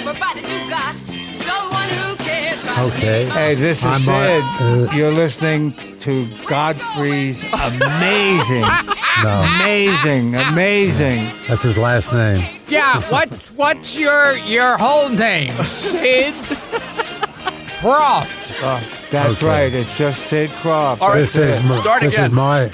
Everybody 0.00 0.42
do 0.42 0.68
got 0.70 0.94
someone 1.32 1.88
who 1.90 2.16
cares 2.16 2.60
about 2.60 2.86
Okay. 2.92 3.26
Hey, 3.26 3.54
this 3.54 3.84
is 3.84 4.04
Sid. 4.06 4.42
uh, 4.44 4.88
You're 4.94 5.12
listening 5.12 5.74
to 6.00 6.26
Gottfried's 6.46 7.44
amazing, 7.44 8.62
No, 9.22 9.42
amazing, 9.56 10.34
amazing. 10.34 11.30
that's 11.48 11.62
his 11.62 11.76
last 11.76 12.12
name. 12.12 12.60
Yeah, 12.68 13.00
what 13.10 13.28
what's 13.56 13.96
your 13.96 14.36
your 14.38 14.78
whole 14.78 15.08
name? 15.10 15.52
Sid 15.66 16.44
Krofft. 17.80 18.26
Oh, 18.62 18.80
that's 19.10 19.42
Okay. 19.42 19.46
right. 19.64 19.74
It's 19.74 19.96
just 19.98 20.24
Sid 20.26 20.50
Krofft. 20.62 21.00
All 21.02 21.10
right, 21.10 21.18
This 21.18 21.36
is 21.36 21.60
Ma- 21.62 21.80
Start 21.80 22.02
this 22.02 22.14
is 22.14 22.18
again. 22.26 22.34
my 22.34 22.70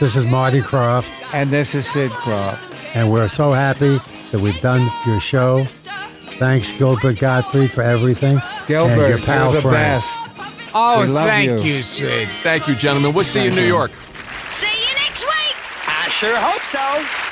this 0.00 0.16
is 0.16 0.26
Marty 0.26 0.60
Krofft, 0.60 1.12
and 1.34 1.50
this 1.50 1.74
is 1.74 1.86
Sid 1.90 2.10
Krofft. 2.12 2.58
and 2.94 3.10
we're 3.10 3.28
so 3.28 3.52
happy 3.52 3.98
that 4.30 4.40
we've 4.40 4.60
done 4.60 4.90
your 5.06 5.20
show. 5.20 5.66
Thanks, 6.38 6.72
Gilbert 6.72 7.18
Gottfried, 7.18 7.70
for 7.70 7.82
everything. 7.82 8.40
Gilbert, 8.66 8.92
and 9.00 9.08
your 9.08 9.18
pal 9.18 9.46
you're 9.52 9.56
the 9.56 9.60
Frank. 9.62 9.76
best. 9.76 10.18
Oh, 10.74 11.00
We 11.02 11.06
love 11.08 11.26
thank 11.28 11.64
you. 11.64 11.74
you. 11.76 11.82
Sid. 11.82 12.28
Thank 12.42 12.66
you, 12.68 12.74
gentlemen. 12.74 13.12
We'll 13.14 13.24
see 13.24 13.40
you 13.40 13.48
in 13.48 13.54
Thank 13.54 13.60
New 13.60 13.66
you. 13.68 13.74
York. 13.74 13.90
See 14.48 14.66
you 14.66 14.94
next 14.96 15.20
week. 15.22 15.56
I 15.86 16.08
sure 16.10 16.36
hope 16.36 16.62
so. 16.62 17.31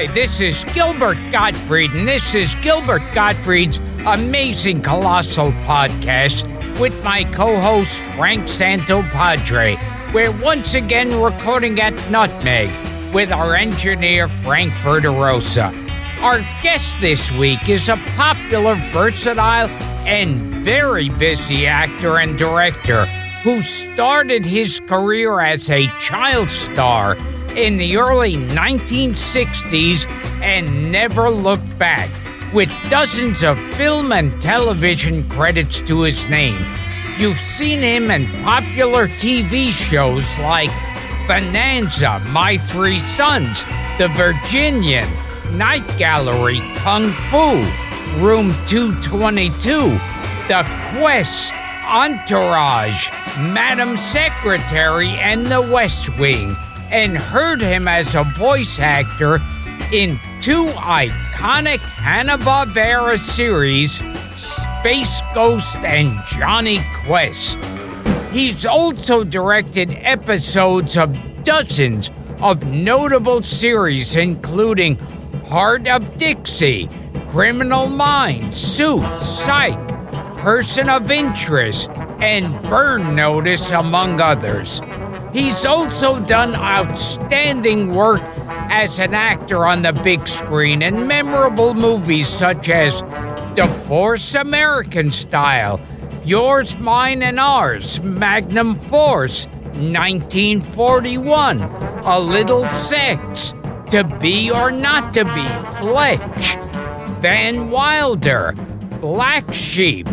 Hi, 0.00 0.06
this 0.06 0.40
is 0.40 0.64
Gilbert 0.72 1.18
Gottfried, 1.30 1.90
and 1.90 2.08
this 2.08 2.34
is 2.34 2.54
Gilbert 2.62 3.02
Gottfried's 3.12 3.80
Amazing 4.06 4.80
Colossal 4.80 5.52
Podcast 5.68 6.46
with 6.80 7.04
my 7.04 7.24
co 7.24 7.60
host 7.60 8.02
Frank 8.16 8.44
Santopadre. 8.44 9.76
We're 10.14 10.32
once 10.40 10.72
again 10.72 11.20
recording 11.20 11.78
at 11.82 11.92
Nutmeg 12.10 12.70
with 13.12 13.30
our 13.30 13.54
engineer 13.54 14.28
Frank 14.28 14.72
Verderosa. 14.82 15.70
Our 16.22 16.38
guest 16.62 16.98
this 17.02 17.30
week 17.32 17.68
is 17.68 17.90
a 17.90 17.98
popular, 18.16 18.76
versatile, 18.92 19.68
and 20.08 20.40
very 20.64 21.10
busy 21.10 21.66
actor 21.66 22.20
and 22.20 22.38
director 22.38 23.04
who 23.42 23.60
started 23.60 24.46
his 24.46 24.80
career 24.80 25.40
as 25.40 25.68
a 25.68 25.88
child 25.98 26.50
star 26.50 27.18
in 27.56 27.76
the 27.76 27.96
early 27.96 28.36
1960s 28.36 30.08
and 30.42 30.92
never 30.92 31.28
looked 31.28 31.78
back, 31.78 32.08
with 32.52 32.70
dozens 32.88 33.42
of 33.42 33.58
film 33.74 34.12
and 34.12 34.40
television 34.40 35.28
credits 35.28 35.80
to 35.82 36.02
his 36.02 36.28
name. 36.28 36.64
You've 37.18 37.36
seen 37.36 37.80
him 37.80 38.10
in 38.10 38.26
popular 38.42 39.08
TV 39.08 39.70
shows 39.70 40.38
like 40.38 40.70
Bonanza, 41.28 42.18
My 42.28 42.56
Three 42.56 42.98
Sons, 42.98 43.64
The 43.98 44.08
Virginian, 44.14 45.08
Night 45.52 45.86
Gallery, 45.98 46.60
Kung 46.76 47.12
Fu, 47.30 47.62
Room 48.24 48.54
222, 48.66 49.98
The 50.48 50.64
Quest, 50.98 51.52
Entourage, 51.84 53.10
Madam 53.52 53.96
Secretary, 53.96 55.10
and 55.10 55.46
The 55.46 55.60
West 55.60 56.16
Wing, 56.18 56.56
and 56.90 57.16
heard 57.16 57.60
him 57.60 57.88
as 57.88 58.14
a 58.14 58.24
voice 58.24 58.78
actor 58.80 59.40
in 59.92 60.18
two 60.40 60.66
iconic 60.66 61.78
Hanna-Barbera 61.78 63.18
series, 63.18 64.02
Space 64.36 65.20
Ghost 65.34 65.76
and 65.78 66.16
Jonny 66.26 66.80
Quest. 67.04 67.58
He's 68.32 68.64
also 68.64 69.24
directed 69.24 69.92
episodes 70.02 70.96
of 70.96 71.16
dozens 71.44 72.10
of 72.40 72.64
notable 72.64 73.42
series, 73.42 74.16
including 74.16 74.96
Hart 75.46 75.88
of 75.88 76.16
Dixie, 76.16 76.88
Criminal 77.28 77.88
Minds, 77.88 78.56
Suits, 78.56 79.26
Psych, 79.26 79.78
Person 80.38 80.88
of 80.88 81.10
Interest, 81.10 81.90
and 82.20 82.60
Burn 82.68 83.14
Notice, 83.14 83.70
among 83.70 84.20
others. 84.20 84.80
He's 85.32 85.64
also 85.64 86.18
done 86.20 86.56
outstanding 86.56 87.94
work 87.94 88.22
as 88.48 88.98
an 88.98 89.14
actor 89.14 89.64
on 89.64 89.82
the 89.82 89.92
big 89.92 90.26
screen 90.26 90.82
in 90.82 91.06
memorable 91.06 91.74
movies 91.74 92.26
such 92.28 92.68
as 92.68 93.02
Divorce 93.54 94.34
American 94.34 95.12
Style, 95.12 95.80
Yours, 96.24 96.76
Mine, 96.78 97.22
and 97.22 97.38
Ours, 97.38 98.00
Magnum 98.02 98.74
Force, 98.74 99.46
1941, 99.74 101.62
A 101.62 102.18
Little 102.18 102.68
Sex, 102.70 103.54
To 103.90 104.02
Be 104.20 104.50
or 104.50 104.70
Not 104.70 105.12
to 105.14 105.24
Be, 105.24 105.48
Fletch, 105.78 106.56
Van 107.20 107.70
Wilder, 107.70 108.52
Black 109.00 109.52
Sheep, 109.52 110.08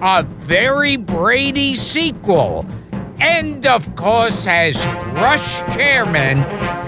a 0.00 0.22
very 0.22 0.96
Brady 0.96 1.74
sequel, 1.74 2.64
and 3.20 3.66
of 3.66 3.94
course, 3.96 4.46
as 4.46 4.76
Rush 5.14 5.60
chairman 5.74 6.38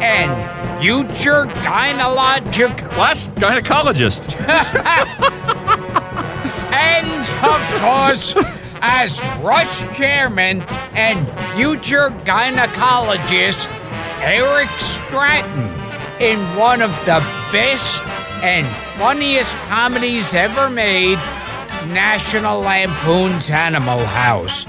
and 0.00 0.80
future 0.80 1.46
gynecologic 1.62 2.80
What? 2.96 3.16
Gynecologist. 3.36 4.34
and 6.72 7.20
of 7.44 7.80
course, 7.80 8.34
as 8.82 9.20
Rush 9.42 9.80
chairman 9.96 10.62
and 10.94 11.26
future 11.56 12.10
gynecologist 12.24 13.68
Eric 14.20 14.68
Stratton 14.78 15.68
in 16.20 16.38
one 16.56 16.82
of 16.82 16.90
the 17.06 17.20
best 17.52 18.02
and 18.42 18.66
funniest 18.98 19.52
comedies 19.68 20.34
ever 20.34 20.70
made, 20.70 21.18
National 21.88 22.60
Lampoon's 22.60 23.50
Animal 23.50 24.04
House. 24.04 24.66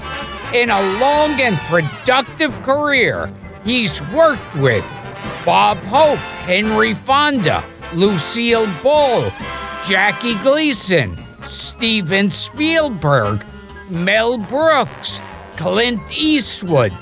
In 0.54 0.68
a 0.68 0.82
long 1.00 1.40
and 1.40 1.56
productive 1.60 2.62
career, 2.62 3.32
he's 3.64 4.02
worked 4.08 4.54
with 4.56 4.84
Bob 5.46 5.78
Hope, 5.78 6.18
Henry 6.44 6.92
Fonda, 6.92 7.64
Lucille 7.94 8.68
Ball, 8.82 9.30
Jackie 9.88 10.34
Gleason, 10.40 11.18
Steven 11.42 12.28
Spielberg, 12.28 13.46
Mel 13.88 14.36
Brooks, 14.36 15.22
Clint 15.56 16.18
Eastwood, 16.18 16.92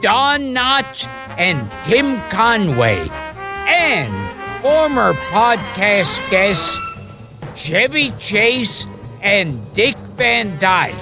Don 0.00 0.54
Knotts, 0.54 1.06
and 1.36 1.70
Tim 1.82 2.26
Conway, 2.30 3.06
and 3.66 4.62
former 4.62 5.12
podcast 5.28 6.18
guests 6.30 6.80
Chevy 7.54 8.12
Chase 8.12 8.86
and 9.20 9.60
Dick 9.74 9.96
Van 10.16 10.58
Dyke. 10.58 10.94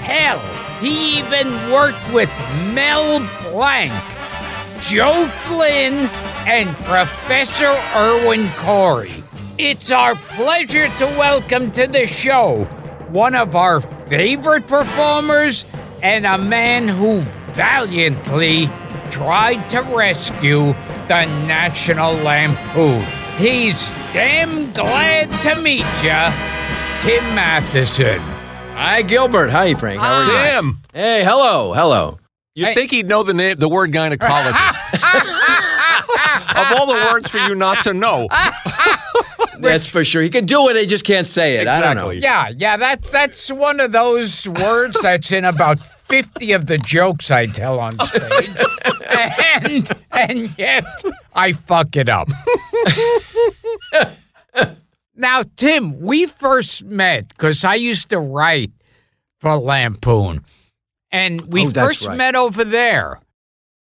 Hell, 0.00 0.40
He 0.80 1.18
even 1.18 1.70
worked 1.70 2.12
with 2.12 2.30
Mel 2.72 3.18
Blanc, 3.50 3.92
Joe 4.80 5.26
Flynn, 5.44 6.08
and 6.46 6.74
Professor 6.84 7.78
Irwin 7.94 8.50
Corey. 8.56 9.22
It's 9.58 9.90
our 9.90 10.14
pleasure 10.14 10.88
to 10.88 11.04
welcome 11.18 11.70
to 11.72 11.86
the 11.86 12.06
show 12.06 12.64
one 13.10 13.34
of 13.34 13.56
our 13.56 13.80
favorite 13.80 14.66
performers 14.66 15.66
and 16.02 16.24
a 16.24 16.38
man 16.38 16.88
who 16.88 17.20
valiantly 17.20 18.70
tried 19.10 19.68
to 19.68 19.80
rescue 19.82 20.72
the 21.08 21.26
National 21.44 22.14
Lampoon. 22.14 23.04
He's 23.36 23.88
damn 24.12 24.72
glad 24.72 25.28
to 25.42 25.60
meet 25.60 25.84
you, 26.02 26.30
Tim 27.00 27.34
Matheson. 27.34 28.39
Hi, 28.82 29.02
Gilbert. 29.02 29.50
Hi, 29.50 29.74
Frank. 29.74 30.00
How 30.00 30.14
are 30.14 30.20
you? 30.20 30.24
Sam. 30.24 30.80
Hey, 30.94 31.22
hello, 31.22 31.74
hello. 31.74 32.18
you'd 32.54 32.68
Hey. 32.68 32.74
think 32.74 32.90
he'd 32.90 33.06
know 33.06 33.22
the 33.22 33.34
name, 33.34 33.58
the 33.58 33.68
word 33.68 33.92
gynecologist. 33.92 34.76
of 36.56 36.78
all 36.78 36.86
the 36.86 37.10
words 37.12 37.28
for 37.28 37.36
you 37.36 37.54
not 37.54 37.82
to 37.82 37.92
know. 37.92 38.26
That's 39.58 39.86
for 39.86 40.02
sure. 40.02 40.22
He 40.22 40.30
can 40.30 40.46
do 40.46 40.70
it. 40.70 40.76
He 40.76 40.86
just 40.86 41.04
can't 41.04 41.26
say 41.26 41.56
it. 41.58 41.68
I 41.68 41.78
don't 41.82 41.96
know. 41.96 42.08
Exactly. 42.08 42.22
Yeah, 42.22 42.70
yeah, 42.70 42.76
that's 42.78 43.10
that's 43.10 43.50
one 43.52 43.78
of 43.80 43.92
those 43.92 44.48
words 44.48 44.98
that's 45.02 45.30
in 45.32 45.44
about 45.44 45.78
fifty 45.78 46.52
of 46.52 46.64
the 46.64 46.78
jokes 46.78 47.30
I 47.30 47.44
tell 47.44 47.78
on 47.78 47.92
stage, 48.00 48.56
and 49.10 49.90
and 50.12 50.58
yet 50.58 50.84
I 51.34 51.52
fuck 51.52 51.94
it 51.96 52.08
up. 52.08 52.28
Now, 55.20 55.44
Tim, 55.56 56.00
we 56.00 56.26
first 56.26 56.84
met 56.84 57.28
because 57.28 57.64
I 57.64 57.74
used 57.76 58.10
to 58.10 58.18
write 58.18 58.72
for 59.38 59.56
Lampoon, 59.56 60.44
and 61.12 61.40
we 61.52 61.66
Oh, 61.66 61.70
first 61.70 62.06
right. 62.06 62.16
met 62.16 62.34
over 62.34 62.64
there. 62.64 63.20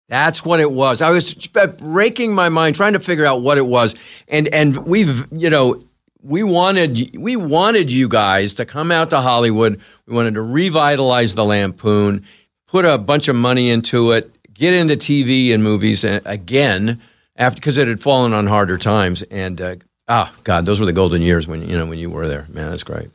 That's 0.08 0.44
what 0.44 0.60
it 0.60 0.70
was. 0.70 1.02
I 1.02 1.10
was 1.10 1.48
raking 1.80 2.34
my 2.34 2.48
mind 2.48 2.76
trying 2.76 2.92
to 2.92 3.00
figure 3.00 3.26
out 3.26 3.40
what 3.42 3.58
it 3.58 3.66
was, 3.66 3.94
and 4.28 4.46
and 4.48 4.76
we've 4.86 5.26
you 5.32 5.50
know 5.50 5.82
we 6.22 6.42
wanted 6.42 7.16
we 7.18 7.34
wanted 7.36 7.90
you 7.90 8.08
guys 8.08 8.54
to 8.54 8.64
come 8.64 8.92
out 8.92 9.10
to 9.10 9.20
Hollywood. 9.20 9.80
We 10.06 10.14
wanted 10.14 10.34
to 10.34 10.42
revitalize 10.42 11.34
the 11.34 11.44
Lampoon, 11.44 12.24
put 12.68 12.84
a 12.84 12.98
bunch 12.98 13.26
of 13.28 13.34
money 13.36 13.68
into 13.70 14.12
it, 14.12 14.30
get 14.54 14.74
into 14.74 14.94
TV 14.96 15.52
and 15.52 15.62
movies 15.62 16.04
again 16.04 17.00
after 17.34 17.56
because 17.56 17.76
it 17.76 17.88
had 17.88 18.00
fallen 18.00 18.32
on 18.32 18.46
harder 18.46 18.78
times. 18.78 19.22
And 19.22 19.60
uh, 19.60 19.76
ah, 20.08 20.32
God, 20.44 20.66
those 20.66 20.80
were 20.80 20.86
the 20.86 20.92
golden 20.92 21.22
years 21.22 21.46
when 21.48 21.68
you 21.68 21.76
know 21.76 21.86
when 21.86 21.98
you 21.98 22.10
were 22.10 22.28
there. 22.28 22.46
Man, 22.50 22.70
that's 22.70 22.82
great. 22.84 23.10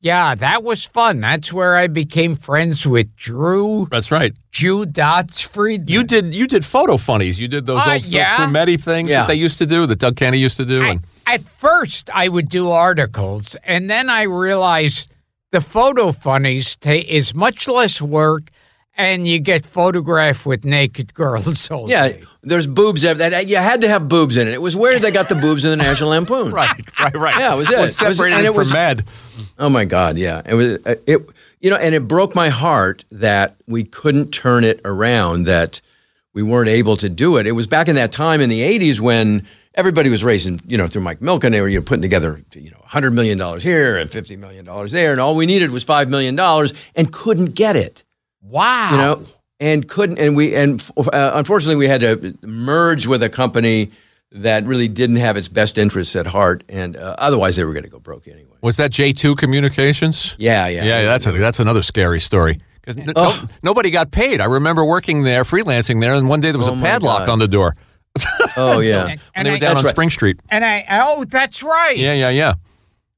Yeah, 0.00 0.34
that 0.34 0.62
was 0.62 0.84
fun. 0.84 1.20
That's 1.20 1.50
where 1.50 1.76
I 1.76 1.86
became 1.86 2.36
friends 2.36 2.86
with 2.86 3.16
Drew 3.16 3.88
That's 3.90 4.10
right. 4.10 4.36
Jew 4.52 4.84
Dots 4.84 5.40
Friedman. 5.40 5.88
You 5.88 6.04
did 6.04 6.34
you 6.34 6.46
did 6.46 6.62
photo 6.64 6.98
funnies. 6.98 7.40
You 7.40 7.48
did 7.48 7.64
those 7.64 7.80
Uh, 7.86 7.92
old 7.94 8.04
yeah. 8.04 8.36
Fumetti 8.46 8.78
things 8.78 9.08
Yeah. 9.08 9.20
that 9.22 9.28
they 9.28 9.34
used 9.36 9.56
to 9.58 9.66
do, 9.66 9.86
that 9.86 9.98
Doug 9.98 10.16
Kenney 10.16 10.36
used 10.38 10.58
to 10.58 10.66
do. 10.66 10.82
I, 10.84 10.88
and 10.90 11.04
at 11.26 11.40
first, 11.42 12.10
I 12.12 12.28
would 12.28 12.50
do 12.50 12.70
articles, 12.70 13.56
and 13.64 13.88
then 13.88 14.10
I 14.10 14.24
realized 14.24 15.10
the 15.52 15.62
photo 15.62 16.12
funnies 16.12 16.76
ta- 16.76 16.90
is 17.08 17.34
much 17.34 17.66
less 17.66 18.02
work, 18.02 18.50
and 18.96 19.26
you 19.26 19.38
get 19.40 19.66
photographed 19.66 20.46
with 20.46 20.64
naked 20.64 21.14
girls. 21.14 21.70
All 21.70 21.88
Yeah, 21.90 22.08
day. 22.08 22.22
there's 22.42 22.66
boobs. 22.66 23.04
ev- 23.04 23.18
That 23.18 23.48
you 23.48 23.56
had 23.56 23.80
to 23.80 23.88
have 23.88 24.08
boobs 24.08 24.36
in 24.36 24.46
it. 24.48 24.54
It 24.54 24.62
was 24.62 24.76
where 24.76 24.98
they 24.98 25.10
got 25.10 25.28
the 25.28 25.34
boobs 25.34 25.64
in 25.64 25.70
the 25.70 25.76
National 25.76 26.10
Lampoon. 26.10 26.52
right, 26.52 26.70
right, 27.00 27.14
right. 27.14 27.36
Yeah, 27.38 27.54
it 27.54 27.56
was 27.58 27.68
That's 27.68 28.00
it. 28.00 28.04
what 28.04 28.06
It 28.06 28.08
was- 28.08 28.16
separated 28.16 28.36
and 28.36 28.46
it 28.46 28.48
it 28.50 28.52
from 28.52 28.58
was- 28.58 28.72
Mad. 28.72 29.04
Oh 29.58 29.68
my 29.68 29.84
God, 29.84 30.16
yeah. 30.16 30.42
It 30.46 30.54
was 30.54 30.86
uh, 30.86 30.94
it 31.06 31.20
you 31.60 31.70
know, 31.70 31.76
and 31.76 31.94
it 31.94 32.06
broke 32.06 32.34
my 32.34 32.50
heart 32.50 33.04
that 33.10 33.56
we 33.66 33.84
couldn't 33.84 34.32
turn 34.32 34.64
it 34.64 34.80
around, 34.84 35.44
that 35.46 35.80
we 36.34 36.42
weren't 36.42 36.68
able 36.68 36.96
to 36.98 37.08
do 37.08 37.36
it. 37.38 37.46
It 37.46 37.52
was 37.52 37.66
back 37.66 37.88
in 37.88 37.96
that 37.96 38.12
time 38.12 38.40
in 38.40 38.50
the 38.50 38.60
'80s 38.60 39.00
when 39.00 39.46
everybody 39.74 40.10
was 40.10 40.22
raising, 40.22 40.60
you 40.68 40.76
know, 40.78 40.86
through 40.86 41.00
Mike 41.02 41.20
Milken, 41.20 41.50
they 41.52 41.60
were 41.60 41.68
you 41.68 41.78
know, 41.80 41.84
putting 41.84 42.02
together, 42.02 42.42
you 42.54 42.70
know, 42.70 42.80
hundred 42.84 43.12
million 43.12 43.38
dollars 43.38 43.62
here 43.62 43.96
and 43.96 44.10
fifty 44.10 44.36
million 44.36 44.64
dollars 44.64 44.92
there, 44.92 45.10
and 45.12 45.20
all 45.20 45.34
we 45.34 45.46
needed 45.46 45.70
was 45.70 45.82
five 45.84 46.08
million 46.08 46.36
dollars, 46.36 46.72
and 46.94 47.12
couldn't 47.12 47.54
get 47.54 47.74
it 47.76 48.03
Wow. 48.44 48.90
you 48.92 48.96
know, 48.98 49.26
and 49.60 49.88
couldn't, 49.88 50.18
and 50.18 50.36
we, 50.36 50.54
and 50.54 50.82
uh, 50.96 51.30
unfortunately, 51.34 51.76
we 51.76 51.88
had 51.88 52.00
to 52.02 52.36
merge 52.42 53.06
with 53.06 53.22
a 53.22 53.28
company 53.28 53.90
that 54.32 54.64
really 54.64 54.88
didn't 54.88 55.16
have 55.16 55.36
its 55.36 55.48
best 55.48 55.78
interests 55.78 56.16
at 56.16 56.26
heart, 56.26 56.64
and 56.68 56.96
uh, 56.96 57.14
otherwise 57.18 57.56
they 57.56 57.64
were 57.64 57.72
going 57.72 57.84
to 57.84 57.90
go 57.90 58.00
broke 58.00 58.26
anyway. 58.28 58.50
Was 58.62 58.76
that 58.78 58.90
J 58.90 59.12
two 59.12 59.34
Communications? 59.36 60.34
Yeah, 60.38 60.66
yeah, 60.68 60.84
Yeah, 60.84 61.04
that's 61.04 61.26
a, 61.26 61.32
that's 61.32 61.60
another 61.60 61.82
scary 61.82 62.20
story. 62.20 62.60
No- 62.86 63.12
Oh. 63.16 63.48
nobody 63.62 63.90
got 63.90 64.10
paid. 64.10 64.40
I 64.40 64.44
remember 64.46 64.84
working 64.84 65.22
there, 65.22 65.44
freelancing 65.44 66.00
there, 66.00 66.14
and 66.14 66.28
one 66.28 66.40
day 66.40 66.50
there 66.50 66.58
was 66.58 66.68
Oh 66.68 66.74
a 66.76 66.78
padlock 66.80 67.20
God. 67.26 67.28
on 67.30 67.38
the 67.38 67.48
door. 67.48 67.72
Oh 68.56 68.80
yeah, 68.80 69.06
And, 69.06 69.20
And 69.34 69.46
they 69.46 69.50
were 69.50 69.56
I, 69.56 69.58
down 69.58 69.68
That's 69.70 69.78
on 69.80 69.84
right. 69.86 69.90
Spring 69.90 70.10
Street. 70.10 70.38
and 70.50 70.64
I, 70.64 70.84
oh, 70.90 71.24
that's 71.24 71.62
right. 71.62 71.96
Yeah, 71.96 72.12
yeah, 72.12 72.28
yeah, 72.30 72.54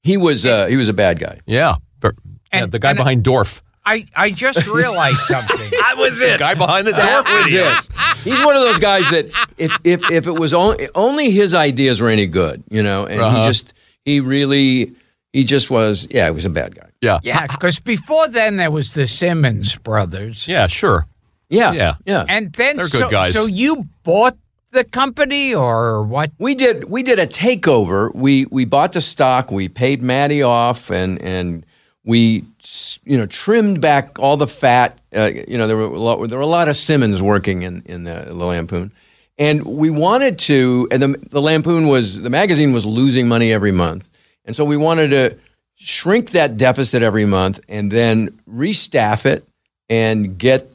he 0.02 0.16
was 0.16 0.46
uh, 0.46 0.66
he 0.66 0.76
was 0.76 0.88
a 0.88 0.94
bad 0.94 1.18
guy. 1.18 1.40
yeah. 1.46 1.76
But- 2.00 2.14
yeah, 2.52 2.62
And- 2.64 2.72
the 2.72 2.78
guy 2.78 2.90
and- 2.90 2.96
behind 2.96 3.24
Dorf. 3.24 3.62
I, 3.86 4.04
I 4.16 4.30
just 4.30 4.66
realized 4.66 5.20
something. 5.20 5.70
That 5.86 5.94
was 5.98 6.20
it. 6.20 6.32
The 6.38 6.44
guy 6.44 6.54
behind 6.54 6.86
the 6.86 6.92
door 6.92 7.02
Dorf 7.02 7.24
was 7.32 7.44
video. 7.44 7.66
it. 7.70 7.88
He's 8.24 8.44
one 8.44 8.56
of 8.56 8.62
those 8.62 8.78
guys 8.80 9.08
that 9.10 9.26
if 9.56 9.72
if 9.84 10.10
if 10.10 10.26
it 10.26 10.32
was 10.32 10.52
only 10.52 10.88
only 10.94 11.30
his 11.30 11.54
ideas 11.54 12.00
were 12.00 12.10
any 12.10 12.26
good, 12.26 12.62
you 12.68 12.82
know, 12.82 13.06
and 13.06 13.20
Uh-huh. 13.20 13.42
he 13.42 13.48
just 13.48 13.72
he 14.04 14.20
really 14.20 14.92
he 15.32 15.44
just 15.44 15.70
was 15.70 16.06
yeah, 16.10 16.26
he 16.26 16.32
was 16.32 16.44
a 16.44 16.50
bad 16.50 16.74
guy. 16.74 16.88
Yeah. 17.00 17.20
yeah, 17.22 17.46
because 17.46 17.78
before 17.78 18.26
then 18.28 18.56
there 18.56 18.70
was 18.70 18.94
the 18.94 19.06
Simmons 19.06 19.76
brothers. 19.76 20.48
Yeah, 20.48 20.66
sure. 20.66 21.06
Yeah, 21.48 21.72
Yeah. 21.72 21.94
yeah. 22.04 22.24
And 22.28 22.52
then 22.54 22.76
They're 22.76 22.84
good 22.88 22.98
so, 23.06 23.08
guys. 23.10 23.32
so 23.34 23.46
you 23.46 23.86
bought 24.02 24.36
the 24.72 24.82
company 24.82 25.54
or 25.54 26.02
what? 26.02 26.32
We 26.38 26.54
did 26.56 26.84
we 26.90 27.02
did 27.04 27.18
a 27.20 27.26
takeover. 27.26 28.10
We 28.14 28.46
we 28.50 28.64
bought 28.64 28.92
the 28.94 29.00
stock. 29.00 29.52
We 29.52 29.68
paid 29.68 30.02
Matty 30.02 30.42
off, 30.42 30.90
and 30.90 31.20
and 31.22 31.64
we 32.02 32.38
s- 32.38 32.55
you 33.04 33.16
know 33.16 33.26
trimmed 33.26 33.80
back 33.80 34.18
all 34.18 34.36
the 34.36 34.46
fat. 34.46 34.98
Uh, 35.14 35.30
you 35.48 35.56
know 35.58 35.66
there 35.66 35.76
were 35.76 35.84
a 35.84 35.98
lot, 35.98 36.28
there 36.28 36.38
were 36.38 36.44
a 36.44 36.46
lot 36.46 36.68
of 36.68 36.76
Simmons 36.76 37.22
working 37.22 37.62
in 37.62 37.82
in 37.86 38.04
the, 38.04 38.24
the 38.26 38.34
Lampoon, 38.34 38.92
and 39.38 39.64
we 39.64 39.90
wanted 39.90 40.38
to. 40.40 40.88
And 40.90 41.02
the 41.02 41.08
the 41.30 41.40
Lampoon 41.40 41.88
was 41.88 42.20
the 42.20 42.30
magazine 42.30 42.72
was 42.72 42.84
losing 42.84 43.28
money 43.28 43.52
every 43.52 43.72
month, 43.72 44.10
and 44.44 44.56
so 44.56 44.64
we 44.64 44.76
wanted 44.76 45.10
to 45.10 45.38
shrink 45.76 46.30
that 46.30 46.56
deficit 46.56 47.02
every 47.02 47.24
month, 47.24 47.60
and 47.68 47.90
then 47.90 48.30
restaff 48.48 49.26
it 49.26 49.46
and 49.88 50.38
get 50.38 50.68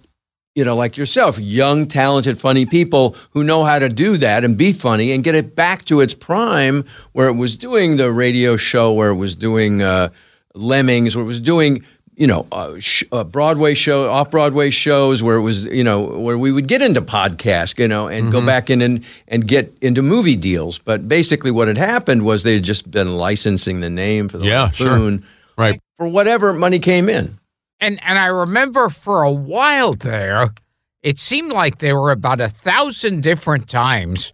you 0.56 0.66
know, 0.66 0.76
like 0.76 0.98
yourself, 0.98 1.40
young, 1.40 1.88
talented, 1.88 2.38
funny 2.38 2.66
people 2.66 3.16
who 3.32 3.44
know 3.44 3.64
how 3.64 3.80
to 3.80 3.88
do 3.88 4.18
that 4.18 4.44
and 4.44 4.58
be 4.58 4.74
funny 4.74 5.14
and 5.14 5.24
get 5.24 5.34
it 5.34 5.56
back 5.56 5.86
to 5.86 6.02
its 6.02 6.14
prime 6.14 6.84
where 7.14 7.30
it 7.30 7.36
was 7.36 7.56
doing 7.56 7.96
the 7.96 8.12
radio 8.12 8.58
show, 8.58 8.92
where 8.92 9.12
it 9.12 9.16
was 9.16 9.34
doing 9.34 9.82
uh, 9.82 10.10
Lemmings, 10.54 11.16
where 11.16 11.24
it 11.24 11.28
was 11.28 11.40
doing, 11.40 11.84
you 12.16 12.28
know, 12.28 12.46
uh, 12.52 12.80
sh- 12.80 13.04
uh, 13.12 13.24
Broadway 13.24 13.74
show, 13.74 14.10
off 14.10 14.32
Broadway 14.32 14.70
shows, 14.70 15.24
where 15.24 15.36
it 15.38 15.42
was, 15.42 15.64
you 15.64 15.84
know, 15.84 16.02
where 16.02 16.38
we 16.38 16.52
would 16.52 16.68
get 16.68 16.82
into 16.82 17.02
podcasts, 17.02 17.78
you 17.80 17.88
know, 17.88 18.08
and 18.08 18.32
go 18.32 18.46
back 18.46 18.70
in 18.70 18.82
and, 18.82 19.04
and 19.28 19.48
get 19.48 19.74
into 19.82 20.02
movie 20.02 20.36
deals. 20.36 20.78
But 20.80 21.08
basically, 21.08 21.52
what 21.52 21.68
had 21.68 21.78
happened 21.78 22.24
was 22.24 22.44
they 22.44 22.56
had 22.56 22.64
just 22.64 22.90
been 22.92 23.16
licensing 23.18 23.80
the 23.82 23.90
name 23.90 24.30
for 24.30 24.38
the 24.38 24.46
Yeah, 24.46 24.70
sure. 24.72 25.20
Right. 25.58 25.80
for 25.98 26.08
whatever 26.08 26.54
money 26.54 26.80
came 26.80 27.08
in. 27.10 27.38
And 27.80 28.00
and 28.04 28.20
I 28.20 28.28
remember 28.28 28.90
for 28.90 29.24
a 29.24 29.32
while 29.32 29.94
there, 29.94 30.50
it 31.02 31.18
seemed 31.18 31.52
like 31.52 31.80
there 31.80 32.00
were 32.00 32.12
about 32.12 32.40
a 32.42 32.48
thousand 32.48 33.24
different 33.24 33.68
times 33.68 34.34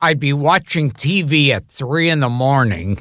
I'd 0.00 0.20
be 0.20 0.32
watching 0.32 0.90
TV 0.92 1.50
at 1.50 1.68
three 1.68 2.08
in 2.08 2.20
the 2.20 2.28
morning, 2.28 2.98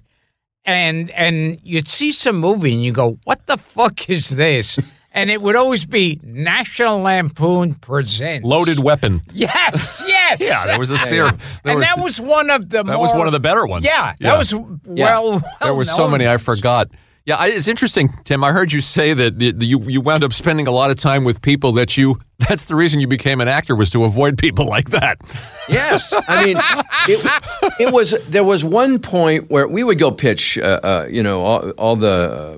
and 0.67 1.09
and 1.11 1.59
you'd 1.63 1.87
see 1.87 2.11
some 2.11 2.37
movie 2.37 2.73
and 2.73 2.83
you 2.83 2.91
go, 2.91 3.17
"What 3.23 3.47
the 3.47 3.57
fuck 3.57 4.09
is 4.09 4.29
this?" 4.29 4.77
and 5.13 5.31
it 5.31 5.41
would 5.41 5.55
always 5.55 5.85
be 5.85 6.19
National 6.21 6.99
Lampoon 6.99 7.73
presents 7.73 8.45
Loaded 8.45 8.77
weapon. 8.79 9.21
Yes, 9.33 10.03
yes. 10.07 10.39
Yeah, 10.39 10.65
there 10.67 10.77
was 10.77 10.91
a 10.91 10.97
series. 10.97 11.31
and 11.65 11.81
that 11.81 11.97
was 11.97 12.19
one 12.21 12.49
of 12.51 12.69
the 12.69 12.83
that 12.83 12.99
was 12.99 13.11
one 13.13 13.25
of 13.25 13.33
the 13.33 13.39
better 13.39 13.65
ones. 13.65 13.85
Yeah, 13.85 14.13
that 14.19 14.21
Yeah. 14.21 14.37
was 14.37 14.53
well. 14.85 15.41
There 15.61 15.73
were 15.73 15.85
so 15.85 16.07
many 16.07 16.27
I 16.27 16.37
forgot. 16.37 16.87
Yeah, 17.27 17.35
I, 17.35 17.47
it's 17.49 17.67
interesting, 17.67 18.07
Tim. 18.23 18.41
I 18.41 18.53
heard 18.53 18.71
you 18.71 18.79
say 18.79 19.13
that 19.13 19.37
the, 19.37 19.51
the, 19.51 19.65
you 19.65 19.81
you 19.81 19.99
wound 19.99 20.23
up 20.23 20.31
spending 20.31 20.65
a 20.65 20.71
lot 20.71 20.91
of 20.91 20.95
time 20.95 21.25
with 21.25 21.41
people 21.41 21.73
that 21.73 21.97
you. 21.97 22.19
That's 22.47 22.63
the 22.65 22.75
reason 22.75 23.01
you 23.01 23.07
became 23.07 23.41
an 23.41 23.49
actor 23.49 23.75
was 23.75 23.91
to 23.91 24.05
avoid 24.05 24.37
people 24.37 24.65
like 24.69 24.91
that. 24.91 25.17
Yes, 25.67 26.13
I 26.29 26.45
mean, 26.45 26.57
it, 27.09 27.81
it 27.81 27.93
was. 27.93 28.11
There 28.29 28.45
was 28.45 28.63
one 28.63 28.99
point 28.99 29.49
where 29.49 29.67
we 29.67 29.83
would 29.83 29.99
go 29.99 30.09
pitch, 30.09 30.57
uh, 30.57 30.79
uh, 30.81 31.07
you 31.09 31.21
know, 31.21 31.41
all, 31.41 31.69
all 31.71 31.95
the 31.97 32.07
uh, 32.07 32.57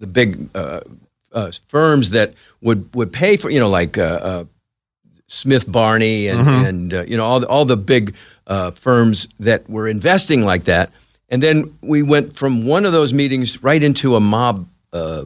the 0.00 0.08
big 0.08 0.48
uh, 0.56 0.80
uh, 1.32 1.52
firms 1.68 2.10
that 2.10 2.34
would 2.62 2.92
would 2.96 3.12
pay 3.12 3.36
for, 3.36 3.48
you 3.48 3.60
know, 3.60 3.70
like 3.70 3.96
uh, 3.96 4.02
uh, 4.02 4.44
Smith 5.28 5.70
Barney 5.70 6.26
and 6.26 6.48
and 6.48 6.94
uh, 6.94 7.04
you 7.06 7.16
know 7.16 7.24
all 7.24 7.38
the, 7.38 7.46
all 7.46 7.64
the 7.64 7.76
big 7.76 8.16
uh, 8.48 8.72
firms 8.72 9.28
that 9.38 9.70
were 9.70 9.86
investing 9.86 10.42
like 10.42 10.64
that. 10.64 10.90
And 11.30 11.42
then 11.42 11.76
we 11.80 12.02
went 12.02 12.36
from 12.36 12.66
one 12.66 12.84
of 12.84 12.92
those 12.92 13.12
meetings 13.12 13.62
right 13.62 13.82
into 13.82 14.16
a 14.16 14.20
mob 14.20 14.66
uh, 14.92 15.24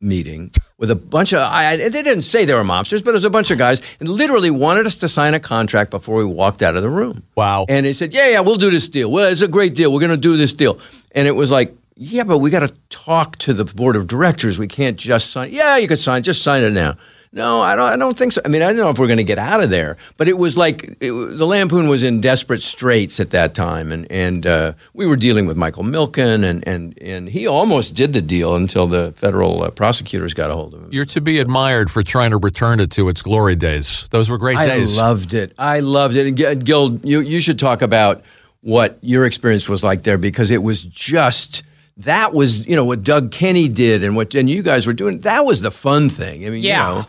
meeting 0.00 0.52
with 0.78 0.90
a 0.90 0.94
bunch 0.94 1.32
of. 1.32 1.40
I, 1.40 1.76
they 1.76 1.90
didn't 2.02 2.22
say 2.22 2.44
they 2.44 2.54
were 2.54 2.62
mobsters, 2.62 3.04
but 3.04 3.10
it 3.10 3.14
was 3.14 3.24
a 3.24 3.30
bunch 3.30 3.50
of 3.50 3.58
guys, 3.58 3.82
and 3.98 4.08
literally 4.08 4.50
wanted 4.50 4.86
us 4.86 4.96
to 4.96 5.08
sign 5.08 5.34
a 5.34 5.40
contract 5.40 5.90
before 5.90 6.16
we 6.16 6.24
walked 6.24 6.62
out 6.62 6.76
of 6.76 6.82
the 6.82 6.88
room. 6.88 7.22
Wow. 7.36 7.66
And 7.68 7.84
they 7.84 7.92
said, 7.92 8.14
"Yeah, 8.14 8.28
yeah, 8.28 8.40
we'll 8.40 8.56
do 8.56 8.70
this 8.70 8.88
deal. 8.88 9.10
Well, 9.10 9.28
it's 9.28 9.42
a 9.42 9.48
great 9.48 9.74
deal. 9.74 9.92
We're 9.92 10.00
going 10.00 10.10
to 10.10 10.16
do 10.16 10.36
this 10.36 10.52
deal." 10.52 10.78
And 11.12 11.26
it 11.26 11.32
was 11.32 11.50
like, 11.50 11.74
"Yeah, 11.96 12.24
but 12.24 12.38
we 12.38 12.50
got 12.50 12.60
to 12.60 12.72
talk 12.88 13.36
to 13.38 13.52
the 13.52 13.64
board 13.64 13.96
of 13.96 14.06
directors. 14.06 14.58
We 14.58 14.68
can't 14.68 14.96
just 14.96 15.30
sign. 15.30 15.52
Yeah, 15.52 15.76
you 15.76 15.88
could 15.88 15.98
sign. 15.98 16.22
Just 16.22 16.42
sign 16.42 16.62
it 16.62 16.72
now." 16.72 16.96
No, 17.32 17.60
I 17.60 17.76
don't. 17.76 17.88
I 17.92 17.96
don't 17.96 18.18
think 18.18 18.32
so. 18.32 18.40
I 18.44 18.48
mean, 18.48 18.60
I 18.60 18.66
don't 18.66 18.76
know 18.78 18.90
if 18.90 18.98
we're 18.98 19.06
going 19.06 19.18
to 19.18 19.22
get 19.24 19.38
out 19.38 19.62
of 19.62 19.70
there, 19.70 19.96
but 20.16 20.26
it 20.26 20.36
was 20.36 20.56
like 20.58 20.96
it, 21.00 21.12
the 21.12 21.46
Lampoon 21.46 21.86
was 21.88 22.02
in 22.02 22.20
desperate 22.20 22.60
straits 22.60 23.20
at 23.20 23.30
that 23.30 23.54
time, 23.54 23.92
and 23.92 24.10
and 24.10 24.44
uh, 24.44 24.72
we 24.94 25.06
were 25.06 25.14
dealing 25.14 25.46
with 25.46 25.56
Michael 25.56 25.84
Milken, 25.84 26.42
and 26.44 26.66
and 26.66 26.98
and 27.00 27.28
he 27.28 27.46
almost 27.46 27.94
did 27.94 28.12
the 28.14 28.20
deal 28.20 28.56
until 28.56 28.88
the 28.88 29.12
federal 29.12 29.62
uh, 29.62 29.70
prosecutors 29.70 30.34
got 30.34 30.50
a 30.50 30.54
hold 30.54 30.74
of 30.74 30.82
him. 30.82 30.88
You're 30.90 31.04
to 31.04 31.20
be 31.20 31.38
admired 31.38 31.88
for 31.88 32.02
trying 32.02 32.30
to 32.32 32.36
return 32.36 32.80
it 32.80 32.90
to 32.92 33.08
its 33.08 33.22
glory 33.22 33.54
days. 33.54 34.08
Those 34.10 34.28
were 34.28 34.36
great 34.38 34.56
I 34.56 34.66
days. 34.66 34.98
I 34.98 35.02
loved 35.02 35.32
it. 35.32 35.52
I 35.56 35.78
loved 35.80 36.16
it. 36.16 36.26
And 36.26 36.36
Gil- 36.36 36.56
Gil, 36.56 36.96
you 37.04 37.20
you 37.20 37.38
should 37.38 37.60
talk 37.60 37.80
about 37.80 38.24
what 38.62 38.98
your 39.02 39.24
experience 39.24 39.68
was 39.68 39.84
like 39.84 40.02
there 40.02 40.18
because 40.18 40.50
it 40.50 40.64
was 40.64 40.82
just 40.82 41.62
that 41.98 42.34
was 42.34 42.66
you 42.66 42.74
know 42.74 42.84
what 42.84 43.04
Doug 43.04 43.30
Kenney 43.30 43.68
did 43.68 44.02
and 44.02 44.16
what 44.16 44.34
and 44.34 44.50
you 44.50 44.64
guys 44.64 44.84
were 44.84 44.92
doing. 44.94 45.20
That 45.20 45.44
was 45.44 45.60
the 45.60 45.70
fun 45.70 46.08
thing. 46.08 46.44
I 46.44 46.50
mean, 46.50 46.64
Yeah. 46.64 46.88
you 46.90 46.94
know, 47.02 47.06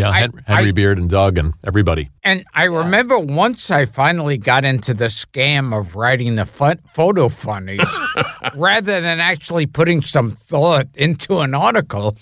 yeah, 0.00 0.10
I- 0.10 0.28
Henry 0.46 0.68
I- 0.68 0.72
Beard 0.72 0.98
and 0.98 1.08
Doug 1.08 1.38
and 1.38 1.54
everybody. 1.64 2.10
And 2.24 2.44
I 2.54 2.64
remember 2.64 3.18
once 3.18 3.70
I 3.70 3.86
finally 3.86 4.36
got 4.38 4.64
into 4.64 4.92
the 4.94 5.06
scam 5.06 5.76
of 5.78 5.94
writing 5.96 6.34
the 6.34 6.46
fun- 6.46 6.80
photo 6.92 7.28
funnies 7.28 7.80
rather 8.54 9.00
than 9.00 9.20
actually 9.20 9.66
putting 9.66 10.02
some 10.02 10.30
thought 10.30 10.88
into 10.94 11.38
an 11.40 11.54
article. 11.54 12.16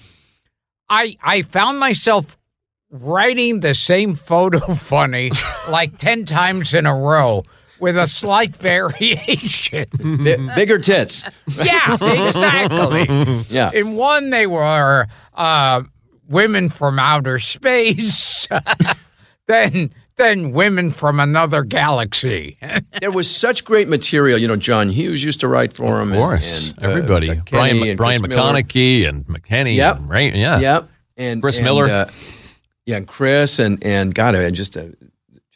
I 0.91 1.17
I 1.23 1.43
found 1.43 1.79
myself 1.79 2.37
writing 2.91 3.61
the 3.61 3.75
same 3.75 4.15
photo 4.15 4.61
funny 4.75 5.31
like 5.69 5.99
10 5.99 6.25
times 6.25 6.73
in 6.73 6.87
a 6.87 6.95
row 6.95 7.45
with 7.81 7.97
a 7.99 8.07
slight 8.07 8.57
variation. 8.69 9.87
Bi- 10.25 10.55
bigger 10.57 10.79
tits. 10.79 11.23
yeah, 11.63 11.95
exactly. 11.95 13.05
Yeah. 13.51 13.71
In 13.73 13.93
one, 13.95 14.31
they 14.31 14.47
were 14.47 15.07
uh, 15.35 15.83
women 16.29 16.69
from 16.69 16.99
outer 16.99 17.39
space. 17.39 18.47
then, 19.47 19.91
then 20.17 20.53
women 20.53 20.91
from 20.91 21.21
another 21.21 21.63
galaxy. 21.63 22.59
There 23.01 23.13
was 23.13 23.31
such 23.31 23.65
great 23.65 23.89
material. 23.89 24.39
You 24.39 24.49
know, 24.49 24.57
John 24.57 24.89
Hughes 24.89 25.23
used 25.23 25.41
to 25.41 25.49
write 25.49 25.73
for 25.73 26.01
him. 26.01 26.11
Of 26.13 26.19
course, 26.19 26.71
and, 26.71 26.79
and, 26.79 26.87
uh, 26.87 26.91
everybody. 26.91 27.41
Brian 27.49 27.81
and 27.83 27.97
Brian 27.97 28.21
Chris 28.21 28.29
Miller. 28.29 28.53
McConnachie 28.55 29.09
and 29.09 29.25
McKenney. 29.27 29.77
Yep. 29.77 29.97
And 29.99 30.11
Ray, 30.11 30.33
yeah. 30.33 30.59
Yep. 30.59 30.89
And 31.17 31.41
Chris 31.41 31.59
and, 31.59 31.65
Miller. 31.65 31.85
uh, 31.87 32.11
yeah, 32.87 32.97
and 32.97 33.07
Chris 33.07 33.61
and 33.61 33.85
and 33.85 34.13
God, 34.15 34.35
and 34.35 34.57
just 34.57 34.77
uh, 34.77 34.87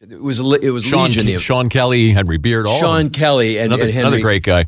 it 0.00 0.20
was 0.20 0.38
a 0.38 0.44
it 0.62 0.70
was 0.70 0.84
Sean, 0.84 1.06
legion. 1.06 1.28
of- 1.34 1.42
Sean 1.42 1.68
Kelly, 1.68 2.10
Henry 2.10 2.38
Beard, 2.38 2.66
all 2.66 2.78
Sean. 2.78 3.10
Kelly 3.10 3.58
and, 3.58 3.66
another, 3.72 3.84
and 3.84 3.92
Henry. 3.92 4.06
another 4.06 4.22
great 4.22 4.44
guy. 4.44 4.66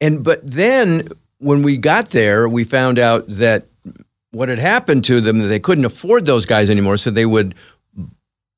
And 0.00 0.24
but 0.24 0.40
then 0.42 1.08
when 1.38 1.62
we 1.62 1.76
got 1.76 2.08
there, 2.10 2.48
we 2.48 2.64
found 2.64 2.98
out 2.98 3.24
that 3.28 3.66
what 4.32 4.48
had 4.48 4.58
happened 4.58 5.04
to 5.04 5.20
them 5.20 5.38
that 5.40 5.48
they 5.48 5.58
couldn't 5.58 5.84
afford 5.84 6.26
those 6.26 6.46
guys 6.46 6.70
anymore, 6.70 6.96
so 6.96 7.10
they 7.10 7.26
would 7.26 7.54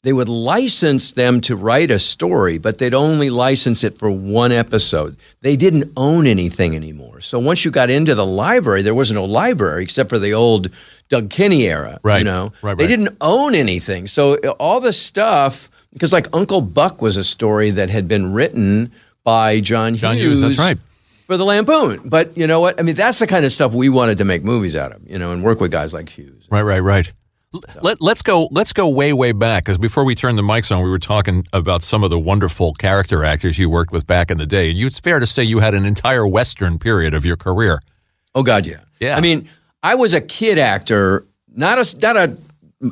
they 0.02 0.12
would 0.12 0.28
license 0.28 1.12
them 1.12 1.40
to 1.42 1.54
write 1.54 1.92
a 1.92 1.98
story, 1.98 2.58
but 2.58 2.78
they'd 2.78 2.94
only 2.94 3.30
license 3.30 3.84
it 3.84 3.98
for 3.98 4.10
one 4.10 4.50
episode. 4.50 5.16
They 5.42 5.54
didn't 5.54 5.92
own 5.96 6.26
anything 6.26 6.74
anymore. 6.74 7.20
So 7.20 7.38
once 7.38 7.64
you 7.64 7.70
got 7.70 7.88
into 7.88 8.16
the 8.16 8.26
library, 8.26 8.82
there 8.82 8.96
was 8.96 9.12
no 9.12 9.24
library 9.24 9.84
except 9.84 10.08
for 10.08 10.18
the 10.18 10.34
old 10.34 10.70
Doug 11.08 11.30
Kenney 11.30 11.68
era. 11.68 12.00
Right. 12.02 12.18
You 12.18 12.24
know, 12.24 12.52
Right, 12.62 12.76
they 12.76 12.88
didn't 12.88 13.16
own 13.20 13.54
anything. 13.54 14.08
So 14.08 14.38
uh, 14.42 14.48
all 14.58 14.80
the 14.80 14.92
stuff, 14.92 15.70
because 15.92 16.12
like 16.12 16.26
Uncle 16.32 16.62
Buck 16.62 17.00
was 17.00 17.16
a 17.16 17.24
story 17.24 17.70
that 17.70 17.88
had 17.88 18.08
been 18.08 18.32
written 18.32 18.90
by 19.22 19.60
John 19.60 19.92
Hughes. 19.92 20.00
John 20.00 20.16
Hughes, 20.16 20.40
that's 20.40 20.58
right. 20.58 20.78
For 21.26 21.36
the 21.36 21.44
Lampoon. 21.44 22.08
But 22.08 22.36
you 22.36 22.46
know 22.46 22.60
what? 22.60 22.78
I 22.78 22.82
mean, 22.82 22.94
that's 22.94 23.18
the 23.18 23.26
kind 23.26 23.44
of 23.44 23.52
stuff 23.52 23.72
we 23.72 23.88
wanted 23.88 24.18
to 24.18 24.24
make 24.24 24.42
movies 24.44 24.74
out 24.76 24.92
of, 24.92 25.08
you 25.08 25.18
know, 25.18 25.32
and 25.32 25.42
work 25.42 25.60
with 25.60 25.70
guys 25.70 25.92
like 25.92 26.08
Hughes. 26.08 26.46
Right, 26.50 26.62
right, 26.62 26.80
right. 26.80 27.10
L- 27.54 27.60
Let, 27.82 28.00
let's 28.00 28.22
go. 28.22 28.48
Let's 28.50 28.72
go 28.72 28.88
way, 28.88 29.12
way 29.12 29.32
back. 29.32 29.64
Because 29.64 29.78
before 29.78 30.04
we 30.04 30.14
turned 30.14 30.36
the 30.38 30.42
mics 30.42 30.74
on, 30.74 30.82
we 30.82 30.90
were 30.90 30.98
talking 30.98 31.46
about 31.52 31.82
some 31.82 32.02
of 32.02 32.10
the 32.10 32.18
wonderful 32.18 32.72
character 32.74 33.24
actors 33.24 33.58
you 33.58 33.68
worked 33.70 33.92
with 33.92 34.06
back 34.06 34.30
in 34.30 34.38
the 34.38 34.46
day. 34.46 34.68
You, 34.70 34.86
it's 34.86 35.00
fair 35.00 35.20
to 35.20 35.26
say 35.26 35.44
you 35.44 35.60
had 35.60 35.74
an 35.74 35.84
entire 35.84 36.26
Western 36.26 36.78
period 36.78 37.14
of 37.14 37.24
your 37.24 37.36
career. 37.36 37.78
Oh 38.34 38.42
God, 38.42 38.66
yeah. 38.66 38.78
Yeah. 39.00 39.16
I 39.16 39.20
mean, 39.20 39.48
I 39.82 39.94
was 39.96 40.14
a 40.14 40.20
kid 40.20 40.58
actor, 40.58 41.26
not 41.54 41.78
a 41.78 41.98
not 41.98 42.16
a, 42.16 42.36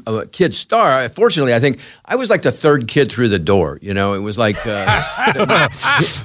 a 0.07 0.27
kid 0.27 0.55
star. 0.55 1.09
Fortunately, 1.09 1.55
I 1.55 1.61
think 1.61 1.79
I 2.05 2.17
was 2.17 2.31
like 2.31 2.43
the 2.43 2.53
third 2.53 2.89
kid 2.89 3.11
through 3.11 3.29
the 3.29 3.39
door. 3.39 3.79
You 3.83 3.95
know, 3.95 4.15
it 4.15 4.21
was 4.21 4.39
like 4.39 4.57
uh, 4.67 5.69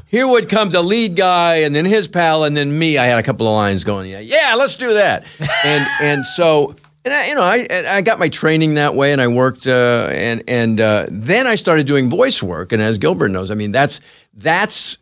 here 0.07 0.27
would 0.27 0.50
come 0.50 0.69
the 0.69 0.81
lead 0.81 1.15
guy, 1.15 1.57
and 1.57 1.75
then 1.75 1.86
his 1.86 2.07
pal, 2.07 2.43
and 2.43 2.55
then 2.55 2.77
me. 2.77 2.98
I 2.98 3.05
had 3.05 3.19
a 3.19 3.24
couple 3.24 3.48
of 3.48 3.53
lines 3.53 3.84
going. 3.84 4.10
Yeah, 4.10 4.19
yeah, 4.19 4.55
let's 4.57 4.75
do 4.75 4.93
that. 4.95 5.25
And 5.63 5.88
and 6.01 6.25
so. 6.25 6.75
And 7.03 7.13
I, 7.13 7.27
you 7.27 7.36
know, 7.36 7.43
I 7.43 7.67
I 7.98 8.01
got 8.01 8.17
my 8.17 8.29
training 8.29 8.75
that 8.75 8.95
way, 8.95 9.12
and 9.12 9.22
I 9.22 9.27
worked, 9.27 9.67
uh, 9.67 10.10
and 10.12 10.43
and 10.48 10.81
uh, 10.81 11.05
then 11.12 11.45
I 11.45 11.53
started 11.53 11.86
doing 11.86 12.10
voice 12.10 12.41
work. 12.41 12.72
And 12.72 12.81
as 12.81 12.98
Gilbert 12.98 13.29
knows, 13.29 13.51
I 13.51 13.53
mean, 13.53 13.72
that's 13.72 14.00
that's 14.34 14.98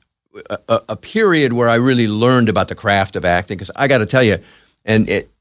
a, 0.68 0.82
a- 0.90 0.96
period 0.98 1.54
where 1.54 1.70
I 1.70 1.76
really 1.76 2.10
learned 2.10 2.50
about 2.50 2.68
the 2.68 2.76
craft 2.76 3.16
of 3.16 3.24
acting. 3.24 3.58
Because 3.58 3.72
I 3.74 3.88
got 3.88 4.00
to 4.00 4.06
tell 4.06 4.22
you, 4.22 4.40
and 4.84 5.08
it, 5.08 5.32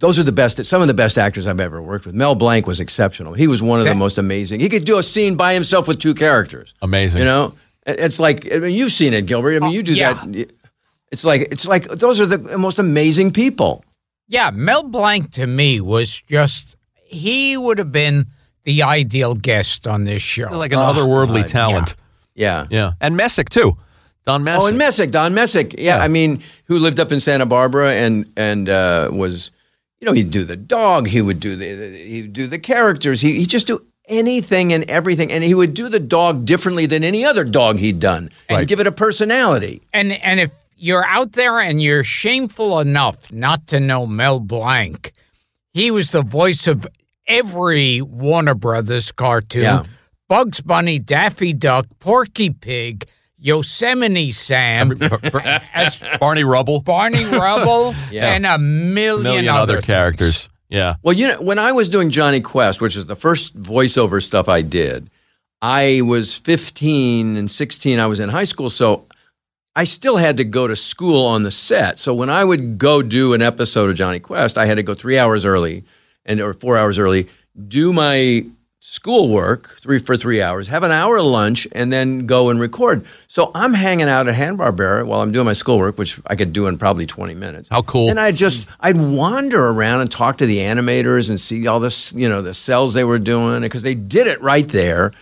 those 0.00 0.18
are 0.18 0.24
the 0.24 0.32
best, 0.32 0.64
some 0.64 0.82
of 0.82 0.88
the 0.88 0.94
best 0.94 1.16
actors 1.16 1.46
I've 1.46 1.60
ever 1.60 1.80
worked 1.80 2.06
with. 2.06 2.14
Mel 2.14 2.34
Blanc 2.34 2.66
was 2.66 2.80
exceptional. 2.80 3.34
He 3.34 3.46
was 3.46 3.62
one 3.62 3.78
of 3.78 3.86
the 3.86 3.94
most 3.94 4.18
amazing. 4.18 4.60
He 4.60 4.68
could 4.68 4.84
do 4.84 4.98
a 4.98 5.02
scene 5.02 5.36
by 5.36 5.54
himself 5.54 5.86
with 5.86 6.00
two 6.00 6.14
characters. 6.14 6.74
Amazing. 6.82 7.20
You 7.20 7.26
know, 7.26 7.54
it's 7.86 8.18
like 8.18 8.52
I 8.52 8.58
mean, 8.58 8.74
you've 8.74 8.92
seen 8.92 9.14
it, 9.14 9.26
Gilbert. 9.26 9.54
I 9.56 9.60
mean, 9.60 9.72
you 9.72 9.82
do 9.84 9.94
yeah. 9.94 10.14
that. 10.14 10.50
It's 11.12 11.24
like 11.24 11.42
it's 11.52 11.66
like 11.66 11.84
those 11.88 12.20
are 12.20 12.26
the 12.26 12.58
most 12.58 12.78
amazing 12.78 13.30
people. 13.30 13.84
Yeah, 14.28 14.50
Mel 14.52 14.84
Blanc 14.84 15.32
to 15.32 15.46
me 15.46 15.80
was 15.80 16.20
just, 16.20 16.76
he 16.94 17.56
would 17.56 17.78
have 17.78 17.90
been 17.90 18.26
the 18.62 18.84
ideal 18.84 19.34
guest 19.34 19.88
on 19.88 20.04
this 20.04 20.22
show. 20.22 20.46
Like 20.56 20.70
an 20.70 20.78
otherworldly 20.78 21.44
talent. 21.46 21.96
Yeah. 22.36 22.68
Yeah. 22.70 22.92
And 23.00 23.16
Messick, 23.16 23.48
too. 23.48 23.76
Don 24.24 24.44
Messick. 24.44 24.62
Oh, 24.62 24.66
and 24.68 24.78
Messick, 24.78 25.10
Don 25.10 25.34
Messick. 25.34 25.74
Yeah, 25.76 25.98
I 25.98 26.06
mean, 26.06 26.44
who 26.66 26.78
lived 26.78 27.00
up 27.00 27.10
in 27.10 27.18
Santa 27.18 27.44
Barbara 27.44 27.92
and 27.92 28.32
and 28.36 28.68
uh, 28.68 29.08
was, 29.10 29.50
you 30.00 30.06
know, 30.06 30.12
he'd 30.12 30.30
do 30.30 30.44
the 30.44 30.56
dog. 30.56 31.08
He 31.08 31.20
would 31.20 31.40
do 31.40 31.56
the 31.56 31.66
he 31.98 32.22
would 32.22 32.32
do 32.32 32.46
the 32.46 32.58
characters. 32.58 33.20
He 33.20 33.34
he 33.38 33.46
just 33.46 33.66
do 33.66 33.84
anything 34.08 34.72
and 34.72 34.84
everything, 34.90 35.30
and 35.30 35.44
he 35.44 35.54
would 35.54 35.74
do 35.74 35.88
the 35.88 36.00
dog 36.00 36.44
differently 36.44 36.86
than 36.86 37.04
any 37.04 37.24
other 37.24 37.44
dog 37.44 37.76
he'd 37.76 38.00
done, 38.00 38.30
and 38.48 38.56
Right. 38.58 38.66
give 38.68 38.80
it 38.80 38.86
a 38.86 38.92
personality. 38.92 39.82
And 39.92 40.12
and 40.12 40.40
if 40.40 40.50
you're 40.76 41.04
out 41.06 41.32
there 41.32 41.58
and 41.60 41.82
you're 41.82 42.02
shameful 42.04 42.80
enough 42.80 43.30
not 43.32 43.66
to 43.68 43.78
know 43.80 44.06
Mel 44.06 44.40
Blanc, 44.40 45.12
he 45.74 45.90
was 45.90 46.12
the 46.12 46.22
voice 46.22 46.66
of 46.66 46.86
every 47.26 48.00
Warner 48.00 48.54
Brothers 48.54 49.12
cartoon. 49.12 49.62
Yeah. 49.62 49.84
Bugs 50.28 50.60
Bunny, 50.60 50.98
Daffy 50.98 51.52
Duck, 51.52 51.86
Porky 51.98 52.50
Pig, 52.50 53.04
Yosemite 53.40 54.32
Sam, 54.32 54.92
as 55.74 56.00
Barney 56.20 56.44
Rubble. 56.44 56.80
Barney 56.82 57.24
Rubble, 57.24 57.94
Yeah. 58.10 58.32
and 58.34 58.44
a 58.46 58.58
million, 58.58 59.22
million 59.22 59.48
other, 59.48 59.74
other 59.78 59.80
characters. 59.82 60.48
Yeah. 60.68 60.96
Well, 61.02 61.16
you 61.16 61.28
know, 61.28 61.40
when 61.42 61.58
I 61.58 61.72
was 61.72 61.88
doing 61.88 62.10
Jonny 62.10 62.40
Quest, 62.40 62.80
which 62.80 62.96
is 62.96 63.06
the 63.06 63.16
first 63.16 63.58
voiceover 63.60 64.22
stuff 64.22 64.48
I 64.48 64.62
did, 64.62 65.10
I 65.62 66.00
was 66.04 66.36
15 66.38 67.36
and 67.36 67.50
16. 67.50 67.98
I 67.98 68.06
was 68.06 68.20
in 68.20 68.28
high 68.28 68.44
school, 68.44 68.70
so 68.70 69.06
I 69.74 69.84
still 69.84 70.16
had 70.16 70.36
to 70.36 70.44
go 70.44 70.66
to 70.66 70.76
school 70.76 71.26
on 71.26 71.42
the 71.42 71.50
set. 71.50 71.98
So 71.98 72.14
when 72.14 72.30
I 72.30 72.44
would 72.44 72.78
go 72.78 73.02
do 73.02 73.34
an 73.34 73.42
episode 73.42 73.90
of 73.90 73.96
Jonny 73.96 74.20
Quest, 74.20 74.56
I 74.58 74.66
had 74.66 74.76
to 74.76 74.82
go 74.82 74.94
three 74.94 75.18
hours 75.18 75.44
early 75.44 75.84
and 76.24 76.40
or 76.40 76.54
four 76.54 76.76
hours 76.76 76.98
early, 76.98 77.28
do 77.68 77.92
my 77.92 78.44
schoolwork 78.80 79.76
three 79.78 79.98
for 79.98 80.16
three 80.16 80.40
hours, 80.40 80.66
have 80.68 80.82
an 80.82 80.90
hour 80.90 81.20
lunch, 81.20 81.68
and 81.72 81.92
then 81.92 82.26
go 82.26 82.48
and 82.48 82.58
record. 82.58 83.04
So 83.28 83.50
I'm 83.54 83.74
hanging 83.74 84.08
out 84.08 84.26
at 84.26 84.34
Hanna-Barbera 84.34 85.06
while 85.06 85.20
I'm 85.20 85.30
doing 85.30 85.44
my 85.44 85.52
schoolwork, 85.52 85.98
which 85.98 86.18
I 86.26 86.34
could 86.34 86.52
do 86.52 86.66
in 86.66 86.78
probably 86.78 87.06
20 87.06 87.34
minutes. 87.34 87.68
How 87.68 87.82
cool. 87.82 88.08
And 88.08 88.18
I 88.18 88.32
just 88.32 88.66
I'd 88.80 88.96
wander 88.96 89.64
around 89.64 90.00
and 90.00 90.10
talk 90.10 90.38
to 90.38 90.46
the 90.46 90.58
animators 90.58 91.28
and 91.28 91.38
see 91.38 91.66
all 91.66 91.78
this, 91.78 92.12
you 92.14 92.28
know, 92.28 92.40
the 92.42 92.54
cells 92.54 92.94
they 92.94 93.04
were 93.04 93.18
doing 93.18 93.60
because 93.60 93.82
they 93.82 93.94
did 93.94 94.26
it 94.26 94.40
right 94.40 94.66
there, 94.66 95.12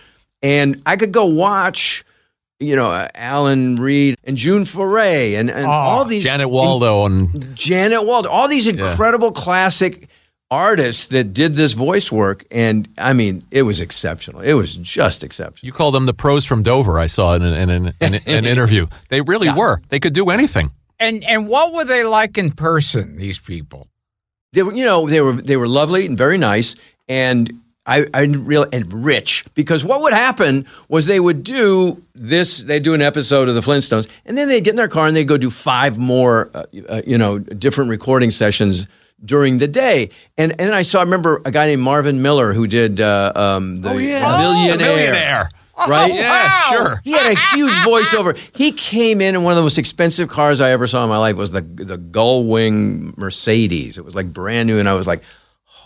and 0.41 0.81
I 0.85 0.95
could 0.95 1.11
go 1.11 1.25
watch. 1.25 2.05
You 2.61 2.75
know, 2.75 2.91
uh, 2.91 3.07
Alan 3.15 3.77
Reed 3.77 4.17
and 4.25 4.35
June 4.35 4.65
Foray 4.65 5.35
and, 5.35 5.49
and 5.49 5.65
all 5.65 6.03
these 6.03 6.25
Janet 6.25 6.49
Waldo 6.49 7.05
and 7.05 7.55
Janet 7.55 8.05
Waldo, 8.05 8.27
all 8.27 8.49
these 8.49 8.67
incredible 8.67 9.31
classic 9.31 10.08
artists 10.51 11.07
that 11.07 11.33
did 11.33 11.53
this 11.53 11.73
voice 11.73 12.11
work. 12.11 12.45
And 12.51 12.87
I 12.97 13.13
mean, 13.13 13.43
it 13.51 13.63
was 13.63 13.79
exceptional. 13.79 14.41
It 14.41 14.53
was 14.53 14.75
just 14.75 15.23
exceptional. 15.23 15.67
you 15.67 15.73
call 15.73 15.91
them 15.91 16.05
the 16.05 16.13
pros 16.13 16.45
from 16.45 16.63
Dover. 16.63 16.99
I 16.99 17.07
saw 17.07 17.35
in 17.35 17.43
an, 17.43 17.69
in 17.69 17.69
an, 17.69 17.93
in 18.01 18.13
an 18.25 18.45
interview. 18.45 18.87
They 19.09 19.21
really 19.21 19.51
were. 19.51 19.81
They 19.89 19.99
could 19.99 20.13
do 20.13 20.29
anything. 20.29 20.71
And 20.99 21.23
and 21.23 21.47
what 21.47 21.73
were 21.73 21.85
they 21.85 22.03
like 22.03 22.37
in 22.37 22.51
person? 22.51 23.15
These 23.15 23.39
people. 23.39 23.87
they 24.53 24.61
were, 24.61 24.73
you 24.73 24.85
know, 24.85 25.07
they 25.09 25.21
were 25.21 25.33
they 25.33 25.57
were 25.57 25.67
lovely 25.67 26.05
and 26.05 26.17
very 26.17 26.37
nice, 26.37 26.75
and 27.07 27.51
I, 27.87 28.05
I 28.13 28.23
real 28.23 28.67
and 28.71 29.05
rich 29.05 29.45
because 29.55 29.83
what 29.83 30.01
would 30.01 30.13
happen 30.13 30.67
was 30.89 31.05
they 31.05 31.19
would 31.19 31.43
do 31.43 32.03
this. 32.13 32.59
They 32.59 32.75
would 32.75 32.83
do 32.83 32.93
an 32.93 33.01
episode 33.01 33.49
of 33.49 33.55
the 33.55 33.61
Flintstones, 33.61 34.07
and 34.25 34.37
then 34.37 34.47
they'd 34.47 34.63
get 34.63 34.71
in 34.71 34.75
their 34.75 34.87
car 34.87 35.07
and 35.07 35.15
they'd 35.15 35.27
go 35.27 35.37
do 35.37 35.49
five 35.49 35.97
more, 35.97 36.51
uh, 36.53 36.63
uh, 36.87 37.01
you 37.07 37.17
know, 37.17 37.39
different 37.39 37.89
recording 37.89 38.29
sessions 38.29 38.85
during 39.23 39.57
the 39.57 39.67
day. 39.67 40.09
And 40.37 40.59
and 40.59 40.73
I 40.73 40.81
saw, 40.83 40.99
I 40.99 41.03
remember 41.03 41.41
a 41.45 41.51
guy 41.51 41.65
named 41.67 41.81
Marvin 41.81 42.21
Miller 42.21 42.53
who 42.53 42.67
did 42.67 42.99
uh, 43.01 43.31
um, 43.35 43.77
the 43.77 43.89
Millionaire. 43.89 44.77
millionaire. 44.77 45.49
Right? 45.87 46.13
Yeah, 46.13 46.49
sure. 46.63 47.01
He 47.05 47.11
had 47.11 47.31
a 47.31 47.39
huge 47.55 47.71
voiceover. 47.85 48.37
He 48.53 48.73
came 48.73 49.21
in 49.21 49.33
in 49.35 49.43
one 49.43 49.53
of 49.53 49.55
the 49.55 49.61
most 49.61 49.77
expensive 49.77 50.27
cars 50.27 50.59
I 50.59 50.71
ever 50.71 50.87
saw 50.87 51.03
in 51.03 51.09
my 51.09 51.17
life. 51.17 51.37
Was 51.37 51.51
the 51.51 51.61
the 51.61 51.97
Gull 51.97 52.43
Wing 52.43 53.13
Mercedes. 53.15 53.97
It 53.97 54.03
was 54.03 54.13
like 54.13 54.33
brand 54.33 54.67
new, 54.67 54.77
and 54.77 54.89
I 54.89 54.93
was 54.93 55.07
like, 55.07 55.23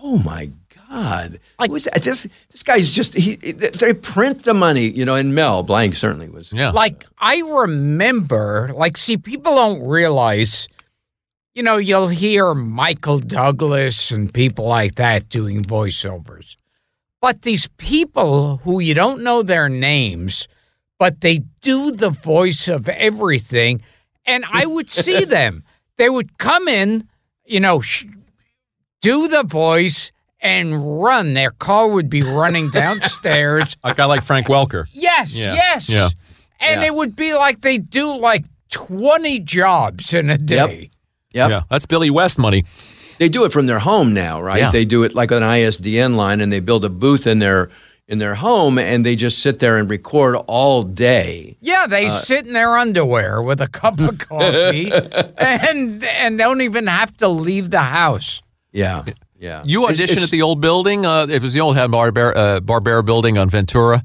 "Oh 0.02 0.18
my 0.18 0.50
god!" 0.90 1.38
Who's 1.70 1.84
that? 1.84 2.02
This 2.02 2.28
this 2.50 2.63
guy's 2.63 2.92
just 2.92 3.13
he. 3.13 3.36
They 3.36 3.94
print 3.94 4.46
the 4.46 4.56
money, 4.56 4.88
you 4.88 5.06
know. 5.06 5.13
And 5.13 5.36
Mel 5.36 5.62
Blanc 5.62 5.94
certainly 5.94 6.28
was. 6.28 6.52
Yeah. 6.52 6.72
Like 6.72 7.06
I 7.20 7.42
remember, 7.42 8.72
like, 8.74 8.98
see, 8.98 9.18
people 9.18 9.54
don't 9.54 9.88
realize, 9.88 10.68
you 11.56 11.64
know, 11.64 11.78
you'll 11.78 12.08
hear 12.08 12.54
Michael 12.54 13.20
Douglas 13.20 14.12
and 14.12 14.34
people 14.34 14.66
like 14.66 14.96
that 14.96 15.30
doing 15.30 15.62
voiceovers. 15.62 16.56
But 17.22 17.44
these 17.44 17.68
people 17.78 18.58
who 18.58 18.80
you 18.80 18.94
don't 18.94 19.24
know 19.24 19.44
their 19.44 19.70
names, 19.70 20.48
but 21.00 21.22
they 21.22 21.40
do 21.62 21.92
the 21.92 22.10
voice 22.10 22.68
of 22.68 22.90
everything, 22.90 23.82
and 24.26 24.44
I 24.52 24.66
would 24.66 24.90
see 25.04 25.26
them. 25.26 25.64
They 25.98 26.10
would 26.10 26.38
come 26.38 26.68
in, 26.68 27.08
you 27.46 27.60
know, 27.60 27.80
sh- 27.82 28.06
do 29.02 29.28
the 29.28 29.44
voice 29.44 30.12
and 30.40 31.02
run. 31.02 31.34
Their 31.36 31.52
car 31.52 31.88
would 31.88 32.10
be 32.10 32.24
running 32.24 32.70
downstairs. 32.72 33.78
A 33.84 33.94
guy 33.94 34.06
like 34.06 34.24
Frank 34.24 34.48
Welker. 34.48 34.86
Yes, 34.92 35.34
Yeah, 35.34 35.54
yes. 35.54 35.88
yeah. 35.90 36.10
And 36.60 36.82
Yeah. 36.82 36.88
it 36.88 36.96
would 36.96 37.16
be 37.16 37.34
like 37.34 37.62
they 37.62 37.78
do 37.78 38.18
like 38.18 38.44
20 38.72 39.40
jobs 39.40 40.14
in 40.14 40.30
a 40.30 40.38
day. 40.38 40.80
Yep. 40.82 40.90
Yeah, 41.34 41.62
that's 41.70 41.86
Billy 41.86 42.10
West 42.10 42.38
money. 42.40 42.63
They 43.20 43.30
do 43.30 43.46
it 43.46 43.52
from 43.52 43.66
their 43.68 43.80
home 43.80 44.13
now, 44.13 44.42
right? 44.42 44.60
Yeah. 44.60 44.72
They 44.72 44.86
do 44.86 45.04
it 45.04 45.13
like 45.16 45.32
an 45.32 45.44
ISDN 45.44 46.16
line, 46.16 46.42
and 46.42 46.52
they 46.52 46.60
build 46.60 46.84
a 46.86 46.90
booth 46.90 47.28
in 47.28 47.40
their 47.40 47.70
in 48.08 48.20
their 48.20 48.36
home, 48.36 48.78
and 48.78 49.06
they 49.06 49.16
just 49.16 49.40
sit 49.40 49.60
there 49.60 49.78
and 49.78 49.90
record 49.90 50.36
all 50.48 50.84
day. 50.84 51.56
Yeah, 51.62 51.84
Uh, 51.84 51.88
they 51.88 52.10
sit 52.10 52.46
in 52.46 52.54
their 52.54 52.78
underwear 52.78 53.42
with 53.42 53.62
a 53.62 53.68
cup 53.68 54.00
of 54.00 54.18
coffee 54.30 54.92
and 55.38 56.04
and 56.04 56.38
don't 56.38 56.62
even 56.62 56.88
have 56.88 57.16
to 57.18 57.28
leave 57.28 57.70
the 57.70 57.80
house. 57.82 58.42
Yeah, 58.72 59.04
yeah. 59.40 59.62
You 59.66 59.84
It's- 59.90 60.00
auditioned 60.00 60.12
it's- 60.12 60.24
at 60.25 60.32
the 60.32 60.42
old 60.42 60.60
building. 60.62 61.06
Uh, 61.06 61.28
it 61.30 61.42
was 61.42 61.54
the 61.54 61.62
old 61.62 61.78
Barbera, 61.78 62.36
uh, 62.36 62.60
Barbera 62.60 63.06
building 63.06 63.38
on 63.38 63.50
Ventura. 63.50 64.04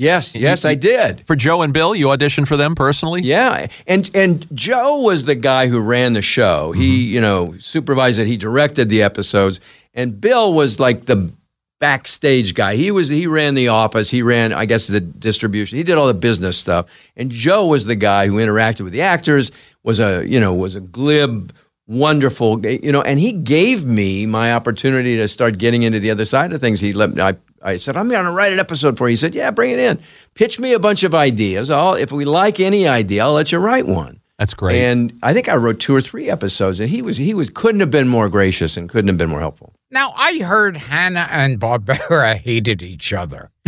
Yes, 0.00 0.34
yes, 0.34 0.64
I 0.64 0.74
did. 0.74 1.26
For 1.26 1.36
Joe 1.36 1.62
and 1.62 1.72
Bill, 1.72 1.94
you 1.94 2.06
auditioned 2.06 2.48
for 2.48 2.56
them 2.56 2.74
personally. 2.74 3.22
Yeah, 3.22 3.66
and 3.86 4.10
and 4.14 4.46
Joe 4.56 5.00
was 5.00 5.24
the 5.24 5.34
guy 5.34 5.66
who 5.68 5.80
ran 5.80 6.14
the 6.14 6.22
show. 6.22 6.72
He, 6.72 6.80
Mm-hmm. 6.80 7.14
you 7.14 7.20
know, 7.20 7.54
supervised 7.58 8.18
it. 8.18 8.26
He 8.26 8.36
directed 8.36 8.88
the 8.88 9.02
episodes, 9.02 9.60
and 9.94 10.20
Bill 10.20 10.52
was 10.52 10.80
like 10.80 11.04
the 11.06 11.30
backstage 11.78 12.54
guy. 12.54 12.76
He 12.76 12.90
was 12.90 13.08
he 13.08 13.26
ran 13.26 13.54
the 13.54 13.68
office. 13.68 14.10
He 14.10 14.22
ran, 14.22 14.52
I 14.52 14.66
guess, 14.66 14.86
the 14.86 15.00
distribution. 15.00 15.78
He 15.78 15.84
did 15.84 15.96
all 15.96 16.06
the 16.06 16.14
business 16.14 16.58
stuff. 16.58 16.86
And 17.16 17.30
Joe 17.30 17.66
was 17.66 17.86
the 17.86 17.96
guy 17.96 18.26
who 18.26 18.34
interacted 18.36 18.82
with 18.82 18.92
the 18.92 19.02
actors. 19.02 19.50
Was 19.82 19.98
a 20.00 20.26
you 20.26 20.38
know 20.40 20.54
was 20.54 20.74
a 20.76 20.80
glib, 20.80 21.52
wonderful 21.86 22.64
you 22.66 22.92
know, 22.92 23.00
and 23.02 23.18
he 23.18 23.32
gave 23.32 23.86
me 23.86 24.26
my 24.26 24.52
opportunity 24.52 25.16
to 25.16 25.26
start 25.26 25.56
getting 25.58 25.82
into 25.82 25.98
the 26.00 26.10
other 26.10 26.26
side 26.26 26.52
of 26.52 26.60
things. 26.60 26.80
He 26.80 26.92
let 26.92 27.14
me. 27.14 27.22
I, 27.22 27.34
I 27.62 27.76
said, 27.76 27.96
I'm 27.96 28.08
going 28.08 28.24
to 28.24 28.30
write 28.30 28.52
an 28.52 28.58
episode 28.58 28.96
for 28.96 29.06
you. 29.08 29.12
He 29.12 29.16
said, 29.16 29.34
Yeah, 29.34 29.50
bring 29.50 29.70
it 29.70 29.78
in. 29.78 30.00
Pitch 30.34 30.58
me 30.58 30.72
a 30.72 30.78
bunch 30.78 31.02
of 31.04 31.14
ideas. 31.14 31.70
I'll, 31.70 31.94
if 31.94 32.10
we 32.12 32.24
like 32.24 32.58
any 32.60 32.88
idea, 32.88 33.22
I'll 33.24 33.34
let 33.34 33.52
you 33.52 33.58
write 33.58 33.86
one. 33.86 34.20
That's 34.38 34.54
great. 34.54 34.80
And 34.82 35.18
I 35.22 35.34
think 35.34 35.50
I 35.50 35.56
wrote 35.56 35.80
two 35.80 35.94
or 35.94 36.00
three 36.00 36.30
episodes, 36.30 36.80
and 36.80 36.88
he 36.88 37.02
was 37.02 37.18
he 37.18 37.34
was 37.34 37.50
couldn't 37.50 37.80
have 37.80 37.90
been 37.90 38.08
more 38.08 38.30
gracious 38.30 38.78
and 38.78 38.88
couldn't 38.88 39.08
have 39.08 39.18
been 39.18 39.28
more 39.28 39.40
helpful. 39.40 39.74
Now, 39.90 40.12
I 40.16 40.38
heard 40.38 40.78
Hanna 40.78 41.28
and 41.30 41.60
Barbera 41.60 42.36
hated 42.42 42.82
each 42.82 43.12
other. 43.12 43.50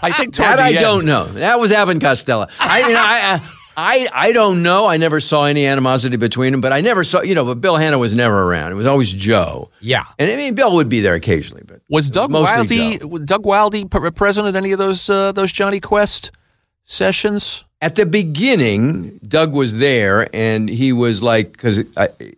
I 0.00 0.12
think 0.16 0.34
toward 0.34 0.50
That 0.50 0.56
the 0.58 0.62
I 0.62 0.68
end- 0.70 0.78
don't 0.80 1.04
know. 1.04 1.24
That 1.24 1.58
was 1.58 1.72
Avan 1.72 2.00
Costello. 2.00 2.46
I 2.60 2.86
mean, 2.86 2.96
I, 2.96 3.40
I 3.80 4.08
I 4.12 4.32
don't 4.32 4.62
know. 4.62 4.86
I 4.86 4.96
never 4.96 5.20
saw 5.20 5.44
any 5.44 5.64
animosity 5.66 6.16
between 6.16 6.50
them, 6.52 6.60
but 6.60 6.72
I 6.72 6.80
never 6.80 7.04
saw 7.04 7.22
you 7.22 7.34
know. 7.34 7.44
But 7.44 7.60
Bill 7.60 7.76
Hanna 7.76 7.96
was 7.98 8.12
never 8.12 8.42
around. 8.42 8.72
It 8.72 8.74
was 8.74 8.86
always 8.86 9.12
Joe. 9.12 9.70
Yeah. 9.80 10.04
And 10.18 10.30
I 10.30 10.36
mean, 10.36 10.54
Bill 10.54 10.74
would 10.74 10.88
be 10.88 11.00
there 11.00 11.14
occasionally, 11.14 11.62
but 11.64 11.80
Was 11.88 12.10
Doug 12.10 12.32
Joe. 12.32 12.44
Wildey 12.44 13.24
Doug 13.26 13.44
Wildey 13.44 13.88
present 14.16 14.48
at 14.48 14.56
any 14.56 14.72
of 14.72 14.78
those 14.78 15.08
uh, 15.08 15.30
those 15.32 15.52
Jonny 15.52 15.78
Quest 15.80 16.32
sessions? 16.84 17.64
At 17.80 17.94
the 17.94 18.06
beginning, 18.06 19.20
Doug 19.26 19.54
was 19.54 19.78
there, 19.78 20.28
and 20.34 20.68
he 20.68 20.92
was 20.92 21.22
like, 21.22 21.52
because 21.52 21.80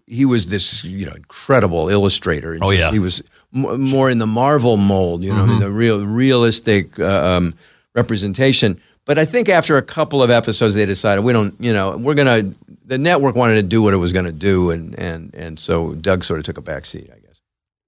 he 0.07 0.27
was 0.27 0.51
this, 0.51 0.85
you 0.85 1.07
know, 1.07 1.13
incredible 1.15 1.89
illustrator. 1.89 2.59
Oh, 2.61 2.71
yeah. 2.71 2.91
he 2.91 2.99
was 2.99 3.23
m- 3.55 3.81
more 3.81 4.11
in 4.11 4.19
the 4.19 4.27
Marvel 4.27 4.77
mold, 4.77 5.23
you 5.25 5.33
know, 5.33 5.45
Mm-hmm. 5.45 5.53
in 5.53 5.61
the 5.61 5.71
real 5.71 6.05
realistic 6.05 7.01
uh, 7.01 7.07
um, 7.39 7.55
representation. 7.95 8.79
But 9.11 9.19
I 9.19 9.25
think 9.25 9.49
after 9.49 9.77
a 9.77 9.83
couple 9.83 10.23
of 10.23 10.31
episodes, 10.31 10.77
they 10.77 10.87
decided 10.87 11.25
we 11.25 11.33
don't, 11.33 11.61
you 11.61 11.73
know, 11.73 11.97
we're 11.97 12.15
gonna. 12.15 12.55
The 12.85 12.97
network 12.97 13.35
wanted 13.35 13.57
to 13.57 13.65
do 13.65 13.83
what 13.83 13.93
it 13.93 13.97
was 13.97 14.13
going 14.13 14.27
to 14.27 14.31
do, 14.31 14.71
and 14.71 14.97
and 14.97 15.35
and 15.35 15.59
so 15.59 15.95
Doug 15.97 16.23
sort 16.23 16.39
of 16.39 16.45
took 16.45 16.59
a 16.59 16.63
back 16.63 16.85
seat, 16.85 17.11
I 17.13 17.19
guess. 17.19 17.41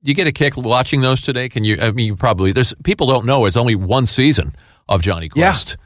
You 0.03 0.15
get 0.15 0.27
a 0.27 0.33
kick 0.33 0.57
watching 0.57 1.01
those 1.01 1.21
today? 1.21 1.49
Can 1.49 1.63
you? 1.63 1.79
I 1.81 1.93
mean, 1.93 2.09
you 2.09 2.17
probably 2.17 2.51
there's 2.51 2.75
people 2.83 3.07
don't 3.07 3.25
know 3.25 3.45
it's 3.45 3.57
only 3.57 3.77
one 3.77 4.07
season 4.07 4.51
of 4.89 5.01
Jonny 5.01 5.29
Quest. 5.29 5.77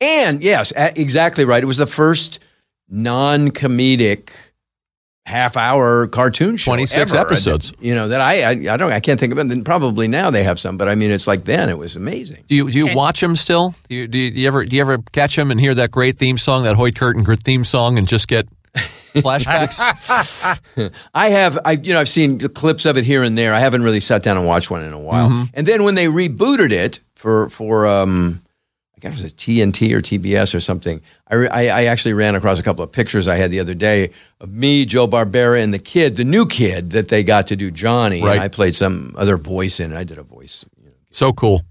And 0.00 0.42
yes, 0.42 0.72
exactly 0.74 1.44
right. 1.44 1.62
It 1.62 1.66
was 1.66 1.76
the 1.76 1.84
first 1.84 2.38
non-comedic 2.88 4.30
half-hour 5.26 6.06
cartoon 6.06 6.56
show. 6.56 6.70
26 6.70 7.12
ever. 7.12 7.20
episodes. 7.20 7.72
You 7.80 7.94
know 7.94 8.08
that 8.08 8.20
I, 8.20 8.42
I 8.44 8.50
I 8.74 8.76
don't 8.76 8.92
I 8.92 9.00
can't 9.00 9.18
think 9.18 9.32
of 9.32 9.38
it. 9.38 9.50
And 9.50 9.64
probably 9.64 10.06
now 10.06 10.30
they 10.30 10.44
have 10.44 10.60
some, 10.60 10.78
but 10.78 10.88
I 10.88 10.94
mean 10.94 11.10
it's 11.10 11.26
like 11.26 11.44
then 11.44 11.68
it 11.68 11.76
was 11.76 11.96
amazing. 11.96 12.44
Do 12.46 12.54
you 12.54 12.70
do 12.70 12.78
you 12.78 12.94
watch 12.94 13.20
them 13.20 13.34
still? 13.36 13.74
Do 13.88 13.96
you, 13.96 14.06
do 14.06 14.18
you, 14.18 14.30
do 14.30 14.40
you 14.40 14.46
ever 14.46 14.64
do 14.64 14.76
you 14.76 14.82
ever 14.82 14.98
catch 15.12 15.36
them 15.36 15.50
and 15.50 15.60
hear 15.60 15.74
that 15.74 15.90
great 15.90 16.16
theme 16.16 16.38
song, 16.38 16.62
that 16.64 16.76
Hoyt 16.76 16.94
Curtin 16.94 17.24
gr- 17.24 17.34
theme 17.34 17.64
song, 17.64 17.98
and 17.98 18.06
just 18.06 18.28
get 18.28 18.46
flashbacks? 19.14 19.80
I 21.14 21.28
have 21.30 21.58
I 21.64 21.72
you 21.72 21.92
know 21.92 22.00
I've 22.00 22.08
seen 22.08 22.38
clips 22.38 22.86
of 22.86 22.96
it 22.96 23.04
here 23.04 23.24
and 23.24 23.36
there. 23.36 23.52
I 23.52 23.58
haven't 23.58 23.82
really 23.82 24.00
sat 24.00 24.22
down 24.22 24.36
and 24.36 24.46
watched 24.46 24.70
one 24.70 24.82
in 24.84 24.92
a 24.92 25.00
while. 25.00 25.28
Mm-hmm. 25.28 25.44
And 25.54 25.66
then 25.66 25.82
when 25.82 25.96
they 25.96 26.06
rebooted 26.06 26.70
it 26.70 27.00
for 27.16 27.48
for 27.48 27.86
um 27.88 28.42
I 29.06 29.10
guess 29.10 29.20
it 29.20 29.22
was 29.24 29.32
a 29.32 29.36
TNT 29.36 29.92
or 29.94 30.00
TBS 30.02 30.54
or 30.54 30.60
something. 30.60 31.00
I, 31.28 31.34
re- 31.34 31.48
I, 31.48 31.62
I 31.68 31.84
actually 31.84 32.14
ran 32.14 32.34
across 32.34 32.58
a 32.58 32.62
couple 32.62 32.82
of 32.84 32.92
pictures 32.92 33.26
I 33.28 33.36
had 33.36 33.50
the 33.50 33.60
other 33.60 33.74
day 33.74 34.10
of 34.40 34.52
me, 34.52 34.84
Joe 34.84 35.06
Barbera, 35.08 35.62
and 35.62 35.72
the 35.72 35.78
kid, 35.78 36.16
the 36.16 36.24
new 36.24 36.46
kid 36.46 36.90
that 36.90 37.08
they 37.08 37.22
got 37.22 37.46
to 37.48 37.56
do 37.56 37.70
Johnny. 37.70 38.22
Right. 38.22 38.32
And 38.32 38.40
I 38.40 38.48
played 38.48 38.74
some 38.76 39.14
other 39.16 39.36
voice 39.36 39.80
in 39.80 39.92
it. 39.92 39.96
I 39.96 40.04
did 40.04 40.18
a 40.18 40.22
voice. 40.22 40.64
so 41.10 41.32
cool. 41.32 41.62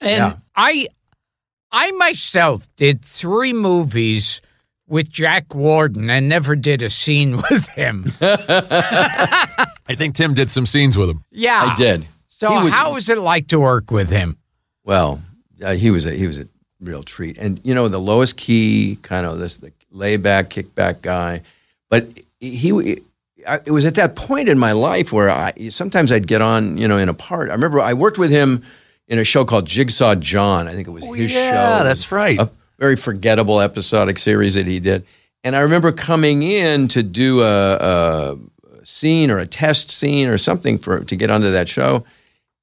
And 0.00 0.10
Yeah. 0.18 0.36
I 0.56 0.86
I 1.72 1.90
myself 1.92 2.66
did 2.76 3.04
three 3.04 3.52
movies 3.52 4.40
with 4.88 5.10
Jack 5.12 5.54
Warden 5.54 6.10
and 6.10 6.28
never 6.28 6.56
did 6.56 6.82
a 6.82 6.90
scene 6.90 7.36
with 7.50 7.68
him. 7.68 8.06
I 8.20 9.94
think 9.96 10.14
Tim 10.14 10.34
did 10.34 10.50
some 10.50 10.66
scenes 10.66 10.96
with 10.96 11.08
him. 11.10 11.24
Yeah. 11.30 11.72
I 11.72 11.74
did. 11.76 12.06
So 12.28 12.64
was- 12.64 12.72
how 12.72 12.94
was 12.94 13.08
it 13.08 13.18
like 13.18 13.48
to 13.48 13.60
work 13.60 13.90
with 13.90 14.10
him? 14.10 14.36
Well, 14.84 15.20
uh, 15.62 15.74
he 15.74 15.90
was 15.90 16.06
a 16.06 16.12
he 16.12 16.26
was 16.26 16.38
a 16.38 16.48
real 16.80 17.02
treat, 17.02 17.38
and 17.38 17.60
you 17.64 17.74
know 17.74 17.88
the 17.88 18.00
lowest 18.00 18.36
key 18.36 18.98
kind 19.02 19.26
of 19.26 19.38
this 19.38 19.56
the 19.56 19.72
layback, 19.92 20.48
kickback 20.48 21.02
guy, 21.02 21.42
but 21.88 22.06
he. 22.38 23.00
I, 23.48 23.54
it 23.64 23.70
was 23.70 23.86
at 23.86 23.94
that 23.94 24.16
point 24.16 24.50
in 24.50 24.58
my 24.58 24.72
life 24.72 25.14
where 25.14 25.30
I 25.30 25.52
sometimes 25.70 26.12
I'd 26.12 26.26
get 26.26 26.42
on, 26.42 26.76
you 26.76 26.86
know, 26.86 26.98
in 26.98 27.08
a 27.08 27.14
part. 27.14 27.48
I 27.48 27.52
remember 27.52 27.80
I 27.80 27.94
worked 27.94 28.18
with 28.18 28.30
him 28.30 28.62
in 29.08 29.18
a 29.18 29.24
show 29.24 29.46
called 29.46 29.66
Jigsaw 29.66 30.14
John. 30.16 30.68
I 30.68 30.72
think 30.72 30.88
it 30.88 30.90
was 30.90 31.04
oh, 31.04 31.12
his 31.12 31.32
yeah, 31.32 31.78
show. 31.78 31.80
It 31.80 31.84
that's 31.84 32.12
right. 32.12 32.38
A 32.38 32.50
very 32.78 32.96
forgettable 32.96 33.60
episodic 33.60 34.18
series 34.18 34.54
that 34.54 34.66
he 34.66 34.78
did. 34.78 35.04
And 35.42 35.56
I 35.56 35.60
remember 35.60 35.90
coming 35.90 36.42
in 36.42 36.88
to 36.88 37.02
do 37.02 37.42
a, 37.42 37.74
a 37.76 38.38
scene 38.84 39.30
or 39.30 39.38
a 39.38 39.46
test 39.46 39.90
scene 39.90 40.28
or 40.28 40.38
something 40.38 40.78
for 40.78 41.00
to 41.04 41.16
get 41.16 41.30
onto 41.30 41.50
that 41.50 41.68
show, 41.68 42.04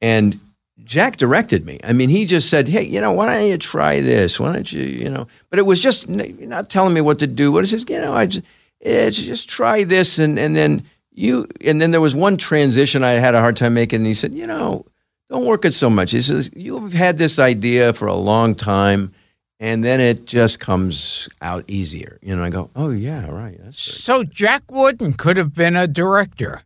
and 0.02 0.40
Jack 0.88 1.18
directed 1.18 1.66
me. 1.66 1.80
I 1.84 1.92
mean, 1.92 2.10
he 2.10 2.26
just 2.26 2.50
said, 2.50 2.70
"Hey, 2.70 2.84
you 2.84 3.02
know, 3.02 3.12
why 3.12 3.34
don't 3.34 3.48
you 3.48 3.58
try 3.58 4.00
this? 4.00 4.40
Why 4.40 4.54
don't 4.54 4.72
you, 4.72 4.84
you 4.84 5.10
know?" 5.10 5.28
But 5.50 5.60
it 5.60 5.66
was 5.66 5.84
just 5.84 6.08
not 6.08 6.70
telling 6.70 6.94
me 6.94 7.02
what 7.02 7.20
to 7.20 7.28
do. 7.28 7.52
What 7.52 7.66
he 7.66 7.70
says, 7.70 7.86
you 7.90 8.00
know, 8.00 8.14
I 8.14 8.26
just, 8.26 8.46
eh, 8.82 9.10
just 9.10 9.50
try 9.50 9.84
this, 9.84 10.18
and 10.18 10.40
and 10.40 10.56
then 10.56 10.86
you, 11.12 11.48
and 11.66 11.82
then 11.82 11.92
there 11.92 12.00
was 12.00 12.16
one 12.16 12.38
transition 12.38 13.04
I 13.04 13.12
had 13.12 13.36
a 13.36 13.42
hard 13.42 13.58
time 13.58 13.74
making, 13.74 13.98
and 13.98 14.08
he 14.08 14.14
said, 14.14 14.34
you 14.34 14.48
know, 14.48 14.86
don't 15.30 15.46
work 15.46 15.66
it 15.66 15.74
so 15.74 15.90
much. 15.90 16.12
He 16.12 16.22
says, 16.22 16.50
you've 16.56 16.94
had 16.94 17.18
this 17.18 17.38
idea 17.38 17.92
for 17.92 18.08
a 18.08 18.16
long 18.16 18.56
time, 18.56 19.12
and 19.60 19.84
then 19.84 20.00
it 20.00 20.26
just 20.26 20.62
comes 20.62 21.28
out 21.42 21.66
easier. 21.68 22.18
You 22.22 22.36
know, 22.36 22.44
I 22.44 22.50
go, 22.50 22.70
oh 22.78 22.92
yeah, 22.92 23.30
right. 23.30 23.60
So 23.72 24.24
Jack 24.24 24.72
Warden 24.72 25.14
could 25.14 25.36
have 25.36 25.54
been 25.54 25.76
a 25.76 25.86
director. 25.86 26.64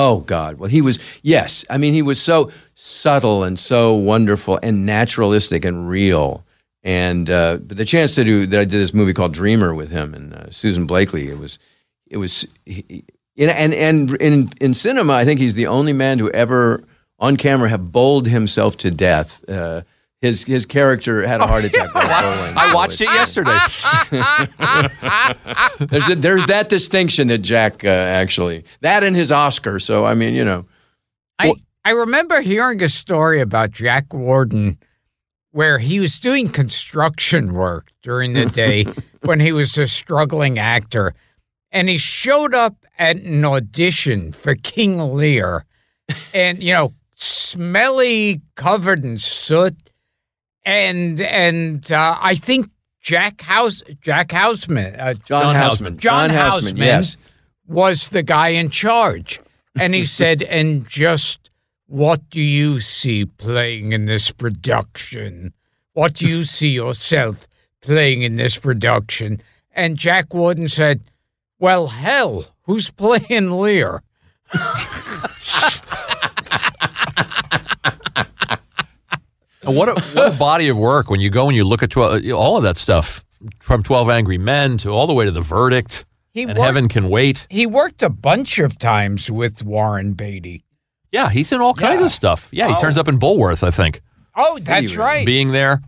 Oh 0.00 0.20
God! 0.20 0.60
Well, 0.60 0.70
he 0.70 0.80
was 0.80 1.00
yes. 1.22 1.64
I 1.68 1.76
mean, 1.76 1.92
he 1.92 2.02
was 2.02 2.22
so 2.22 2.52
subtle 2.76 3.42
and 3.42 3.58
so 3.58 3.94
wonderful 3.94 4.60
and 4.62 4.86
naturalistic 4.86 5.64
and 5.64 5.88
real. 5.88 6.46
And 6.84 7.28
uh, 7.28 7.58
the 7.60 7.84
chance 7.84 8.14
to 8.14 8.22
do 8.22 8.46
that, 8.46 8.60
I 8.60 8.64
did 8.64 8.78
this 8.78 8.94
movie 8.94 9.12
called 9.12 9.34
Dreamer 9.34 9.74
with 9.74 9.90
him 9.90 10.14
and 10.14 10.34
uh, 10.34 10.50
Susan 10.50 10.86
Blakely. 10.86 11.28
It 11.28 11.40
was, 11.40 11.58
it 12.06 12.18
was, 12.18 12.46
he, 12.64 13.02
and 13.36 13.74
and 13.74 14.14
in 14.22 14.50
in 14.60 14.72
cinema, 14.72 15.14
I 15.14 15.24
think 15.24 15.40
he's 15.40 15.54
the 15.54 15.66
only 15.66 15.92
man 15.92 16.18
to 16.18 16.30
ever 16.30 16.84
on 17.18 17.36
camera 17.36 17.68
have 17.68 17.90
bowled 17.90 18.28
himself 18.28 18.76
to 18.76 18.92
death. 18.92 19.44
Uh, 19.48 19.82
his 20.20 20.44
his 20.44 20.66
character 20.66 21.26
had 21.26 21.40
a 21.40 21.46
heart 21.46 21.64
attack 21.64 21.94
while 21.94 22.22
bowling. 22.22 22.54
I 22.56 22.74
watched 22.74 23.00
it 23.00 23.06
yesterday. 23.06 23.58
there's 25.86 26.08
a, 26.10 26.14
there's 26.16 26.46
that 26.46 26.68
distinction 26.68 27.28
that 27.28 27.38
Jack 27.38 27.84
uh, 27.84 27.88
actually 27.88 28.64
that 28.80 29.04
and 29.04 29.14
his 29.14 29.30
Oscar. 29.30 29.78
So 29.78 30.04
I 30.04 30.14
mean, 30.14 30.34
you 30.34 30.44
know, 30.44 30.66
I, 31.38 31.52
I 31.84 31.92
remember 31.92 32.40
hearing 32.40 32.82
a 32.82 32.88
story 32.88 33.40
about 33.40 33.70
Jack 33.70 34.12
Warden 34.12 34.78
where 35.52 35.78
he 35.78 36.00
was 36.00 36.18
doing 36.18 36.48
construction 36.48 37.54
work 37.54 37.90
during 38.02 38.34
the 38.34 38.46
day 38.46 38.84
when 39.22 39.40
he 39.40 39.52
was 39.52 39.76
a 39.78 39.86
struggling 39.86 40.58
actor. 40.58 41.14
And 41.70 41.88
he 41.88 41.98
showed 41.98 42.54
up 42.54 42.76
at 42.98 43.16
an 43.16 43.44
audition 43.44 44.32
for 44.32 44.54
King 44.54 44.98
Lear 45.14 45.64
and, 46.32 46.62
you 46.62 46.72
know, 46.72 46.94
smelly, 47.14 48.40
covered 48.54 49.04
in 49.04 49.18
soot. 49.18 49.87
And 50.68 51.18
and 51.22 51.90
uh, 51.90 52.18
I 52.20 52.34
think 52.34 52.68
Jack 53.00 53.40
House 53.40 53.82
Jack 54.02 54.32
Houseman 54.32 55.00
uh, 55.00 55.14
John, 55.14 55.54
Houseman, 55.54 55.96
John, 55.96 56.28
John 56.28 56.36
Houseman, 56.36 56.62
Houseman 56.62 56.86
yes. 56.86 57.16
was 57.66 58.10
the 58.10 58.22
guy 58.22 58.48
in 58.48 58.68
charge. 58.68 59.40
And 59.80 59.94
he 59.94 60.04
said, 60.18 60.42
and 60.42 60.86
just 60.86 61.50
what 61.86 62.28
do 62.28 62.42
you 62.42 62.80
see 62.80 63.24
playing 63.24 63.94
in 63.94 64.04
this 64.04 64.30
production? 64.30 65.54
What 65.94 66.12
do 66.12 66.28
you 66.28 66.44
see 66.44 66.68
yourself 66.68 67.48
playing 67.80 68.20
in 68.20 68.36
this 68.36 68.58
production? 68.58 69.40
And 69.72 69.96
Jack 69.96 70.34
Warden 70.34 70.68
said, 70.68 71.00
well, 71.58 71.86
hell, 71.86 72.44
who's 72.64 72.90
playing 72.90 73.52
Lear? 73.52 74.02
And 79.68 79.76
what 79.76 79.88
a, 79.88 80.00
what 80.14 80.34
a 80.34 80.36
body 80.38 80.68
of 80.68 80.76
work 80.78 81.10
when 81.10 81.20
you 81.20 81.30
go 81.30 81.46
and 81.48 81.54
you 81.56 81.64
look 81.64 81.82
at 81.82 81.90
12, 81.90 82.24
uh, 82.26 82.32
all 82.32 82.56
of 82.56 82.62
that 82.64 82.78
stuff 82.78 83.24
from 83.60 83.82
12 83.82 84.10
Angry 84.10 84.38
Men 84.38 84.78
to 84.78 84.90
all 84.90 85.06
the 85.06 85.14
way 85.14 85.24
to 85.26 85.30
The 85.30 85.40
Verdict 85.42 86.04
He 86.32 86.42
and 86.42 86.50
worked- 86.50 86.60
Heaven 86.60 86.88
Can 86.88 87.08
Wait. 87.10 87.46
He 87.50 87.66
worked 87.66 88.02
a 88.02 88.08
bunch 88.08 88.58
of 88.58 88.78
times 88.78 89.30
with 89.30 89.62
Warren 89.62 90.14
Beatty. 90.14 90.64
Yeah, 91.12 91.30
he's 91.30 91.52
in 91.52 91.60
all 91.60 91.74
kinds 91.74 92.00
Yeah. 92.00 92.06
of 92.06 92.12
stuff. 92.12 92.48
Yeah, 92.50 92.68
he 92.68 92.74
Oh. 92.74 92.80
turns 92.80 92.98
up 92.98 93.08
in 93.08 93.18
Bulworth, 93.18 93.62
I 93.62 93.70
think, 93.70 94.00
Oh, 94.34 94.58
that's 94.60 94.96
right. 94.96 95.24
being 95.26 95.52
there. 95.52 95.80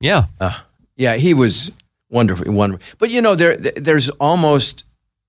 Yeah. 0.00 0.24
Uh, 0.40 0.58
yeah, 0.96 1.16
he 1.16 1.32
was 1.34 1.70
wonderful, 2.08 2.52
wonderful. 2.52 2.84
But 2.98 3.10
you 3.10 3.20
know, 3.22 3.34
there 3.34 3.56
there's 3.56 4.10
almost 4.10 4.84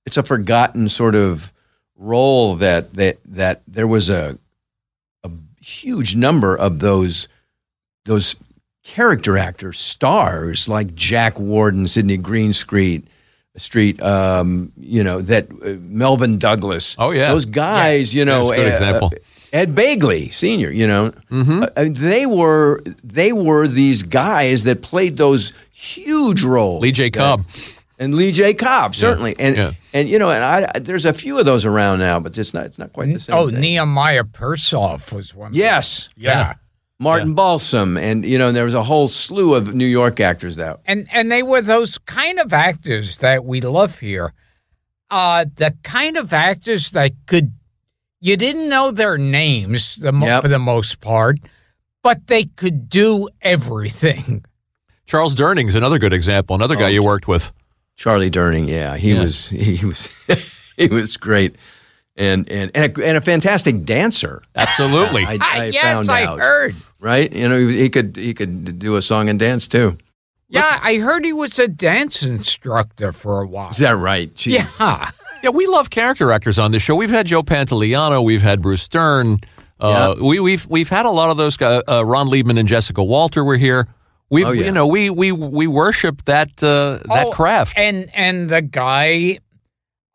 it's 0.06 0.18
a 0.18 0.24
forgotten 0.24 0.90
sort 0.90 1.16
of 1.16 1.52
role 1.96 2.56
that 2.58 2.94
that 2.96 3.18
that 3.26 3.62
there 3.68 3.88
was 3.88 4.10
a 4.10 4.38
a 5.24 5.30
huge 5.62 6.16
number 6.16 6.56
of 6.56 6.80
those 6.80 7.28
those 8.06 8.36
character 8.84 9.38
actors, 9.38 9.80
stars 9.80 10.68
like 10.68 10.94
Jack 10.96 11.40
Warden, 11.40 11.88
Sidney 11.88 12.18
Greenstreet, 12.18 13.08
Street, 13.58 14.02
um, 14.02 14.72
you 14.78 15.04
know 15.04 15.20
that 15.22 15.52
uh, 15.52 15.76
Melvyn 15.82 16.40
Douglas. 16.40 16.96
Oh, 16.98 17.12
yeah. 17.12 17.32
those 17.32 17.46
guys. 17.46 18.14
You 18.14 18.24
know, 18.24 18.48
that's 18.50 18.54
a 18.54 18.64
good 18.64 18.68
uh, 18.68 18.72
example. 18.72 19.14
Ed 19.52 19.76
Begley, 19.76 20.32
Senior. 20.32 20.72
You 20.72 20.88
know, 20.88 21.12
Mm-hmm. 21.30 21.64
Uh, 21.64 21.86
they 21.90 22.26
were 22.26 22.80
they 23.04 23.34
were 23.34 23.68
these 23.68 24.04
guys 24.04 24.64
that 24.64 24.82
played 24.82 25.18
those 25.18 25.52
huge 25.74 26.44
roles. 26.44 26.82
Lee 26.82 26.94
J. 26.94 27.10
Cobb. 27.10 27.46
and 28.00 28.16
Lee 28.16 28.32
J. 28.32 28.54
Cobb 28.54 28.96
certainly, 28.96 29.36
and 29.38 29.58
yeah. 29.58 29.72
and 29.94 30.08
you 30.08 30.18
know, 30.18 30.32
and 30.32 30.44
I, 30.44 30.80
there's 30.80 31.06
a 31.06 31.14
few 31.14 31.38
of 31.38 31.46
those 31.46 31.66
around 31.66 32.00
now, 32.00 32.22
but 32.22 32.38
it's 32.38 32.54
not 32.54 32.68
it's 32.68 32.80
not 32.80 32.94
quite 32.94 33.12
the 33.12 33.20
same. 33.20 33.36
Oh, 33.36 33.50
thing. 33.50 33.60
Nehemiah 33.60 34.24
Persoff 34.24 35.12
was 35.12 35.36
one. 35.36 35.48
of 35.48 35.54
them. 35.54 35.60
yes, 35.60 36.08
Yeah. 36.16 36.54
Martin 37.02 37.34
Balsam, 37.34 37.98
and 37.98 38.24
you 38.24 38.38
know, 38.38 38.52
there 38.52 38.66
was 38.66 38.74
a 38.76 38.84
whole 38.84 39.08
slew 39.08 39.56
of 39.56 39.74
New 39.74 39.86
York 39.88 40.20
actors 40.20 40.56
that. 40.58 40.80
And 40.86 41.08
and 41.12 41.32
they 41.32 41.44
were 41.44 41.62
those 41.62 41.98
kind 41.98 42.40
of 42.40 42.54
actors 42.54 43.18
that 43.18 43.44
we 43.44 43.60
love 43.62 44.00
here. 44.00 44.34
Uh 45.10 45.46
the 45.56 45.74
kind 45.84 46.16
of 46.18 46.32
actors 46.32 46.92
that 46.92 47.12
could 47.26 47.54
you 48.22 48.38
didn't 48.38 48.70
know 48.70 48.92
their 48.92 49.18
names 49.18 49.96
the 49.96 50.12
mo- 50.12 50.28
Yep. 50.28 50.42
for 50.44 50.48
the 50.48 50.60
most 50.60 51.02
part, 51.02 51.38
but 52.04 52.28
they 52.28 52.46
could 52.46 52.88
do 52.88 53.28
everything. 53.42 54.46
Charles 55.08 55.36
Durning's 55.36 55.76
another 55.76 56.00
good 56.00 56.14
example, 56.14 56.56
another 56.56 56.76
guy 56.76 56.86
Oh, 56.86 56.88
you 56.96 57.04
worked 57.04 57.28
with. 57.28 57.52
Charlie 57.98 58.32
Durning, 58.32 58.68
yeah, 58.70 58.96
he 58.96 59.14
Yeah. 59.14 59.24
was 59.24 59.50
he 59.50 59.86
was 59.86 60.10
he 60.78 60.88
was 60.88 61.18
great, 61.18 61.56
and 62.16 62.50
and 62.50 62.72
and 62.76 62.98
a, 62.98 63.06
and 63.08 63.18
a 63.18 63.22
fantastic 63.22 63.84
dancer. 63.84 64.42
Absolutely. 64.56 65.26
I, 65.28 65.38
I 65.42 65.66
yes, 65.66 65.84
found 65.84 66.10
I 66.10 66.26
out, 66.26 66.40
heard. 66.40 66.76
right? 67.00 67.32
You 67.32 67.50
know, 67.50 67.58
he, 67.68 67.82
he 67.82 67.90
could 67.90 68.16
he 68.18 68.34
could 68.34 68.80
do 68.80 68.96
a 68.96 69.02
song 69.02 69.30
and 69.30 69.40
dance 69.40 69.68
too. 69.68 69.98
Yeah, 70.50 70.80
I 70.84 70.96
heard 70.98 71.24
he 71.24 71.32
was 71.32 71.58
a 71.60 71.68
dance 71.70 72.24
instructor 72.24 73.14
for 73.14 73.42
a 73.42 73.48
while. 73.48 73.70
Is 73.70 73.78
that 73.78 73.96
right? 73.96 74.30
Jeez. 74.36 74.78
Yeah. 74.80 75.12
Yeah, 75.44 75.50
we 75.52 75.66
love 75.66 75.90
character 75.90 76.32
actors 76.32 76.60
on 76.60 76.72
this 76.72 76.84
show. 76.84 76.96
We've 76.96 77.10
had 77.10 77.26
Joe 77.26 77.42
Pantoliano, 77.42 78.24
we've 78.24 78.42
had 78.44 78.62
Bruce 78.62 78.84
Stern. 78.84 79.40
Uh, 79.80 80.14
we, 80.22 80.40
we've 80.40 80.68
we've 80.68 80.90
had 80.90 81.08
a 81.08 81.10
lot 81.10 81.32
of 81.32 81.38
those 81.38 81.58
guys. 81.58 81.82
Uh, 81.90 82.06
Ron 82.06 82.28
Leibman 82.28 82.60
and 82.60 82.68
Jessica 82.68 83.04
Walter 83.04 83.44
were 83.44 83.58
here. 83.58 83.88
We, 84.30 84.46
Oh, 84.46 84.52
yeah. 84.52 84.66
you 84.66 84.72
know, 84.72 84.86
we 84.88 85.10
we 85.10 85.32
we 85.32 85.66
worship 85.68 86.24
that 86.26 86.50
uh, 86.62 87.00
that 87.12 87.28
Oh, 87.28 87.32
craft. 87.32 87.80
And 87.80 88.12
and 88.14 88.50
the 88.50 88.62
guy 88.62 89.40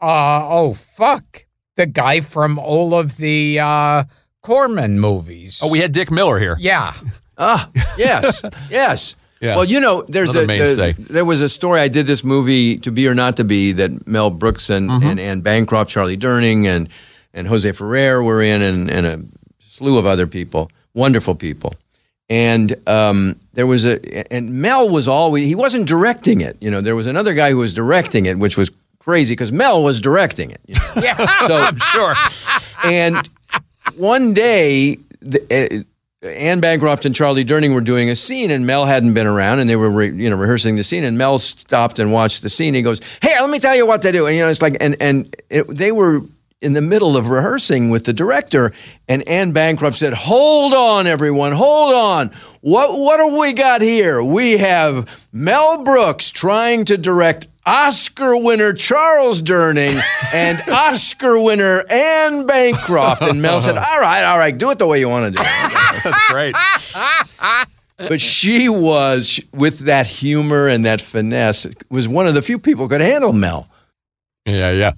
uh 0.01 0.47
oh 0.49 0.75
fuck. 0.75 1.46
The 1.77 1.87
guy 1.87 2.21
from 2.21 2.59
all 2.59 2.95
of 2.95 3.17
the 3.17 3.61
uh 3.61 4.05
Corman 4.43 4.99
movies. 5.01 5.61
oh, 5.63 5.69
we 5.71 5.81
had 5.81 5.93
Dick 5.93 6.11
Miller 6.11 6.39
here. 6.39 6.57
Yeah. 6.59 6.95
Ah, 7.39 7.69
yes, 7.99 8.41
yes. 8.71 9.15
Yeah. 9.43 9.57
Well, 9.57 9.67
you 9.67 9.79
know, 9.79 10.01
there's 10.09 10.31
Another 10.31 10.45
a, 10.45 10.47
mainstay. 10.47 10.93
there 10.93 11.25
was 11.27 11.43
a 11.43 11.51
story. 11.51 11.81
I 11.83 11.89
did 11.89 12.07
this 12.07 12.25
movie, 12.25 12.79
To 12.79 12.91
Be 12.91 13.07
or 13.09 13.15
Not 13.15 13.37
to 13.37 13.45
Be, 13.45 13.73
that 13.73 14.07
Mel 14.07 14.31
Brooks 14.31 14.71
and, 14.71 14.89
Mm-hmm. 14.89 15.07
and 15.07 15.21
Anne 15.21 15.41
Bancroft, 15.43 15.91
Charlie 15.91 16.17
Durning, 16.17 16.65
and 16.65 16.89
and 17.35 17.47
Jose 17.47 17.71
Ferrer 17.73 18.23
were 18.23 18.41
in, 18.41 18.63
and, 18.63 18.91
and 18.91 19.07
a 19.07 19.21
slew 19.59 19.99
of 19.99 20.07
other 20.07 20.27
people, 20.27 20.71
wonderful 20.95 21.35
people. 21.35 21.75
And 22.31 22.75
um, 22.89 23.39
there 23.53 23.67
was 23.67 23.85
a, 23.85 24.33
and 24.33 24.55
Mel 24.55 24.89
was 24.89 25.07
always 25.07 25.45
he 25.47 25.55
wasn't 25.55 25.87
directing 25.87 26.41
it. 26.41 26.57
You 26.63 26.71
know, 26.71 26.81
there 26.81 26.97
was 26.97 27.07
another 27.07 27.35
guy 27.35 27.51
who 27.51 27.59
was 27.59 27.75
directing 27.75 28.25
it, 28.25 28.39
which 28.39 28.57
was 28.57 28.71
crazy 29.07 29.33
because 29.33 29.53
Mel 29.53 29.83
was 29.83 30.01
directing 30.01 30.51
it. 30.51 30.61
You 30.67 30.75
know? 30.97 31.03
Yeah. 31.03 31.17
So 31.47 31.57
I'm 31.57 31.79
sure. 31.79 32.15
and 32.85 33.29
one 33.97 34.35
day, 34.35 34.99
the, 35.21 35.85
uh, 36.23 36.27
Anne 36.27 36.61
Bancroft 36.61 37.05
and 37.07 37.15
Charlie 37.15 37.45
Durning 37.45 37.73
were 37.73 37.81
doing 37.81 38.11
a 38.11 38.17
scene, 38.17 38.51
and 38.51 38.67
Mel 38.67 38.85
hadn't 38.85 39.15
been 39.15 39.29
around, 39.29 39.61
and 39.61 39.71
they 39.71 39.77
were 39.77 39.91
re, 39.91 40.11
you 40.11 40.29
know 40.29 40.35
rehearsing 40.37 40.75
the 40.75 40.83
scene. 40.83 41.05
And 41.05 41.17
Mel 41.17 41.39
stopped 41.39 41.99
and 42.01 42.13
watched 42.13 42.43
the 42.43 42.51
scene. 42.51 42.75
He 42.75 42.83
goes, 42.83 43.01
"Hey, 43.23 43.41
let 43.41 43.49
me 43.49 43.61
tell 43.61 43.77
you 43.77 43.87
what 43.87 44.03
to 44.03 44.11
do." 44.13 44.27
And 44.27 44.35
you 44.35 44.43
know, 44.43 44.49
it's 44.49 44.61
like, 44.63 44.77
and 44.81 44.97
and 45.01 45.35
it, 45.51 45.69
they 45.69 45.93
were 45.93 46.23
in 46.63 46.73
the 46.73 46.81
middle 46.81 47.17
of 47.17 47.29
rehearsing 47.29 47.91
with 47.91 48.05
the 48.05 48.13
director, 48.13 48.73
and 49.09 49.27
Anne 49.29 49.53
Bancroft 49.53 49.99
said, 49.99 50.15
"Hold 50.15 50.75
on, 50.75 51.07
everyone, 51.07 51.53
hold 51.53 51.95
on. 51.95 52.31
What 52.61 52.99
what 52.99 53.21
have 53.21 53.39
we 53.39 53.53
got 53.53 53.83
here? 53.83 54.23
We 54.23 54.59
have 54.59 55.27
Mel 55.33 55.83
Brooks 55.85 56.31
trying 56.31 56.85
to 56.87 56.97
direct." 56.97 57.49
Oscar 57.69 58.37
winner 58.37 58.73
Charles 58.73 59.43
Durning 59.43 60.01
and 60.33 60.63
Oscar 60.69 61.41
winner 61.41 61.83
Anne 61.91 62.47
Bancroft. 62.47 63.23
And 63.23 63.43
Mel 63.43 63.61
said, 63.61 63.77
All 63.77 64.01
right, 64.01 64.23
all 64.23 64.39
right, 64.39 64.57
do 64.57 64.71
it 64.71 64.79
the 64.79 64.87
way 64.87 65.01
you 65.01 65.09
want 65.09 65.25
to 65.25 65.31
do 65.33 65.45
it. 65.45 65.73
That's 66.05 66.23
great. 66.29 66.55
But 67.99 68.21
she 68.21 68.69
was, 68.69 69.41
with 69.53 69.81
that 69.81 70.07
humor 70.07 70.69
and 70.69 70.85
that 70.85 71.01
finesse, 71.01 71.67
was 71.91 72.07
one 72.07 72.29
of 72.29 72.35
the 72.35 72.43
few 72.43 72.61
people 72.61 72.85
who 72.85 72.91
could 72.91 73.01
handle 73.01 73.33
Mel. 73.33 73.69
Yeah, 74.45 74.71
yeah. 74.71 74.93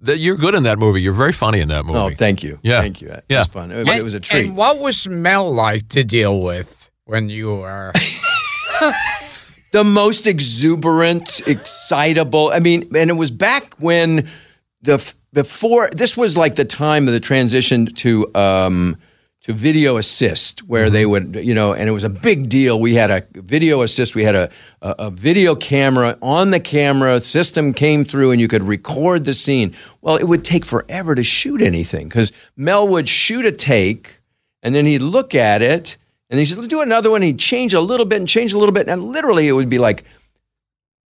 That 0.00 0.18
you're 0.18 0.36
good 0.36 0.54
in 0.54 0.64
that 0.64 0.78
movie. 0.78 1.00
You're 1.02 1.12
very 1.14 1.32
funny 1.32 1.60
in 1.60 1.68
that 1.68 1.84
movie. 1.86 1.98
Oh, 1.98 2.10
thank 2.10 2.42
you. 2.42 2.58
Yeah. 2.62 2.80
Thank 2.80 3.00
you. 3.00 3.08
It 3.08 3.24
Yeah. 3.28 3.38
was 3.40 3.48
fun. 3.48 3.72
It, 3.72 3.88
it 3.88 4.02
was 4.02 4.14
a 4.14 4.20
treat. 4.20 4.46
And 4.46 4.56
what 4.56 4.78
was 4.78 5.08
Mel 5.08 5.50
like 5.52 5.88
to 5.90 6.04
deal 6.04 6.40
with 6.42 6.90
when 7.06 7.28
you 7.30 7.56
were 7.56 7.92
the 9.72 9.84
most 9.84 10.26
exuberant, 10.26 11.40
excitable. 11.46 12.50
I 12.52 12.60
mean, 12.60 12.82
and 12.94 13.10
it 13.10 13.14
was 13.16 13.30
back 13.30 13.74
when 13.78 14.28
the 14.82 15.12
before 15.32 15.88
this 15.92 16.16
was 16.16 16.36
like 16.36 16.54
the 16.56 16.64
time 16.64 17.08
of 17.08 17.14
the 17.14 17.20
transition 17.20 17.86
to 17.86 18.26
um, 18.34 18.96
to 19.46 19.52
video 19.52 19.96
assist, 19.96 20.64
where 20.64 20.90
they 20.90 21.04
mm-hmm. 21.04 21.34
would, 21.34 21.46
you 21.46 21.54
know, 21.54 21.72
and 21.72 21.88
it 21.88 21.92
was 21.92 22.02
a 22.02 22.10
big 22.10 22.48
deal. 22.48 22.80
We 22.80 22.96
had 22.96 23.12
a 23.12 23.24
video 23.30 23.82
assist. 23.82 24.16
We 24.16 24.24
had 24.24 24.34
a, 24.34 24.50
a, 24.82 24.94
a 24.98 25.10
video 25.12 25.54
camera 25.54 26.18
on 26.20 26.50
the 26.50 26.58
camera 26.58 27.20
system 27.20 27.72
came 27.72 28.04
through, 28.04 28.32
and 28.32 28.40
you 28.40 28.48
could 28.48 28.64
record 28.64 29.24
the 29.24 29.34
scene. 29.34 29.72
Well, 30.00 30.16
it 30.16 30.24
would 30.24 30.44
take 30.44 30.64
forever 30.64 31.14
to 31.14 31.22
shoot 31.22 31.62
anything 31.62 32.08
because 32.08 32.32
Mel 32.56 32.88
would 32.88 33.08
shoot 33.08 33.46
a 33.46 33.52
take, 33.52 34.18
and 34.64 34.74
then 34.74 34.84
he'd 34.84 34.98
look 35.00 35.32
at 35.32 35.62
it, 35.62 35.96
and 36.28 36.40
he 36.40 36.44
said, 36.44 36.58
"Let's 36.58 36.66
do 36.66 36.80
another 36.80 37.12
one." 37.12 37.22
He'd 37.22 37.38
change 37.38 37.72
a 37.72 37.80
little 37.80 38.04
bit 38.04 38.18
and 38.18 38.28
change 38.28 38.52
a 38.52 38.58
little 38.58 38.74
bit, 38.74 38.88
and 38.88 39.00
literally 39.00 39.46
it 39.46 39.52
would 39.52 39.68
be 39.68 39.78
like 39.78 40.02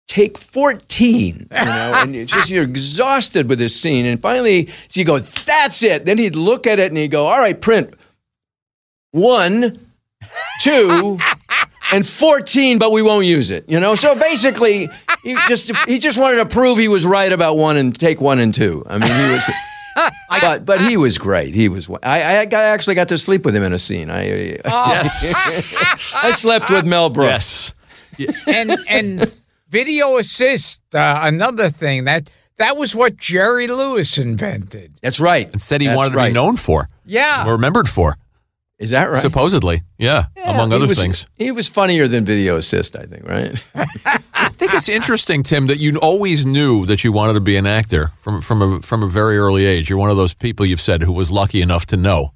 take 0.09 0.37
14 0.38 1.35
you 1.35 1.46
know 1.51 1.51
and 1.96 2.14
it's 2.14 2.31
just 2.31 2.49
you're 2.49 2.62
exhausted 2.62 3.49
with 3.49 3.59
this 3.59 3.75
scene 3.75 4.07
and 4.07 4.22
finally 4.22 4.68
you 4.92 5.05
go 5.05 5.18
that's 5.18 5.83
it 5.83 6.05
then 6.05 6.16
he'd 6.16 6.37
look 6.37 6.64
at 6.64 6.79
it 6.79 6.92
and 6.92 6.96
he'd 6.96 7.11
go 7.11 7.27
all 7.27 7.40
right 7.40 7.61
print 7.61 7.92
one 9.16 9.79
two 10.61 11.18
and 11.92 12.07
14 12.07 12.79
but 12.79 12.92
we 12.92 13.00
won't 13.02 13.24
use 13.26 13.50
it 13.50 13.68
you 13.68 13.81
know 13.81 13.94
so 13.94 14.14
basically 14.18 14.88
he 15.22 15.35
just 15.48 15.74
he 15.87 15.98
just 15.98 16.18
wanted 16.18 16.37
to 16.37 16.46
prove 16.46 16.79
he 16.79 16.88
was 16.88 17.07
right 17.07 17.33
about 17.33 17.57
one 17.57 17.76
and 17.76 17.98
take 17.98 18.20
one 18.20 18.38
and 18.40 18.55
two 18.55 18.85
i 18.88 18.98
mean 18.98 19.11
he 19.11 19.33
was 19.33 19.50
but 20.40 20.64
but 20.66 20.81
he 20.83 20.98
was 20.98 21.16
great. 21.16 21.55
He 21.55 21.70
was. 21.70 21.88
I, 22.02 22.40
I 22.40 22.44
got- 22.44 22.61
actually 22.61 22.96
got 22.96 23.09
to 23.09 23.16
sleep 23.16 23.46
with 23.46 23.57
him 23.57 23.62
in 23.62 23.72
a 23.72 23.79
scene. 23.79 24.11
I 24.11 24.59
I 24.66 26.31
slept 26.33 26.68
with 26.70 26.85
Mel 26.85 27.09
Brooks. 27.09 27.72
Yes. 28.18 28.35
and 28.46 28.76
and 28.88 29.33
video 29.70 30.18
assist, 30.18 30.83
uh, 30.94 31.20
another 31.22 31.70
thing 31.70 32.05
that 32.05 32.31
that 32.59 32.76
was 32.76 32.94
what 32.94 33.16
Jerry 33.16 33.68
Lewis 33.68 34.18
invented. 34.18 34.92
That's 35.02 35.18
right. 35.18 35.50
And 35.50 35.62
said 35.62 35.81
he 35.81 35.87
That's 35.87 35.96
wanted 35.96 36.11
to 36.11 36.16
right. 36.16 36.29
be 36.29 36.35
known 36.35 36.57
for, 36.57 36.90
Yeah. 37.07 37.50
remembered 37.50 37.88
for, 37.88 38.16
Is 38.79 38.91
that 38.91 39.11
right? 39.11 39.23
supposedly. 39.23 39.83
Yeah, 39.97 40.25
among 40.45 40.73
other 40.73 40.87
was- 40.87 41.01
things. 41.01 41.27
He 41.35 41.51
was 41.51 41.69
funnier 41.69 42.07
than 42.09 42.25
Video 42.25 42.57
Assist, 42.57 42.95
I 42.97 43.05
think, 43.05 43.27
right? 43.27 43.65
I 44.35 44.51
think 44.51 44.75
it's 44.75 44.89
interesting, 44.89 45.43
Tim, 45.43 45.67
that 45.69 45.79
you 45.79 45.97
always 46.03 46.45
knew 46.45 46.85
that 46.87 47.03
you 47.03 47.11
wanted 47.12 47.35
to 47.35 47.41
be 47.41 47.57
an 47.57 47.67
actor 47.67 48.12
from 48.21 48.41
from 48.43 48.62
a 48.62 48.83
from 48.83 49.03
a 49.03 49.07
very 49.09 49.39
early 49.39 49.65
age. 49.65 49.89
You're 49.89 49.99
one 49.99 50.11
of 50.11 50.17
those 50.19 50.35
people 50.35 50.67
you've 50.67 50.81
said 50.81 51.03
who 51.03 51.12
was 51.12 51.31
lucky 51.31 51.62
enough 51.62 51.87
to 51.87 51.97
know. 51.97 52.33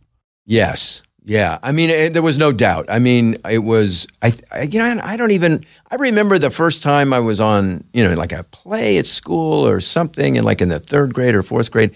yes. 0.46 1.02
Yeah. 1.22 1.58
I 1.62 1.72
mean, 1.72 1.90
it, 1.90 2.14
there 2.14 2.22
was 2.22 2.38
no 2.38 2.50
doubt. 2.50 2.86
I 2.88 2.98
mean, 2.98 3.36
it 3.48 3.58
was, 3.58 4.06
I, 4.22 4.32
I, 4.50 4.62
you 4.62 4.78
know, 4.78 5.00
I 5.04 5.18
don't 5.18 5.32
even, 5.32 5.66
I 5.90 5.96
remember 5.96 6.38
the 6.38 6.50
first 6.50 6.82
time 6.82 7.12
I 7.12 7.20
was 7.20 7.40
on, 7.40 7.84
you 7.92 8.02
know, 8.02 8.14
like 8.14 8.32
a 8.32 8.42
play 8.44 8.96
at 8.96 9.06
school 9.06 9.68
or 9.68 9.80
something, 9.80 10.38
and 10.38 10.46
like 10.46 10.62
in 10.62 10.70
the 10.70 10.80
third 10.80 11.12
grade 11.12 11.34
or 11.34 11.42
fourth 11.42 11.70
grade. 11.70 11.94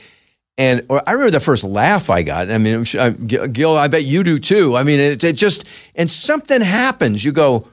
And 0.57 0.87
or 0.89 1.03
I 1.07 1.13
remember 1.13 1.33
the 1.33 1.41
first 1.41 1.65
laugh 1.65 2.11
I 2.11 2.23
got. 2.23 2.51
I 2.51 2.59
mean, 2.59 2.75
I'm 2.75 2.85
sure, 2.85 3.01
I, 3.01 3.11
Gil, 3.11 3.77
I 3.77 3.89
bet 3.89 4.05
you 4.05 4.23
do 4.23 4.39
too. 4.39 4.77
I 4.77 4.85
mean, 4.85 5.01
it, 5.01 5.25
it 5.25 5.33
just, 5.37 5.65
and 5.97 6.09
something 6.09 6.61
happens. 6.61 7.25
You 7.25 7.33
go, 7.33 7.69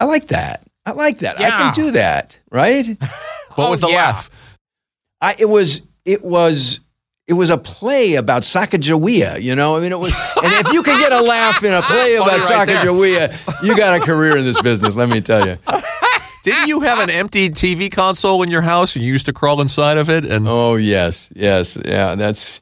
I 0.00 0.04
like 0.04 0.26
that. 0.28 0.62
I 0.84 0.92
like 0.92 1.18
that. 1.18 1.40
I 1.40 1.50
can 1.50 1.72
do 1.74 1.90
that. 1.92 2.38
Right. 2.50 2.86
What 3.56 3.68
Oh, 3.68 3.70
was 3.70 3.80
the 3.80 3.86
oh, 3.86 3.90
yeah. 3.90 3.96
laugh? 4.08 4.30
I, 5.22 5.34
it 5.38 5.48
was 5.48 5.80
it 6.04 6.22
was 6.22 6.80
it 7.26 7.32
was 7.32 7.48
a 7.48 7.56
play 7.56 8.16
about 8.16 8.42
Sacagawea, 8.42 9.40
you 9.40 9.56
know. 9.56 9.78
I 9.78 9.80
mean, 9.80 9.92
it 9.92 9.98
was, 9.98 10.10
and 10.44 10.52
if 10.52 10.74
you 10.74 10.82
can 10.82 11.00
get 11.00 11.10
a 11.10 11.22
laugh 11.22 11.64
in 11.64 11.72
a 11.72 11.80
play 11.80 12.16
about 12.20 12.38
right. 12.50 12.68
Sacagawea, 12.68 13.62
you 13.64 13.74
got 13.74 13.98
a 13.98 14.04
career 14.04 14.36
in 14.36 14.44
this 14.44 14.60
business. 14.60 14.94
Let 14.94 15.08
me 15.08 15.22
tell 15.22 15.46
you. 15.48 15.56
Didn't 16.46 16.68
you 16.68 16.80
have 16.82 17.00
an 17.00 17.10
empty 17.10 17.50
TV 17.50 17.90
console 17.90 18.42
in 18.44 18.52
your 18.52 18.62
house 18.62 18.94
and 18.94 19.04
you 19.04 19.12
used 19.12 19.26
to 19.26 19.32
crawl 19.32 19.60
inside 19.60 19.98
of 19.98 20.08
it? 20.08 20.24
And 20.24 20.46
Oh 20.48 20.76
yes, 20.76 21.32
yes, 21.34 21.76
yeah. 21.84 22.14
That's 22.14 22.60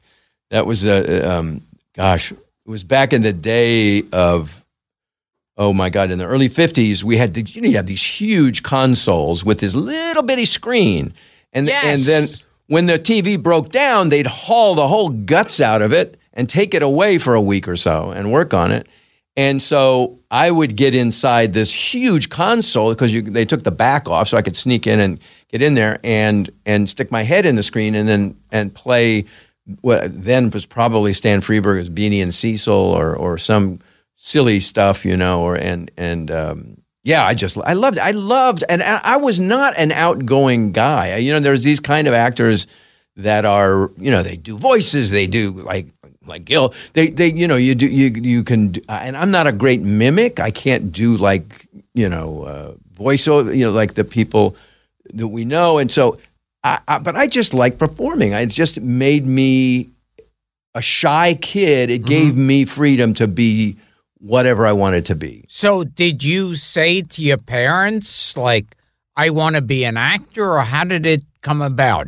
that 0.49 0.65
was 0.65 0.85
a 0.85 1.31
um, 1.31 1.61
gosh. 1.95 2.31
It 2.31 2.37
was 2.65 2.83
back 2.83 3.13
in 3.13 3.21
the 3.21 3.31
day 3.31 4.01
of 4.11 4.65
oh 5.55 5.71
my 5.71 5.89
god, 5.91 6.09
in 6.09 6.17
the 6.17 6.25
early 6.25 6.47
fifties, 6.47 7.03
we 7.03 7.17
had 7.17 7.35
the, 7.35 7.43
you 7.43 7.61
know 7.61 7.69
you 7.69 7.75
have 7.77 7.85
these 7.85 8.03
huge 8.03 8.63
consoles 8.63 9.45
with 9.45 9.59
this 9.59 9.75
little 9.75 10.23
bitty 10.23 10.45
screen, 10.45 11.13
and 11.53 11.67
Yes. 11.67 11.85
and 11.85 11.99
then 12.07 12.35
when 12.65 12.87
the 12.87 12.97
TV 12.97 13.39
broke 13.41 13.69
down, 13.69 14.09
they'd 14.09 14.25
haul 14.25 14.73
the 14.73 14.87
whole 14.87 15.09
guts 15.09 15.61
out 15.61 15.83
of 15.83 15.93
it 15.93 16.19
and 16.33 16.49
take 16.49 16.73
it 16.73 16.81
away 16.81 17.19
for 17.19 17.35
a 17.35 17.41
week 17.41 17.67
or 17.67 17.75
so 17.75 18.09
and 18.09 18.31
work 18.31 18.51
on 18.51 18.71
it. 18.71 18.87
And 19.37 19.61
so 19.61 20.19
I 20.31 20.49
would 20.49 20.77
get 20.77 20.95
inside 20.95 21.53
this 21.53 21.71
huge 21.71 22.29
console 22.29 22.93
because 22.93 23.11
they 23.11 23.43
took 23.43 23.63
the 23.63 23.71
back 23.71 24.07
off, 24.07 24.29
so 24.29 24.37
I 24.37 24.41
could 24.41 24.55
sneak 24.55 24.87
in 24.87 24.99
and 24.99 25.19
get 25.49 25.61
in 25.61 25.73
there 25.73 25.99
and 26.03 26.49
and 26.65 26.89
stick 26.89 27.11
my 27.11 27.23
head 27.23 27.45
in 27.45 27.55
the 27.55 27.63
screen 27.63 27.95
and 27.95 28.07
then 28.07 28.37
and 28.51 28.73
play. 28.73 29.25
What 29.81 30.23
then 30.23 30.51
was 30.51 30.65
probably 30.65 31.11
Stan 31.13 31.41
Freberg's 31.41 31.89
Beany 31.89 32.21
and 32.21 32.33
Cecil 32.33 32.73
or 32.73 33.15
or 33.15 33.37
some 33.37 33.79
silly 34.15 34.59
stuff, 34.59 35.05
you 35.05 35.17
know, 35.17 35.41
or 35.41 35.55
and 35.55 35.91
and 35.97 36.31
um, 36.31 36.77
yeah, 37.03 37.25
I 37.25 37.33
just 37.33 37.57
I 37.57 37.73
loved 37.73 37.97
it. 37.97 38.03
I 38.03 38.11
loved, 38.11 38.63
and 38.69 38.81
I 38.81 39.17
was 39.17 39.39
not 39.39 39.73
an 39.77 39.91
outgoing 39.91 40.71
guy. 40.71 41.17
You 41.17 41.33
know, 41.33 41.39
there's 41.39 41.63
these 41.63 41.79
kind 41.79 42.07
of 42.07 42.13
actors 42.13 42.67
that 43.17 43.45
are, 43.45 43.91
you 43.97 44.11
know, 44.11 44.23
they 44.23 44.35
do 44.35 44.57
voices, 44.57 45.11
they 45.11 45.27
do 45.27 45.51
like 45.51 45.87
like 46.27 46.45
Gil. 46.45 46.73
They 46.93 47.07
they 47.07 47.31
you 47.31 47.47
know 47.47 47.55
you 47.55 47.75
do 47.75 47.87
you 47.87 48.07
you 48.09 48.43
can, 48.43 48.69
do, 48.69 48.81
and 48.89 49.15
I'm 49.17 49.31
not 49.31 49.47
a 49.47 49.51
great 49.51 49.81
mimic. 49.81 50.39
I 50.39 50.51
can't 50.51 50.91
do 50.91 51.17
like 51.17 51.67
you 51.93 52.09
know 52.09 52.43
uh, 52.43 52.73
voiceover, 52.97 53.55
you 53.55 53.65
know, 53.65 53.71
like 53.71 53.95
the 53.95 54.03
people 54.03 54.55
that 55.13 55.27
we 55.27 55.45
know, 55.45 55.77
and 55.77 55.91
so. 55.91 56.19
I, 56.63 56.79
I, 56.87 56.97
but 56.97 57.15
I 57.15 57.27
just 57.27 57.53
like 57.53 57.77
performing. 57.77 58.31
It 58.31 58.49
just 58.49 58.81
made 58.81 59.23
me 59.23 59.91
a 60.73 60.81
shy 60.81 61.35
kid. 61.35 61.91
It 61.91 62.05
gave 62.05 62.35
me 62.35 62.65
freedom 62.65 63.13
to 63.15 63.27
be 63.27 63.77
whatever 64.17 64.65
I 64.65 64.71
wanted 64.71 65.05
to 65.07 65.15
be. 65.15 65.45
So, 65.47 65.83
did 65.83 66.23
you 66.23 66.55
say 66.55 67.01
to 67.01 67.21
your 67.21 67.37
parents, 67.37 68.35
like, 68.35 68.75
I 69.15 69.29
want 69.29 69.55
to 69.55 69.61
be 69.61 69.85
an 69.85 69.97
actor, 69.97 70.53
or 70.53 70.61
how 70.61 70.83
did 70.83 71.05
it 71.05 71.23
come 71.41 71.61
about? 71.61 72.07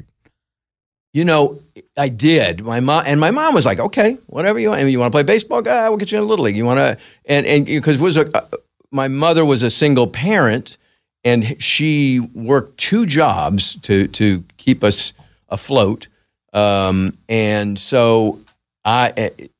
You 1.17 1.25
know, 1.25 1.59
I 1.97 2.09
did. 2.09 2.63
My 2.63 2.79
mom 2.79 3.01
and 3.07 3.19
my 3.19 3.31
mom 3.31 3.55
was 3.55 3.65
like, 3.65 3.79
"Okay, 3.79 4.19
whatever 4.27 4.59
you 4.59 4.69
want. 4.69 4.81
I 4.81 4.83
mean, 4.83 4.91
you 4.91 4.99
want 4.99 5.11
to 5.11 5.15
play 5.15 5.23
baseball? 5.23 5.63
Ah, 5.65 5.87
we'll 5.89 5.97
get 5.97 6.11
you 6.11 6.19
in 6.19 6.23
a 6.23 6.27
little 6.27 6.45
league. 6.45 6.55
You 6.55 6.63
want 6.63 6.77
to?" 6.77 6.95
And 7.25 7.43
and 7.47 7.65
because 7.65 7.99
was 7.99 8.17
a, 8.17 8.37
uh, 8.37 8.45
my 8.91 9.07
mother 9.07 9.43
was 9.43 9.63
a 9.63 9.71
single 9.71 10.05
parent, 10.05 10.77
and 11.23 11.59
she 11.59 12.19
worked 12.19 12.77
two 12.77 13.07
jobs 13.07 13.77
to 13.81 14.07
to 14.09 14.43
keep 14.57 14.83
us 14.83 15.13
afloat. 15.49 16.07
Um, 16.53 17.17
and 17.27 17.79
so 17.79 18.39
I 18.85 19.11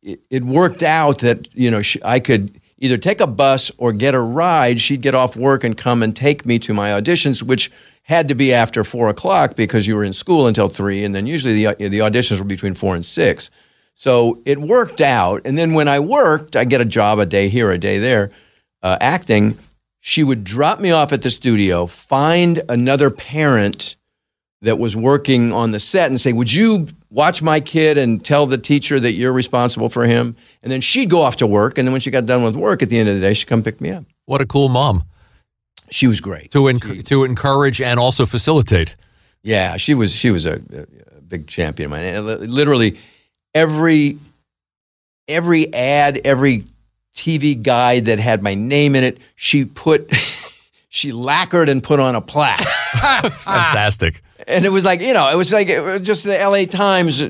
it, 0.04 0.20
it 0.30 0.44
worked 0.44 0.84
out 0.84 1.22
that 1.22 1.48
you 1.56 1.72
know 1.72 1.82
she, 1.82 2.00
I 2.06 2.20
could 2.20 2.52
either 2.78 2.98
take 3.00 3.20
a 3.20 3.26
bus 3.26 3.72
or 3.80 3.94
get 3.94 4.14
a 4.14 4.22
ride. 4.22 4.80
She'd 4.80 5.02
get 5.02 5.16
off 5.16 5.36
work 5.36 5.64
and 5.64 5.76
come 5.76 6.04
and 6.04 6.16
take 6.16 6.46
me 6.46 6.60
to 6.60 6.74
my 6.76 6.92
auditions, 6.92 7.42
which 7.42 7.72
had 8.08 8.30
to 8.30 8.36
be 8.36 8.54
after 8.54 8.86
four 8.86 9.10
o'clock 9.10 9.56
because 9.56 9.86
you 9.86 9.96
were 9.96 10.04
in 10.04 10.14
school 10.14 10.48
until 10.48 10.70
three, 10.70 11.04
and 11.04 11.14
then 11.14 11.28
usually 11.28 11.66
the 11.66 11.76
the 11.90 12.00
auditions 12.00 12.40
were 12.40 12.46
between 12.46 12.74
four 12.74 12.96
and 12.96 13.06
six. 13.06 13.50
So 13.96 14.42
it 14.46 14.60
worked 14.60 15.02
out. 15.02 15.42
And 15.44 15.58
then 15.58 15.74
when 15.74 15.88
I 15.88 16.00
worked, 16.00 16.56
I 16.56 16.66
get 16.66 16.82
a 16.82 16.86
job 16.86 17.20
a 17.20 17.26
day 17.26 17.50
here, 17.50 17.72
a 17.72 17.78
day 17.78 17.98
there, 17.98 18.32
uh, 18.84 18.98
acting. 19.02 19.58
She 20.00 20.24
would 20.24 20.44
drop 20.44 20.80
me 20.80 20.92
off 20.92 21.12
at 21.12 21.24
the 21.24 21.32
studio, 21.32 21.86
find 21.88 22.62
another 22.70 23.10
parent 23.10 23.96
that 24.62 24.80
was 24.80 24.96
working 24.96 25.52
on 25.52 25.72
the 25.72 25.80
set 25.80 26.10
and 26.10 26.22
say, 26.22 26.32
Would 26.32 26.54
you 26.54 26.88
watch 27.10 27.42
my 27.42 27.60
kid 27.60 27.98
and 27.98 28.24
tell 28.24 28.46
the 28.46 28.58
teacher 28.58 29.02
that 29.02 29.14
you're 29.14 29.34
responsible 29.34 29.90
for 29.90 30.06
him? 30.06 30.38
And 30.64 30.72
then 30.72 30.80
she'd 30.80 31.10
go 31.10 31.24
off 31.24 31.36
to 31.38 31.48
work. 31.48 31.78
And 31.78 31.86
then 31.86 31.92
when 31.92 32.02
she 32.02 32.12
got 32.12 32.26
done 32.26 32.44
with 32.44 32.56
work 32.56 32.82
at 32.82 32.88
the 32.88 32.98
end 32.98 33.10
of 33.10 33.16
the 33.16 33.22
day, 33.22 33.34
she'd 33.34 33.48
come 33.48 33.64
pick 33.64 33.82
me 33.82 33.92
up. 33.92 34.06
what 34.26 34.40
a 34.40 34.46
cool 34.46 34.70
mom 34.70 35.04
She 35.90 36.08
was 36.08 36.20
great. 36.22 36.52
to 36.52 36.60
enc- 36.64 37.06
to 37.06 37.24
encourage 37.24 37.82
and 37.82 38.00
also 38.00 38.26
facilitate. 38.26 38.96
Yeah, 39.44 39.78
she 39.78 39.94
was 39.94 40.14
she 40.14 40.32
was 40.32 40.46
a, 40.46 40.62
a 41.18 41.22
big 41.22 41.48
champion 41.48 41.92
of 41.94 42.00
mine. 42.00 42.52
Literally 42.52 42.98
every 43.54 44.18
every 45.28 45.74
ad, 45.74 46.22
every 46.26 46.66
TV 47.16 47.62
guide 47.62 48.06
that 48.06 48.20
had 48.20 48.42
my 48.44 48.54
name 48.54 48.96
in 48.96 49.04
it, 49.04 49.18
she 49.36 49.66
put 49.66 50.14
she 50.90 51.12
lacquered 51.12 51.70
and 51.70 51.82
put 51.84 52.00
on 52.00 52.16
a 52.16 52.22
plaque. 52.22 52.60
Fantastic. 52.92 54.22
and 54.48 54.66
it 54.66 54.70
was 54.70 54.84
like 54.84 55.02
you 55.02 55.14
know, 55.14 55.30
it 55.32 55.36
was 55.36 55.52
like 55.54 55.70
it 55.70 55.82
was 55.82 56.02
just 56.02 56.26
the 56.26 56.40
L.A. 56.40 56.66
Times, 56.66 57.22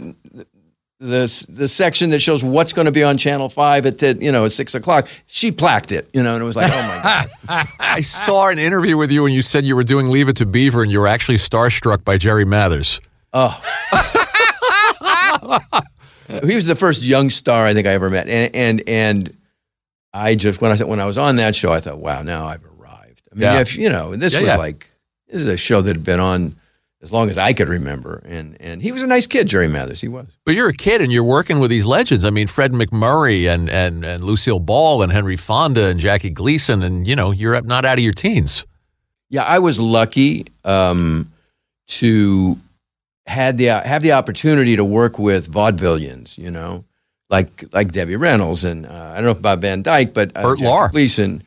the 1.00 1.46
the 1.50 1.68
section 1.68 2.10
that 2.10 2.22
shows 2.22 2.44
what's 2.44 2.74
going 2.74 2.88
to 2.88 2.92
be 2.92 3.04
on 3.04 3.18
Channel 3.20 3.50
Five 3.50 3.86
at 3.86 4.00
the, 4.00 4.18
you 4.20 4.32
know 4.32 4.46
at 4.46 4.54
six 4.54 4.74
o'clock. 4.74 5.08
She 5.28 5.52
plaqued 5.52 5.92
it, 5.92 6.10
you 6.14 6.24
know, 6.24 6.34
and 6.34 6.42
it 6.42 6.46
was 6.46 6.56
like, 6.56 6.72
oh 6.74 6.82
my 6.82 7.30
god, 7.48 7.68
I 7.80 8.02
saw 8.02 8.50
an 8.50 8.58
interview 8.60 8.98
with 8.98 9.12
you 9.12 9.26
and 9.26 9.34
you 9.36 9.42
said 9.44 9.64
you 9.66 9.76
were 9.76 9.84
doing 9.84 10.10
Leave 10.10 10.28
It 10.28 10.38
to 10.38 10.46
Beaver 10.46 10.82
and 10.82 10.92
you 10.92 11.00
were 11.00 11.08
actually 11.08 11.38
starstruck 11.38 12.04
by 12.04 12.18
Jerry 12.18 12.46
Mathers. 12.46 13.00
Oh. 13.34 13.54
he 16.44 16.56
was 16.56 16.66
the 16.66 16.76
first 16.76 17.04
young 17.04 17.30
star 17.30 17.66
I 17.66 17.74
think 17.74 17.88
I 17.88 17.92
ever 17.92 18.10
met, 18.10 18.28
and 18.28 18.54
and 18.56 18.84
and 18.88 19.38
I 20.14 20.36
just 20.36 20.62
when 20.62 20.72
I 20.72 20.84
when 20.84 21.00
I 21.00 21.06
was 21.06 21.18
on 21.18 21.36
that 21.38 21.56
show, 21.56 21.72
I 21.72 21.80
thought, 21.80 22.00
wow, 22.00 22.22
now 22.22 22.48
I've 22.48 22.66
arrived. 22.66 23.22
I 23.32 23.36
mean, 23.36 23.42
Yeah. 23.44 23.60
if 23.60 23.76
you 23.78 23.90
know, 23.90 24.16
this 24.16 24.34
Yeah, 24.34 24.40
was 24.42 24.48
yeah. 24.48 24.58
like 24.58 24.88
this 25.30 25.42
is 25.42 25.48
a 25.48 25.58
show 25.58 25.82
that 25.82 25.96
had 25.96 26.04
been 26.06 26.20
on 26.20 26.56
as 27.02 27.12
long 27.12 27.30
as 27.30 27.38
I 27.38 27.54
could 27.54 27.68
remember. 27.70 28.22
And 28.26 28.58
and 28.60 28.82
he 28.82 28.92
was 28.92 29.02
a 29.02 29.08
nice 29.08 29.28
kid, 29.28 29.48
Jerry 29.48 29.68
Mathers. 29.68 30.02
He 30.02 30.08
was. 30.08 30.28
But 30.46 30.56
you're 30.56 30.70
a 30.70 30.74
kid 30.74 31.02
and 31.02 31.12
you're 31.12 31.24
working 31.24 31.60
with 31.60 31.70
these 31.70 31.86
legends. 31.86 32.26
I 32.26 32.30
mean, 32.32 32.48
Fred 32.48 32.72
MacMurray 32.74 33.48
and, 33.54 33.70
and, 33.70 34.04
and 34.04 34.24
Lucille 34.24 34.60
Ball 34.60 35.02
and 35.04 35.12
Henry 35.12 35.36
Fonda 35.36 35.86
and 35.88 36.00
Jackie 36.00 36.30
Gleason. 36.32 36.82
And, 36.84 37.08
you 37.08 37.16
know, 37.16 37.32
you're 37.32 37.62
not 37.62 37.86
out 37.86 37.98
of 38.00 38.04
your 38.04 38.14
teens. 38.14 38.66
Yeah, 39.30 39.44
I 39.44 39.60
was 39.60 39.80
lucky 39.80 40.46
um, 40.64 41.32
to 41.88 42.58
had 43.26 43.58
the 43.58 43.66
have 43.68 44.02
the 44.02 44.14
opportunity 44.14 44.76
to 44.78 44.86
work 44.86 45.20
with 45.20 45.52
vaudevillians. 45.52 46.38
You 46.38 46.50
know, 46.52 46.86
like 47.30 47.66
like 47.74 47.92
Debbie 47.92 48.16
Reynolds 48.16 48.64
and 48.64 48.86
uh, 48.86 49.12
I 49.14 49.16
don't 49.16 49.26
know 49.26 49.32
about 49.32 49.60
Van 49.60 49.82
Dyke, 49.82 50.14
but 50.14 50.32
uh, 50.36 50.44
Bert 50.44 50.60
Lahr. 50.60 50.92
Gleason, 50.92 51.44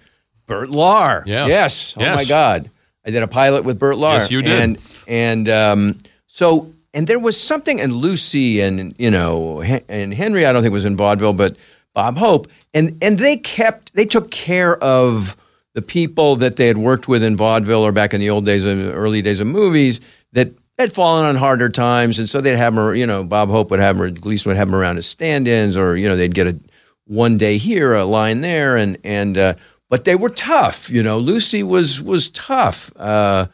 Bert 0.47 0.69
Lahr. 0.69 1.23
Yeah. 1.27 1.47
Yes. 1.47 1.95
Oh 1.97 2.03
Yes. 2.03 2.17
my 2.17 2.25
God, 2.25 2.71
I 3.05 3.11
did 3.11 3.23
a 3.23 3.29
pilot 3.29 3.65
with 3.65 3.79
Bert 3.79 3.97
Lahr. 3.97 4.19
Yes, 4.19 4.31
you 4.31 4.43
did. 4.43 4.61
And 4.61 4.79
and 5.07 5.49
um, 5.49 5.99
so 6.27 6.73
and 6.93 7.07
there 7.07 7.19
was 7.19 7.41
something 7.41 7.81
and 7.81 7.93
Lucy 7.93 8.61
and 8.61 8.95
you 8.99 9.11
know 9.11 9.63
and 9.89 10.13
Henry 10.13 10.47
I 10.47 10.53
don't 10.53 10.63
think 10.63 10.73
was 10.73 10.85
in 10.85 10.97
vaudeville, 10.97 11.33
but 11.33 11.57
Bob 11.95 12.19
Hope 12.19 12.49
and 12.75 12.99
and 13.03 13.19
they 13.19 13.37
kept 13.37 13.95
they 13.95 14.05
took 14.05 14.31
care 14.31 14.77
of 14.77 15.37
the 15.75 15.83
people 15.83 16.37
that 16.37 16.57
they 16.57 16.67
had 16.67 16.77
worked 16.77 17.09
with 17.09 17.23
in 17.23 17.37
vaudeville 17.37 17.87
or 17.87 17.93
back 17.93 18.13
in 18.13 18.21
the 18.21 18.31
old 18.31 18.45
days, 18.45 18.67
early 18.67 19.23
days 19.23 19.41
of 19.41 19.47
movies 19.47 20.01
that 20.33 20.49
had 20.79 20.93
fallen 20.93 21.27
on 21.27 21.37
harder 21.37 21.69
times, 21.69 22.19
and 22.19 22.29
so 22.29 22.41
they'd 22.41 22.57
have 22.57 22.75
them. 22.75 22.95
You 22.95 23.07
know, 23.07 23.23
Bob 23.23 23.51
Hope 23.51 23.71
would 23.71 23.81
have 23.81 23.99
them, 23.99 24.07
or 24.07 24.11
Gleason 24.11 24.51
would 24.51 24.57
have 24.57 24.69
them 24.69 24.75
around 24.75 24.99
as 24.99 25.07
stand-ins, 25.07 25.77
or 25.77 25.97
you 25.97 26.09
know, 26.09 26.17
they'd 26.17 26.35
get 26.35 26.47
a 26.47 26.59
one 27.05 27.37
day 27.37 27.59
here, 27.59 27.95
a 27.95 28.05
line 28.05 28.41
there, 28.41 28.77
and 28.77 28.97
and 29.05 29.37
uh, 29.37 29.55
but 29.91 30.05
they 30.05 30.15
were 30.15 30.31
tough. 30.31 30.89
You 30.89 31.03
know, 31.03 31.19
Lucy 31.19 31.63
was 31.63 32.01
was 32.01 32.31
tough. 32.31 32.91
Uh, 32.97 33.49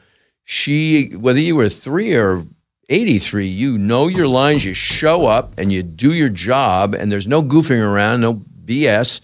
she, 0.44 1.08
whether 1.16 1.40
you 1.40 1.56
were 1.56 1.68
three 1.68 2.14
or 2.14 2.46
83, 2.88 3.48
you 3.48 3.76
know 3.78 4.06
your 4.06 4.28
lines, 4.28 4.64
you 4.64 4.74
show 4.74 5.26
up 5.26 5.58
and 5.58 5.72
you 5.72 5.82
do 5.82 6.12
your 6.12 6.28
job, 6.28 6.94
and 6.94 7.10
there's 7.10 7.26
no 7.26 7.42
goofing 7.42 7.82
around, 7.82 8.20
no 8.20 8.34
BS. 8.64 9.20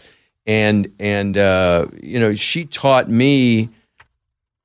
And, 0.46 0.92
and 0.98 1.38
uh, 1.38 1.86
you 2.02 2.18
know, 2.18 2.34
she 2.34 2.64
taught 2.64 3.08
me 3.08 3.68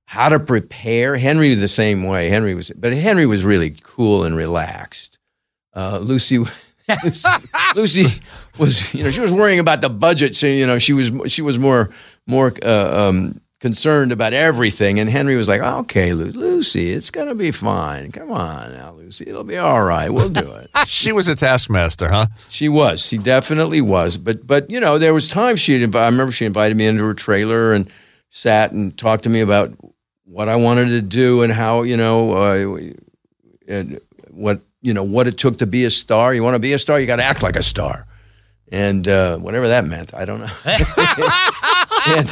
how 0.05 0.29
to 0.29 0.39
prepare. 0.39 1.15
Henry 1.15 1.51
was 1.51 1.59
the 1.59 1.67
same 1.67 2.03
way. 2.03 2.29
Henry 2.29 2.55
was, 2.55 2.71
but 2.71 2.91
Henry 2.91 3.27
was 3.27 3.45
really 3.45 3.75
cool 3.83 4.23
and 4.23 4.35
relaxed. 4.35 5.19
Uh, 5.75 5.99
Lucy, 5.99 6.39
Lucy, 7.03 7.29
Lucy 7.75 8.21
was, 8.57 8.91
you 8.95 9.03
know, 9.03 9.11
she 9.11 9.21
was 9.21 9.31
worrying 9.31 9.59
about 9.59 9.81
the 9.81 9.89
budget. 9.89 10.35
So, 10.35 10.47
you 10.47 10.65
know, 10.65 10.79
she 10.79 10.93
was, 10.93 11.11
she 11.27 11.43
was 11.43 11.59
more, 11.59 11.91
more 12.27 12.53
uh, 12.63 13.07
um, 13.07 13.41
concerned 13.59 14.11
about 14.11 14.33
everything. 14.33 14.99
And 14.99 15.09
Henry 15.09 15.35
was 15.35 15.47
like, 15.47 15.61
okay, 15.61 16.13
Lu- 16.13 16.31
Lucy, 16.31 16.91
it's 16.91 17.09
going 17.09 17.27
to 17.27 17.35
be 17.35 17.51
fine. 17.51 18.11
Come 18.11 18.31
on 18.31 18.73
now, 18.73 18.93
Lucy. 18.93 19.25
It'll 19.27 19.43
be 19.43 19.57
all 19.57 19.83
right. 19.83 20.09
We'll 20.09 20.29
do 20.29 20.51
it. 20.51 20.69
She 20.85 21.11
was 21.11 21.27
a 21.27 21.35
taskmaster, 21.35 22.07
huh? 22.07 22.27
She 22.49 22.69
was. 22.69 23.01
She 23.05 23.17
definitely 23.17 23.81
was. 23.81 24.17
But 24.17 24.45
but 24.45 24.69
you 24.69 24.79
know, 24.79 24.97
there 24.99 25.13
was 25.13 25.27
times 25.27 25.59
she. 25.59 25.73
I 25.75 25.85
remember 25.85 26.31
she 26.31 26.45
invited 26.45 26.77
me 26.77 26.85
into 26.85 27.03
her 27.03 27.13
trailer 27.15 27.73
and 27.73 27.89
sat 28.29 28.71
and 28.71 28.95
talked 28.95 29.23
to 29.23 29.29
me 29.29 29.41
about 29.41 29.73
what 30.23 30.49
I 30.49 30.55
wanted 30.55 30.89
to 30.89 31.01
do 31.01 31.41
and 31.41 31.51
how 31.51 31.81
you 31.81 31.97
know 31.97 32.33
uh, 32.33 32.77
and 33.67 33.99
what 34.29 34.61
you 34.81 34.93
know 34.93 35.03
what 35.03 35.27
it 35.27 35.37
took 35.37 35.57
to 35.59 35.67
be 35.67 35.83
a 35.85 35.89
star. 35.89 36.33
You 36.33 36.43
want 36.43 36.55
to 36.55 36.59
be 36.59 36.73
a 36.73 36.79
star, 36.79 36.99
you 36.99 37.07
got 37.07 37.17
to 37.17 37.23
act 37.23 37.41
like 37.41 37.55
a 37.55 37.63
star, 37.63 38.05
and 38.71 39.07
uh, 39.07 39.37
whatever 39.37 39.67
that 39.69 39.85
meant, 39.85 40.13
I 40.13 40.25
don't 40.25 40.39
know. 40.39 40.45
and, 42.07 42.29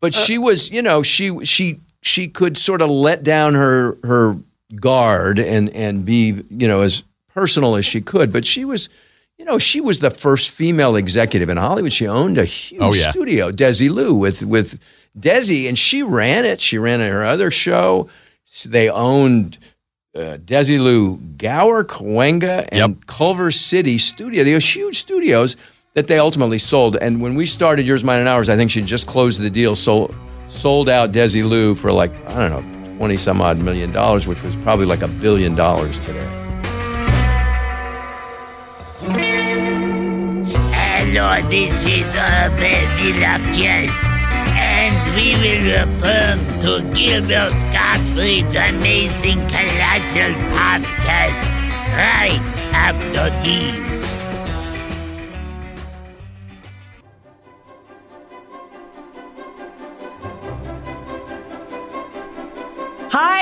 but 0.00 0.14
she 0.14 0.38
was, 0.38 0.70
you 0.70 0.82
know, 0.82 1.02
she 1.02 1.44
she 1.44 1.80
she 2.02 2.28
could 2.28 2.56
sort 2.58 2.80
of 2.80 2.90
let 2.90 3.22
down 3.22 3.54
her 3.54 3.96
her 4.02 4.36
guard 4.80 5.38
and 5.38 5.70
and 5.70 6.04
be 6.04 6.42
you 6.50 6.68
know 6.68 6.82
as 6.82 7.02
personal 7.34 7.76
as 7.76 7.84
she 7.84 8.00
could. 8.00 8.32
But 8.32 8.44
she 8.46 8.64
was, 8.64 8.88
you 9.38 9.44
know, 9.44 9.58
she 9.58 9.80
was 9.80 9.98
the 10.00 10.10
first 10.10 10.50
female 10.50 10.96
executive 10.96 11.48
in 11.48 11.56
Hollywood. 11.56 11.92
She 11.92 12.06
owned 12.06 12.38
a 12.38 12.44
huge 12.44 12.80
Oh, 12.82 12.92
yeah. 12.94 13.10
studio, 13.10 13.50
Desilu, 13.50 14.18
with 14.18 14.42
with 14.44 14.80
Desi, 15.18 15.68
and 15.68 15.78
she 15.78 16.02
ran 16.02 16.44
it. 16.44 16.60
She 16.60 16.78
ran 16.78 17.00
her 17.00 17.24
other 17.24 17.50
show. 17.50 18.08
They 18.64 18.88
owned 18.88 19.58
uh, 20.16 20.38
Desilu 20.44 21.36
Gower, 21.38 21.84
Cahuenga, 21.84 22.66
and 22.72 22.94
Yep. 22.96 23.06
Culver 23.06 23.50
City 23.50 23.98
Studio. 23.98 24.42
They 24.42 24.54
were 24.54 24.58
huge 24.60 24.98
studios 24.98 25.56
that 25.94 26.06
they 26.06 26.18
ultimately 26.18 26.58
sold. 26.58 26.96
And 26.96 27.20
when 27.20 27.34
we 27.34 27.46
started 27.46 27.86
Yours, 27.86 28.04
Mine, 28.04 28.20
and 28.20 28.28
Ours, 28.28 28.48
I 28.48 28.56
think 28.56 28.70
she 28.70 28.82
just 28.82 29.06
closed 29.06 29.40
the 29.40 29.50
deal, 29.50 29.74
sold 29.76 30.14
sold 30.48 30.88
out 30.88 31.12
Desilu 31.12 31.76
for 31.76 31.92
like 31.92 32.10
I 32.30 32.48
don't 32.48 32.50
know 32.50 32.96
twenty 32.96 33.16
some 33.16 33.40
odd 33.40 33.58
million 33.58 33.92
dollars, 33.92 34.26
which 34.26 34.42
was 34.42 34.56
probably 34.56 34.86
like 34.86 35.02
a 35.02 35.08
billion 35.08 35.54
dollars 35.54 35.98
today. 36.00 36.26
Hello, 40.72 41.48
this 41.48 41.84
is 41.84 42.06
Alfred 42.16 42.88
Villachez, 42.98 43.90
and 44.56 45.14
we 45.16 45.32
will 45.40 45.86
return 45.86 46.38
to 46.60 46.94
Gilbert 46.94 47.54
Gottfried's 47.72 48.54
amazing 48.56 49.38
colossal 49.48 50.32
podcast 50.52 51.40
right 51.96 52.38
after 52.72 53.30
this. 53.42 54.18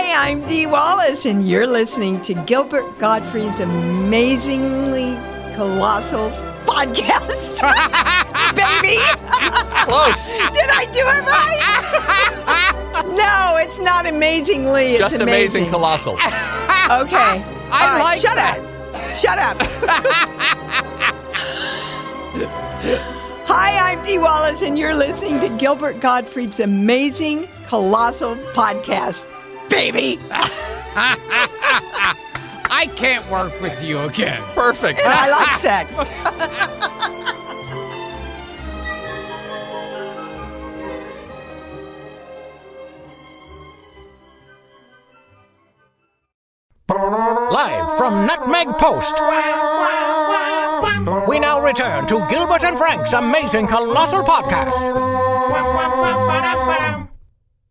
Hi, 0.09 0.29
I'm 0.31 0.45
Dee 0.45 0.67
Wallace, 0.67 1.27
and 1.27 1.49
you're 1.49 1.67
listening 1.67 2.21
to 2.21 2.35
Gilbert 2.45 2.97
Gottfried's 3.01 3.59
amazingly 3.59 5.19
colossal 5.57 6.31
podcast. 6.65 7.61
Baby! 8.55 8.99
Close. 9.83 10.31
Did 10.31 10.71
I 10.71 10.87
do 10.93 11.01
it 11.01 11.27
right? 11.27 13.17
no, 13.17 13.57
it's 13.61 13.81
not 13.81 14.07
amazingly. 14.07 14.93
It's 14.93 15.01
Just 15.01 15.21
amazing, 15.21 15.71
colossal. 15.71 16.13
Okay. 16.13 16.21
I 16.23 17.43
right, 17.73 17.99
like 17.99 18.19
Shut 18.21 18.37
that. 18.37 18.61
up. 18.61 19.13
Shut 19.13 19.39
up. 19.41 19.57
Hi, 23.49 23.93
I'm 23.93 24.01
Dee 24.05 24.19
Wallace, 24.19 24.63
and 24.63 24.79
you're 24.79 24.95
listening 24.95 25.41
to 25.41 25.49
Gilbert 25.59 25.99
Gottfried's 25.99 26.61
amazing 26.61 27.49
colossal 27.67 28.37
podcast. 28.55 29.33
Baby! 29.69 30.19
I 32.69 32.87
can't 32.97 33.29
work 33.31 33.61
with 33.61 33.83
you 33.85 34.01
again. 34.01 34.43
Perfect. 34.55 35.01
And 35.01 35.09
I 35.09 35.31
like 35.31 35.57
sex. 35.57 35.99
Live 46.89 47.99
from 47.99 48.27
Nutmeg 48.27 48.69
Post. 48.79 49.15
We 51.29 51.39
now 51.39 51.61
return 51.63 52.07
to 52.07 52.27
Gilbert 52.31 52.65
and 52.65 52.79
Frank's 52.79 53.13
amazing 53.13 53.67
colossal 53.67 54.23
podcast. 54.23 54.77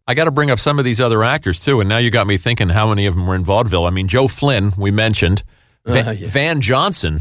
I 0.07 0.13
got 0.13 0.25
to 0.25 0.31
bring 0.31 0.51
up 0.51 0.59
some 0.59 0.77
of 0.79 0.85
these 0.85 1.01
other 1.01 1.23
actors 1.23 1.63
too, 1.63 1.79
and 1.79 1.89
now 1.89 1.97
you 1.97 2.11
got 2.11 2.27
me 2.27 2.37
thinking 2.37 2.69
how 2.69 2.89
many 2.89 3.05
of 3.07 3.15
them 3.15 3.25
were 3.25 3.35
in 3.35 3.43
vaudeville. 3.43 3.85
I 3.85 3.89
mean, 3.89 4.07
Joe 4.07 4.27
Flynn, 4.27 4.71
we 4.77 4.91
mentioned. 4.91 5.41
Va- 5.85 6.09
Uh, 6.09 6.11
yeah. 6.11 6.27
Van 6.29 6.61
Johnson 6.61 7.19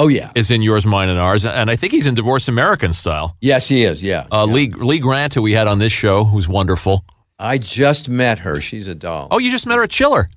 Oh 0.00 0.06
yeah, 0.06 0.30
is 0.36 0.50
in 0.52 0.62
Yours, 0.62 0.86
Mine, 0.86 1.08
and 1.08 1.18
Ours, 1.18 1.44
and 1.44 1.68
I 1.68 1.74
think 1.76 1.92
he's 1.92 2.06
in 2.06 2.14
Divorce 2.14 2.46
American 2.48 2.92
Style. 2.92 3.36
yes, 3.40 3.68
he 3.68 3.82
is. 3.82 4.00
Yeah, 4.02 4.26
Uh, 4.30 4.44
Lee 4.44 4.68
Lee 4.70 5.00
Grant, 5.00 5.34
who 5.34 5.42
we 5.42 5.52
had 5.54 5.66
on 5.66 5.80
this 5.80 5.92
show, 5.92 6.22
who's 6.24 6.48
wonderful. 6.48 7.04
I 7.40 7.58
just 7.58 8.08
met 8.08 8.38
her. 8.40 8.60
She's 8.60 8.86
a 8.86 8.94
doll. 8.94 9.26
Oh, 9.32 9.38
you 9.38 9.50
just 9.50 9.66
met 9.66 9.76
her 9.76 9.82
at 9.84 9.90
Chiller. 9.90 10.28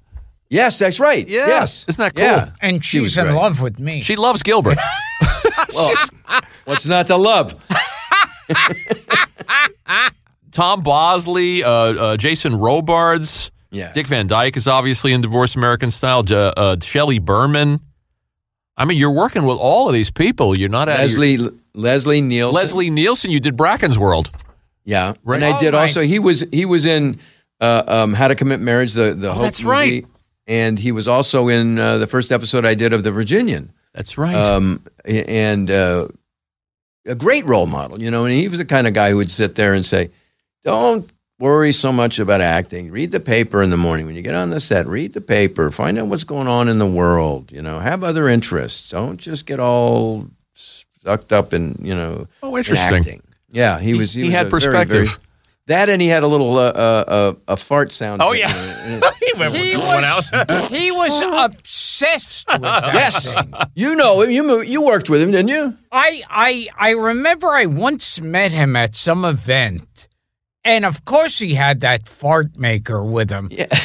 yes, 0.50 0.80
that's 0.80 1.00
right. 1.00 1.28
Yeah. 1.28 1.46
Yes, 1.48 1.86
Isn't 1.88 2.04
that 2.04 2.16
cool? 2.16 2.26
Yeah. 2.26 2.50
And 2.62 2.84
She 2.84 3.00
was 3.00 3.12
she's 3.12 3.18
in 3.20 3.26
great. 3.26 3.36
love 3.36 3.62
with 3.62 3.80
me. 3.80 4.02
She 4.02 4.16
loves 4.16 4.42
Gilbert. 4.44 4.78
Well, 5.76 5.94
what's 6.66 6.86
not 6.86 7.08
to 7.08 7.16
love? 7.16 7.54
Tom 10.52 10.82
Bosley, 10.84 11.64
uh, 11.64 11.70
uh, 11.70 12.18
Jason 12.18 12.56
Robards, 12.56 13.52
Yeah. 13.72 13.92
Dick 13.94 14.08
Van 14.08 14.28
Dyke 14.28 14.58
is 14.58 14.68
obviously 14.68 15.14
in 15.14 15.22
Divorce 15.22 15.56
American 15.56 15.92
Style. 15.92 16.24
Uh, 16.30 16.76
Shelley 16.82 17.20
Berman. 17.20 17.80
I 18.78 18.86
mean, 18.86 18.98
you're 18.98 19.16
working 19.16 19.44
with 19.46 19.58
all 19.58 19.88
of 19.88 19.94
these 19.94 20.12
people. 20.12 20.56
You're 20.58 20.70
not 20.70 20.90
at 20.90 21.00
Leslie 21.00 21.38
Leslie 21.74 22.22
Nielsen. 22.22 22.56
Leslie 22.56 22.90
Nielsen. 22.90 23.32
You 23.32 23.40
did 23.40 23.56
Bracken's 23.56 23.98
World. 23.98 24.30
Yeah, 24.84 25.14
Right. 25.24 25.36
and 25.42 25.46
I 25.46 25.58
Oh, 25.58 25.60
did 25.60 25.74
my- 25.74 25.82
also. 25.82 26.02
He 26.02 26.18
was 26.20 26.44
he 26.52 26.66
was 26.66 26.86
in 26.86 27.20
uh, 27.62 27.84
um, 27.88 28.14
How 28.14 28.28
to 28.28 28.36
Commit 28.36 28.60
Marriage, 28.60 28.94
the 28.94 29.14
the 29.14 29.30
Hope 29.34 29.40
Oh, 29.40 29.44
that's 29.44 29.62
movie, 29.64 29.70
right. 29.72 30.06
and 30.48 30.80
he 30.80 30.92
was 30.92 31.08
also 31.08 31.48
in 31.48 31.78
uh, 31.78 31.98
the 32.00 32.08
first 32.08 32.32
episode 32.32 32.66
I 32.66 32.74
did 32.74 32.92
of 32.92 33.04
The 33.04 33.12
Virginian. 33.12 33.72
That's 33.94 34.18
right. 34.18 34.34
um, 34.36 34.82
and 35.06 35.70
uh, 35.70 36.08
a 37.06 37.14
great 37.16 37.46
role 37.46 37.68
model, 37.68 38.02
you 38.02 38.10
know. 38.10 38.26
And 38.26 38.34
he 38.34 38.48
was 38.48 38.58
the 38.58 38.66
kind 38.66 38.88
of 38.88 38.94
guy 38.96 39.12
who 39.12 39.18
would 39.18 39.30
sit 39.32 39.56
there 39.56 39.74
and 39.74 39.86
say, 39.86 40.10
"Don't 40.64 41.10
worry 41.40 41.72
so 41.72 41.92
much 41.92 42.20
about 42.20 42.42
acting. 42.42 42.92
Read 42.92 43.12
the 43.12 43.20
paper 43.20 43.62
in 43.64 43.70
the 43.72 43.78
morning 43.78 44.06
when 44.06 44.16
you 44.16 44.22
get 44.22 44.36
on 44.36 44.50
the 44.52 44.60
set. 44.60 44.86
Read 44.88 45.14
the 45.14 45.22
paper. 45.22 45.72
Find 45.72 45.98
out 45.98 46.08
what's 46.08 46.24
going 46.24 46.48
on 46.48 46.68
in 46.70 46.78
the 46.80 46.86
world. 46.86 47.52
You 47.52 47.62
know, 47.62 47.80
have 47.80 48.04
other 48.04 48.28
interests. 48.30 48.90
Don't 48.90 49.18
just 49.18 49.46
get 49.46 49.60
all 49.60 50.28
sucked 50.54 51.34
up 51.34 51.54
in 51.54 51.78
you 51.82 51.96
know. 51.96 52.28
Oh, 52.44 52.56
in 52.56 52.60
interesting. 52.60 52.96
acting. 52.98 53.22
Yeah, 53.52 53.80
he 53.80 53.96
was. 53.96 54.14
he 54.14 54.22
was 54.24 54.32
had 54.32 54.46
a 54.48 54.50
very, 54.50 54.62
perspective. 54.62 55.08
very- 55.08 55.20
that 55.68 55.90
and 55.90 56.02
he 56.02 56.08
had 56.10 56.24
a 56.24 56.28
little 56.28 56.58
uh, 56.58 56.64
uh, 56.70 57.04
uh, 57.08 57.34
a 57.48 57.56
fart 57.56 57.92
sound. 57.94 58.22
Oh, 58.22 58.34
yeah. 58.34 58.52
he 59.22 59.40
went 59.40 59.56
He 59.56 59.78
with 59.78 59.86
one 59.88 60.04
out. 60.04 60.52
he 60.72 60.92
was 60.92 61.22
obsessed 61.22 62.48
with 62.52 62.62
that 62.62 62.86
Yes, 62.94 63.32
thing. 63.32 63.54
you 63.76 63.96
know 63.96 64.22
him. 64.22 64.32
You 64.32 64.62
you 64.64 64.82
worked 64.82 65.10
with 65.10 65.22
him, 65.22 65.32
didn't 65.32 65.50
you? 65.50 65.78
I, 65.92 66.24
I, 66.30 66.68
I 66.78 66.90
remember 66.92 67.48
I 67.50 67.68
once 67.68 68.20
met 68.20 68.52
him 68.52 68.76
at 68.76 68.96
some 68.96 69.24
event, 69.24 70.08
and 70.64 70.86
of 70.86 71.06
course 71.06 71.40
he 71.40 71.54
had 71.54 71.82
that 71.82 72.08
fart 72.08 72.58
maker 72.58 73.04
with 73.04 73.30
him. 73.30 73.50
Yeah. 73.52 73.68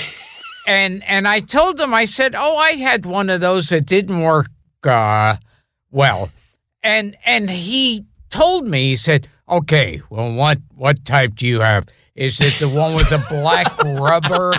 And 0.66 1.04
and 1.04 1.28
I 1.28 1.38
told 1.40 1.78
him, 1.78 1.94
I 1.94 2.06
said, 2.06 2.34
"Oh, 2.34 2.56
I 2.56 2.72
had 2.72 3.06
one 3.06 3.30
of 3.30 3.40
those 3.40 3.68
that 3.68 3.86
didn't 3.86 4.20
work 4.20 4.50
uh, 4.82 5.36
well," 5.92 6.30
and 6.82 7.16
and 7.24 7.48
he 7.48 8.04
told 8.30 8.66
me, 8.66 8.88
he 8.88 8.96
said, 8.96 9.28
"Okay, 9.48 10.02
well, 10.10 10.34
what 10.34 10.58
what 10.74 11.04
type 11.04 11.36
do 11.36 11.46
you 11.46 11.60
have? 11.60 11.86
Is 12.16 12.40
it 12.40 12.54
the 12.58 12.68
one 12.68 12.94
with 12.94 13.08
the 13.10 13.24
black 13.30 13.78
rubber 13.84 14.54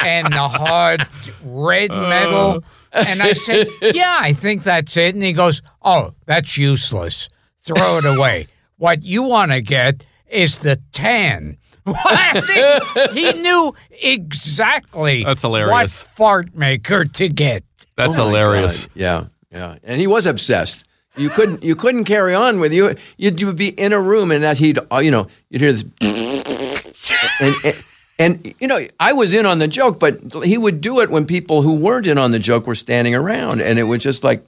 and 0.00 0.32
the 0.32 0.48
hard 0.48 1.04
red 1.42 1.90
metal?" 1.90 2.62
And 2.92 3.20
I 3.20 3.32
said, 3.32 3.66
"Yeah, 3.82 4.18
I 4.20 4.32
think 4.32 4.62
that's 4.62 4.96
it." 4.96 5.16
And 5.16 5.24
he 5.24 5.32
goes, 5.32 5.62
"Oh, 5.82 6.14
that's 6.26 6.58
useless. 6.58 7.28
Throw 7.58 7.98
it 7.98 8.04
away. 8.04 8.46
What 8.76 9.02
you 9.02 9.24
want 9.24 9.50
to 9.50 9.60
get 9.60 10.06
is 10.30 10.58
the 10.60 10.80
tan." 10.92 11.56
he 13.12 13.32
knew 13.32 13.74
exactly 14.02 15.24
That's 15.24 15.42
what 15.42 15.58
hilarious. 15.60 16.02
fart 16.02 16.54
maker 16.54 17.04
to 17.04 17.28
get. 17.28 17.64
That's 17.96 18.18
Oh 18.18 18.26
hilarious. 18.26 18.86
God. 18.86 18.92
Yeah, 18.94 19.24
yeah. 19.50 19.76
And 19.82 20.00
he 20.00 20.06
was 20.06 20.26
obsessed. 20.26 20.86
You 21.16 21.30
couldn't 21.30 21.64
you 21.64 21.74
couldn't 21.74 22.04
carry 22.04 22.34
on 22.34 22.60
with 22.60 22.72
you. 22.72 22.94
You'd, 23.16 23.40
you'd 23.40 23.56
be 23.56 23.68
in 23.68 23.92
a 23.92 24.00
room 24.00 24.30
and 24.30 24.44
that 24.44 24.58
he'd 24.58 24.78
uh, 24.92 24.98
you 24.98 25.10
know 25.10 25.26
you'd 25.48 25.60
hear 25.62 25.72
this 25.72 25.84
and, 27.40 27.54
and 27.64 27.84
and 28.18 28.54
you 28.60 28.68
know 28.68 28.78
I 29.00 29.12
was 29.14 29.34
in 29.34 29.44
on 29.46 29.58
the 29.58 29.66
joke, 29.68 29.98
but 29.98 30.20
he 30.44 30.56
would 30.58 30.80
do 30.80 31.00
it 31.00 31.10
when 31.10 31.26
people 31.26 31.62
who 31.62 31.74
weren't 31.76 32.06
in 32.06 32.18
on 32.18 32.30
the 32.30 32.38
joke 32.38 32.66
were 32.66 32.74
standing 32.76 33.14
around, 33.14 33.60
and 33.62 33.78
it 33.78 33.84
was 33.84 34.02
just 34.02 34.22
like. 34.22 34.44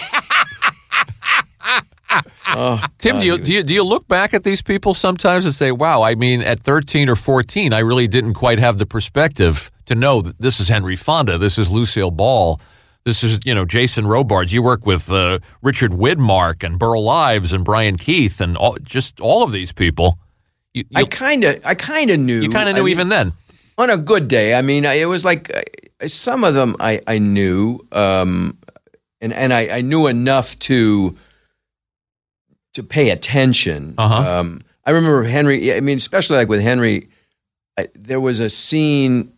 oh, 1.64 2.84
Tim, 2.98 3.16
God, 3.16 3.20
do 3.20 3.26
you, 3.26 3.32
was- 3.32 3.40
do 3.42 3.52
you 3.52 3.62
do 3.62 3.74
you 3.74 3.84
look 3.84 4.06
back 4.08 4.34
at 4.34 4.44
these 4.44 4.62
people 4.62 4.94
sometimes 4.94 5.44
and 5.44 5.54
say, 5.54 5.72
"Wow, 5.72 6.02
I 6.02 6.14
mean, 6.14 6.40
at 6.42 6.60
13 6.60 7.08
or 7.08 7.16
14, 7.16 7.72
I 7.72 7.78
really 7.80 8.06
didn't 8.08 8.34
quite 8.34 8.58
have 8.58 8.78
the 8.78 8.86
perspective 8.86 9.70
to 9.86 9.94
know 9.94 10.20
that 10.22 10.38
this 10.40 10.60
is 10.60 10.68
Henry 10.68 10.96
Fonda, 10.96 11.36
this 11.38 11.58
is 11.58 11.70
Lucille 11.70 12.10
Ball, 12.10 12.60
this 13.04 13.22
is 13.22 13.40
you 13.44 13.54
know 13.54 13.64
Jason 13.64 14.06
Robards. 14.06 14.52
You 14.52 14.62
work 14.62 14.86
with 14.86 15.10
uh, 15.10 15.38
Richard 15.62 15.92
Widmark 15.92 16.62
and 16.64 16.78
Burl 16.78 17.08
Ives 17.08 17.52
and 17.52 17.64
Brian 17.64 17.96
Keith 17.96 18.40
and 18.40 18.56
all, 18.56 18.76
just 18.82 19.20
all 19.20 19.42
of 19.42 19.52
these 19.52 19.72
people. 19.72 20.18
You, 20.72 20.84
I 20.94 21.04
kind 21.04 21.44
of 21.44 21.64
I 21.64 21.74
kind 21.74 22.10
of 22.10 22.18
knew 22.18 22.40
you 22.40 22.50
kind 22.50 22.68
of 22.68 22.74
knew 22.74 22.84
mean, 22.84 22.90
even 22.92 23.08
then. 23.08 23.32
on 23.78 23.90
a 23.90 23.96
good 23.96 24.26
day. 24.28 24.54
I 24.54 24.62
mean, 24.62 24.86
I- 24.86 24.94
it 24.94 25.06
was 25.06 25.24
like 25.24 25.50
some 26.06 26.44
of 26.44 26.54
them 26.54 26.76
I, 26.80 27.00
I 27.06 27.18
knew, 27.18 27.80
um, 27.92 28.58
and 29.20 29.32
and 29.32 29.52
I, 29.52 29.68
I 29.78 29.80
knew 29.82 30.06
enough 30.08 30.58
to 30.60 31.16
to 32.74 32.82
pay 32.82 33.10
attention. 33.10 33.94
Uh-huh. 33.98 34.40
Um, 34.40 34.62
I 34.84 34.90
remember 34.90 35.24
Henry. 35.24 35.74
I 35.74 35.80
mean, 35.80 35.96
especially 35.96 36.36
like 36.36 36.48
with 36.48 36.60
Henry, 36.60 37.08
I, 37.78 37.88
there 37.94 38.20
was 38.20 38.40
a 38.40 38.50
scene 38.50 39.32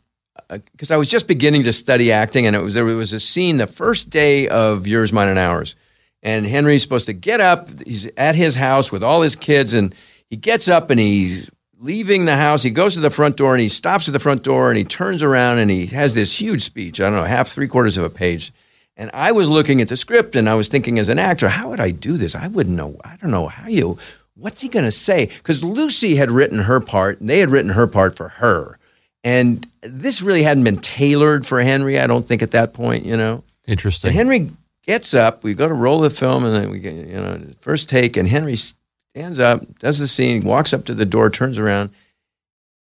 because 0.48 0.90
I 0.90 0.96
was 0.96 1.08
just 1.08 1.26
beginning 1.26 1.64
to 1.64 1.72
study 1.72 2.12
acting, 2.12 2.46
and 2.46 2.54
it 2.54 2.62
was 2.62 2.74
there 2.74 2.84
was 2.84 3.12
a 3.12 3.20
scene 3.20 3.56
the 3.56 3.66
first 3.66 4.10
day 4.10 4.48
of 4.48 4.86
Yours, 4.86 5.12
Mine, 5.12 5.28
and 5.28 5.38
Ours, 5.38 5.76
and 6.22 6.46
Henry's 6.46 6.82
supposed 6.82 7.06
to 7.06 7.12
get 7.12 7.40
up. 7.40 7.68
He's 7.86 8.08
at 8.16 8.34
his 8.34 8.56
house 8.56 8.92
with 8.92 9.02
all 9.02 9.22
his 9.22 9.36
kids, 9.36 9.72
and 9.72 9.94
he 10.28 10.36
gets 10.36 10.68
up 10.68 10.90
and 10.90 11.00
he's 11.00 11.50
leaving 11.78 12.24
the 12.24 12.36
house. 12.36 12.62
He 12.62 12.70
goes 12.70 12.94
to 12.94 13.00
the 13.00 13.10
front 13.10 13.36
door 13.36 13.54
and 13.54 13.60
he 13.60 13.68
stops 13.68 14.08
at 14.08 14.12
the 14.12 14.18
front 14.18 14.42
door 14.42 14.70
and 14.70 14.78
he 14.78 14.84
turns 14.84 15.22
around 15.22 15.58
and 15.58 15.70
he 15.70 15.86
has 15.86 16.14
this 16.14 16.40
huge 16.40 16.62
speech. 16.62 17.00
I 17.00 17.04
don't 17.04 17.14
know, 17.14 17.24
half 17.24 17.48
three 17.48 17.68
quarters 17.68 17.98
of 17.98 18.04
a 18.04 18.10
page. 18.10 18.52
And 18.96 19.10
I 19.12 19.32
was 19.32 19.48
looking 19.48 19.80
at 19.80 19.88
the 19.88 19.96
script 19.96 20.36
and 20.36 20.48
I 20.48 20.54
was 20.54 20.68
thinking, 20.68 20.98
as 20.98 21.08
an 21.08 21.18
actor, 21.18 21.48
how 21.48 21.68
would 21.68 21.80
I 21.80 21.90
do 21.90 22.16
this? 22.16 22.34
I 22.34 22.48
wouldn't 22.48 22.76
know. 22.76 22.96
I 23.04 23.16
don't 23.16 23.30
know 23.30 23.48
how 23.48 23.68
you. 23.68 23.98
What's 24.34 24.62
he 24.62 24.68
going 24.68 24.84
to 24.84 24.90
say? 24.90 25.26
Because 25.26 25.62
Lucy 25.62 26.16
had 26.16 26.30
written 26.30 26.60
her 26.60 26.80
part 26.80 27.20
and 27.20 27.28
they 27.28 27.40
had 27.40 27.50
written 27.50 27.72
her 27.72 27.86
part 27.86 28.16
for 28.16 28.28
her. 28.28 28.78
And 29.22 29.66
this 29.82 30.22
really 30.22 30.44
hadn't 30.44 30.64
been 30.64 30.78
tailored 30.78 31.46
for 31.46 31.60
Henry, 31.60 31.98
I 31.98 32.06
don't 32.06 32.26
think, 32.26 32.42
at 32.42 32.52
that 32.52 32.72
point, 32.72 33.04
you 33.04 33.16
know. 33.16 33.42
Interesting. 33.66 34.08
And 34.08 34.16
Henry 34.16 34.50
gets 34.84 35.14
up. 35.14 35.42
We 35.42 35.54
go 35.54 35.66
to 35.68 35.74
roll 35.74 36.00
the 36.00 36.10
film, 36.10 36.44
and 36.44 36.54
then 36.54 36.70
we 36.70 36.78
get 36.78 36.94
you 36.94 37.16
know 37.16 37.40
first 37.58 37.88
take. 37.88 38.16
And 38.16 38.28
Henry 38.28 38.56
stands 38.56 39.40
up, 39.40 39.78
does 39.80 39.98
the 39.98 40.08
scene, 40.08 40.44
walks 40.44 40.72
up 40.72 40.84
to 40.84 40.94
the 40.94 41.04
door, 41.04 41.28
turns 41.28 41.58
around, 41.58 41.90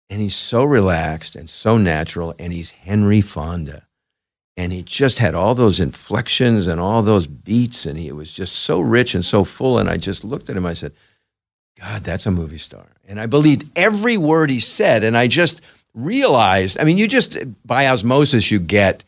and 0.09 0.21
he's 0.21 0.35
so 0.35 0.63
relaxed 0.63 1.35
and 1.35 1.49
so 1.49 1.77
natural. 1.77 2.35
And 2.37 2.53
he's 2.53 2.71
Henry 2.71 3.21
Fonda, 3.21 3.87
and 4.59 4.73
he 4.73 4.83
just 4.83 5.19
had 5.19 5.35
all 5.35 5.55
those 5.55 5.79
inflections 5.79 6.67
and 6.67 6.81
all 6.81 7.01
those 7.01 7.27
beats, 7.27 7.85
and 7.85 7.97
he 7.97 8.11
was 8.11 8.33
just 8.33 8.53
so 8.57 8.81
rich 8.81 9.15
and 9.15 9.23
so 9.23 9.45
full. 9.45 9.79
And 9.79 9.89
I 9.89 9.95
just 9.95 10.25
looked 10.25 10.49
at 10.49 10.57
him. 10.57 10.65
I 10.65 10.73
said, 10.73 10.91
"God, 11.79 12.01
that's 12.03 12.25
a 12.25 12.31
movie 12.31 12.57
star." 12.57 12.85
And 13.07 13.21
I 13.21 13.25
believed 13.25 13.69
every 13.77 14.17
word 14.17 14.49
he 14.49 14.59
said. 14.59 15.05
And 15.05 15.15
I 15.15 15.27
just 15.27 15.61
realized. 15.93 16.77
I 16.77 16.83
mean, 16.83 16.97
you 16.97 17.07
just 17.07 17.37
by 17.65 17.87
osmosis 17.87 18.51
you 18.51 18.59
get 18.59 19.05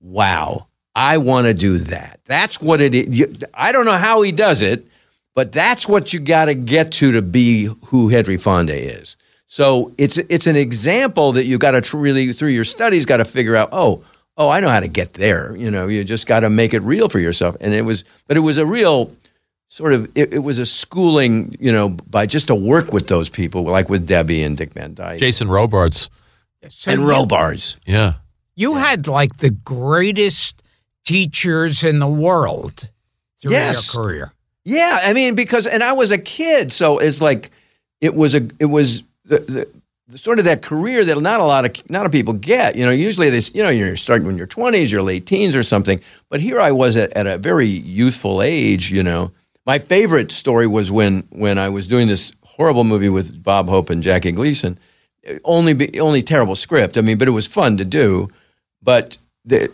wow, 0.00 0.68
I 0.94 1.18
want 1.18 1.48
to 1.48 1.54
do 1.54 1.78
that. 1.78 2.20
That's 2.26 2.62
what 2.62 2.80
it 2.80 2.94
is. 2.94 3.08
You, 3.08 3.34
I 3.52 3.72
don't 3.72 3.86
know 3.86 3.98
how 3.98 4.22
he 4.22 4.30
does 4.30 4.62
it, 4.62 4.86
but 5.34 5.50
that's 5.50 5.88
what 5.88 6.12
you 6.12 6.20
got 6.20 6.44
to 6.44 6.54
get 6.54 6.92
to 6.92 7.10
to 7.12 7.22
be 7.22 7.68
who 7.86 8.08
Henry 8.08 8.36
Fonda 8.36 8.76
is. 8.76 9.16
So 9.48 9.94
it's 9.98 10.16
it's 10.16 10.46
an 10.46 10.54
example 10.56 11.32
that 11.32 11.44
you 11.44 11.58
got 11.58 11.72
to 11.82 11.96
really 11.96 12.32
through 12.32 12.50
your 12.50 12.64
studies 12.64 13.04
got 13.04 13.16
to 13.16 13.24
figure 13.24 13.56
out. 13.56 13.70
Oh, 13.72 14.04
oh, 14.36 14.48
I 14.48 14.60
know 14.60 14.68
how 14.68 14.80
to 14.80 14.88
get 14.88 15.12
there. 15.14 15.54
You 15.56 15.70
know, 15.70 15.88
you 15.88 16.04
just 16.04 16.26
got 16.26 16.40
to 16.40 16.50
make 16.50 16.74
it 16.74 16.80
real 16.82 17.08
for 17.08 17.18
yourself. 17.18 17.56
And 17.60 17.72
it 17.74 17.82
was, 17.82 18.04
but 18.26 18.36
it 18.36 18.40
was 18.40 18.58
a 18.58 18.66
real 18.66 19.12
sort 19.68 19.92
of 19.92 20.10
it, 20.16 20.32
it 20.34 20.38
was 20.40 20.58
a 20.58 20.66
schooling. 20.66 21.56
You 21.60 21.72
know, 21.72 21.88
by 21.90 22.26
just 22.26 22.46
to 22.48 22.54
work 22.54 22.92
with 22.92 23.08
those 23.08 23.28
people, 23.30 23.64
like 23.64 23.88
with 23.88 24.06
Debbie 24.06 24.42
and 24.42 24.56
Dick 24.56 24.72
Van 24.72 24.94
Dyke 24.94 25.18
Jason 25.18 25.48
Robards. 25.48 26.10
So 26.68 26.92
and 26.92 27.00
you- 27.02 27.08
Robards. 27.08 27.76
Yeah. 27.86 28.14
You 28.54 28.76
had 28.76 29.08
like 29.08 29.38
the 29.38 29.50
greatest 29.50 30.62
teachers 31.04 31.84
in 31.84 31.98
the 31.98 32.08
world 32.08 32.88
through 33.40 33.52
Yes. 33.52 33.94
your 33.94 34.02
career. 34.04 34.32
Yeah, 34.64 35.00
I 35.02 35.12
mean 35.12 35.34
because 35.34 35.66
and 35.66 35.82
I 35.82 35.92
was 35.92 36.12
a 36.12 36.18
kid, 36.18 36.72
so 36.72 36.98
it's 36.98 37.20
like 37.20 37.50
it 38.00 38.14
was 38.14 38.34
a 38.36 38.48
it 38.60 38.66
was 38.66 39.02
the, 39.24 39.38
the, 39.38 39.52
the 39.52 39.81
sort 40.16 40.38
of 40.38 40.44
that 40.44 40.62
career 40.62 41.04
that 41.04 41.20
not 41.20 41.40
a 41.40 41.44
lot 41.44 41.64
of 41.64 41.90
not 41.90 42.06
a 42.06 42.10
people 42.10 42.34
get. 42.34 42.76
You 42.76 42.84
know, 42.84 42.90
usually 42.90 43.30
they 43.30 43.40
you 43.54 43.62
know 43.62 43.70
you're 43.70 43.96
starting 43.96 44.26
when 44.26 44.38
you're 44.38 44.46
20s, 44.46 44.90
you're 44.90 45.02
late 45.02 45.26
teens 45.26 45.56
or 45.56 45.62
something. 45.62 46.00
But 46.28 46.40
here 46.40 46.60
I 46.60 46.72
was 46.72 46.96
at, 46.96 47.12
at 47.12 47.26
a 47.26 47.38
very 47.38 47.66
youthful 47.66 48.42
age. 48.42 48.90
You 48.92 49.02
know, 49.02 49.32
my 49.66 49.78
favorite 49.78 50.32
story 50.32 50.66
was 50.66 50.90
when 50.90 51.24
when 51.30 51.58
I 51.58 51.68
was 51.68 51.86
doing 51.86 52.08
this 52.08 52.32
horrible 52.44 52.84
movie 52.84 53.08
with 53.08 53.42
Bob 53.42 53.68
Hope 53.68 53.90
and 53.90 54.02
Jackie 54.02 54.32
Gleason. 54.32 54.78
Only 55.44 55.72
be, 55.72 56.00
only 56.00 56.22
terrible 56.22 56.56
script. 56.56 56.98
I 56.98 57.00
mean, 57.00 57.16
but 57.16 57.28
it 57.28 57.32
was 57.32 57.46
fun 57.46 57.76
to 57.76 57.84
do. 57.84 58.28
But 58.82 59.18
the, 59.44 59.70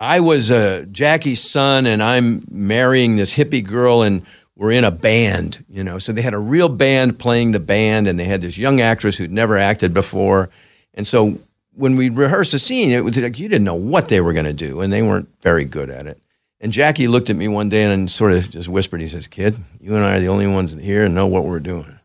I 0.00 0.18
was 0.18 0.50
uh, 0.50 0.84
Jackie's 0.90 1.40
son, 1.40 1.86
and 1.86 2.02
I'm 2.02 2.44
marrying 2.50 3.14
this 3.14 3.36
hippie 3.36 3.64
girl, 3.64 4.02
and 4.02 4.26
we're 4.62 4.70
in 4.70 4.84
a 4.84 4.92
band, 4.92 5.64
you 5.68 5.82
know. 5.82 5.98
So 5.98 6.12
they 6.12 6.22
had 6.22 6.34
a 6.34 6.38
real 6.38 6.68
band 6.68 7.18
playing 7.18 7.50
the 7.50 7.58
band, 7.58 8.06
and 8.06 8.16
they 8.16 8.24
had 8.24 8.42
this 8.42 8.56
young 8.56 8.80
actress 8.80 9.16
who'd 9.18 9.32
never 9.32 9.56
acted 9.56 9.92
before. 9.92 10.50
And 10.94 11.04
so 11.04 11.38
when 11.74 11.96
we 11.96 12.10
rehearsed 12.10 12.52
the 12.52 12.60
scene, 12.60 12.92
it 12.92 13.02
was 13.02 13.20
like 13.20 13.40
you 13.40 13.48
didn't 13.48 13.64
know 13.64 13.74
what 13.74 14.06
they 14.06 14.20
were 14.20 14.32
going 14.32 14.44
to 14.46 14.52
do, 14.52 14.80
and 14.80 14.92
they 14.92 15.02
weren't 15.02 15.28
very 15.40 15.64
good 15.64 15.90
at 15.90 16.06
it. 16.06 16.20
And 16.60 16.72
Jackie 16.72 17.08
looked 17.08 17.28
at 17.28 17.34
me 17.34 17.48
one 17.48 17.70
day 17.70 17.92
and 17.92 18.08
sort 18.08 18.30
of 18.30 18.48
just 18.52 18.68
whispered, 18.68 19.00
he 19.00 19.08
says, 19.08 19.26
Kid, 19.26 19.56
you 19.80 19.96
and 19.96 20.04
I 20.04 20.14
are 20.14 20.20
the 20.20 20.28
only 20.28 20.46
ones 20.46 20.72
here 20.74 21.04
and 21.04 21.12
know 21.12 21.26
what 21.26 21.44
we're 21.44 21.58
doing. 21.58 21.98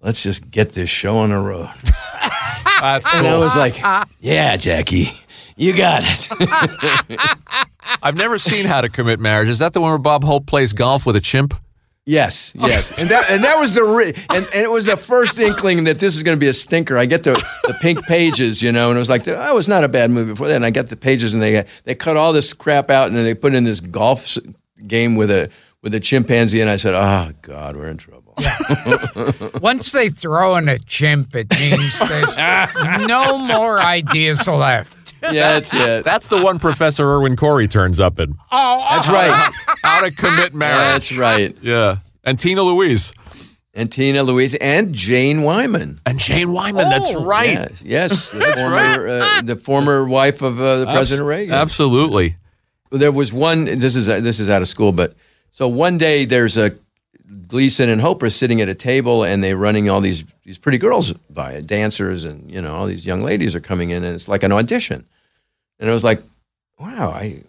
Let's 0.00 0.22
just 0.22 0.50
get 0.50 0.70
this 0.70 0.88
show 0.88 1.18
on 1.18 1.28
the 1.28 1.38
road. 1.38 1.68
That's 2.80 3.10
cool. 3.10 3.18
And 3.18 3.28
I 3.28 3.36
was 3.36 3.54
like, 3.54 3.76
Yeah, 4.18 4.56
Jackie, 4.56 5.10
you 5.56 5.76
got 5.76 6.04
it. 6.04 7.20
I've 8.02 8.16
never 8.16 8.38
seen 8.38 8.64
How 8.64 8.80
to 8.80 8.88
Commit 8.88 9.20
Marriage. 9.20 9.48
Is 9.48 9.58
that 9.58 9.74
the 9.74 9.82
one 9.82 9.90
where 9.90 9.98
Bob 9.98 10.24
Hope 10.24 10.46
plays 10.46 10.72
golf 10.72 11.04
with 11.04 11.14
a 11.14 11.20
chimp? 11.20 11.52
Yes, 12.08 12.54
yes, 12.54 12.98
and 12.98 13.10
that 13.10 13.30
and 13.30 13.44
that 13.44 13.58
was 13.58 13.74
the 13.74 13.84
re- 13.84 14.14
and, 14.30 14.44
and 14.54 14.64
it 14.64 14.70
was 14.70 14.86
the 14.86 14.96
first 14.96 15.38
inkling 15.38 15.84
that 15.84 15.98
this 15.98 16.16
is 16.16 16.22
going 16.22 16.38
to 16.38 16.40
be 16.40 16.48
a 16.48 16.54
stinker. 16.54 16.96
I 16.96 17.04
get 17.04 17.22
the, 17.22 17.34
the 17.64 17.76
pink 17.82 18.02
pages, 18.06 18.62
you 18.62 18.72
know, 18.72 18.88
and 18.88 18.96
it 18.96 18.98
was 18.98 19.10
like 19.10 19.28
oh, 19.28 19.50
it 19.50 19.54
was 19.54 19.68
not 19.68 19.84
a 19.84 19.88
bad 19.88 20.10
movie 20.10 20.32
before 20.32 20.48
that. 20.48 20.56
And 20.56 20.64
I 20.64 20.70
got 20.70 20.86
the 20.86 20.96
pages, 20.96 21.34
and 21.34 21.42
they 21.42 21.66
they 21.84 21.94
cut 21.94 22.16
all 22.16 22.32
this 22.32 22.54
crap 22.54 22.88
out, 22.88 23.08
and 23.08 23.16
then 23.16 23.24
they 23.24 23.34
put 23.34 23.54
in 23.54 23.64
this 23.64 23.80
golf 23.80 24.38
game 24.86 25.16
with 25.16 25.30
a 25.30 25.50
with 25.82 25.94
a 25.94 26.00
chimpanzee, 26.00 26.62
and 26.62 26.70
I 26.70 26.76
said, 26.76 26.94
oh 26.94 27.32
God, 27.42 27.76
we're 27.76 27.88
in 27.88 27.98
trouble. 27.98 28.34
Once 29.60 29.92
they 29.92 30.08
throw 30.08 30.56
in 30.56 30.68
a 30.68 30.78
chimp, 30.78 31.36
it 31.36 31.50
means 31.60 31.98
there's 31.98 32.36
no 33.06 33.36
more 33.36 33.80
ideas 33.80 34.48
left. 34.48 34.97
Yeah, 35.32 35.54
that's 35.54 35.74
it. 35.74 36.04
That's 36.04 36.28
the 36.28 36.40
one 36.42 36.58
Professor 36.58 37.04
Irwin 37.04 37.36
Corey 37.36 37.66
turns 37.68 37.98
up 38.00 38.18
in. 38.20 38.36
Oh, 38.52 38.86
That's 38.90 39.08
right. 39.08 39.52
How 39.82 40.00
to 40.02 40.10
commit 40.10 40.54
marriage. 40.54 41.10
That's 41.10 41.16
right. 41.18 41.56
Yeah. 41.60 41.98
And 42.24 42.38
Tina 42.38 42.62
Louise. 42.62 43.12
And 43.74 43.90
Tina 43.92 44.22
Louise 44.22 44.54
and 44.54 44.92
Jane 44.92 45.42
Wyman. 45.42 46.00
And 46.06 46.18
Jane 46.18 46.52
Wyman. 46.52 46.88
that's 46.88 47.10
Oh, 47.10 47.24
right. 47.24 47.50
Yes, 47.50 47.82
yes, 47.84 48.30
the 48.32 48.52
former 48.54 49.08
uh, 49.08 49.42
the 49.42 49.56
former 49.56 50.04
wife 50.04 50.42
of 50.42 50.60
uh, 50.60 50.78
the 50.80 50.86
President 50.86 51.26
Reagan. 51.28 51.54
Absolutely. 51.54 52.36
there 52.90 53.12
was 53.12 53.32
one. 53.32 53.66
This 53.66 53.94
is 53.94 54.06
this 54.06 54.40
is 54.40 54.50
out 54.50 54.62
of 54.62 54.68
school, 54.68 54.90
but 54.92 55.14
so 55.52 55.68
one 55.68 55.96
day 55.98 56.24
there's 56.24 56.56
a 56.56 56.72
Gleason 57.46 57.88
and 57.88 58.00
Hope 58.00 58.22
are 58.22 58.30
sitting 58.30 58.60
at 58.60 58.68
a 58.68 58.74
table 58.74 59.22
and 59.22 59.44
they're 59.44 59.56
running 59.56 59.90
all 59.90 60.00
these 60.00 60.24
these 60.44 60.58
pretty 60.58 60.78
girls 60.78 61.12
by 61.30 61.60
dancers 61.60 62.24
and 62.24 62.50
you 62.50 62.60
know 62.62 62.74
all 62.74 62.86
these 62.86 63.04
young 63.04 63.22
ladies 63.22 63.54
are 63.54 63.60
coming 63.60 63.90
in 63.90 64.02
and 64.02 64.14
it's 64.14 64.28
like 64.28 64.42
an 64.42 64.52
audition, 64.52 65.04
and 65.78 65.90
I 65.90 65.92
was 65.92 66.04
like, 66.04 66.22
wow, 66.78 67.10
I 67.10 67.42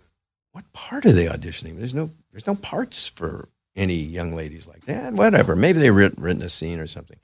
what 0.52 0.72
part 0.74 1.06
are 1.06 1.14
they 1.14 1.26
auditioning? 1.26 1.78
There's 1.78 1.94
no 1.94 2.12
there's 2.32 2.48
no 2.48 2.56
parts 2.56 3.08
for 3.08 3.48
any 3.76 3.96
young 3.96 4.34
ladies 4.34 4.68
like 4.68 4.86
that. 4.86 5.14
Whatever, 5.14 5.56
maybe 5.56 5.80
they 5.80 5.92
writ, 5.92 6.18
written 6.18 6.42
a 6.42 6.50
scene 6.50 6.80
or 6.80 6.88
something. 6.88 7.18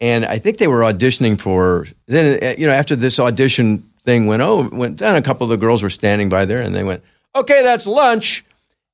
And 0.00 0.24
I 0.24 0.38
think 0.38 0.58
they 0.58 0.68
were 0.68 0.80
auditioning 0.80 1.40
for. 1.40 1.86
Then 2.06 2.38
uh, 2.42 2.54
you 2.58 2.66
know 2.66 2.72
after 2.72 2.94
this 2.94 3.18
audition 3.18 3.78
thing 4.00 4.26
went 4.26 4.42
over, 4.42 4.76
went 4.76 4.96
done. 4.96 5.16
A 5.16 5.22
couple 5.22 5.44
of 5.44 5.50
the 5.50 5.56
girls 5.56 5.82
were 5.82 5.90
standing 5.90 6.28
by 6.28 6.44
there, 6.44 6.60
and 6.60 6.74
they 6.74 6.84
went, 6.84 7.02
"Okay, 7.34 7.62
that's 7.62 7.86
lunch." 7.86 8.44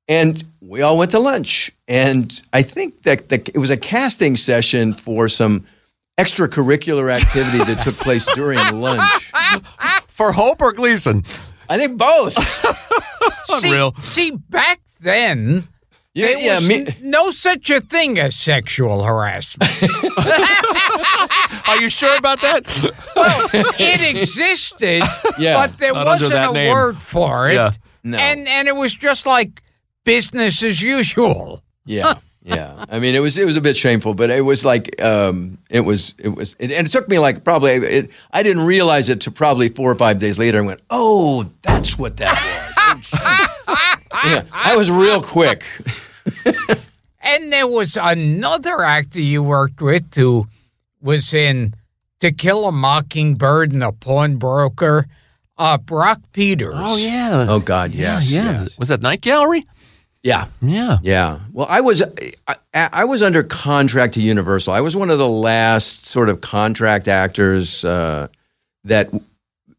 And 0.08 0.42
we 0.60 0.82
all 0.82 0.98
went 0.98 1.10
to 1.12 1.18
lunch. 1.18 1.70
And 1.88 2.42
I 2.52 2.62
think 2.62 3.02
that 3.04 3.28
the, 3.30 3.36
it 3.54 3.58
was 3.58 3.70
a 3.70 3.76
casting 3.76 4.36
session 4.36 4.92
for 4.94 5.28
some 5.28 5.64
extracurricular 6.18 7.10
activity 7.12 7.58
that 7.58 7.82
took 7.84 7.94
place 7.96 8.26
during 8.34 8.58
lunch. 8.80 9.32
For 10.08 10.32
Hope 10.32 10.60
or 10.62 10.72
Gleason? 10.72 11.22
I 11.68 11.78
think 11.78 11.98
both. 11.98 12.36
Unreal. 13.64 13.94
See, 13.94 14.30
see, 14.30 14.36
back 14.50 14.80
then, 15.00 15.66
Yeah, 16.12 16.26
there 16.26 16.38
yeah, 16.38 16.54
was 16.56 16.68
me- 16.68 16.86
no 17.02 17.30
such 17.30 17.70
a 17.70 17.80
thing 17.80 18.18
as 18.18 18.36
sexual 18.36 19.02
harassment. 19.04 19.70
Are 21.66 21.76
you 21.80 21.88
sure 21.88 22.16
about 22.18 22.40
that? 22.42 22.64
Well, 23.16 23.48
it 23.78 24.16
existed, 24.16 25.02
Yeah, 25.38 25.54
but 25.66 25.78
there 25.78 25.94
not 25.94 26.04
wasn't 26.06 26.34
a 26.34 26.52
name. 26.52 26.72
word 26.72 26.96
for 26.98 27.48
it. 27.48 27.54
Yeah. 27.54 27.72
No. 28.04 28.18
And 28.18 28.46
and 28.46 28.68
it 28.68 28.76
was 28.76 28.92
just 28.94 29.24
like 29.26 29.62
business 30.04 30.62
as 30.62 30.80
usual. 30.80 31.62
Yeah, 31.84 32.14
yeah. 32.42 32.84
I 32.88 32.98
mean, 32.98 33.14
it 33.14 33.20
was 33.20 33.36
it 33.36 33.44
was 33.44 33.56
a 33.56 33.60
bit 33.60 33.76
shameful, 33.76 34.14
but 34.14 34.30
it 34.30 34.42
was 34.42 34.64
like 34.64 35.02
um, 35.02 35.58
it 35.68 35.80
was 35.80 36.14
it 36.18 36.28
was, 36.28 36.54
it, 36.58 36.70
and 36.72 36.86
it 36.86 36.90
took 36.90 37.08
me 37.08 37.18
like 37.18 37.44
probably 37.44 37.72
it, 37.72 38.10
I 38.32 38.42
didn't 38.42 38.64
realize 38.64 39.08
it 39.08 39.22
to 39.22 39.30
probably 39.30 39.68
four 39.68 39.90
or 39.90 39.96
five 39.96 40.18
days 40.18 40.38
later. 40.38 40.58
I 40.58 40.66
went, 40.66 40.80
oh, 40.90 41.50
that's 41.62 41.98
what 41.98 42.16
that 42.18 42.32
was. 42.32 43.10
yeah, 44.24 44.42
I 44.52 44.76
was 44.76 44.90
real 44.90 45.20
quick. 45.20 45.64
And 47.24 47.50
there 47.50 47.66
was 47.66 47.96
another 48.00 48.82
actor 48.82 49.20
you 49.20 49.42
worked 49.42 49.80
with 49.80 50.14
who 50.14 50.46
was 51.00 51.32
in 51.32 51.72
To 52.20 52.30
Kill 52.30 52.68
a 52.68 52.72
Mockingbird 52.72 53.72
and 53.72 53.80
The 53.80 53.92
Pawnbroker, 53.92 55.06
uh, 55.56 55.78
Brock 55.78 56.20
Peters. 56.34 56.74
Oh, 56.76 56.98
yeah. 56.98 57.46
Oh 57.48 57.60
God, 57.60 57.92
yes, 57.92 58.30
yeah. 58.30 58.60
yes. 58.60 58.78
Was 58.78 58.88
that 58.88 59.00
Night 59.00 59.22
Gallery? 59.22 59.64
Yeah. 60.24 60.46
Yeah. 60.60 60.98
Yeah. 61.02 61.38
Well, 61.52 61.66
I 61.70 61.80
was 61.80 62.02
I, 62.48 62.56
I 62.74 63.04
was 63.04 63.22
under 63.22 63.44
contract 63.44 64.14
to 64.14 64.22
Universal. 64.22 64.72
I 64.72 64.80
was 64.80 64.96
one 64.96 65.10
of 65.10 65.18
the 65.18 65.28
last 65.28 66.06
sort 66.06 66.28
of 66.28 66.40
contract 66.40 67.06
actors 67.06 67.84
uh, 67.84 68.26
that 68.84 69.10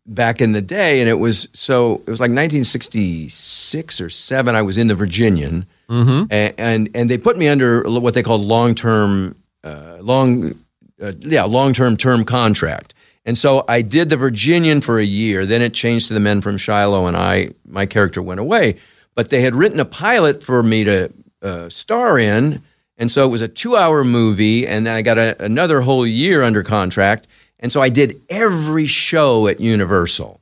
back 0.06 0.40
in 0.40 0.52
the 0.54 0.62
day, 0.62 1.02
and 1.02 1.10
it 1.10 1.16
was 1.16 1.48
so 1.54 1.96
it 2.08 2.10
was 2.12 2.20
like 2.22 2.30
1966 2.32 4.02
or 4.02 4.10
seven. 4.10 4.56
I 4.56 4.62
was 4.62 4.78
in 4.78 4.88
the 4.88 4.96
Virginian, 4.96 5.66
Mm-hmm. 5.90 6.32
and 6.32 6.54
and, 6.58 6.90
and 6.96 7.10
they 7.10 7.18
put 7.18 7.38
me 7.38 7.48
under 7.48 7.84
what 7.84 8.14
they 8.16 8.24
called 8.24 8.42
long 8.42 8.74
term, 8.74 9.36
uh, 9.64 9.98
long, 10.02 10.54
uh, 11.02 11.12
yeah, 11.20 11.44
long 11.44 11.74
term 11.74 11.96
term 11.98 12.24
contract. 12.26 12.94
And 13.24 13.38
so 13.38 13.64
I 13.68 13.82
did 13.82 14.10
the 14.10 14.18
Virginian 14.18 14.82
for 14.82 15.00
a 15.00 15.04
year. 15.04 15.46
Then 15.46 15.62
it 15.62 15.74
changed 15.74 16.08
to 16.10 16.14
the 16.16 16.20
Men 16.20 16.42
from 16.42 16.58
Shiloh, 16.58 17.06
and 17.08 17.16
I 17.18 17.50
my 17.66 17.86
character 17.86 18.22
went 18.22 18.40
away. 18.40 18.78
But 19.16 19.30
they 19.30 19.42
had 19.42 19.56
written 19.56 19.80
a 19.80 19.86
pilot 19.86 20.44
for 20.44 20.62
me 20.62 20.84
to 20.84 21.12
uh, 21.42 21.70
star 21.70 22.20
in, 22.20 22.62
and 22.98 23.12
so 23.12 23.26
it 23.26 23.30
was 23.30 23.42
a 23.42 23.48
two 23.48 23.76
hour 23.76 24.04
movie. 24.04 24.68
And 24.68 24.86
then 24.86 24.96
I 24.96 25.02
got 25.02 25.18
a, 25.18 25.42
another 25.44 25.82
whole 25.82 26.06
year 26.06 26.44
under 26.44 26.64
contract, 26.64 27.28
and 27.60 27.72
so 27.72 27.82
I 27.82 27.90
did 27.90 28.22
every 28.30 28.86
show 28.86 29.48
at 29.48 29.60
Universal 29.60 30.40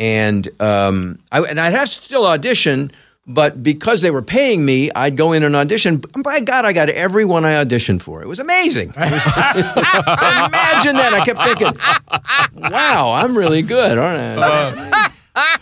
and 0.00 0.48
um, 0.60 1.18
I, 1.32 1.40
and 1.40 1.58
I'd 1.58 1.72
have 1.72 1.88
to 1.88 1.92
still 1.92 2.24
audition, 2.24 2.92
but 3.26 3.60
because 3.64 4.00
they 4.00 4.12
were 4.12 4.22
paying 4.22 4.64
me, 4.64 4.92
I'd 4.94 5.16
go 5.16 5.32
in 5.32 5.42
and 5.42 5.56
audition. 5.56 5.96
By 6.22 6.38
God, 6.38 6.64
I 6.64 6.72
got 6.72 6.88
every 6.88 7.24
one 7.24 7.44
I 7.44 7.54
auditioned 7.64 8.00
for. 8.00 8.22
It 8.22 8.28
was 8.28 8.38
amazing. 8.38 8.90
It 8.90 8.96
was- 8.96 9.26
imagine 9.26 10.96
that. 10.96 11.10
I 11.14 11.24
kept 11.24 11.42
thinking, 11.42 12.70
"Wow, 12.70 13.10
I'm 13.12 13.36
really 13.36 13.62
good, 13.62 13.98
aren't 13.98 14.38
I?" 14.40 15.58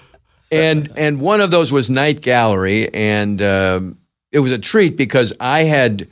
And 0.57 0.93
and 0.97 1.21
one 1.21 1.41
of 1.41 1.51
those 1.51 1.73
was 1.73 1.89
Night 1.91 2.21
Gallery, 2.23 2.93
and 2.93 3.41
um, 3.43 3.99
it 4.33 4.41
was 4.41 4.51
a 4.53 4.59
treat 4.59 4.97
because 4.97 5.33
I 5.41 5.65
had 5.65 6.09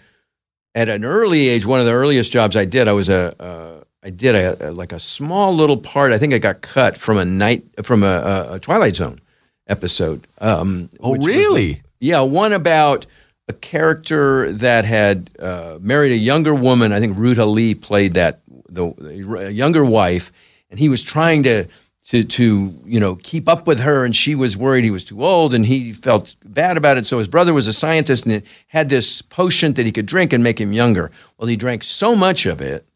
at 0.75 0.89
an 0.89 1.05
early 1.05 1.49
age, 1.49 1.65
one 1.67 1.81
of 1.81 1.87
the 1.87 1.93
earliest 1.93 2.33
jobs 2.33 2.57
I 2.57 2.65
did, 2.65 2.89
I 2.89 2.93
was 2.93 3.09
a, 3.09 3.41
uh, 3.41 3.85
I 4.03 4.11
did 4.11 4.35
a, 4.35 4.71
a- 4.71 4.73
like 4.73 4.93
a 4.93 4.99
small 4.99 5.55
little 5.55 5.77
part. 5.77 6.13
I 6.13 6.19
think 6.19 6.35
I 6.35 6.39
got 6.39 6.61
cut 6.63 6.97
from 6.99 7.17
a 7.17 7.25
night 7.25 7.63
from 7.85 8.03
a, 8.03 8.49
a, 8.51 8.59
Twilight 8.59 8.97
Zone 8.97 9.21
episode. 9.69 10.27
Um, 10.41 10.91
Oh, 11.01 11.13
which 11.13 11.21
was 11.21 11.27
really? 11.29 11.83
yeah, 12.01 12.21
one 12.23 12.53
about 12.53 13.07
a 13.49 13.53
character 13.53 14.51
that 14.53 14.85
had 14.85 15.31
uh, 15.39 15.79
married 15.81 16.13
a 16.13 16.17
younger 16.17 16.55
woman. 16.55 16.93
I 16.93 16.99
think 17.01 17.17
Ruta 17.19 17.45
Lee 17.45 17.75
played 17.75 18.15
that 18.15 18.41
the, 18.69 18.93
the 18.99 19.53
younger 19.53 19.85
wife, 19.85 20.33
and 20.71 20.79
he 20.81 20.89
was 20.89 21.03
trying 21.03 21.45
to. 21.45 21.67
To, 22.09 22.23
to 22.23 22.79
you 22.85 23.01
know 23.01 23.17
keep 23.17 23.49
up 23.49 23.67
with 23.67 23.81
her 23.81 24.05
and 24.05 24.15
she 24.15 24.35
was 24.35 24.59
worried 24.59 24.85
he 24.85 24.91
was 24.91 25.07
too 25.07 25.25
old 25.25 25.55
and 25.55 25.65
he 25.65 25.95
felt 25.95 26.35
bad 26.45 26.77
about 26.77 26.99
it. 26.99 27.07
So 27.07 27.17
his 27.17 27.29
brother 27.29 27.55
was 27.55 27.67
a 27.67 27.73
scientist 27.73 28.27
and 28.27 28.43
had 28.67 28.91
this 28.91 29.23
potion 29.23 29.73
that 29.73 29.87
he 29.87 29.93
could 29.93 30.05
drink 30.05 30.35
and 30.35 30.45
make 30.45 30.61
him 30.61 30.75
younger. 30.75 31.11
Well 31.39 31.49
he 31.49 31.57
drank 31.57 31.83
so 31.83 32.15
much 32.15 32.45
of 32.45 32.61
it 32.61 32.87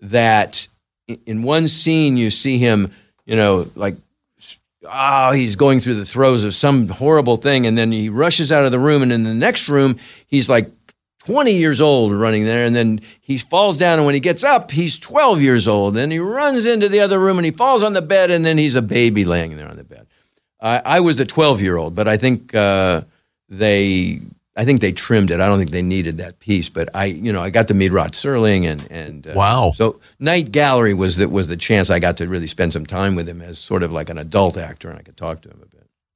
that 0.00 0.68
in 1.26 1.42
one 1.42 1.68
scene 1.68 2.16
you 2.16 2.30
see 2.30 2.58
him, 2.58 2.92
you 3.26 3.36
know, 3.36 3.66
like, 3.74 3.96
oh, 4.84 5.32
he's 5.32 5.56
going 5.56 5.80
through 5.80 5.94
the 5.94 6.04
throes 6.04 6.44
of 6.44 6.54
some 6.54 6.88
horrible 6.88 7.36
thing, 7.36 7.66
and 7.66 7.76
then 7.76 7.92
he 7.92 8.08
rushes 8.08 8.52
out 8.52 8.64
of 8.64 8.72
the 8.72 8.78
room, 8.78 9.02
and 9.02 9.12
in 9.12 9.24
the 9.24 9.34
next 9.34 9.68
room, 9.68 9.98
he's 10.26 10.48
like 10.48 10.70
20 11.26 11.52
years 11.52 11.80
old 11.80 12.12
running 12.12 12.44
there, 12.44 12.66
and 12.66 12.76
then 12.76 13.00
he 13.20 13.38
falls 13.38 13.76
down, 13.76 13.98
and 13.98 14.06
when 14.06 14.14
he 14.14 14.20
gets 14.20 14.44
up, 14.44 14.70
he's 14.70 14.98
12 14.98 15.40
years 15.40 15.66
old, 15.66 15.96
and 15.96 16.12
he 16.12 16.18
runs 16.18 16.66
into 16.66 16.88
the 16.88 17.00
other 17.00 17.18
room, 17.18 17.38
and 17.38 17.44
he 17.44 17.50
falls 17.50 17.82
on 17.82 17.94
the 17.94 18.02
bed, 18.02 18.30
and 18.30 18.44
then 18.44 18.58
he's 18.58 18.74
a 18.74 18.82
baby 18.82 19.24
laying 19.24 19.56
there 19.56 19.68
on 19.68 19.76
the 19.76 19.84
bed. 19.84 20.06
I, 20.60 20.82
I 20.84 21.00
was 21.00 21.16
the 21.16 21.24
12 21.24 21.60
year 21.60 21.76
old, 21.76 21.94
but 21.94 22.08
I 22.08 22.16
think 22.16 22.54
uh, 22.54 23.02
they. 23.48 24.20
I 24.56 24.64
think 24.64 24.80
they 24.80 24.92
trimmed 24.92 25.32
it. 25.32 25.40
I 25.40 25.48
don't 25.48 25.58
think 25.58 25.72
they 25.72 25.82
needed 25.82 26.18
that 26.18 26.38
piece, 26.38 26.68
but 26.68 26.88
I, 26.94 27.06
you 27.06 27.32
know, 27.32 27.42
I 27.42 27.50
got 27.50 27.66
to 27.68 27.74
meet 27.74 27.90
Rod 27.90 28.12
Serling 28.12 28.70
and 28.70 28.88
and 28.88 29.26
uh, 29.26 29.32
Wow. 29.34 29.72
So 29.74 29.98
Night 30.20 30.52
Gallery 30.52 30.94
was 30.94 31.16
the, 31.16 31.28
was 31.28 31.48
the 31.48 31.56
chance 31.56 31.90
I 31.90 31.98
got 31.98 32.18
to 32.18 32.28
really 32.28 32.46
spend 32.46 32.72
some 32.72 32.86
time 32.86 33.16
with 33.16 33.28
him 33.28 33.42
as 33.42 33.58
sort 33.58 33.82
of 33.82 33.90
like 33.90 34.10
an 34.10 34.18
adult 34.18 34.56
actor, 34.56 34.88
and 34.88 34.96
I 34.96 35.02
could 35.02 35.16
talk 35.16 35.40
to 35.40 35.48
him 35.48 35.60
a 35.60 35.66
bit. 35.66 35.73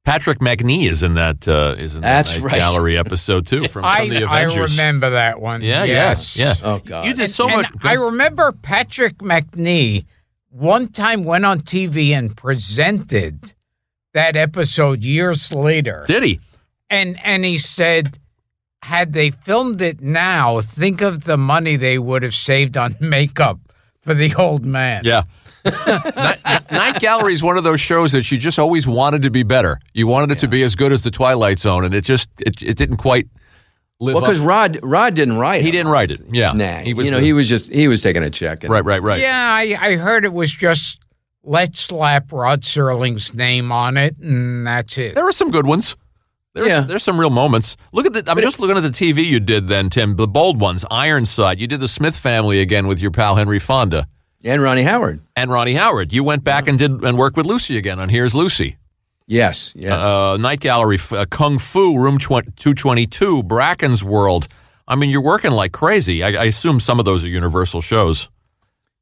Patrick 0.09 0.39
Macnee 0.39 0.89
is 0.89 1.03
in 1.03 1.15
that 1.15 1.47
uh, 1.47 1.75
is 1.77 1.95
in 1.95 2.01
that 2.01 2.25
That's 2.25 2.39
right. 2.39 2.57
Gallery 2.57 2.97
episode 2.97 3.47
too 3.47 3.65
from, 3.65 3.83
from 3.83 3.85
I, 3.85 4.09
the 4.09 4.23
Avengers. 4.23 4.79
I 4.79 4.83
remember 4.83 5.11
that 5.11 5.39
one. 5.39 5.61
Yeah, 5.61 5.85
yes. 5.85 6.39
yeah, 6.39 6.47
yeah. 6.47 6.55
Oh 6.65 6.79
God! 6.79 7.05
You 7.05 7.13
did 7.13 7.29
so 7.29 7.47
and 7.47 7.57
much. 7.57 7.71
I 7.83 7.93
remember 7.93 8.53
Patrick 8.53 9.19
Macnee 9.19 10.07
one 10.49 10.89
time 10.89 11.25
went 11.25 11.45
on 11.45 11.61
TV 11.61 12.13
and 12.13 12.35
presented 12.35 13.53
that 14.15 14.35
episode 14.35 15.05
years 15.05 15.53
later. 15.53 16.05
Did 16.07 16.23
he? 16.23 16.41
And 16.89 17.21
and 17.23 17.45
he 17.45 17.59
said, 17.59 18.19
had 18.81 19.13
they 19.13 19.31
filmed 19.31 19.83
it 19.83 20.01
now, 20.01 20.63
think 20.63 21.03
of 21.03 21.25
the 21.25 21.37
money 21.37 21.77
they 21.77 21.99
would 21.99 22.23
have 22.23 22.35
saved 22.35 22.79
on 22.79 22.97
makeup 22.99 23.59
for 24.01 24.15
the 24.15 24.35
old 24.37 24.65
man. 24.65 25.03
Yeah. 25.05 25.25
Night, 26.17 26.71
Night 26.71 27.01
Gallery 27.01 27.33
is 27.35 27.43
one 27.43 27.57
of 27.57 27.65
those 27.65 27.81
shows 27.81 28.13
that 28.13 28.31
you 28.31 28.39
just 28.39 28.59
always 28.59 28.87
wanted 28.87 29.23
to 29.23 29.31
be 29.31 29.43
better. 29.43 29.79
You 29.95 30.07
wanted 30.07 30.31
it 30.33 30.41
to 30.41 30.49
be 30.49 30.63
as 30.63 30.75
good 30.77 30.93
as 30.93 31.03
the 31.03 31.11
Twilight 31.11 31.59
Zone, 31.59 31.85
and 31.85 31.95
it 31.95 32.05
just 32.05 32.29
it, 32.41 32.63
it 32.63 32.77
didn't 32.77 32.97
quite 32.99 33.29
live 34.01 34.15
well, 34.15 34.23
because 34.23 34.41
Rod 34.41 34.79
Rod 34.83 35.15
didn't 35.15 35.39
write. 35.39 35.61
It. 35.61 35.63
He 35.63 35.69
it. 35.71 35.73
didn't 35.73 35.91
write 35.93 36.11
it. 36.11 36.21
Yeah, 36.31 36.53
Nah, 36.53 36.79
he 36.79 36.95
was 36.95 37.07
you 37.07 37.11
know 37.13 37.19
the- 37.21 37.27
he 37.27 37.33
was 37.33 37.49
just 37.49 37.73
he 37.73 37.89
was 37.89 38.03
taking 38.03 38.23
a 38.23 38.31
check. 38.31 38.65
And, 38.65 38.73
right, 38.73 38.85
right, 38.85 39.03
right. 39.03 39.21
Yeah, 39.21 39.37
I, 39.37 39.77
I 39.81 39.97
heard 39.97 40.25
it 40.25 40.33
was 40.33 40.51
just 40.53 41.01
let's 41.43 41.81
slap 41.81 42.33
Rod 42.33 42.63
Serling's 42.63 43.35
name 43.35 43.73
on 43.73 43.97
it, 43.97 44.17
and 44.19 44.67
that's 44.67 44.99
it. 44.99 45.15
There 45.15 45.27
are 45.29 45.33
some 45.33 45.51
good 45.51 45.67
ones. 45.67 45.97
There's, 46.55 46.69
Yeah. 46.69 46.81
there's 46.81 47.03
some 47.05 47.21
real 47.21 47.31
moments. 47.31 47.77
Look 47.93 48.07
at 48.07 48.13
the. 48.15 48.25
I'm 48.31 48.41
just 48.41 48.59
looking 48.59 48.77
at 48.77 48.83
the 48.83 48.89
TV 48.89 49.25
you 49.25 49.39
did 49.39 49.69
then, 49.69 49.91
Tim. 49.91 50.17
The 50.17 50.27
bold 50.27 50.59
ones, 50.61 50.85
Ironside. 50.91 51.61
You 51.61 51.67
did 51.69 51.79
the 51.81 51.89
Smith 51.89 52.17
Family 52.17 52.61
again 52.61 52.87
with 52.89 53.01
your 53.01 53.11
pal 53.13 53.37
Henry 53.37 53.59
Fonda 53.61 54.07
And 54.45 54.63
Ronnie 54.63 54.83
Howard. 54.85 55.21
and 55.37 55.51
Ronnie 55.51 55.75
Howard. 55.75 56.13
You 56.13 56.23
went 56.25 56.45
back 56.45 56.69
and 56.69 56.79
did 56.79 56.91
and 57.05 57.19
worked 57.19 57.37
with 57.37 57.47
Lucy 57.47 57.77
again 57.77 57.99
on 57.99 58.09
Here's 58.09 58.35
Lucy. 58.35 58.77
Yes, 59.27 59.75
yes. 59.77 59.93
Uh, 59.93 60.37
Night 60.39 60.61
Gallery, 60.61 60.97
uh, 61.13 61.27
Kung 61.29 61.59
Fu, 61.59 61.99
Room 61.99 62.17
tw- 62.19 62.49
222, 62.57 63.43
Bracken's 63.43 64.03
World. 64.03 64.49
I 64.87 64.95
mean, 64.97 65.11
you're 65.11 65.23
working 65.23 65.51
like 65.51 65.73
crazy. 65.73 66.23
I, 66.23 66.29
I 66.29 66.45
assume 66.45 66.81
some 66.81 66.99
of 66.99 67.05
those 67.05 67.25
are 67.25 67.29
Universal 67.29 67.83
shows 67.83 68.31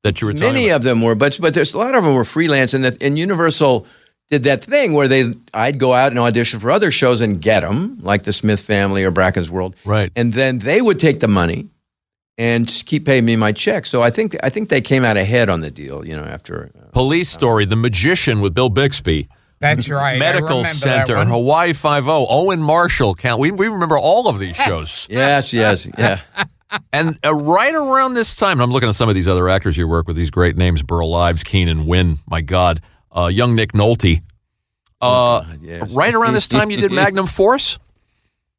that 0.02 0.20
you 0.20 0.26
were 0.26 0.34
Many 0.34 0.68
about. 0.68 0.76
of 0.76 0.82
them 0.82 1.02
were, 1.02 1.14
but 1.14 1.38
but 1.40 1.54
there's 1.54 1.74
a 1.74 1.78
lot 1.78 1.94
of 1.94 2.02
them 2.02 2.14
were 2.14 2.24
freelance, 2.24 2.74
and 2.74 2.82
that 2.84 3.00
and 3.00 3.16
Universal 3.18 3.86
did 4.30 4.42
that 4.44 4.64
thing 4.64 4.94
where 4.94 5.06
they 5.06 5.32
I'd 5.54 5.78
go 5.78 5.92
out 5.92 6.10
and 6.10 6.18
audition 6.18 6.58
for 6.58 6.72
other 6.72 6.90
shows 6.90 7.20
and 7.20 7.40
get 7.40 7.60
them, 7.60 7.98
like 8.02 8.24
the 8.24 8.32
Smith 8.32 8.60
Family 8.60 9.04
or 9.04 9.12
Bracken's 9.12 9.48
World, 9.50 9.76
Right. 9.84 10.10
and 10.16 10.32
then 10.32 10.58
they 10.58 10.80
would 10.82 10.98
take 10.98 11.20
the 11.20 11.28
money 11.28 11.68
and 12.38 12.68
just 12.68 12.86
keep 12.86 13.04
paying 13.06 13.24
me 13.24 13.36
my 13.36 13.52
check. 13.52 13.86
So 13.86 14.02
I 14.02 14.10
think 14.10 14.36
I 14.42 14.50
think 14.50 14.68
they 14.68 14.80
came 14.80 15.04
out 15.04 15.16
ahead 15.16 15.48
on 15.48 15.60
the 15.60 15.70
deal, 15.70 16.04
you 16.06 16.16
know, 16.16 16.24
after. 16.24 16.70
uh, 16.78 16.86
Police 16.92 17.28
Story, 17.30 17.64
The 17.64 17.76
Magician 17.76 18.40
with 18.40 18.54
Bill 18.54 18.68
Bixby. 18.68 19.28
That's 19.58 19.88
right. 19.88 20.16
I 20.16 20.18
Medical 20.18 20.62
that 20.64 20.66
Center, 20.74 21.16
one. 21.16 21.28
Hawaii 21.28 21.72
Five 21.72 22.08
O, 22.08 22.26
Owen 22.28 22.60
Marshall. 22.60 23.14
Count. 23.14 23.40
We 23.40 23.50
we 23.52 23.68
remember 23.68 23.96
all 23.98 24.28
of 24.28 24.38
these 24.38 24.56
shows. 24.66 25.06
Yes, 25.10 25.52
yes, 25.52 25.88
yeah. 25.98 26.20
And 26.92 27.16
uh, 27.24 27.32
right 27.32 27.74
around 27.74 28.14
this 28.14 28.34
time, 28.34 28.54
and 28.54 28.62
I'm 28.62 28.72
looking 28.72 28.88
at 28.88 28.96
some 28.96 29.08
of 29.08 29.14
these 29.14 29.28
other 29.28 29.48
actors 29.48 29.76
you 29.76 29.86
work 29.86 30.08
with. 30.08 30.16
These 30.16 30.30
great 30.32 30.56
names: 30.56 30.82
Burl 30.82 31.14
Ives, 31.14 31.44
Keenan 31.44 31.86
Wynn. 31.86 32.18
My 32.28 32.40
God, 32.40 32.80
uh, 33.16 33.26
young 33.28 33.54
Nick 33.54 33.72
Nolte. 33.72 34.20
Uh, 35.00 35.44
yes. 35.62 35.92
Right 35.92 36.12
around 36.12 36.34
this 36.34 36.48
time, 36.48 36.70
you 36.70 36.76
did 36.76 36.90
Magnum 37.02 37.26
Force. 37.28 37.78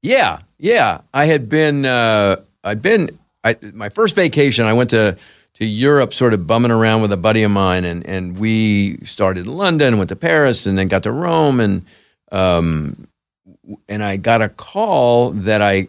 Yeah, 0.02 0.40
yeah. 0.58 1.02
I 1.14 1.26
had 1.26 1.50
been, 1.50 1.86
uh, 1.86 2.38
I'd 2.64 2.82
been, 2.82 3.20
I, 3.48 3.56
my 3.74 3.90
first 3.90 4.16
vacation, 4.16 4.66
I 4.66 4.74
went 4.74 4.90
to, 4.92 5.18
to 5.56 5.66
Europe 5.66 6.14
sort 6.14 6.34
of 6.34 6.46
bumming 6.46 6.72
around 6.72 7.02
with 7.02 7.12
a 7.12 7.18
buddy 7.18 7.44
of 7.44 7.52
mine, 7.52 7.86
and, 7.86 8.06
and 8.06 8.38
we 8.38 8.98
started 9.04 9.48
in 9.48 9.54
London, 9.54 9.98
went 9.98 10.10
to 10.10 10.16
Paris, 10.16 10.66
and 10.66 10.78
then 10.78 10.88
got 10.88 11.04
to 11.04 11.12
Rome, 11.12 11.60
and, 11.60 11.86
um, 12.32 13.08
and 13.88 14.04
I 14.04 14.18
got 14.18 14.42
a 14.42 14.50
call 14.50 15.32
that 15.32 15.62
I, 15.62 15.88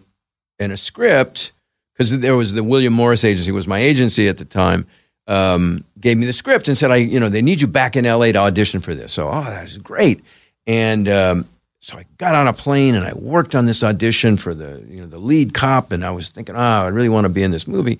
in 0.58 0.70
a 0.70 0.76
script, 0.76 1.52
because 1.92 2.18
there 2.18 2.36
was 2.36 2.52
the 2.52 2.62
William 2.62 2.92
Morris 2.92 3.24
agency, 3.24 3.50
was 3.50 3.66
my 3.66 3.78
agency 3.78 4.28
at 4.28 4.38
the 4.38 4.44
time, 4.44 4.86
um, 5.26 5.84
gave 6.00 6.16
me 6.16 6.26
the 6.26 6.32
script 6.32 6.68
and 6.68 6.78
said, 6.78 6.90
I, 6.90 6.96
you 6.96 7.20
know, 7.20 7.28
they 7.28 7.42
need 7.42 7.60
you 7.60 7.66
back 7.66 7.96
in 7.96 8.04
LA 8.04 8.32
to 8.32 8.36
audition 8.36 8.80
for 8.80 8.94
this. 8.94 9.12
So, 9.12 9.28
oh, 9.28 9.44
that's 9.44 9.76
great. 9.76 10.22
And, 10.66 11.08
um, 11.08 11.44
so 11.80 11.98
I 11.98 12.04
got 12.16 12.34
on 12.34 12.48
a 12.48 12.52
plane 12.52 12.94
and 12.94 13.04
I 13.04 13.12
worked 13.14 13.54
on 13.54 13.66
this 13.66 13.82
audition 13.82 14.36
for 14.36 14.54
the 14.54 14.84
you 14.88 15.00
know 15.00 15.06
the 15.06 15.18
lead 15.18 15.54
cop, 15.54 15.92
and 15.92 16.04
I 16.04 16.10
was 16.10 16.30
thinking, 16.30 16.56
oh, 16.56 16.58
I 16.58 16.88
really 16.88 17.08
want 17.08 17.24
to 17.24 17.28
be 17.28 17.42
in 17.42 17.50
this 17.50 17.68
movie. 17.68 17.98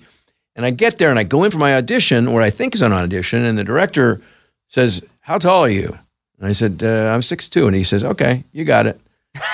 And 0.55 0.65
I 0.65 0.71
get 0.71 0.97
there 0.97 1.09
and 1.09 1.17
I 1.17 1.23
go 1.23 1.43
in 1.43 1.51
for 1.51 1.57
my 1.57 1.75
audition, 1.75 2.27
or 2.27 2.41
I 2.41 2.49
think 2.49 2.75
is 2.75 2.81
an 2.81 2.91
audition, 2.91 3.45
and 3.45 3.57
the 3.57 3.63
director 3.63 4.21
says, 4.67 5.07
"How 5.21 5.37
tall 5.37 5.63
are 5.63 5.69
you?" 5.69 5.97
And 6.37 6.47
I 6.47 6.51
said, 6.51 6.81
uh, 6.83 7.13
"I'm 7.13 7.21
6'2", 7.21 7.67
and 7.67 7.75
he 7.75 7.83
says, 7.83 8.03
"Okay, 8.03 8.43
you 8.51 8.65
got 8.65 8.85
it." 8.85 8.99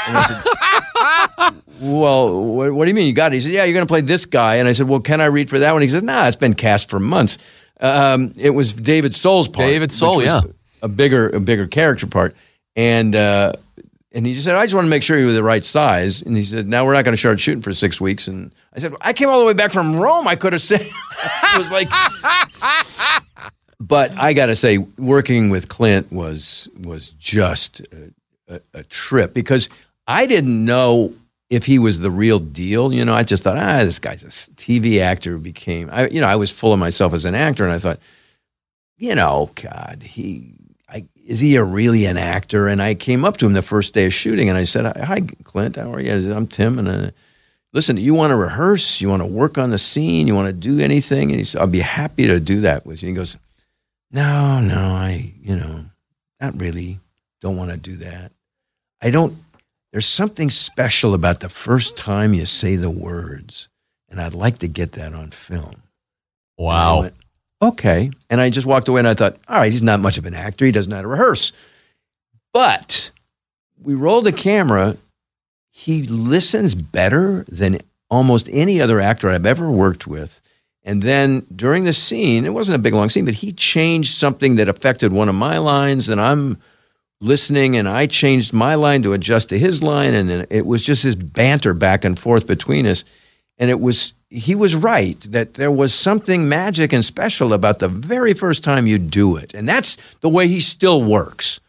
And 0.07 0.17
I 0.17 0.23
said, 0.23 1.53
well, 1.80 2.55
what, 2.55 2.73
what 2.73 2.86
do 2.86 2.89
you 2.89 2.95
mean 2.95 3.07
you 3.07 3.13
got 3.13 3.32
it? 3.32 3.36
He 3.36 3.41
said, 3.41 3.51
"Yeah, 3.51 3.65
you're 3.65 3.73
going 3.73 3.86
to 3.86 3.91
play 3.91 4.01
this 4.01 4.26
guy." 4.26 4.55
And 4.55 4.67
I 4.67 4.71
said, 4.71 4.88
"Well, 4.88 4.99
can 4.99 5.21
I 5.21 5.26
read 5.26 5.49
for 5.49 5.59
that 5.59 5.73
one?" 5.73 5.82
He 5.84 5.89
says, 5.89 6.01
"Nah, 6.01 6.28
it's 6.28 6.36
been 6.36 6.55
cast 6.55 6.89
for 6.89 6.99
months." 6.99 7.38
Um, 7.80 8.34
it 8.38 8.51
was 8.51 8.73
David 8.73 9.13
Soul's 9.13 9.47
part. 9.47 9.67
David 9.67 9.91
Soul, 9.91 10.23
yeah. 10.23 10.41
a 10.82 10.88
bigger 10.88 11.30
a 11.30 11.39
bigger 11.39 11.67
character 11.67 12.07
part, 12.07 12.36
and 12.76 13.15
uh, 13.15 13.53
and 14.16 14.26
he 14.26 14.34
just 14.34 14.45
said, 14.45 14.55
"I 14.55 14.63
just 14.63 14.74
want 14.74 14.86
to 14.86 14.89
make 14.89 15.03
sure 15.03 15.20
you 15.20 15.28
were 15.28 15.34
the 15.34 15.43
right 15.43 15.63
size." 15.63 16.22
And 16.22 16.36
he 16.36 16.43
said, 16.43 16.68
"Now 16.68 16.86
we're 16.86 16.93
not 16.93 17.03
going 17.03 17.13
to 17.13 17.20
start 17.20 17.39
shooting 17.39 17.61
for 17.61 17.74
six 17.74 17.99
weeks." 17.99 18.28
And 18.28 18.51
I 18.74 18.80
said, 18.80 18.93
"I 19.01 19.13
came 19.13 19.30
all 19.30 19.39
the 19.39 19.45
way 19.45 19.53
back 19.53 19.72
from 19.72 19.95
Rome. 19.95 20.28
I 20.28 20.36
could 20.36 20.53
have 20.53 20.61
said." 20.61 20.82
it 20.82 21.57
was 21.57 21.70
like, 21.70 21.89
but 23.80 24.11
I 24.18 24.34
got 24.34 24.47
to 24.47 24.55
say, 24.55 24.78
working 24.78 25.49
with 25.49 25.68
Clint 25.68 26.11
was 26.11 26.70
was 26.80 27.09
just 27.11 27.82
a, 27.82 28.55
a, 28.55 28.61
a 28.80 28.84
trip 28.84 29.34
because 29.34 29.70
I 30.07 30.26
didn't 30.26 30.63
know 30.66 31.13
if 31.49 31.66
he 31.66 31.78
was 31.78 31.99
the 31.99 32.11
real 32.11 32.39
deal. 32.39 32.93
You 32.93 33.05
know, 33.05 33.13
I 33.13 33.24
just 33.24 33.43
thought, 33.43 33.57
ah, 33.57 33.84
this 33.84 33.99
guy's 33.99 34.24
a 34.24 34.28
TV 34.28 34.99
actor. 35.01 35.32
who 35.32 35.39
Became, 35.39 35.89
I, 35.91 36.07
you 36.07 36.22
know, 36.22 36.28
I 36.28 36.36
was 36.36 36.51
full 36.51 36.74
of 36.74 36.80
myself 36.80 37.13
as 37.13 37.26
an 37.26 37.36
actor, 37.36 37.63
and 37.63 37.74
I 37.74 37.78
thought, 37.78 37.99
you 38.97 39.16
know, 39.16 39.51
God, 39.55 40.01
he. 40.03 40.55
Is 41.26 41.39
he 41.39 41.55
a 41.55 41.63
really 41.63 42.05
an 42.05 42.17
actor? 42.17 42.67
And 42.67 42.82
I 42.82 42.93
came 42.93 43.26
up 43.26 43.38
to 43.38 43.47
him 43.47 43.53
the 43.53 43.63
first 43.63 43.93
day 43.93 44.05
of 44.05 44.13
shooting, 44.13 44.47
and 44.47 44.57
I 44.57 44.63
said, 44.63 44.86
"Hi, 44.95 45.21
Clint. 45.43 45.76
How 45.76 45.91
are 45.91 45.99
you? 45.99 46.34
I'm 46.34 46.45
Tim." 46.45 46.78
And 46.78 46.88
uh, 46.88 47.11
listen, 47.73 47.97
you 47.97 48.13
want 48.13 48.32
to 48.32 48.36
rehearse? 48.36 49.01
You 49.01 49.09
want 49.09 49.23
to 49.23 49.28
work 49.28 49.57
on 49.57 49.71
the 49.71 49.80
scene? 49.80 50.28
You 50.28 50.36
want 50.36 50.47
to 50.47 50.53
do 50.53 50.80
anything? 50.80 51.32
And 51.32 51.39
he 51.39 51.43
said, 51.43 51.61
"I'll 51.61 51.67
be 51.67 51.80
happy 51.80 52.28
to 52.28 52.39
do 52.39 52.61
that 52.61 52.86
with 52.86 53.01
you." 53.01 53.09
And 53.09 53.17
he 53.17 53.19
goes, 53.19 53.38
"No, 54.11 54.59
no, 54.59 54.78
I, 54.78 55.34
you 55.41 55.55
know, 55.55 55.86
not 56.39 56.59
really. 56.59 56.99
Don't 57.41 57.57
want 57.57 57.71
to 57.71 57.78
do 57.78 57.95
that. 57.97 58.32
I 59.01 59.09
don't. 59.09 59.36
There's 59.91 60.05
something 60.05 60.49
special 60.51 61.13
about 61.13 61.39
the 61.39 61.49
first 61.49 61.97
time 61.97 62.34
you 62.34 62.45
say 62.45 62.76
the 62.76 62.91
words, 62.91 63.67
and 64.09 64.21
I'd 64.21 64.36
like 64.36 64.59
to 64.59 64.67
get 64.67 64.91
that 64.93 65.13
on 65.13 65.32
film." 65.32 65.82
Wow. 66.57 67.01
went, 67.01 67.15
okay. 67.62 68.12
And 68.30 68.41
I 68.41 68.49
just 68.49 68.68
walked 68.68 68.88
away 68.88 68.99
and 68.99 69.08
I 69.08 69.14
thought, 69.14 69.38
all 69.47 69.60
right, 69.60 69.72
he's 69.72 69.82
not 69.82 69.99
much 69.99 70.18
of 70.18 70.26
an 70.26 70.34
actor. 70.34 70.66
He 70.66 70.72
doesn't 70.72 70.89
know 70.89 70.97
how 70.97 71.01
to 71.01 71.08
rehearse. 71.08 71.51
But 72.53 73.12
we 73.82 73.95
rolled 73.95 74.26
the 74.26 74.32
camera. 74.32 74.97
He 75.72 76.03
listens 76.03 76.76
better 76.76 77.43
than 77.47 77.80
almost 78.10 78.49
any 78.51 78.80
other 78.80 78.99
actor 78.99 79.30
I've 79.30 79.45
ever 79.45 79.70
worked 79.70 80.08
with. 80.08 80.41
And 80.84 81.01
then 81.01 81.45
during 81.53 81.84
the 81.84 81.93
scene, 81.93 82.45
it 82.45 82.53
wasn't 82.53 82.78
a 82.78 82.82
big 82.82 82.93
long 82.93 83.10
scene, 83.10 83.26
but 83.26 83.34
he 83.34 83.51
changed 83.51 84.14
something 84.14 84.56
that 84.56 84.70
affected 84.70 85.12
one 85.12 85.30
of 85.30 85.36
my 85.36 85.58
lines. 85.58 86.10
And 86.10 86.22
I'm 86.22 86.62
listening 87.20 87.76
and 87.76 87.89
I 87.89 88.06
changed 88.06 88.53
my 88.53 88.76
line 88.76 89.01
to 89.03 89.14
adjust 89.14 89.49
to 89.49 89.60
his 89.60 89.82
line. 89.82 90.14
And 90.14 90.30
then 90.30 90.45
it 90.51 90.66
was 90.66 90.86
just 90.86 91.03
this 91.03 91.16
banter 91.16 91.74
back 91.74 92.06
and 92.06 92.18
forth 92.18 92.45
between 92.45 92.86
us. 92.86 93.03
And 93.58 93.70
it 93.70 93.80
was, 93.80 94.14
he 94.30 94.53
was 94.56 94.76
right 94.76 95.20
that 95.30 95.53
there 95.53 95.72
was 95.72 95.93
something 95.93 96.49
magic 96.49 96.91
and 96.93 97.06
special 97.06 97.53
about 97.53 97.80
the 97.80 97.88
very 97.88 98.34
first 98.34 98.64
time 98.64 98.86
you 98.88 98.97
do 98.97 99.38
it. 99.38 99.53
And 99.53 99.68
that's 99.68 99.95
the 100.22 100.30
way 100.30 100.47
he 100.47 100.60
still 100.60 101.01
works. 101.01 101.60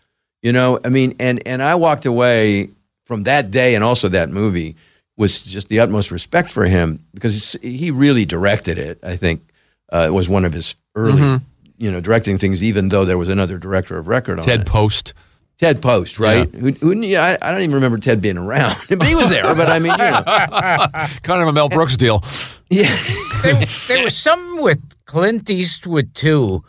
You 0.42 0.52
know, 0.52 0.78
I 0.84 0.88
mean, 0.88 1.14
and, 1.20 1.42
and 1.46 1.62
I 1.62 1.74
walked 1.76 2.06
away 2.06 2.70
from 3.04 3.22
that 3.24 3.50
day 3.50 3.74
and 3.74 3.84
also 3.84 4.08
that 4.08 4.30
movie 4.30 4.74
was 5.16 5.42
just 5.42 5.68
the 5.68 5.80
utmost 5.80 6.10
respect 6.10 6.52
for 6.52 6.64
him 6.66 7.04
because 7.14 7.56
he 7.62 7.90
really 7.90 8.24
directed 8.24 8.78
it. 8.78 8.98
I 9.02 9.16
think 9.16 9.42
uh, 9.92 10.04
it 10.08 10.12
was 10.12 10.28
one 10.28 10.44
of 10.44 10.52
his 10.52 10.76
early, 10.94 11.20
Mhm. 11.22 11.42
you 11.78 11.90
know, 11.90 12.00
directing 12.00 12.36
things, 12.36 12.62
even 12.62 12.88
though 12.90 13.04
there 13.04 13.16
was 13.18 13.28
another 13.28 13.58
director 13.58 13.96
of 13.96 14.08
record 14.08 14.38
on 14.40 14.44
Ted. 14.44 14.66
Post. 14.66 15.14
Ted 15.58 15.80
Post, 15.80 16.18
right? 16.18 16.52
Who, 16.54 16.72
who, 16.72 17.00
yeah, 17.00 17.36
I, 17.40 17.48
I 17.48 17.52
don't 17.52 17.62
even 17.62 17.74
remember 17.74 17.98
Ted 17.98 18.20
being 18.20 18.36
around, 18.36 18.74
but 18.88 19.04
he 19.04 19.14
was 19.14 19.28
there. 19.30 19.54
But 19.54 19.68
I 19.68 19.78
mean, 19.78 19.92
you 19.92 19.98
know, 19.98 20.22
kind 21.22 21.42
of 21.42 21.48
a 21.48 21.52
Mel 21.52 21.68
Brooks 21.68 21.96
deal. 21.96 22.22
Yeah. 22.68 22.94
there, 23.42 23.64
there 23.88 24.04
was 24.04 24.16
something 24.16 24.62
with 24.62 24.80
Clint 25.06 25.48
Eastwood 25.48 26.14
too. 26.14 26.62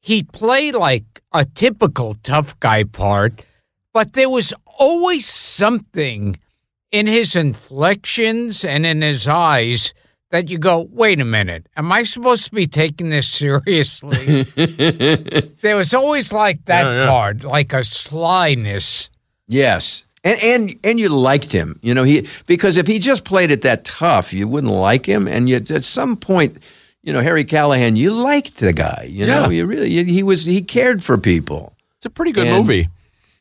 He 0.00 0.22
played 0.22 0.74
like 0.74 1.22
a 1.32 1.44
typical 1.44 2.14
tough 2.22 2.58
guy 2.58 2.84
part, 2.84 3.42
but 3.92 4.14
there 4.14 4.30
was 4.30 4.54
always 4.78 5.26
something 5.26 6.36
in 6.90 7.06
his 7.06 7.36
inflections 7.36 8.64
and 8.64 8.86
in 8.86 9.02
his 9.02 9.28
eyes 9.28 9.92
that 10.36 10.50
you 10.50 10.58
go, 10.58 10.86
wait 10.92 11.18
a 11.20 11.24
minute, 11.24 11.66
am 11.76 11.90
I 11.90 12.02
supposed 12.04 12.44
to 12.44 12.50
be 12.50 12.66
taking 12.66 13.08
this 13.10 13.26
seriously? 13.28 14.42
there 15.62 15.76
was 15.76 15.94
always 15.94 16.32
like 16.32 16.64
that 16.66 16.82
Yeah, 16.84 17.00
yeah. 17.04 17.10
part, 17.10 17.44
like 17.44 17.72
a 17.72 17.82
slyness. 17.82 19.10
Yes. 19.48 20.04
And 20.24 20.38
and 20.42 20.74
and 20.84 20.98
you 20.98 21.08
liked 21.08 21.52
him, 21.52 21.78
you 21.82 21.94
know. 21.94 22.02
He 22.02 22.26
because 22.46 22.76
if 22.76 22.86
he 22.88 22.98
just 22.98 23.24
played 23.24 23.50
it 23.52 23.62
that 23.62 23.84
tough, 23.84 24.32
you 24.32 24.48
wouldn't 24.48 24.72
like 24.72 25.06
him. 25.06 25.28
And 25.28 25.48
yet, 25.48 25.70
at 25.70 25.84
some 25.84 26.16
point, 26.16 26.58
you 27.04 27.12
know, 27.12 27.20
Harry 27.22 27.44
Callahan, 27.44 27.94
you 27.96 28.10
liked 28.12 28.56
the 28.56 28.72
guy. 28.72 29.06
You 29.08 29.26
know, 29.26 29.42
Yeah. 29.44 29.50
you 29.50 29.66
really 29.66 29.88
you- 29.90 30.04
he 30.04 30.22
was 30.24 30.44
he 30.44 30.62
cared 30.62 31.00
for 31.04 31.16
people. 31.16 31.74
It's 31.96 32.06
a 32.06 32.10
pretty 32.10 32.32
good 32.32 32.48
And- 32.48 32.56
movie. 32.56 32.88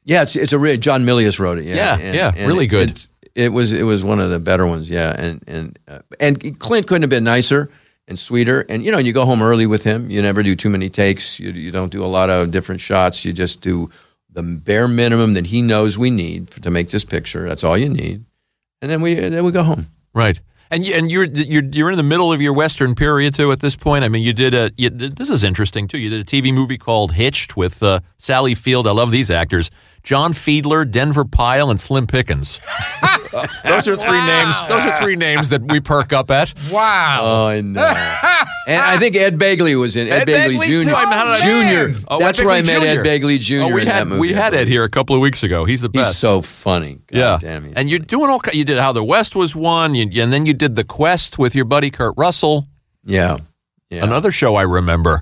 Yeah, 0.03 0.21
it's 0.21 0.35
it's 0.35 0.53
a 0.53 0.59
re- 0.59 0.77
John 0.77 1.03
Milius 1.05 1.39
wrote 1.39 1.57
it. 1.57 1.65
Yeah, 1.65 1.97
Yeah, 1.97 2.13
yeah, 2.13 2.45
really 2.45 2.65
it- 2.65 2.69
good. 2.69 2.89
it's- 2.91 3.09
It 3.35 3.49
was 3.49 3.73
it 3.73 3.83
was 3.83 4.03
one 4.03 4.19
of 4.19 4.29
the 4.29 4.39
better 4.39 4.65
ones. 4.65 4.89
Yeah, 4.89 5.13
and 5.15 5.43
and 5.45 5.79
uh, 5.87 5.99
and 6.19 6.59
Clint 6.59 6.87
couldn't 6.87 7.03
have 7.03 7.09
been 7.09 7.25
nicer 7.25 7.69
and 8.07 8.17
sweeter. 8.17 8.61
And 8.69 8.83
you 8.85 8.91
know, 8.91 8.97
you 8.97 9.13
go 9.13 9.25
home 9.25 9.41
early 9.41 9.67
with 9.67 9.83
him. 9.83 10.09
You 10.09 10.21
never 10.21 10.41
do 10.41 10.55
too 10.55 10.69
many 10.69 10.89
takes. 10.89 11.39
You 11.39 11.51
you 11.51 11.71
don't 11.71 11.91
do 11.91 12.03
a 12.03 12.07
lot 12.07 12.29
of 12.29 12.51
different 12.51 12.81
shots. 12.81 13.25
You 13.25 13.33
just 13.33 13.61
do 13.61 13.89
the 14.29 14.43
bare 14.43 14.87
minimum 14.87 15.33
that 15.33 15.47
he 15.47 15.61
knows 15.61 15.97
we 15.97 16.11
need 16.11 16.49
for, 16.49 16.61
to 16.61 16.69
make 16.69 16.89
this 16.89 17.05
picture. 17.05 17.47
That's 17.47 17.63
all 17.63 17.77
you 17.77 17.89
need. 17.89 18.25
And 18.81 18.91
then 18.91 19.01
we 19.01 19.15
then 19.15 19.43
we 19.43 19.51
go 19.51 19.63
home. 19.63 19.87
Right. 20.13 20.39
And 20.71 20.85
you, 20.85 20.95
and 20.95 21.11
you're 21.11 21.25
you're 21.25 21.63
you're 21.63 21.91
in 21.91 21.97
the 21.97 22.03
middle 22.03 22.33
of 22.33 22.41
your 22.41 22.53
western 22.53 22.95
period 22.95 23.33
too 23.33 23.51
at 23.51 23.59
this 23.59 23.75
point. 23.75 24.03
I 24.03 24.09
mean, 24.09 24.23
you 24.23 24.33
did 24.33 24.53
a 24.53 24.71
you, 24.77 24.89
this 24.89 25.29
is 25.29 25.43
interesting 25.43 25.87
too. 25.87 25.99
You 25.99 26.09
did 26.09 26.21
a 26.21 26.23
TV 26.23 26.53
movie 26.53 26.77
called 26.77 27.13
Hitched 27.13 27.55
with 27.55 27.83
uh, 27.83 27.99
Sally 28.17 28.55
Field. 28.55 28.87
I 28.87 28.91
love 28.91 29.11
these 29.11 29.29
actors: 29.29 29.69
John 30.05 30.33
Fiedler, 30.33 30.89
Denver 30.89 31.25
Pyle, 31.25 31.69
and 31.69 31.81
Slim 31.81 32.05
Pickens. 32.05 32.59
those 33.63 33.87
are 33.87 33.95
three 33.97 34.07
Wow. 34.19 34.43
names. 34.43 34.61
Those 34.69 34.85
are 34.85 35.01
three 35.03 35.15
names 35.15 35.49
that 35.49 35.63
we 35.63 35.79
perk 35.81 36.13
up 36.13 36.29
at. 36.31 36.53
Wow. 36.71 37.19
Oh, 37.23 37.47
I 37.47 37.61
know. 37.61 37.81
and 38.67 38.81
I 38.81 38.97
think 38.97 39.15
Ed 39.15 39.37
Begley 39.37 39.77
was 39.79 39.95
in 39.95 40.07
Ed, 40.07 40.29
Ed 40.29 40.49
Begley, 40.51 40.55
Begley, 40.57 40.67
Jr. 40.83 40.89
too. 40.89 40.95
I 40.95 41.03
mean, 41.05 41.13
how 41.13 41.23
did 41.35 41.43
I- 41.43 41.93
Jr. 41.93 41.99
Oh, 42.07 42.19
That's 42.19 42.39
Ed 42.39 42.45
where 42.45 42.55
I 42.55 42.61
Begley 42.61 42.65
met 42.67 42.83
Ed 42.83 42.95
Jr. 42.95 43.03
Begley 43.03 43.39
Jr. 43.39 43.55
Oh, 43.61 43.73
we 43.73 43.81
in 43.81 43.87
had 43.87 43.95
that 44.01 44.07
movie. 44.07 44.21
we 44.21 44.33
had 44.33 44.53
Ed 44.53 44.67
here 44.67 44.83
a 44.83 44.89
couple 44.89 45.15
of 45.15 45.21
weeks 45.21 45.43
ago. 45.43 45.65
He's 45.65 45.81
the 45.81 45.89
He's 45.91 46.03
best. 46.03 46.19
so 46.19 46.41
funny. 46.41 46.99
God 47.11 47.17
yeah, 47.17 47.37
damn, 47.41 47.65
he's 47.65 47.73
and 47.75 47.89
you're 47.89 47.99
doing 47.99 48.29
all. 48.29 48.39
ki- 48.39 48.57
You 48.57 48.63
did 48.63 48.77
How 48.77 48.91
the 48.93 49.03
West 49.03 49.35
was 49.35 49.55
Won, 49.55 49.95
you, 49.95 50.21
and 50.23 50.31
then 50.31 50.45
you 50.45 50.53
did 50.53 50.75
The 50.75 50.83
Quest 50.83 51.37
with 51.39 51.55
your 51.55 51.65
buddy 51.65 51.89
Kurt 51.91 52.13
Russell. 52.15 52.67
Yeah, 53.03 53.37
yeah. 53.89 54.03
Another 54.03 54.31
show 54.31 54.55
I 54.55 54.61
remember 54.63 55.21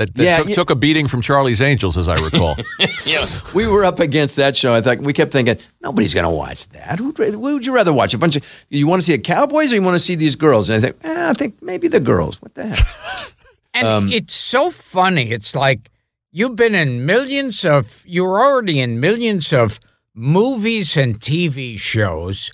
that, 0.00 0.14
that 0.14 0.24
Yeah, 0.24 0.36
took, 0.38 0.48
yeah. 0.48 0.54
took 0.54 0.70
a 0.70 0.74
beating 0.74 1.06
from 1.06 1.22
Charlie's 1.22 1.62
Angels, 1.62 1.96
as 1.96 2.08
I 2.08 2.18
recall. 2.20 2.56
yeah, 3.06 3.24
we 3.54 3.66
were 3.66 3.84
up 3.84 4.00
against 4.00 4.36
that 4.36 4.56
show. 4.56 4.74
I 4.74 4.80
thought 4.80 4.98
we 4.98 5.12
kept 5.12 5.30
thinking 5.32 5.56
nobody's 5.80 6.12
going 6.14 6.24
to 6.24 6.30
watch 6.30 6.68
that. 6.70 6.98
Who'd, 6.98 7.18
ra- 7.18 7.26
who 7.30 7.38
would 7.54 7.64
you 7.66 7.74
rather 7.74 7.92
watch? 7.92 8.12
A 8.14 8.18
bunch 8.18 8.36
of 8.36 8.42
you 8.68 8.86
want 8.86 9.00
to 9.02 9.06
see 9.06 9.14
a 9.14 9.18
Cowboys 9.18 9.72
or 9.72 9.76
you 9.76 9.82
want 9.82 9.94
to 9.94 9.98
see 10.04 10.16
these 10.16 10.34
girls? 10.36 10.68
And 10.68 10.78
I 10.78 10.80
think, 10.88 10.96
eh, 11.04 11.28
I 11.30 11.32
think 11.34 11.62
maybe 11.62 11.88
the 11.88 12.00
girls. 12.00 12.42
What 12.42 12.54
the 12.54 12.66
heck? 12.68 12.78
And 13.72 13.86
Um, 13.86 14.12
it's 14.12 14.34
so 14.34 14.70
funny. 14.70 15.30
It's 15.30 15.54
like 15.54 15.90
you've 16.32 16.56
been 16.56 16.74
in 16.74 17.06
millions 17.06 17.64
of, 17.64 18.02
you're 18.04 18.40
already 18.40 18.80
in 18.80 18.98
millions 18.98 19.52
of 19.52 19.78
movies 20.12 20.96
and 20.96 21.20
TV 21.20 21.78
shows. 21.78 22.50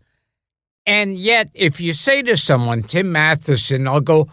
And 0.85 1.17
yet, 1.17 1.49
if 1.55 1.81
you 1.81 1.95
say 1.95 2.23
to 2.23 2.37
someone, 2.37 2.83
Tim 2.83 3.11
Matheson, 3.13 3.89
I'll 3.89 4.03
go, 4.03 4.29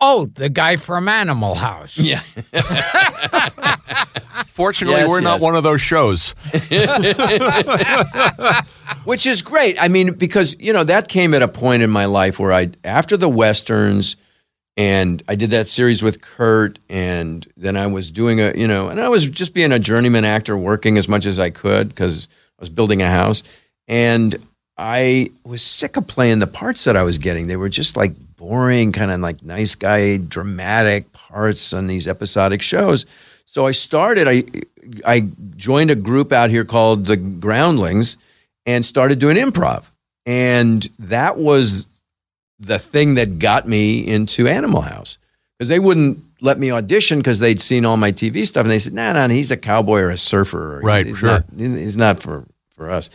Oh, 0.00 0.26
the 0.26 0.48
guy 0.48 0.76
from 0.76 1.08
Animal 1.08 1.56
House. 1.56 1.98
Yeah. 1.98 2.22
Fortunately, 4.48 5.00
Yes, 5.00 5.08
we're 5.08 5.20
not 5.20 5.40
yes. 5.40 5.42
one 5.42 5.56
of 5.56 5.64
those 5.64 5.80
shows. 5.80 6.30
Which 9.04 9.26
is 9.26 9.42
great. 9.42 9.76
I 9.80 9.88
mean, 9.88 10.14
because 10.14 10.58
you 10.60 10.72
know 10.72 10.84
that 10.84 11.08
came 11.08 11.34
at 11.34 11.42
a 11.42 11.48
point 11.48 11.82
in 11.82 11.90
my 11.90 12.04
life 12.04 12.38
where 12.38 12.52
I, 12.52 12.70
after 12.84 13.16
the 13.16 13.28
westerns, 13.28 14.16
and 14.76 15.22
I 15.28 15.34
did 15.34 15.50
that 15.50 15.68
series 15.68 16.02
with 16.02 16.20
Kurt, 16.20 16.78
and 16.88 17.46
then 17.56 17.76
I 17.76 17.86
was 17.88 18.10
doing 18.10 18.40
a, 18.40 18.52
you 18.56 18.68
know, 18.68 18.88
and 18.88 19.00
I 19.00 19.08
was 19.08 19.28
just 19.28 19.54
being 19.54 19.72
a 19.72 19.78
journeyman 19.78 20.24
actor, 20.24 20.56
working 20.56 20.98
as 20.98 21.08
much 21.08 21.26
as 21.26 21.38
I 21.38 21.50
could 21.50 21.88
because 21.88 22.28
I 22.58 22.62
was 22.62 22.70
building 22.70 23.02
a 23.02 23.08
house, 23.08 23.42
and 23.88 24.36
I 24.76 25.30
was 25.44 25.62
sick 25.62 25.96
of 25.96 26.06
playing 26.06 26.38
the 26.38 26.46
parts 26.46 26.84
that 26.84 26.96
I 26.96 27.02
was 27.02 27.18
getting. 27.18 27.48
They 27.48 27.56
were 27.56 27.68
just 27.68 27.96
like 27.96 28.12
boring, 28.38 28.92
kind 28.92 29.10
of 29.10 29.20
like 29.20 29.42
nice 29.42 29.74
guy, 29.74 30.16
dramatic 30.16 31.12
parts 31.12 31.74
on 31.74 31.86
these 31.86 32.08
episodic 32.08 32.62
shows. 32.62 33.04
So 33.44 33.66
I 33.66 33.72
started. 33.72 34.26
I 34.26 34.44
I 35.06 35.28
joined 35.56 35.90
a 35.90 35.94
group 35.94 36.32
out 36.32 36.48
here 36.48 36.64
called 36.64 37.04
the 37.04 37.16
Groundlings, 37.16 38.16
and 38.64 38.86
started 38.86 39.18
doing 39.18 39.36
improv, 39.36 39.90
and 40.24 40.88
that 40.98 41.36
was 41.36 41.86
the 42.58 42.78
thing 42.78 43.14
that 43.14 43.38
got 43.38 43.68
me 43.68 44.06
into 44.06 44.48
Animal 44.48 44.80
House 44.80 45.18
because 45.58 45.68
they 45.68 45.78
wouldn't 45.78 46.18
let 46.40 46.58
me 46.58 46.70
audition 46.70 47.18
because 47.18 47.40
they'd 47.40 47.60
seen 47.60 47.84
all 47.84 47.96
my 47.96 48.12
TV 48.12 48.46
stuff 48.46 48.62
and 48.62 48.70
they 48.70 48.78
said, 48.78 48.92
"Nah, 48.92 49.12
nah, 49.12 49.28
he's 49.28 49.50
a 49.50 49.56
cowboy 49.56 50.00
or 50.00 50.10
a 50.10 50.16
surfer. 50.16 50.80
Right, 50.82 51.06
he's 51.06 51.18
sure. 51.18 51.28
Not, 51.28 51.44
he's 51.56 51.96
not 51.96 52.20
for 52.20 52.44
for 52.76 52.90
us." 52.90 53.10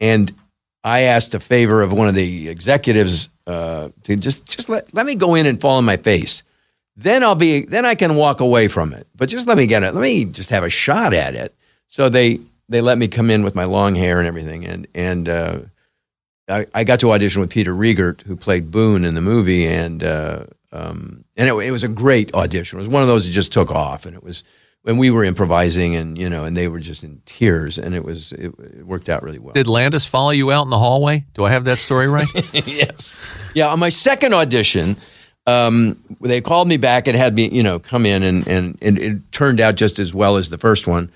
And 0.00 0.32
I 0.84 1.00
asked 1.02 1.34
a 1.34 1.40
favor 1.40 1.82
of 1.82 1.92
one 1.92 2.08
of 2.08 2.14
the 2.14 2.48
executives 2.48 3.28
uh, 3.50 3.88
to 4.04 4.16
just 4.16 4.46
just 4.46 4.68
let 4.68 4.94
let 4.94 5.06
me 5.06 5.14
go 5.14 5.34
in 5.34 5.46
and 5.46 5.60
fall 5.60 5.78
on 5.78 5.84
my 5.84 5.96
face. 5.96 6.44
Then 6.96 7.24
I'll 7.24 7.34
be 7.34 7.64
then 7.64 7.84
I 7.84 7.94
can 7.94 8.14
walk 8.14 8.40
away 8.40 8.68
from 8.68 8.92
it. 8.92 9.06
But 9.16 9.28
just 9.28 9.48
let 9.48 9.56
me 9.56 9.66
get 9.66 9.82
it. 9.82 9.94
Let 9.94 10.02
me 10.02 10.24
just 10.24 10.50
have 10.50 10.64
a 10.64 10.70
shot 10.70 11.12
at 11.12 11.34
it. 11.34 11.54
So 11.88 12.08
they 12.08 12.38
they 12.68 12.80
let 12.80 12.98
me 12.98 13.08
come 13.08 13.30
in 13.30 13.42
with 13.42 13.54
my 13.54 13.64
long 13.64 13.94
hair 13.96 14.18
and 14.18 14.28
everything, 14.28 14.64
and 14.64 14.86
and 14.94 15.28
uh, 15.28 15.58
I, 16.48 16.66
I 16.74 16.84
got 16.84 17.00
to 17.00 17.12
audition 17.12 17.40
with 17.40 17.50
Peter 17.50 17.74
Riegert, 17.74 18.22
who 18.22 18.36
played 18.36 18.70
Boone 18.70 19.04
in 19.04 19.14
the 19.14 19.20
movie, 19.20 19.66
and 19.66 20.02
uh, 20.02 20.44
um, 20.72 21.24
and 21.36 21.48
it, 21.48 21.54
it 21.54 21.72
was 21.72 21.82
a 21.82 21.88
great 21.88 22.32
audition. 22.34 22.78
It 22.78 22.82
was 22.82 22.88
one 22.88 23.02
of 23.02 23.08
those 23.08 23.26
that 23.26 23.32
just 23.32 23.52
took 23.52 23.70
off, 23.70 24.06
and 24.06 24.14
it 24.14 24.22
was 24.22 24.44
when 24.82 24.96
we 24.96 25.10
were 25.10 25.24
improvising, 25.24 25.94
and 25.94 26.16
you 26.16 26.30
know, 26.30 26.44
and 26.44 26.56
they 26.56 26.68
were 26.68 26.80
just 26.80 27.04
in 27.04 27.20
tears, 27.26 27.78
and 27.78 27.94
it 27.94 28.04
was 28.04 28.32
it, 28.32 28.54
it 28.58 28.86
worked 28.86 29.08
out 29.08 29.22
really 29.22 29.38
well. 29.38 29.52
Did 29.52 29.66
Landis 29.66 30.06
follow 30.06 30.30
you 30.30 30.50
out 30.50 30.64
in 30.64 30.70
the 30.70 30.78
hallway? 30.78 31.26
Do 31.34 31.44
I 31.44 31.50
have 31.50 31.64
that 31.64 31.78
story 31.78 32.08
right? 32.08 32.28
yes. 32.52 33.22
Yeah, 33.54 33.68
on 33.68 33.78
my 33.78 33.90
second 33.90 34.32
audition, 34.32 34.96
um, 35.46 36.00
they 36.20 36.40
called 36.40 36.68
me 36.68 36.76
back 36.76 37.08
and 37.08 37.16
had 37.16 37.34
me, 37.34 37.48
you 37.48 37.62
know, 37.62 37.78
come 37.78 38.06
in, 38.06 38.22
and, 38.22 38.46
and, 38.46 38.78
and 38.80 38.98
it 38.98 39.32
turned 39.32 39.60
out 39.60 39.74
just 39.74 39.98
as 39.98 40.14
well 40.14 40.36
as 40.36 40.50
the 40.50 40.58
first 40.58 40.86
one. 40.86 41.10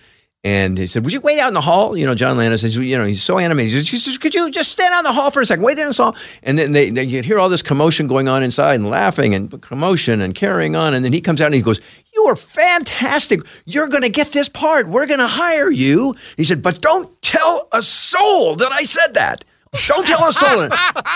And 0.45 0.77
he 0.77 0.87
said, 0.87 1.05
"Would 1.05 1.15
you 1.15 1.23
wait 1.23 1.39
out 1.39 1.49
in 1.49 1.55
the 1.55 1.63
hall?" 1.63 1.97
You 1.97 2.05
know, 2.05 2.15
John 2.15 2.37
Landis 2.37 2.61
says, 2.61 2.77
"You 2.77 2.99
know, 2.99 3.07
he's 3.07 3.23
so 3.23 3.39
animated. 3.39 3.89
He 3.89 3.97
says, 3.99 4.19
could 4.19 4.35
you 4.35 4.51
just 4.51 4.71
stand 4.71 4.93
out 4.93 4.99
in 4.99 5.05
the 5.05 5.13
hall 5.13 5.31
for 5.31 5.41
a 5.41 5.47
second? 5.47 5.65
Wait 5.65 5.79
in 5.79 5.89
the 5.89 5.95
hall." 5.95 6.15
And 6.43 6.59
then 6.59 6.73
they, 6.73 6.91
they 6.91 7.07
hear 7.07 7.39
all 7.39 7.49
this 7.49 7.63
commotion 7.63 8.07
going 8.07 8.29
on 8.29 8.43
inside, 8.43 8.75
and 8.75 8.91
laughing, 8.91 9.35
and 9.35 9.61
commotion, 9.63 10.21
and 10.21 10.35
carrying 10.35 10.77
on. 10.77 10.93
And 10.93 11.03
then 11.03 11.15
he 11.15 11.23
comes 11.23 11.41
out 11.41 11.47
and 11.47 11.55
he 11.55 11.63
goes, 11.63 11.81
"You 12.15 12.25
are 12.25 12.37
fantastic. 12.37 13.41
You're 13.65 13.89
going 13.89 14.03
to 14.03 14.11
get 14.11 14.33
this 14.33 14.51
part. 14.51 14.87
We're 14.87 15.07
going 15.07 15.21
to 15.21 15.27
hire 15.27 15.71
you." 15.71 16.15
He 16.37 16.45
said, 16.45 16.61
"But 16.61 16.83
don't 16.83 17.11
tell 17.23 17.67
a 17.73 17.81
soul 17.81 18.55
that 18.57 18.71
I 18.71 18.83
said 18.83 19.15
that. 19.15 19.47
Don't 19.87 20.07
tell 20.07 20.29
a 20.29 20.33
soul." 20.33 20.69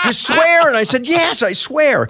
you 0.05 0.11
swear? 0.11 0.69
And 0.69 0.75
I 0.75 0.81
said, 0.83 1.07
"Yes, 1.07 1.43
I 1.43 1.53
swear." 1.53 2.09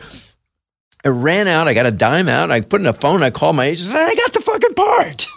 I 1.03 1.09
ran 1.09 1.49
out. 1.49 1.67
I 1.67 1.73
got 1.73 1.85
a 1.85 1.91
dime 1.91 2.29
out. 2.29 2.49
I 2.49 2.61
put 2.61 2.79
in 2.79 2.87
a 2.87 2.93
phone. 2.93 3.23
I 3.23 3.29
called 3.29 3.57
my 3.57 3.65
agent. 3.65 3.93
I 3.93 4.15
got 4.15 4.31
the 4.31 4.41
fucking 4.41 4.73
part. 4.73 5.27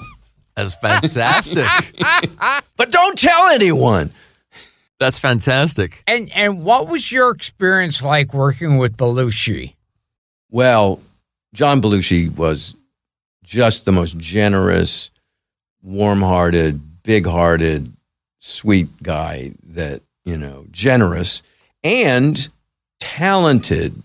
That's 0.55 0.75
fantastic. 0.77 1.67
but 2.77 2.93
don't 2.93 3.19
tell 3.19 3.49
anyone. 3.49 4.13
That's 4.99 5.19
fantastic. 5.19 6.03
And 6.07 6.31
and 6.35 6.65
what 6.65 6.89
was 6.89 7.11
your 7.11 7.31
experience 7.31 8.03
like 8.03 8.33
working 8.33 8.79
with 8.79 8.97
Belushi? 8.97 9.75
Well, 10.51 11.01
John 11.55 11.83
Belushi 11.83 12.37
was 12.37 12.75
just 13.43 13.85
the 13.85 13.93
most 13.93 14.17
generous, 14.19 15.11
warm-hearted, 15.83 17.03
big-hearted, 17.03 17.93
sweet 18.39 19.03
guy 19.03 19.53
that 19.65 20.03
you 20.25 20.37
know, 20.37 20.67
generous 20.71 21.43
and 21.83 22.49
talented 23.01 24.01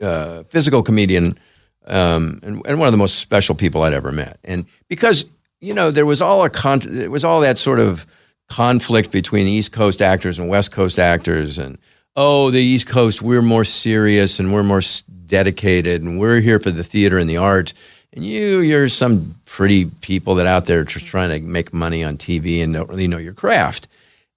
uh, 0.00 0.42
physical 0.44 0.82
comedian, 0.82 1.38
um, 1.86 2.40
and, 2.42 2.60
and 2.66 2.78
one 2.78 2.88
of 2.88 2.92
the 2.92 2.98
most 2.98 3.18
special 3.18 3.54
people 3.54 3.82
I'd 3.82 3.92
ever 3.92 4.10
met. 4.10 4.38
And 4.42 4.66
because 4.88 5.24
you 5.62 5.72
know, 5.72 5.90
there 5.90 6.04
was 6.04 6.20
all 6.20 6.44
a 6.44 6.50
con- 6.50 6.82
there 6.84 7.10
was 7.10 7.24
all 7.24 7.40
that 7.40 7.56
sort 7.56 7.78
of 7.78 8.04
conflict 8.48 9.10
between 9.12 9.46
East 9.46 9.72
Coast 9.72 10.02
actors 10.02 10.38
and 10.38 10.48
West 10.48 10.72
Coast 10.72 10.98
actors, 10.98 11.56
and 11.56 11.78
oh, 12.16 12.50
the 12.50 12.60
East 12.60 12.86
Coast, 12.86 13.22
we're 13.22 13.40
more 13.42 13.64
serious 13.64 14.38
and 14.38 14.52
we're 14.52 14.64
more 14.64 14.82
dedicated, 15.26 16.02
and 16.02 16.18
we're 16.18 16.40
here 16.40 16.58
for 16.58 16.72
the 16.72 16.84
theater 16.84 17.16
and 17.16 17.30
the 17.30 17.36
art. 17.36 17.72
And 18.12 18.26
you, 18.26 18.58
you're 18.58 18.90
some 18.90 19.36
pretty 19.46 19.86
people 19.86 20.34
that 20.34 20.46
out 20.46 20.66
there 20.66 20.84
trying 20.84 21.30
to 21.30 21.46
make 21.46 21.72
money 21.72 22.04
on 22.04 22.18
TV 22.18 22.62
and 22.62 22.74
don't 22.74 22.90
really 22.90 23.06
know 23.06 23.16
your 23.16 23.32
craft. 23.32 23.88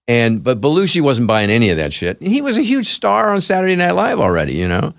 And 0.08 0.44
but 0.44 0.62
Belushi 0.62 1.02
wasn't 1.02 1.28
buying 1.28 1.50
any 1.50 1.72
of 1.72 1.78
that 1.78 1.92
shit. 1.92 2.22
And 2.22 2.30
he 2.30 2.42
was 2.42 2.58
a 2.58 2.62
huge 2.62 2.86
star 2.86 3.34
on 3.34 3.42
Saturday 3.42 3.76
Night 3.76 3.94
Live 3.94 4.20
already, 4.20 4.54
you 4.54 4.68
know, 4.68 4.94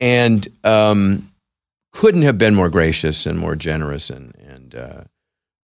and 0.00 0.46
um, 0.62 1.28
couldn't 1.92 2.22
have 2.22 2.38
been 2.38 2.54
more 2.54 2.68
gracious 2.70 3.26
and 3.26 3.36
more 3.36 3.56
generous 3.56 4.08
and 4.08 4.34
and 4.36 4.74
uh, 4.76 5.04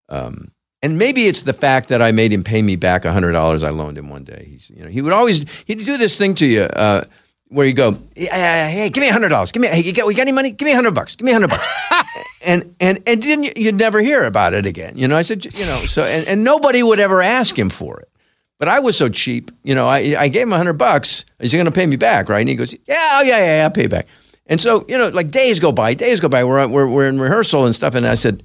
um, 0.09 0.52
and 0.82 0.96
maybe 0.98 1.26
it's 1.26 1.42
the 1.42 1.52
fact 1.52 1.88
that 1.88 2.00
I 2.00 2.12
made 2.12 2.32
him 2.32 2.44
pay 2.44 2.62
me 2.62 2.76
back 2.76 3.04
hundred 3.04 3.32
dollars 3.32 3.62
I 3.62 3.70
loaned 3.70 3.98
him 3.98 4.09
one 4.09 4.24
day. 4.24 4.46
He's 4.50 4.70
you 4.70 4.82
know 4.84 4.88
he 4.88 5.02
would 5.02 5.12
always 5.12 5.44
he'd 5.64 5.84
do 5.84 5.96
this 5.96 6.16
thing 6.16 6.34
to 6.36 6.46
you. 6.46 6.62
Uh, 6.62 7.04
where 7.50 7.66
you 7.66 7.72
go, 7.72 7.92
hey, 8.14 8.26
hey, 8.70 8.90
give 8.90 9.00
me 9.00 9.09
a 9.09 9.12
hundred 9.12 9.30
dollars. 9.30 9.52
Give 9.52 9.62
me, 9.62 9.68
hey, 9.68 9.80
you 9.80 9.94
got, 9.94 10.06
we 10.06 10.12
got 10.12 10.20
any 10.22 10.32
money? 10.32 10.50
Give 10.50 10.66
me 10.66 10.72
a 10.72 10.74
hundred 10.74 10.90
bucks. 10.94 11.16
Give 11.16 11.24
me 11.24 11.30
a 11.30 11.34
hundred 11.34 11.48
bucks. 11.48 11.66
and 12.44 12.74
and 12.78 13.02
and 13.06 13.22
then 13.22 13.42
you- 13.42 13.54
you'd 13.56 13.74
never 13.76 14.00
hear 14.02 14.24
about 14.24 14.52
it 14.52 14.66
again. 14.66 14.98
You 14.98 15.09
know, 15.09 15.16
I 15.16 15.22
said, 15.22 15.42
you 15.44 15.50
know, 15.50 15.76
so 15.76 16.02
and, 16.02 16.28
and 16.28 16.44
nobody 16.44 16.82
would 16.82 17.00
ever 17.00 17.22
ask 17.22 17.59
him 17.59 17.70
for 17.70 18.00
it. 18.00 18.11
But 18.59 18.68
I 18.68 18.80
was 18.80 18.96
so 18.98 19.09
cheap, 19.09 19.50
you 19.62 19.74
know, 19.74 19.86
I, 19.88 20.14
I 20.18 20.28
gave 20.28 20.42
him 20.42 20.52
a 20.52 20.56
hundred 20.59 20.74
bucks. 20.74 21.24
Is 21.38 21.52
he 21.52 21.56
going 21.59 21.66
to 21.66 21.72
pay 21.72 21.86
me 21.86 21.96
back, 21.96 22.28
right? 22.28 22.40
And 22.40 22.48
he 22.48 22.54
goes, 22.56 22.72
yeah, 22.72 22.78
oh, 23.14 23.22
yeah, 23.22 23.38
yeah, 23.38 23.56
yeah, 23.59 23.64
I'll 23.64 23.70
pay 23.70 23.82
you 23.82 23.88
back. 23.88 24.09
And 24.46 24.61
so, 24.61 24.84
you 24.88 24.98
know, 24.98 25.09
like 25.09 25.30
days 25.30 25.61
go 25.61 25.70
by, 25.72 25.94
days 25.94 26.18
go 26.20 26.28
by. 26.28 26.42
We're, 26.42 26.66
we're, 26.66 26.88
we're 26.88 27.06
in 27.09 27.20
rehearsal 27.20 27.66
and 27.66 27.74
stuff. 27.74 27.94
And 27.94 28.04
I 28.04 28.14
said, 28.16 28.42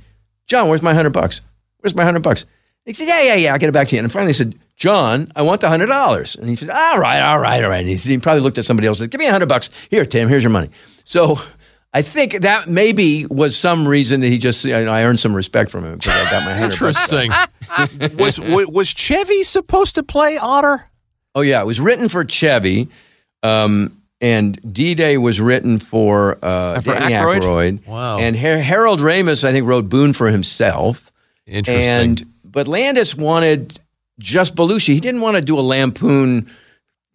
John, 0.47 0.69
where's 0.69 0.83
my 0.83 0.93
hundred 0.93 1.13
bucks? 1.13 1.41
Where's 1.83 1.93
my 1.95 2.03
hundred 2.03 2.23
bucks? 2.23 2.45
He 2.85 2.93
said, 2.93 3.07
yeah, 3.07 3.21
yeah, 3.21 3.35
yeah, 3.35 3.53
I'll 3.53 3.59
get 3.59 3.69
it 3.69 3.73
back 3.73 3.87
to 3.89 3.95
you. 3.95 4.01
And 4.01 4.11
finally 4.11 4.29
I 4.29 4.33
said, 4.33 4.55
John, 4.75 5.31
I 5.35 5.41
want 5.41 5.61
the 5.61 5.69
hundred 5.69 5.87
dollars. 5.87 6.35
And 6.35 6.49
he 6.49 6.55
said, 6.55 6.69
all 6.69 6.99
right, 6.99 7.21
all 7.21 7.39
right, 7.39 7.63
all 7.63 7.69
right. 7.69 7.85
He, 7.85 7.95
he 7.95 8.17
probably 8.17 8.41
looked 8.41 8.57
at 8.57 8.65
somebody 8.65 8.87
else 8.87 8.99
and 8.99 9.05
said, 9.05 9.11
give 9.11 9.19
me 9.19 9.27
a 9.27 9.31
hundred 9.31 9.49
bucks. 9.49 9.69
Here, 9.89 10.05
Tim, 10.05 10.27
here's 10.29 10.43
your 10.43 10.49
money. 10.49 10.69
So 11.03 11.39
I 11.93 12.01
think 12.01 12.41
that 12.41 12.67
maybe 12.69 13.25
was 13.25 13.55
some 13.57 13.87
reason 13.87 14.21
that 14.21 14.27
he 14.27 14.37
just, 14.37 14.65
you 14.65 14.71
know, 14.71 14.91
I 14.91 15.03
earned 15.03 15.19
some 15.19 15.35
respect 15.35 15.71
from 15.71 15.85
him 15.85 15.97
because 15.97 16.09
I 16.09 16.31
got 16.31 16.43
my 16.43 16.53
hundred 16.53 16.79
bucks. 16.79 17.11
Interesting. 17.13 17.31
was, 18.17 18.39
was 18.39 18.67
was 18.67 18.87
Chevy 18.89 19.43
supposed 19.43 19.95
to 19.95 20.03
play 20.03 20.37
Otter? 20.37 20.89
Oh 21.35 21.41
yeah, 21.41 21.61
it 21.61 21.65
was 21.65 21.79
written 21.79 22.09
for 22.09 22.25
Chevy, 22.25 22.89
um, 23.43 24.01
and 24.19 24.59
D 24.73 24.93
Day 24.93 25.17
was 25.17 25.39
written 25.39 25.79
for, 25.79 26.37
uh, 26.43 26.75
And 26.75 26.83
for 26.83 26.93
Danny 26.93 27.13
Aykroyd? 27.13 27.41
Aykroyd. 27.41 27.87
Wow. 27.87 28.19
And 28.19 28.35
Har- 28.37 28.57
Harold 28.57 28.99
Ramis, 28.99 29.43
I 29.43 29.51
think, 29.51 29.67
wrote 29.67 29.89
Boone 29.89 30.13
for 30.13 30.29
himself. 30.29 31.11
Interesting. 31.45 31.83
And 31.83 32.25
but 32.43 32.67
Landis 32.67 33.15
wanted 33.15 33.79
just 34.19 34.55
Belushi. 34.55 34.93
He 34.93 34.99
didn't 34.99 35.21
want 35.21 35.37
to 35.37 35.41
do 35.41 35.57
a 35.57 35.61
lampoon 35.61 36.49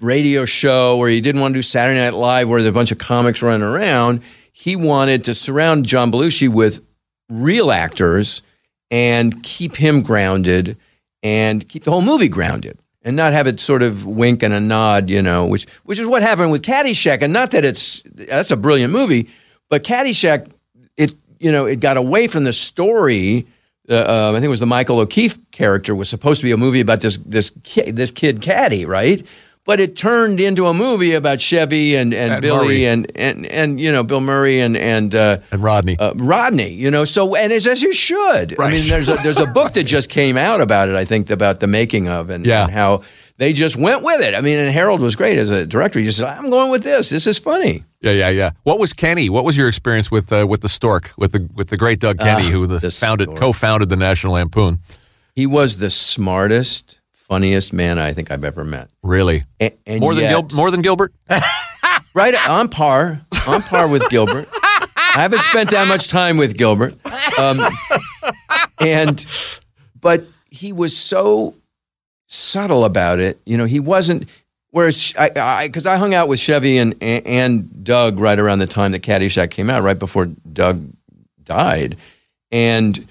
radio 0.01 0.45
show 0.45 0.99
or 0.99 1.09
he 1.09 1.21
didn't 1.21 1.41
want 1.41 1.53
to 1.55 1.59
do 1.59 1.63
Saturday 1.63 1.99
Night 1.99 2.15
Live 2.15 2.49
where 2.49 2.63
there's 2.63 2.71
a 2.71 2.75
bunch 2.75 2.93
of 2.93 2.99
comics 2.99 3.43
running 3.43 3.63
around. 3.63 4.23
He 4.53 4.77
wanted 4.77 5.25
to 5.25 5.35
surround 5.35 5.87
John 5.87 6.11
Belushi 6.11 6.49
with 6.49 6.85
real 7.29 7.71
actors 7.71 8.43
and 8.91 9.43
keep 9.43 9.77
him 9.77 10.03
grounded 10.03 10.77
and 11.23 11.69
keep 11.69 11.85
the 11.85 11.91
whole 11.91 12.03
movie 12.03 12.29
grounded 12.29 12.79
and 13.03 13.17
not 13.17 13.33
have 13.33 13.47
it 13.47 13.61
sort 13.61 13.83
of 13.83 14.07
wink 14.07 14.43
and 14.43 14.55
a 14.55 14.61
nod, 14.61 15.11
you 15.11 15.23
know, 15.23 15.47
which 15.47 15.67
which 15.85 15.99
is 15.99 16.07
what 16.07 16.23
happened 16.23 16.51
with 16.51 16.63
Caddyshack. 16.63 17.23
And 17.23 17.33
not 17.33 17.53
that 17.53 17.65
it's 17.65 18.03
that's 18.15 18.51
a 18.51 18.57
brilliant 18.57 18.93
movie, 18.93 19.29
but 19.69 19.85
Caddyshack, 19.85 20.51
it 20.97 21.15
you 21.39 21.53
know, 21.53 21.67
it 21.67 21.81
got 21.81 21.97
away 21.97 22.27
from 22.27 22.45
the 22.45 22.53
story. 22.53 23.47
Uh, 23.89 23.95
uh, 23.95 24.31
I 24.31 24.35
think 24.35 24.45
it 24.45 24.49
was 24.49 24.61
the 24.61 24.67
Michael 24.67 25.01
O'Keefe 25.01 25.39
character 25.51 25.95
was 25.95 26.09
supposed 26.09 26.41
to 26.41 26.45
be 26.47 26.53
a 26.53 26.57
movie 26.57 26.81
about 26.81 27.01
this 27.01 27.17
this 27.19 27.51
kid, 27.65 27.97
this 27.97 28.11
kid 28.11 28.43
Caddy, 28.43 28.85
right? 28.85 29.25
But 29.65 29.81
it 29.81 29.97
turned 29.97 30.41
into 30.41 30.67
a 30.67 30.73
movie 30.73 31.13
about 31.13 31.43
Chevy 31.43 31.95
and, 31.95 32.15
and, 32.15 32.33
And 32.33 32.41
Billy 32.43 32.67
Murray. 32.67 32.85
and, 32.87 33.13
and 33.17 33.45
and 33.47 33.79
you 33.79 33.93
know 33.93 34.03
Bill 34.03 34.21
Murray 34.21 34.61
and 34.61 34.77
and 34.79 35.15
uh, 35.15 35.39
and 35.53 35.63
Rodney. 35.63 35.99
uh, 35.99 36.15
Rodney, 36.17 36.73
you 36.73 36.91
know, 36.91 37.05
so 37.05 37.35
and 37.35 37.53
it's 37.53 37.67
as 37.67 37.83
you 37.83 37.93
should. 37.93 38.59
I 38.59 38.71
mean, 38.71 38.81
there's 38.89 39.09
a, 39.11 39.17
there's 39.17 39.39
a 39.39 39.47
book 39.55 39.75
that 39.75 39.85
just 39.85 40.09
came 40.09 40.39
out 40.39 40.63
about 40.63 40.89
it. 40.89 40.95
I 40.95 41.05
think 41.05 41.29
about 41.31 41.61
the 41.61 41.67
making 41.67 42.09
of 42.09 42.31
and, 42.31 42.47
Yeah. 42.47 42.63
and 42.65 42.71
how 42.73 43.03
they 43.37 43.53
just 43.53 43.77
went 43.77 44.03
with 44.03 44.21
it. 44.23 44.35
I 44.35 44.41
mean, 44.41 44.59
and 44.59 44.71
Harold 44.73 45.01
was 45.01 45.17
great 45.17 45.39
as 45.39 45.51
a 45.51 45.67
director. 45.67 45.99
He 45.99 46.07
just 46.07 46.17
said, 46.19 46.29
"I'm 46.29 46.49
going 46.51 46.71
with 46.71 46.83
this. 46.83 47.11
This 47.11 47.27
is 47.27 47.39
funny." 47.39 47.85
Yeah, 48.01 48.13
yeah, 48.13 48.29
yeah. 48.29 48.51
What 48.63 48.79
was 48.79 48.93
Kenney? 48.93 49.29
What 49.29 49.45
was 49.45 49.57
your 49.57 49.67
experience 49.69 50.11
with 50.11 50.33
uh, 50.33 50.47
with 50.49 50.61
the 50.61 50.69
Stork, 50.69 51.13
with 51.19 51.33
the 51.33 51.49
with 51.55 51.69
the 51.69 51.77
great 51.77 51.99
Doug 52.01 52.19
Kenney, 52.21 52.47
Ah, 52.49 52.51
who 52.51 52.67
the, 52.67 52.79
the 52.79 52.91
founded 52.91 53.27
Stork. 53.27 53.39
co-founded 53.41 53.89
the 53.89 53.97
National 53.97 54.35
Lampoon? 54.35 54.79
He 55.35 55.47
was 55.47 55.79
the 55.79 55.91
smartest, 55.91 57.01
funniest 57.11 57.73
man 57.73 57.99
I 57.99 58.13
think 58.13 58.31
I've 58.31 58.45
ever 58.45 58.65
met. 58.65 58.89
Really, 59.03 59.45
and 59.59 60.01
more 60.01 60.15
than 60.15 60.25
yet- 60.25 60.49
Gil- 60.49 60.57
more 60.57 60.71
than 60.71 60.81
Gilbert. 60.83 61.13
right 62.15 62.35
on 62.49 62.69
par, 62.69 63.21
on 63.49 63.63
par 63.63 63.89
with 63.89 64.09
Gilbert. 64.11 64.49
I 64.97 65.23
haven't 65.23 65.43
spent 65.43 65.71
that 65.71 65.89
much 65.89 66.07
time 66.07 66.37
with 66.37 66.57
Gilbert, 66.57 66.95
um, 67.41 67.59
and 68.81 69.25
but 70.01 70.25
he 70.51 70.73
was 70.73 70.97
so 70.97 71.55
subtle 72.29 72.85
about 72.85 73.19
it. 73.19 73.41
You 73.45 73.57
know, 73.57 73.65
he 73.65 73.81
wasn't. 73.81 74.29
Whereas 74.79 75.13
I, 75.19 75.67
because 75.67 75.87
I, 75.87 75.97
hung 75.97 76.15
out 76.15 76.29
with 76.29 76.39
Chevy 76.39 76.79
and 76.79 76.95
and 77.03 77.83
Doug 77.83 78.21
right 78.21 78.39
around 78.39 78.61
the 78.61 78.69
time 78.69 78.93
that 78.93 79.03
Caddyshack 79.03 79.51
came 79.51 79.71
out, 79.71 79.83
right 79.83 79.99
before 79.99 80.27
Doug 80.27 80.93
died, 81.43 81.97
and 82.53 83.09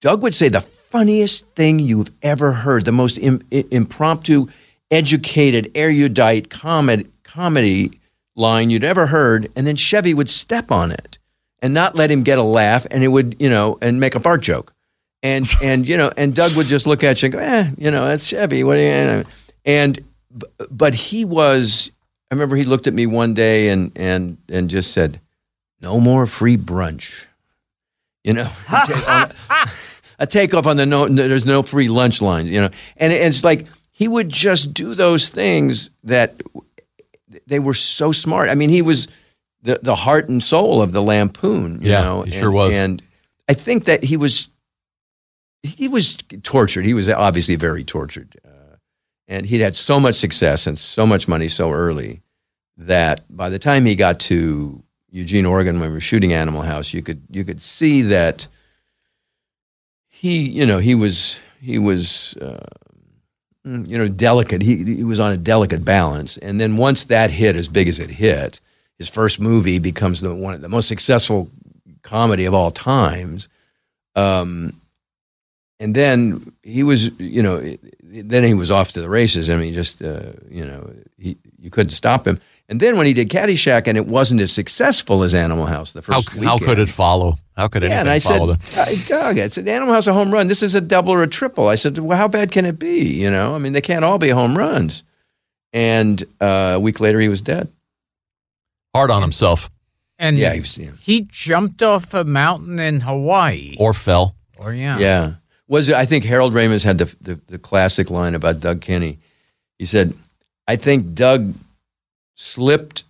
Doug 0.00 0.24
would 0.24 0.34
say 0.34 0.48
the 0.48 0.60
funniest 0.60 1.46
thing 1.50 1.78
you've 1.78 2.10
ever 2.20 2.50
heard, 2.50 2.84
the 2.84 2.90
most 2.90 3.16
Im, 3.18 3.42
i- 3.52 3.64
impromptu, 3.70 4.48
educated, 4.90 5.70
erudite 5.76 6.50
comedy 6.50 7.06
comedy 7.22 8.00
line 8.34 8.70
you'd 8.70 8.82
ever 8.82 9.06
heard, 9.06 9.52
and 9.54 9.68
then 9.68 9.76
Chevy 9.76 10.14
would 10.14 10.28
step 10.28 10.72
on 10.72 10.90
it 10.90 11.18
and 11.62 11.72
not 11.72 11.94
let 11.94 12.10
him 12.10 12.24
get 12.24 12.38
a 12.38 12.42
laugh, 12.42 12.88
and 12.90 13.04
it 13.04 13.08
would 13.08 13.36
you 13.38 13.48
know 13.48 13.78
and 13.80 14.00
make 14.00 14.16
a 14.16 14.20
fart 14.20 14.42
joke, 14.42 14.74
and 15.22 15.46
and 15.62 15.86
you 15.86 15.96
know 15.96 16.10
and 16.16 16.34
Doug 16.34 16.56
would 16.56 16.66
just 16.66 16.88
look 16.88 17.04
at 17.04 17.22
you 17.22 17.26
and 17.26 17.32
go, 17.34 17.38
eh, 17.38 17.70
you 17.78 17.92
know 17.92 18.04
that's 18.04 18.26
Chevy, 18.26 18.64
what 18.64 18.74
do 18.74 18.80
you 18.80 19.24
and 19.64 20.00
but 20.70 20.94
he 20.94 21.24
was. 21.24 21.90
I 22.30 22.34
remember 22.34 22.56
he 22.56 22.64
looked 22.64 22.86
at 22.86 22.94
me 22.94 23.06
one 23.06 23.34
day 23.34 23.68
and 23.68 23.92
and 23.96 24.38
and 24.48 24.68
just 24.70 24.92
said, 24.92 25.20
"No 25.80 26.00
more 26.00 26.26
free 26.26 26.56
brunch." 26.56 27.26
You 28.24 28.32
know, 28.32 28.50
a 30.18 30.26
takeoff 30.26 30.66
on 30.66 30.76
the 30.76 30.86
no. 30.86 31.06
There's 31.08 31.46
no 31.46 31.62
free 31.62 31.88
lunch 31.88 32.22
line. 32.22 32.46
You 32.46 32.62
know, 32.62 32.70
and 32.96 33.12
it's 33.12 33.44
like 33.44 33.66
he 33.92 34.08
would 34.08 34.28
just 34.28 34.74
do 34.74 34.94
those 34.94 35.28
things 35.28 35.90
that 36.04 36.40
they 37.46 37.58
were 37.58 37.74
so 37.74 38.12
smart. 38.12 38.48
I 38.48 38.54
mean, 38.54 38.70
he 38.70 38.82
was 38.82 39.08
the 39.62 39.78
the 39.82 39.94
heart 39.94 40.28
and 40.28 40.42
soul 40.42 40.82
of 40.82 40.92
the 40.92 41.02
Lampoon. 41.02 41.82
You 41.82 41.90
Yeah, 41.90 42.04
know? 42.04 42.22
he 42.22 42.32
and, 42.32 42.40
sure 42.40 42.50
was. 42.50 42.74
And 42.74 43.02
I 43.48 43.54
think 43.54 43.84
that 43.84 44.02
he 44.04 44.16
was 44.16 44.48
he 45.62 45.88
was 45.88 46.16
tortured. 46.42 46.84
He 46.84 46.94
was 46.94 47.08
obviously 47.08 47.56
very 47.56 47.84
tortured, 47.84 48.36
uh, 48.44 48.48
and 49.28 49.46
he'd 49.46 49.60
had 49.60 49.76
so 49.76 49.98
much 49.98 50.16
success 50.16 50.66
and 50.66 50.78
so 50.78 51.06
much 51.06 51.28
money 51.28 51.48
so 51.48 51.70
early 51.70 52.20
that 52.76 53.24
by 53.34 53.48
the 53.48 53.58
time 53.58 53.86
he 53.86 53.94
got 53.94 54.20
to 54.20 54.82
Eugene, 55.10 55.46
Oregon, 55.46 55.78
when 55.78 55.90
we 55.90 55.94
were 55.94 56.00
shooting 56.00 56.32
Animal 56.32 56.62
House, 56.62 56.92
you 56.92 57.00
could 57.00 57.22
you 57.30 57.44
could 57.44 57.60
see 57.60 58.02
that 58.02 58.48
he, 60.08 60.38
you 60.48 60.66
know, 60.66 60.78
he 60.78 60.94
was 60.94 61.40
he 61.60 61.78
was 61.78 62.36
uh, 62.38 62.66
mm, 63.64 63.88
you 63.88 63.96
know 63.96 64.08
delicate. 64.08 64.60
He 64.62 64.84
he 64.84 65.04
was 65.04 65.20
on 65.20 65.32
a 65.32 65.36
delicate 65.36 65.84
balance, 65.84 66.36
and 66.38 66.60
then 66.60 66.76
once 66.76 67.04
that 67.04 67.30
hit 67.30 67.54
as 67.54 67.68
big 67.68 67.88
as 67.88 68.00
it 68.00 68.10
hit, 68.10 68.58
his 68.98 69.08
first 69.08 69.38
movie 69.40 69.78
becomes 69.78 70.20
the 70.20 70.34
one 70.34 70.60
the 70.60 70.68
most 70.68 70.88
successful 70.88 71.50
comedy 72.02 72.44
of 72.44 72.54
all 72.54 72.72
times. 72.72 73.48
Um, 74.16 74.72
and 75.80 75.94
then 75.94 76.52
he 76.62 76.82
was, 76.82 77.18
you 77.20 77.42
know, 77.42 77.76
then 78.22 78.44
he 78.44 78.54
was 78.54 78.70
off 78.70 78.92
to 78.92 79.00
the 79.02 79.08
races. 79.08 79.48
I 79.50 79.56
mean, 79.56 79.72
just 79.72 80.02
uh, 80.02 80.32
you 80.48 80.64
know, 80.64 80.92
he 81.18 81.36
you 81.58 81.70
couldn't 81.70 81.92
stop 81.92 82.26
him. 82.26 82.38
And 82.66 82.80
then 82.80 82.96
when 82.96 83.04
he 83.06 83.12
did 83.12 83.28
Caddyshack, 83.28 83.86
and 83.86 83.98
it 83.98 84.06
wasn't 84.06 84.40
as 84.40 84.50
successful 84.50 85.22
as 85.22 85.34
Animal 85.34 85.66
House 85.66 85.92
the 85.92 86.00
How, 86.00 86.22
first 86.22 86.42
how 86.42 86.56
could 86.58 86.78
it 86.78 86.88
follow? 86.88 87.34
How 87.56 87.68
could 87.68 87.82
yeah, 87.82 87.88
anything 87.90 88.00
and 88.00 88.10
I 88.10 88.18
said, 88.18 88.38
follow 88.38 88.54
that? 88.54 88.78
"Uh, 88.88 89.06
Doug, 89.06 89.38
it's 89.38 89.58
an 89.58 89.68
Animal 89.68 89.92
House 89.92 90.06
a 90.06 90.14
home 90.14 90.30
run. 90.32 90.48
This 90.48 90.62
is 90.62 90.74
a 90.74 90.80
double 90.80 91.12
or 91.12 91.22
a 91.22 91.26
triple. 91.26 91.68
I 91.68 91.74
said, 91.74 91.98
well, 91.98 92.16
how 92.16 92.26
bad 92.26 92.50
can 92.50 92.64
it 92.64 92.78
be? 92.78 93.02
You 93.22 93.30
know, 93.30 93.54
I 93.54 93.58
mean, 93.58 93.74
they 93.74 93.82
can't 93.82 94.02
all 94.04 94.16
be 94.18 94.30
home 94.30 94.56
runs. 94.56 95.04
And 95.74 96.22
uh, 96.40 96.72
a 96.76 96.80
week 96.80 97.00
later, 97.00 97.20
he 97.20 97.28
was 97.28 97.42
dead. 97.42 97.70
Hard 98.94 99.10
on 99.10 99.20
himself 99.22 99.68
And 100.18 100.38
Yeah, 100.38 100.54
he 100.54 100.60
was- 100.60 100.78
yeah. 100.78 100.92
he 101.00 101.26
jumped 101.30 101.82
off 101.82 102.14
a 102.14 102.24
mountain 102.24 102.78
in 102.78 103.00
Hawaii. 103.00 103.76
or 103.78 103.92
fell. 103.92 104.36
Or 104.56 104.72
yeah. 104.72 104.98
Yeah. 104.98 105.32
Was 105.68 105.90
I 105.90 106.04
think 106.04 106.24
Harold 106.24 106.52
Ramis 106.52 106.84
had 106.84 106.98
the, 106.98 107.14
the 107.20 107.40
the 107.48 107.58
classic 107.58 108.10
line 108.10 108.34
about 108.34 108.60
Doug 108.60 108.80
Kenney. 108.80 109.18
He 109.78 109.84
said, 109.86 110.12
"I 110.68 110.76
think 110.76 111.14
Doug 111.14 111.54
slipped 112.34 113.04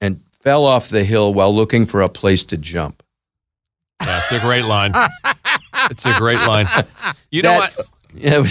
and 0.00 0.20
fell 0.40 0.64
off 0.64 0.88
the 0.88 1.04
hill 1.04 1.32
while 1.32 1.54
looking 1.54 1.86
for 1.86 2.02
a 2.02 2.08
place 2.08 2.42
to 2.44 2.56
jump." 2.56 3.02
That's 4.00 4.32
a 4.32 4.40
great 4.40 4.64
line. 4.66 4.92
it's 5.90 6.04
a 6.04 6.14
great 6.18 6.38
line. 6.40 6.68
You 7.30 7.42
know 7.42 7.58
That- 7.60 7.76
what? 7.76 7.88
Yeah, 8.16 8.44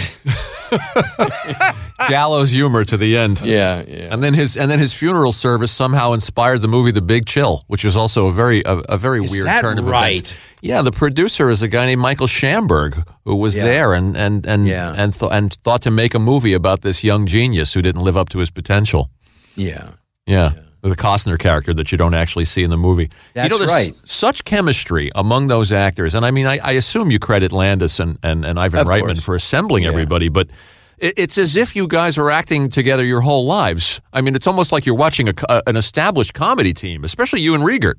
Gallows 2.08 2.50
humor 2.50 2.84
to 2.84 2.96
the 2.96 3.16
end. 3.16 3.40
yeah, 3.40 3.82
yeah. 3.86 4.12
And 4.12 4.22
then 4.22 4.34
his 4.34 4.56
and 4.56 4.70
then 4.70 4.78
his 4.78 4.92
funeral 4.92 5.32
service 5.32 5.70
somehow 5.72 6.12
inspired 6.12 6.60
the 6.62 6.68
movie 6.68 6.90
The 6.90 7.02
Big 7.02 7.26
Chill, 7.26 7.62
which 7.68 7.84
was 7.84 7.96
also 7.96 8.26
a 8.26 8.32
very 8.32 8.62
a, 8.64 8.78
a 8.88 8.96
very 8.98 9.20
Is 9.24 9.30
weird 9.30 9.46
that 9.46 9.60
turn 9.62 9.78
of 9.78 9.86
right? 9.86 10.12
events. 10.20 10.34
Yeah, 10.60 10.82
the 10.82 10.90
producer 10.92 11.50
is 11.50 11.62
a 11.62 11.68
guy 11.68 11.86
named 11.86 12.00
Michael 12.00 12.26
Shamberg 12.26 13.06
who 13.24 13.36
was 13.36 13.56
Yeah. 13.56 13.64
there 13.64 13.94
and 13.94 14.16
and 14.16 14.46
and 14.46 14.66
Yeah. 14.66 14.92
and, 14.96 15.12
th- 15.14 15.30
and 15.32 15.52
thought 15.52 15.82
to 15.82 15.90
make 15.90 16.14
a 16.14 16.18
movie 16.18 16.54
about 16.54 16.80
this 16.82 17.02
young 17.04 17.26
genius 17.26 17.74
who 17.74 17.82
didn't 17.82 18.02
live 18.04 18.16
up 18.16 18.28
to 18.30 18.38
his 18.38 18.50
potential. 18.50 19.10
yeah. 19.56 19.90
Yeah. 20.26 20.52
With 20.54 20.63
a 20.92 20.96
Costner 20.96 21.38
character 21.38 21.72
that 21.74 21.90
you 21.92 21.98
don't 21.98 22.14
actually 22.14 22.44
see 22.44 22.62
in 22.62 22.70
the 22.70 22.76
movie. 22.76 23.10
That's 23.32 23.46
you 23.46 23.50
know, 23.50 23.58
there's 23.58 23.70
right. 23.70 23.94
Such 24.04 24.44
chemistry 24.44 25.10
among 25.14 25.48
those 25.48 25.72
actors. 25.72 26.14
And 26.14 26.24
I 26.26 26.30
mean, 26.30 26.46
I, 26.46 26.58
I 26.62 26.72
assume 26.72 27.10
you 27.10 27.18
credit 27.18 27.52
Landis 27.52 28.00
and, 28.00 28.18
and, 28.22 28.44
and 28.44 28.58
Ivan 28.58 28.80
Of 28.80 28.86
Reitman 28.86 29.06
course. 29.06 29.20
for 29.24 29.34
assembling 29.34 29.84
Yeah. 29.84 29.90
everybody, 29.90 30.28
but 30.28 30.48
it's 30.98 31.38
as 31.38 31.56
if 31.56 31.74
you 31.74 31.88
guys 31.88 32.16
are 32.18 32.30
acting 32.30 32.68
together 32.70 33.04
your 33.04 33.20
whole 33.20 33.46
lives. 33.46 34.00
I 34.12 34.20
mean, 34.20 34.34
it's 34.36 34.46
almost 34.46 34.70
like 34.72 34.86
you're 34.86 34.94
watching 34.94 35.28
a, 35.28 35.32
a- 35.48 35.50
uh, 35.52 35.62
an 35.66 35.76
established 35.76 36.34
comedy 36.34 36.72
team, 36.72 37.02
especially 37.04 37.40
you 37.40 37.54
and 37.54 37.64
Riegert. 37.64 37.94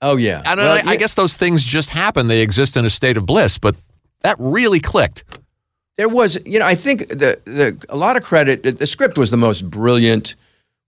Oh 0.00 0.16
yeah. 0.16 0.42
And 0.44 0.58
Well, 0.60 0.80
I, 0.86 0.92
I 0.92 0.96
guess 0.96 1.14
those 1.14 1.36
things 1.36 1.64
just 1.64 1.90
happen. 1.90 2.26
They 2.26 2.40
exist 2.42 2.76
in 2.76 2.84
a 2.84 2.90
state 2.90 3.16
of 3.16 3.24
bliss, 3.26 3.58
but 3.58 3.76
that 4.22 4.36
really 4.38 4.80
clicked. 4.80 5.24
there 5.96 6.08
was, 6.08 6.38
you 6.44 6.58
know, 6.58 6.66
I 6.66 6.74
think 6.74 7.08
the, 7.08 7.40
the 7.44 7.84
a 7.88 7.96
lot 7.96 8.16
of 8.16 8.22
credit. 8.24 8.62
The, 8.64 8.72
the 8.72 8.86
script 8.86 9.16
was 9.16 9.30
the 9.30 9.36
most 9.36 9.68
brilliant, 9.70 10.34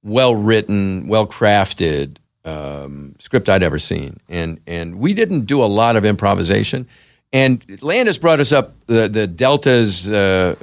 well 0.04 0.36
written, 0.36 1.08
well 1.08 1.26
crafted 1.26 2.18
um, 2.44 3.16
script 3.18 3.48
I'd 3.48 3.62
ever 3.64 3.78
seen, 3.80 4.20
and 4.28 4.60
and 4.66 4.98
we 4.98 5.14
didn't 5.14 5.46
do 5.46 5.62
a 5.62 5.66
lot 5.66 5.96
of 5.96 6.04
improvisation. 6.04 6.86
And 7.32 7.64
Landis 7.82 8.18
brought 8.18 8.38
us 8.38 8.52
up 8.52 8.74
the 8.86 9.08
the 9.08 9.26
deltas. 9.26 10.08
Uh, 10.08 10.54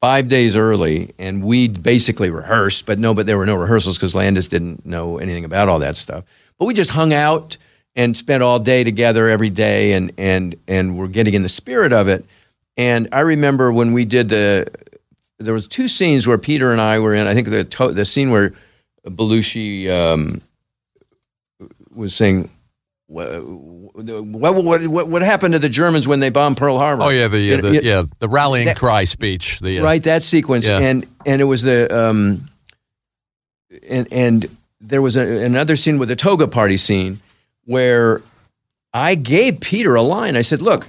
Five 0.00 0.26
days 0.26 0.56
early, 0.56 1.14
and 1.16 1.44
we 1.44 1.68
basically 1.68 2.28
rehearsed, 2.28 2.86
but 2.86 2.98
no, 2.98 3.14
but 3.14 3.24
there 3.24 3.38
were 3.38 3.46
no 3.46 3.54
rehearsals 3.54 3.96
because 3.96 4.16
Landis 4.16 4.48
didn't 4.48 4.84
know 4.84 5.18
anything 5.18 5.44
about 5.44 5.68
all 5.68 5.78
that 5.78 5.94
stuff. 5.94 6.24
But 6.58 6.64
we 6.64 6.74
just 6.74 6.90
hung 6.90 7.12
out 7.12 7.56
and 7.94 8.16
spent 8.16 8.42
all 8.42 8.58
day 8.58 8.82
together 8.82 9.28
every 9.28 9.48
day, 9.48 9.92
and 9.92 10.10
and 10.18 10.56
and 10.66 10.98
we're 10.98 11.06
getting 11.06 11.34
in 11.34 11.44
the 11.44 11.48
spirit 11.48 11.92
of 11.92 12.08
it. 12.08 12.26
And 12.76 13.10
I 13.12 13.20
remember 13.20 13.72
when 13.72 13.92
we 13.92 14.04
did 14.04 14.28
the, 14.28 14.66
there 15.42 15.54
was 15.54 15.66
two 15.66 15.88
scenes 15.88 16.26
where 16.26 16.38
Peter 16.38 16.72
and 16.72 16.80
I 16.80 16.98
were 16.98 17.14
in. 17.14 17.26
I 17.26 17.34
think 17.34 17.48
the 17.48 17.64
to, 17.64 17.92
the 17.92 18.04
scene 18.04 18.30
where 18.30 18.54
Belushi 19.06 19.90
um, 19.90 20.40
was 21.94 22.14
saying. 22.14 22.50
What, 23.06 23.26
what, 23.44 24.82
what, 24.86 25.08
what 25.08 25.20
happened 25.20 25.52
to 25.52 25.58
the 25.58 25.68
Germans 25.68 26.08
when 26.08 26.20
they 26.20 26.30
bombed 26.30 26.56
Pearl 26.56 26.78
Harbor? 26.78 27.02
Oh 27.02 27.08
yeah, 27.10 27.28
the, 27.28 27.54
uh, 27.54 27.60
the 27.60 27.84
yeah 27.84 28.04
the 28.20 28.28
rallying 28.28 28.66
that- 28.66 28.78
cry 28.78 29.04
speech. 29.04 29.60
The 29.60 29.80
uh, 29.80 29.84
right 29.84 30.02
that 30.04 30.22
sequence 30.22 30.66
Yeah. 30.66 30.78
and 30.78 31.06
and 31.26 31.42
it 31.42 31.44
was 31.44 31.60
the 31.60 31.94
um 31.94 32.48
and 33.86 34.10
and 34.10 34.56
there 34.80 35.02
was 35.02 35.16
a, 35.16 35.44
another 35.44 35.76
scene 35.76 35.98
with 35.98 36.08
the 36.08 36.16
toga 36.16 36.48
party 36.48 36.78
scene 36.78 37.20
where 37.66 38.22
I 38.94 39.14
gave 39.14 39.60
Peter 39.60 39.94
a 39.94 40.02
line. 40.02 40.34
I 40.34 40.42
said, 40.42 40.62
"Look, 40.62 40.88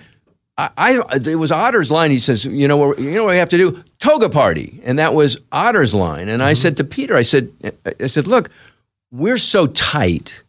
I, 0.57 0.69
I 0.77 1.03
it 1.25 1.35
was 1.35 1.51
Otter's 1.51 1.89
line. 1.91 2.11
He 2.11 2.19
says, 2.19 2.45
you 2.45 2.67
know 2.67 2.77
what, 2.77 2.99
you 2.99 3.11
know 3.11 3.23
what 3.23 3.31
we 3.31 3.37
have 3.37 3.49
to 3.49 3.57
do? 3.57 3.83
Toga 4.03 4.29
party." 4.29 4.81
And 4.83 4.99
that 4.99 5.13
was 5.13 5.39
Otter's 5.51 5.93
line. 5.93 6.27
And 6.27 6.43
I 6.43 6.51
mm-hmm. 6.51 6.61
said 6.61 6.77
to 6.77 6.83
Peter, 6.83 7.15
I 7.15 7.21
said 7.23 7.51
I 7.99 8.07
said, 8.07 8.27
"Look, 8.27 8.49
we're 9.11 9.37
so 9.37 9.67
tight. 9.67 10.43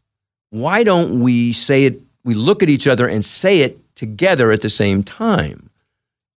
Why 0.50 0.82
don't 0.82 1.20
we 1.20 1.52
say 1.52 1.84
it 1.84 2.00
we 2.24 2.34
look 2.34 2.62
at 2.62 2.68
each 2.68 2.86
other 2.86 3.06
and 3.06 3.24
say 3.24 3.60
it 3.60 3.78
together 3.94 4.50
at 4.50 4.62
the 4.62 4.70
same 4.70 5.02
time?" 5.02 5.70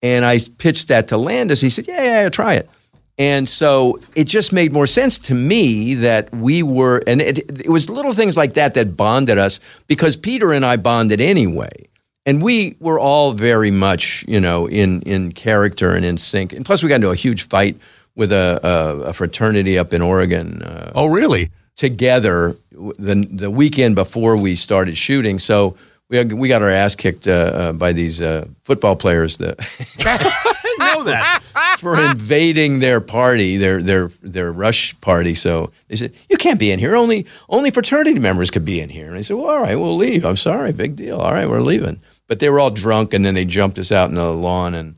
And 0.04 0.24
I 0.26 0.40
pitched 0.60 0.90
that 0.90 1.08
to 1.08 1.18
Landis. 1.18 1.62
He 1.62 1.72
said, 1.72 1.88
"Yeah, 1.88 2.04
yeah, 2.04 2.22
yeah, 2.24 2.30
try 2.30 2.54
it." 2.54 2.70
And 3.18 3.50
so 3.50 4.00
it 4.14 4.26
just 4.26 4.54
made 4.54 4.72
more 4.72 4.86
sense 4.86 5.18
to 5.20 5.34
me 5.34 5.96
that 5.96 6.32
we 6.32 6.62
were, 6.62 7.02
and 7.08 7.20
it, 7.20 7.40
it 7.66 7.70
was 7.70 7.90
little 7.90 8.14
things 8.14 8.38
like 8.38 8.54
that 8.54 8.76
that 8.76 8.96
bonded 8.96 9.40
us 9.40 9.60
because 9.88 10.16
Peter 10.16 10.54
and 10.54 10.64
I 10.64 10.78
bonded 10.78 11.20
anyway, 11.20 11.88
and 12.28 12.42
we 12.44 12.76
were 12.82 13.00
all 13.00 13.32
very 13.32 13.72
much, 13.72 14.26
you 14.28 14.40
know, 14.40 14.68
in 14.68 15.02
in 15.04 15.32
character 15.32 15.96
and 15.96 16.06
in 16.06 16.18
sync. 16.18 16.52
And 16.54 16.66
plus, 16.66 16.84
we 16.84 16.90
got 16.90 16.96
into 16.96 17.10
a 17.10 17.16
huge 17.16 17.48
fight 17.48 17.78
with 18.16 18.34
a, 18.34 18.60
a, 18.62 19.10
a 19.10 19.14
fraternity 19.14 19.80
up 19.80 19.94
in 19.94 20.02
Oregon. 20.02 20.62
Uh, 20.62 20.92
oh, 20.94 21.08
really? 21.08 21.50
Together 21.78 22.58
the 22.72 23.28
the 23.32 23.50
weekend 23.50 23.96
before 23.96 24.38
we 24.38 24.56
started 24.56 24.96
shooting, 24.96 25.40
so. 25.40 25.76
We, 26.10 26.24
we 26.24 26.48
got 26.48 26.62
our 26.62 26.70
ass 26.70 26.96
kicked 26.96 27.28
uh, 27.28 27.32
uh, 27.32 27.72
by 27.74 27.92
these 27.92 28.22
uh, 28.22 28.46
football 28.64 28.96
players 28.96 29.36
that 29.40 29.58
know 30.80 31.04
that. 31.04 31.44
for 31.80 32.00
invading 32.00 32.80
their 32.80 33.02
party, 33.02 33.58
their 33.58 33.84
their 33.84 34.08
their 34.22 34.52
rush 34.54 35.00
party. 35.02 35.36
So 35.36 35.72
they 35.90 35.98
said, 35.98 36.14
"You 36.30 36.38
can't 36.38 36.60
be 36.60 36.72
in 36.72 36.80
here. 36.80 36.96
Only 36.96 37.26
only 37.50 37.72
fraternity 37.72 38.20
members 38.20 38.52
could 38.52 38.64
be 38.64 38.80
in 38.80 38.88
here." 38.88 39.08
And 39.08 39.18
I 39.18 39.22
said, 39.22 39.36
"Well, 39.36 39.50
all 39.50 39.62
right, 39.62 39.78
we'll 39.78 39.98
leave. 39.98 40.26
I'm 40.26 40.38
sorry, 40.38 40.72
big 40.72 40.96
deal. 40.96 41.18
All 41.18 41.34
right, 41.34 41.50
we're 41.50 41.60
leaving." 41.60 42.00
But 42.28 42.40
they 42.40 42.50
were 42.50 42.60
all 42.60 42.72
drunk, 42.72 43.14
and 43.14 43.24
then 43.24 43.36
they 43.36 43.46
jumped 43.46 43.80
us 43.80 43.92
out 43.92 44.10
in 44.10 44.16
the 44.16 44.32
lawn, 44.32 44.74
and 44.74 44.96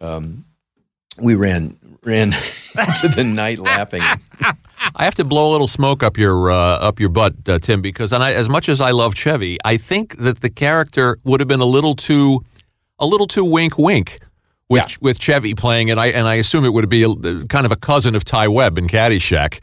um, 0.00 0.44
we 1.20 1.34
ran 1.34 1.76
ran 2.02 2.32
into 2.78 3.08
the 3.08 3.24
night 3.24 3.58
laughing. 3.58 4.02
I 4.96 5.04
have 5.04 5.14
to 5.16 5.24
blow 5.24 5.50
a 5.50 5.52
little 5.52 5.68
smoke 5.68 6.02
up 6.02 6.18
your 6.18 6.50
uh, 6.50 6.56
up 6.56 7.00
your 7.00 7.08
butt, 7.08 7.34
uh, 7.48 7.58
Tim, 7.58 7.80
because 7.80 8.12
and 8.12 8.22
I, 8.22 8.32
as 8.34 8.48
much 8.48 8.68
as 8.68 8.80
I 8.80 8.90
love 8.90 9.14
Chevy, 9.14 9.56
I 9.64 9.76
think 9.76 10.16
that 10.18 10.40
the 10.40 10.50
character 10.50 11.16
would 11.24 11.40
have 11.40 11.48
been 11.48 11.60
a 11.60 11.64
little 11.66 11.94
too 11.94 12.40
a 12.98 13.06
little 13.06 13.26
too 13.26 13.44
wink 13.44 13.78
wink 13.78 14.18
with 14.68 15.00
with 15.00 15.18
Chevy 15.20 15.54
playing 15.54 15.88
it. 15.88 15.96
I 15.98 16.08
and 16.08 16.26
I 16.28 16.34
assume 16.34 16.64
it 16.64 16.72
would 16.72 16.88
be 16.88 17.02
a, 17.04 17.44
kind 17.46 17.64
of 17.66 17.72
a 17.72 17.76
cousin 17.76 18.14
of 18.14 18.24
Ty 18.24 18.48
Webb 18.48 18.76
in 18.78 18.86
Caddyshack. 18.88 19.62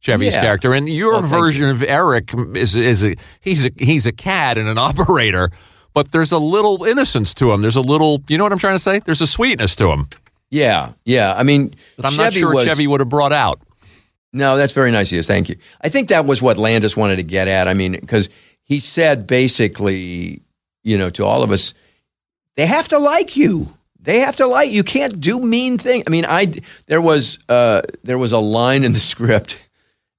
Chevy's 0.00 0.34
Yeah. 0.34 0.40
character 0.42 0.72
and 0.72 0.88
your 0.88 1.12
Well, 1.12 1.22
version 1.22 1.68
of 1.68 1.82
Eric 1.82 2.32
is 2.56 2.74
is 2.74 3.04
a, 3.04 3.14
he's 3.40 3.66
a 3.66 3.70
he's 3.78 4.06
a 4.06 4.12
cad 4.12 4.58
and 4.58 4.68
an 4.68 4.78
operator, 4.88 5.50
but 5.94 6.12
there's 6.12 6.32
a 6.32 6.38
little 6.38 6.84
innocence 6.84 7.34
to 7.34 7.52
him. 7.52 7.62
There's 7.62 7.76
a 7.76 7.80
little, 7.80 8.22
you 8.28 8.38
know 8.38 8.44
what 8.44 8.52
I'm 8.52 8.58
trying 8.58 8.74
to 8.76 8.82
say? 8.82 9.00
There's 9.00 9.20
a 9.20 9.26
sweetness 9.26 9.76
to 9.76 9.88
him 9.90 10.08
Yeah, 10.50 10.92
yeah. 11.04 11.34
I 11.36 11.42
mean, 11.42 11.74
that 11.96 12.06
I'm 12.06 12.16
not 12.16 12.32
sure 12.32 12.54
was- 12.54 12.64
Chevy 12.64 12.86
would 12.86 13.00
have 13.00 13.08
brought 13.08 13.32
out. 13.32 13.60
No, 14.34 14.56
that's 14.56 14.72
very 14.72 14.90
nice 14.90 15.12
of 15.12 15.16
you. 15.16 15.22
Thank 15.22 15.50
you. 15.50 15.56
I 15.82 15.90
think 15.90 16.08
that 16.08 16.24
was 16.24 16.40
what 16.40 16.56
Landis 16.56 16.96
wanted 16.96 17.16
to 17.16 17.22
get 17.22 17.48
at. 17.48 17.68
I 17.68 17.74
mean, 17.74 17.92
because 17.92 18.30
he 18.64 18.80
said 18.80 19.26
basically, 19.26 20.40
you 20.82 20.96
know, 20.96 21.10
to 21.10 21.24
all 21.24 21.42
of 21.42 21.50
us, 21.50 21.74
they 22.56 22.66
have 22.66 22.88
to 22.88 22.98
like 22.98 23.36
you. 23.36 23.76
They 24.00 24.20
have 24.20 24.36
to 24.36 24.46
like 24.46 24.70
you. 24.70 24.82
Can't 24.84 25.20
do 25.20 25.38
mean 25.38 25.78
things. 25.78 26.04
I 26.06 26.10
mean, 26.10 26.24
I 26.26 26.60
there 26.86 27.00
was 27.00 27.38
uh, 27.48 27.82
there 28.02 28.18
was 28.18 28.32
a 28.32 28.38
line 28.38 28.84
in 28.84 28.92
the 28.92 28.98
script, 29.12 29.58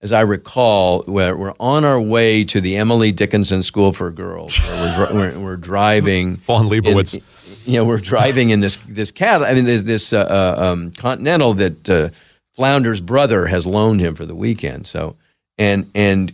as 0.04 0.12
I 0.12 0.22
recall, 0.22 1.04
where 1.04 1.36
we're 1.36 1.54
on 1.60 1.86
our 1.86 2.00
way 2.00 2.44
to 2.44 2.62
the 2.62 2.76
Emily 2.76 3.12
Dickinson 3.12 3.64
School 3.64 3.94
for 3.94 4.12
Girls. 4.12 4.60
We're, 4.68 5.08
we're, 5.14 5.40
we're 5.40 5.58
driving. 5.58 6.36
Fawn 6.38 6.68
Liebowitz. 6.68 7.16
in- 7.16 7.24
you 7.66 7.78
know, 7.78 7.86
we're 7.86 7.98
driving 7.98 8.50
in 8.50 8.60
this 8.60 8.76
this 8.78 9.12
cat. 9.12 9.42
I 9.42 9.54
mean, 9.54 9.66
there's 9.66 9.86
this 9.86 10.12
uh, 10.14 10.20
uh, 10.20 10.64
um, 10.64 10.92
Continental 10.92 11.54
that 11.56 11.90
uh, 11.90 12.10
Flounder's 12.52 13.02
brother 13.02 13.48
has 13.48 13.66
loaned 13.66 14.02
him 14.02 14.16
for 14.16 14.26
the 14.26 14.36
weekend. 14.36 14.88
So, 14.88 15.16
and 15.58 15.90
and 15.96 16.34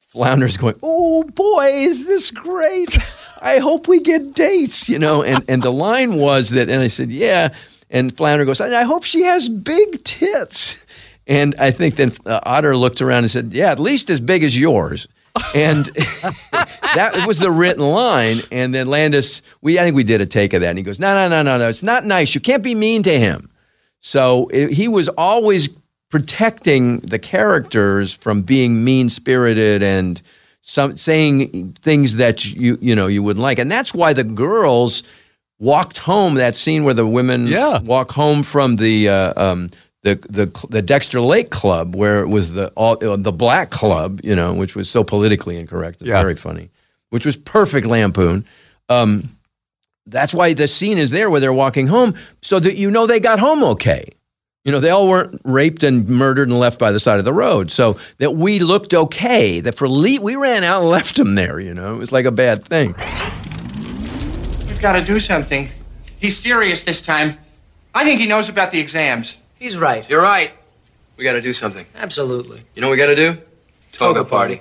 Flounder's 0.00 0.56
going, 0.56 0.76
oh 0.82 1.24
boy, 1.24 1.66
is 1.72 2.06
this 2.06 2.30
great? 2.30 2.98
I 3.42 3.58
hope 3.58 3.88
we 3.88 4.00
get 4.00 4.34
dates. 4.34 4.88
You 4.88 4.98
know, 4.98 5.22
and 5.22 5.44
and 5.48 5.62
the 5.62 5.72
line 5.72 6.14
was 6.14 6.50
that, 6.50 6.68
and 6.68 6.80
I 6.80 6.86
said, 6.86 7.10
yeah. 7.10 7.54
And 7.90 8.16
Flounder 8.16 8.46
goes, 8.46 8.58
I 8.58 8.84
hope 8.84 9.04
she 9.04 9.24
has 9.24 9.50
big 9.50 10.02
tits. 10.02 10.81
And 11.26 11.54
I 11.58 11.70
think 11.70 11.96
then 11.96 12.12
uh, 12.26 12.40
Otter 12.44 12.76
looked 12.76 13.00
around 13.00 13.24
and 13.24 13.30
said, 13.30 13.52
yeah, 13.52 13.70
at 13.70 13.78
least 13.78 14.10
as 14.10 14.20
big 14.20 14.42
as 14.42 14.58
yours. 14.58 15.06
And 15.54 15.84
that 16.94 17.24
was 17.26 17.38
the 17.38 17.50
written 17.50 17.84
line. 17.84 18.38
And 18.50 18.74
then 18.74 18.86
Landis, 18.88 19.42
we 19.60 19.78
I 19.78 19.82
think 19.84 19.96
we 19.96 20.04
did 20.04 20.20
a 20.20 20.26
take 20.26 20.52
of 20.52 20.60
that. 20.62 20.68
And 20.70 20.78
he 20.78 20.82
goes, 20.84 20.98
no, 20.98 21.14
no, 21.14 21.28
no, 21.28 21.42
no, 21.42 21.58
no. 21.58 21.68
It's 21.68 21.82
not 21.82 22.04
nice. 22.04 22.34
You 22.34 22.40
can't 22.40 22.62
be 22.62 22.74
mean 22.74 23.02
to 23.04 23.18
him. 23.18 23.50
So 24.00 24.48
it, 24.52 24.72
he 24.72 24.88
was 24.88 25.08
always 25.10 25.68
protecting 26.10 26.98
the 27.00 27.18
characters 27.18 28.12
from 28.14 28.42
being 28.42 28.84
mean 28.84 29.08
spirited 29.08 29.82
and 29.82 30.20
some 30.60 30.96
saying 30.98 31.72
things 31.82 32.16
that 32.16 32.44
you 32.44 32.78
you 32.80 32.94
know 32.94 33.06
you 33.06 33.22
wouldn't 33.22 33.42
like. 33.42 33.58
And 33.58 33.70
that's 33.70 33.94
why 33.94 34.12
the 34.12 34.24
girls 34.24 35.02
walked 35.58 35.98
home. 35.98 36.34
That 36.34 36.54
scene 36.56 36.84
where 36.84 36.94
the 36.94 37.06
women 37.06 37.46
Yeah. 37.46 37.80
walk 37.80 38.10
home 38.12 38.42
from 38.42 38.76
the. 38.76 39.08
Uh, 39.08 39.32
um, 39.52 39.68
the, 40.02 40.14
the 40.28 40.66
the 40.68 40.82
Dexter 40.82 41.20
Lake 41.20 41.50
Club, 41.50 41.94
where 41.94 42.22
it 42.22 42.28
was 42.28 42.54
the 42.54 42.68
all, 42.76 42.96
uh, 43.06 43.16
the 43.16 43.32
black 43.32 43.70
club, 43.70 44.20
you 44.24 44.34
know, 44.34 44.52
which 44.54 44.74
was 44.74 44.90
so 44.90 45.04
politically 45.04 45.56
incorrect, 45.58 46.00
and 46.00 46.08
Yeah. 46.08 46.20
very 46.20 46.34
funny, 46.34 46.70
which 47.10 47.24
was 47.24 47.36
perfect 47.36 47.86
lampoon. 47.86 48.44
Um, 48.88 49.28
that's 50.06 50.34
why 50.34 50.54
the 50.54 50.66
scene 50.66 50.98
is 50.98 51.10
there 51.12 51.30
where 51.30 51.38
they're 51.40 51.52
walking 51.52 51.86
home, 51.86 52.14
so 52.40 52.58
that 52.58 52.74
you 52.76 52.90
know 52.90 53.06
they 53.06 53.20
got 53.20 53.38
home 53.38 53.62
okay. 53.62 54.04
You 54.64 54.70
know, 54.70 54.78
they 54.78 54.90
all 54.90 55.08
weren't 55.08 55.40
raped 55.44 55.82
and 55.82 56.08
murdered 56.08 56.46
and 56.48 56.56
left 56.58 56.78
by 56.78 56.92
the 56.92 57.00
side 57.00 57.18
of 57.18 57.24
the 57.24 57.32
road. 57.32 57.72
So 57.72 57.96
that 58.18 58.34
we 58.34 58.60
looked 58.60 58.94
okay. 58.94 59.58
That 59.58 59.76
for 59.76 59.88
le- 59.88 60.20
we 60.20 60.36
ran 60.36 60.62
out 60.62 60.82
and 60.82 60.90
left 60.98 61.16
them 61.16 61.34
there. 61.34 61.58
You 61.60 61.74
know, 61.74 61.94
it 61.94 61.98
was 61.98 62.12
like 62.12 62.26
a 62.26 62.30
bad 62.32 62.64
thing. 62.64 62.94
We've 64.68 64.80
got 64.80 64.92
to 64.92 65.04
do 65.04 65.18
something. 65.20 65.68
He's 66.20 66.36
serious 66.38 66.82
this 66.84 67.00
time. 67.00 67.38
I 67.94 68.04
think 68.04 68.20
he 68.20 68.26
knows 68.26 68.48
about 68.48 68.70
the 68.70 68.78
exams. 68.80 69.36
He's 69.62 69.76
right. 69.76 70.10
You're 70.10 70.20
right. 70.20 70.50
We 71.16 71.22
got 71.22 71.34
to 71.34 71.40
do 71.40 71.52
something. 71.52 71.86
Absolutely. 71.94 72.62
You 72.74 72.82
know 72.82 72.88
what 72.88 72.94
we 72.94 72.96
got 72.96 73.06
to 73.06 73.14
do? 73.14 73.38
Toga 73.92 74.24
party. 74.24 74.60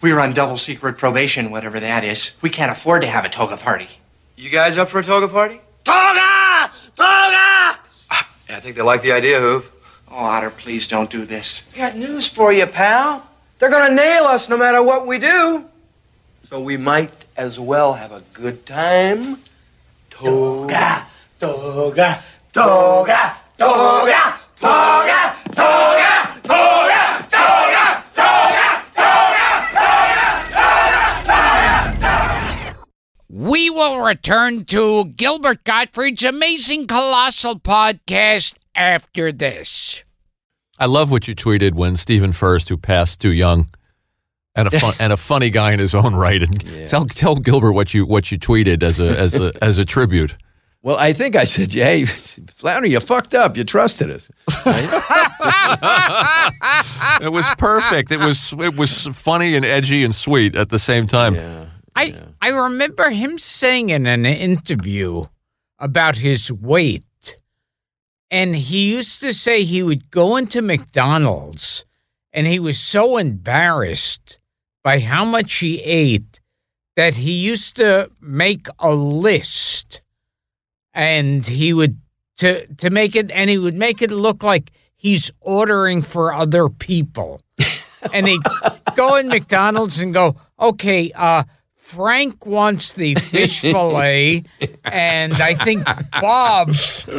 We're 0.00 0.20
on 0.20 0.34
double 0.34 0.56
secret 0.56 0.98
probation, 0.98 1.50
whatever 1.50 1.80
that 1.80 2.04
is. 2.04 2.30
We 2.42 2.48
can't 2.48 2.70
afford 2.70 3.02
to 3.02 3.08
have 3.08 3.24
a 3.24 3.28
toga 3.28 3.56
party. 3.56 3.88
You 4.36 4.50
guys 4.50 4.78
up 4.78 4.88
for 4.88 5.00
a 5.00 5.02
toga 5.02 5.26
party? 5.26 5.60
Toga! 5.82 6.70
Toga! 6.94 7.80
Ah, 8.08 8.28
yeah, 8.48 8.56
I 8.56 8.60
think 8.60 8.76
they 8.76 8.82
like 8.82 9.02
the 9.02 9.10
idea, 9.10 9.40
Hoove. 9.40 9.64
Oh, 10.08 10.14
Otter, 10.14 10.50
please 10.50 10.86
don't 10.86 11.10
do 11.10 11.26
this. 11.26 11.62
I 11.74 11.78
got 11.78 11.96
news 11.96 12.28
for 12.28 12.52
you, 12.52 12.66
pal. 12.66 13.26
They're 13.58 13.68
gonna 13.68 13.92
nail 13.92 14.26
us 14.26 14.48
no 14.48 14.56
matter 14.56 14.80
what 14.80 15.08
we 15.08 15.18
do. 15.18 15.64
So 16.44 16.60
we 16.60 16.76
might 16.76 17.10
as 17.36 17.58
well 17.58 17.94
have 17.94 18.12
a 18.12 18.22
good 18.32 18.64
time. 18.64 19.38
Toga, 20.10 21.04
toga, 21.40 22.22
toga, 22.52 23.41
toga, 23.62 24.40
toga, 24.58 25.36
toga, 25.52 26.12
toga, 26.42 27.02
toga, 27.30 27.84
toga, 28.14 29.42
We 33.28 33.70
will 33.70 34.00
return 34.00 34.64
to 34.66 35.04
Gilbert 35.04 35.62
Gottfried's 35.64 36.24
amazing 36.24 36.88
colossal 36.88 37.60
podcast 37.60 38.54
after 38.74 39.30
this. 39.30 40.02
I 40.78 40.86
love 40.86 41.12
what 41.12 41.28
you 41.28 41.36
tweeted 41.36 41.74
when 41.74 41.96
Stephen 41.96 42.32
Furst, 42.32 42.68
who 42.68 42.76
passed 42.76 43.20
too 43.20 43.32
young, 43.32 43.66
and 44.56 44.66
a 44.66 44.72
fun, 44.72 44.94
and 45.00 45.12
a 45.12 45.16
funny 45.16 45.50
guy 45.50 45.72
in 45.72 45.78
his 45.78 45.94
own 45.94 46.16
right. 46.16 46.42
And 46.42 46.88
tell 46.88 47.04
tell 47.04 47.36
Gilbert 47.36 47.74
what 47.74 47.94
you 47.94 48.06
what 48.06 48.32
you 48.32 48.38
tweeted 48.38 48.82
as 48.82 48.98
a 48.98 49.16
as 49.16 49.36
a 49.36 49.52
as 49.62 49.78
a 49.78 49.84
tribute. 49.84 50.36
Well, 50.82 50.96
I 50.98 51.12
think 51.12 51.36
I 51.36 51.44
said, 51.44 51.72
"Hey, 51.72 52.04
Flounder, 52.48 52.88
you 52.88 53.00
fucked 53.00 53.34
up. 53.34 53.56
You 53.56 53.64
trusted 53.64 54.10
us." 54.10 54.28
It 57.22 57.30
was 57.30 57.48
perfect. 57.56 58.10
It 58.10 58.18
was 58.18 58.52
it 58.52 58.76
was 58.76 59.06
funny 59.08 59.54
and 59.56 59.64
edgy 59.64 60.02
and 60.04 60.14
sweet 60.14 60.56
at 60.56 60.70
the 60.70 60.78
same 60.78 61.06
time. 61.06 61.34
I 61.94 62.14
I 62.40 62.48
remember 62.48 63.10
him 63.10 63.38
saying 63.38 63.90
in 63.90 64.06
an 64.06 64.26
interview 64.26 65.26
about 65.78 66.16
his 66.16 66.50
weight, 66.50 67.36
and 68.30 68.56
he 68.56 68.92
used 68.92 69.20
to 69.20 69.32
say 69.32 69.62
he 69.62 69.82
would 69.82 70.10
go 70.10 70.36
into 70.36 70.62
McDonald's 70.62 71.84
and 72.32 72.46
he 72.46 72.58
was 72.58 72.78
so 72.78 73.18
embarrassed 73.18 74.38
by 74.82 74.98
how 75.00 75.24
much 75.24 75.54
he 75.54 75.80
ate 75.82 76.40
that 76.96 77.16
he 77.16 77.32
used 77.32 77.76
to 77.76 78.10
make 78.20 78.66
a 78.78 78.94
list 78.94 80.02
and 80.94 81.46
he 81.46 81.72
would 81.72 81.98
to 82.38 82.66
to 82.74 82.90
make 82.90 83.14
it 83.16 83.30
and 83.30 83.50
he 83.50 83.58
would 83.58 83.74
make 83.74 84.02
it 84.02 84.10
look 84.10 84.42
like 84.42 84.72
he's 84.96 85.30
ordering 85.40 86.02
for 86.02 86.32
other 86.32 86.68
people. 86.68 87.40
and 88.12 88.26
he'd 88.26 88.42
go 88.96 89.16
in 89.16 89.28
McDonald's 89.28 90.00
and 90.00 90.12
go, 90.12 90.36
okay, 90.58 91.12
uh 91.14 91.44
Frank 91.92 92.46
wants 92.46 92.94
the 92.94 93.14
fish 93.16 93.60
fillet, 93.72 94.44
and 94.82 95.34
I 95.34 95.52
think 95.52 95.84
Bob 96.22 96.74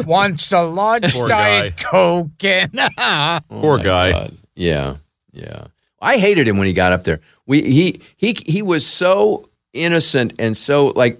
wants 0.07 0.51
a 0.51 0.63
large 0.63 1.13
Poor 1.13 1.27
diet 1.27 1.77
coke. 1.77 2.43
And 2.43 2.71
Poor 3.49 3.77
guy. 3.77 4.11
God. 4.11 4.31
Yeah, 4.55 4.95
yeah. 5.31 5.65
I 6.01 6.17
hated 6.17 6.47
him 6.47 6.57
when 6.57 6.65
he 6.65 6.73
got 6.73 6.91
up 6.91 7.03
there. 7.03 7.19
We 7.45 7.61
he 7.61 8.01
he 8.17 8.35
he 8.47 8.63
was 8.63 8.83
so 8.83 9.47
innocent 9.73 10.33
and 10.39 10.57
so 10.57 10.87
like 10.87 11.19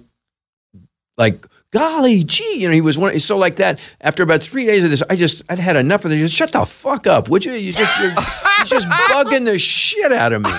like 1.16 1.46
golly 1.74 2.22
gee, 2.22 2.60
you 2.60 2.68
know, 2.68 2.74
he 2.74 2.80
was 2.80 2.96
one 2.96 3.18
so 3.18 3.36
like 3.36 3.56
that. 3.56 3.80
After 4.00 4.22
about 4.22 4.42
three 4.42 4.64
days 4.64 4.84
of 4.84 4.90
this, 4.90 5.02
I 5.10 5.16
just 5.16 5.42
I'd 5.48 5.58
had 5.58 5.76
enough 5.76 6.04
of 6.04 6.10
this. 6.10 6.20
Just 6.20 6.34
shut 6.34 6.52
the 6.52 6.64
fuck 6.64 7.06
up, 7.06 7.28
would 7.28 7.44
you? 7.44 7.52
You 7.52 7.72
just 7.72 7.92
you're, 8.00 8.10
you're 8.10 8.66
just 8.66 8.88
bugging 8.88 9.44
the 9.44 9.58
shit 9.58 10.12
out 10.12 10.32
of 10.32 10.42
me. 10.42 10.50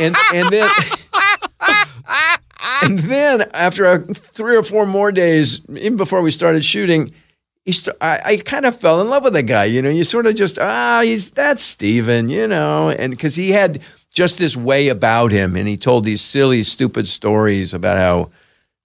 And 0.00 0.16
and 0.32 0.50
then 0.50 0.70
and 2.82 2.98
then 3.00 3.42
after 3.52 3.84
a, 3.84 3.98
three 4.00 4.56
or 4.56 4.62
four 4.62 4.86
more 4.86 5.12
days, 5.12 5.60
even 5.68 5.98
before 5.98 6.22
we 6.22 6.30
started 6.30 6.64
shooting, 6.64 7.12
st- 7.68 7.96
I, 8.00 8.20
I 8.24 8.36
kind 8.38 8.64
of 8.64 8.80
fell 8.80 9.02
in 9.02 9.10
love 9.10 9.24
with 9.24 9.34
the 9.34 9.42
guy. 9.42 9.66
You 9.66 9.82
know, 9.82 9.90
you 9.90 10.04
sort 10.04 10.26
of 10.26 10.34
just 10.34 10.58
ah, 10.58 11.02
he's 11.04 11.30
that's 11.30 11.62
Steven, 11.62 12.30
you 12.30 12.48
know, 12.48 12.88
and 12.88 13.12
because 13.12 13.36
he 13.36 13.50
had 13.50 13.82
just 14.14 14.38
this 14.38 14.56
way 14.56 14.88
about 14.88 15.30
him, 15.30 15.56
and 15.56 15.68
he 15.68 15.76
told 15.76 16.04
these 16.04 16.22
silly, 16.22 16.62
stupid 16.62 17.06
stories 17.06 17.74
about 17.74 17.98
how, 17.98 18.30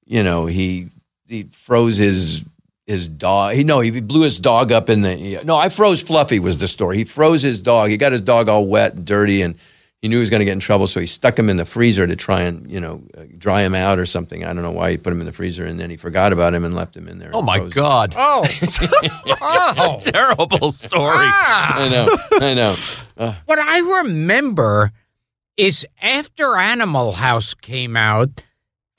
you 0.06 0.24
know, 0.24 0.48
he 0.48 0.90
he 1.30 1.44
froze 1.44 1.98
his 1.98 2.44
his 2.86 3.08
dog. 3.08 3.54
He 3.54 3.64
no, 3.64 3.80
he 3.80 4.02
blew 4.02 4.24
his 4.24 4.38
dog 4.40 4.72
up 4.72 4.90
in 4.90 5.02
the. 5.02 5.42
No, 5.46 5.56
I 5.56 5.70
froze 5.70 6.02
Fluffy 6.02 6.40
was 6.40 6.58
the 6.58 6.68
story. 6.68 6.98
He 6.98 7.04
froze 7.04 7.42
his 7.42 7.62
dog. 7.62 7.90
He 7.90 7.98
got 7.98 8.12
his 8.12 8.22
dog 8.22 8.50
all 8.50 8.66
wet 8.66 8.96
and 8.96 9.06
dirty, 9.06 9.42
and 9.44 9.56
he 10.02 10.08
knew 10.08 10.16
he 10.16 10.22
was 10.22 10.30
going 10.30 10.40
to 10.40 10.46
get 10.46 10.54
in 10.54 10.60
trouble, 10.60 10.88
so 10.88 11.00
he 11.00 11.06
stuck 11.06 11.38
him 11.38 11.50
in 11.50 11.58
the 11.58 11.66
freezer 11.66 12.08
to 12.08 12.16
try 12.16 12.42
and 12.42 12.70
you 12.72 12.80
know 12.80 13.04
uh, 13.18 13.24
dry 13.38 13.62
him 13.62 13.76
out 13.76 14.00
or 14.00 14.06
something. 14.08 14.44
I 14.44 14.54
don't 14.54 14.64
know 14.64 14.72
why 14.72 14.92
he 14.92 14.98
put 14.98 15.14
him 15.14 15.20
in 15.20 15.28
the 15.28 15.32
freezer, 15.32 15.66
and 15.66 15.80
then 15.80 15.90
he 15.92 15.98
forgot 15.98 16.34
about 16.34 16.54
him 16.54 16.66
and 16.66 16.74
left 16.74 16.96
him 16.98 17.08
in 17.08 17.20
there. 17.20 17.30
Oh 17.34 17.42
my 17.44 17.58
froze 17.60 17.74
him. 17.74 17.76
God! 17.76 18.16
oh, 18.18 18.42
oh. 18.48 19.98
It's 20.00 20.08
a 20.08 20.12
terrible 20.12 20.72
story. 20.72 21.14
I 21.14 21.90
know, 21.92 22.18
I 22.48 22.54
know. 22.56 22.76
Uh, 23.18 23.34
What 23.46 23.60
I 23.60 23.80
remember 24.02 24.92
is 25.58 25.86
after 26.02 26.56
Animal 26.56 27.12
House 27.12 27.54
came 27.54 27.96
out, 27.98 28.30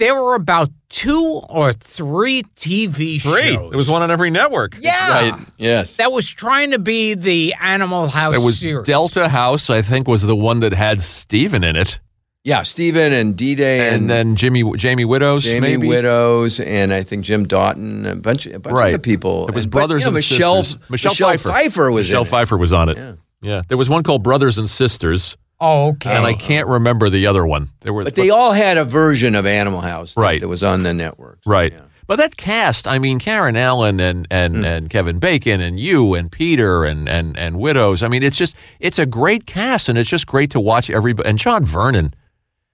there 0.01 0.15
were 0.21 0.35
about 0.35 0.69
two 0.89 1.41
or 1.49 1.73
three 1.73 2.43
TV 2.57 3.21
Three. 3.23 3.55
shows. 3.55 3.71
There 3.71 3.77
was 3.79 3.89
one 3.89 4.03
on 4.03 4.11
every 4.11 4.31
network. 4.31 4.77
yeah, 4.81 5.31
right. 5.31 5.47
Yes. 5.57 5.97
that 5.99 6.11
was 6.11 6.29
trying 6.29 6.73
to 6.73 6.81
be 6.81 7.15
the 7.15 7.55
Animal 7.61 8.09
House 8.09 8.35
It 8.35 8.39
was 8.41 8.59
series. 8.59 8.87
Delta 8.87 9.29
House, 9.29 9.71
I 9.71 9.83
think, 9.83 10.09
was 10.09 10.23
the 10.23 10.35
one 10.35 10.61
that 10.61 10.73
had 10.73 11.01
Steven 11.01 11.63
in 11.63 11.77
it, 11.77 12.01
Yeah, 12.43 12.63
Steven 12.63 13.13
and 13.13 13.37
D 13.37 13.55
Day 13.55 13.87
and, 13.89 13.97
and, 14.03 14.11
then 14.11 14.35
Jimmy 14.37 14.65
Jamie 14.77 15.05
Widdoes, 15.05 15.43
Jamie 15.45 15.77
maybe. 15.77 15.89
Widdoes 15.89 16.59
and 16.59 16.93
I 16.93 17.03
think 17.05 17.25
Jim 17.25 17.47
Daughton, 17.47 18.11
a 18.11 18.17
bunch, 18.17 18.47
a 18.47 18.59
bunch 18.59 18.73
Right. 18.75 18.95
of 18.95 19.03
people. 19.03 19.47
It 19.49 19.55
was 19.55 19.65
And- 19.65 19.71
but, 19.71 19.79
brothers 19.79 20.03
you 20.03 20.07
know, 20.07 20.09
and 20.09 20.15
Michelle, 20.17 20.65
sisters. 20.65 20.91
Michelle, 20.91 21.15
Pfeiffer. 21.37 21.91
was 21.93 22.09
Michelle 22.09 22.23
in 22.23 22.27
it. 22.27 22.31
Pfeiffer 22.31 22.57
was 22.59 22.73
on 22.73 22.89
it. 22.89 22.97
Yeah. 22.97 23.13
Yeah. 23.43 23.63
There 23.69 23.77
was 23.79 23.89
one 23.91 24.03
called 24.03 24.23
Brothers 24.23 24.59
and 24.59 24.69
Sisters, 24.69 25.37
oh, 25.61 25.89
okay. 25.91 26.15
and 26.15 26.25
I 26.27 26.33
can't 26.35 26.67
remember 26.69 27.11
the 27.11 27.27
other 27.27 27.45
one. 27.47 27.69
There 27.81 27.93
were, 27.93 28.05
But 28.05 28.15
they 28.15 28.31
all 28.31 28.53
had 28.53 28.79
a 28.79 28.85
version 28.85 29.35
of 29.35 29.47
Animal 29.47 29.81
House 29.81 30.15
that, 30.15 30.21
Right. 30.21 30.41
that 30.41 30.49
was 30.49 30.63
on 30.63 30.83
the 30.83 30.95
network. 30.95 31.41
right. 31.47 31.73
Yeah. 31.73 31.81
But 32.07 32.17
that 32.17 32.37
cast, 32.37 32.89
I 32.89 32.99
mean, 32.99 33.21
Karen 33.21 33.57
Allen 33.57 34.01
and 34.01 34.27
and, 34.33 34.57
Hmm. 34.57 34.65
and 34.65 34.91
Kevin 34.91 35.21
Bacon 35.21 35.61
and 35.61 35.79
you 35.79 36.15
and 36.15 36.31
Peter 36.33 36.85
and, 36.85 37.09
and 37.09 37.39
and 37.39 37.57
Widdoes. 37.61 38.03
I 38.03 38.09
mean, 38.09 38.25
it's 38.25 38.37
just 38.37 38.57
it's 38.81 38.99
a 38.99 39.07
great 39.07 39.47
cast, 39.47 39.89
and 39.89 39.97
it's 39.97 40.11
just 40.11 40.27
great 40.27 40.51
to 40.51 40.59
watch 40.59 40.91
everybody. 40.91 41.29
And 41.29 41.39
John 41.39 41.65
Vernon. 41.65 42.09
T- 42.11 42.15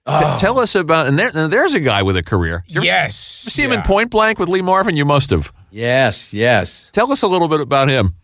Oh. 0.09 0.37
tell 0.39 0.57
us 0.57 0.73
about 0.73 1.05
and 1.07 1.19
there, 1.19 1.29
and 1.35 1.51
there's 1.53 1.73
a 1.75 1.79
guy 1.81 2.01
with 2.01 2.15
a 2.17 2.23
career. 2.23 2.63
You 2.65 2.79
ever 2.79 2.87
s- 2.87 2.93
yes. 2.95 3.53
see 3.53 3.61
him 3.61 3.73
in 3.73 3.81
Point 3.83 4.09
Blank 4.09 4.39
with 4.39 4.47
Lee 4.49 4.61
Marvin? 4.61 4.95
You 4.95 5.03
must 5.05 5.29
have. 5.31 5.51
Yes, 5.69 6.33
yes. 6.33 6.89
Tell 6.93 7.11
us 7.11 7.21
a 7.21 7.27
little 7.27 7.49
bit 7.49 7.59
about 7.59 7.89
him. 7.89 8.15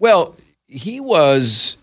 Well, 0.00 0.34
he 0.66 0.98
was, 1.00 1.76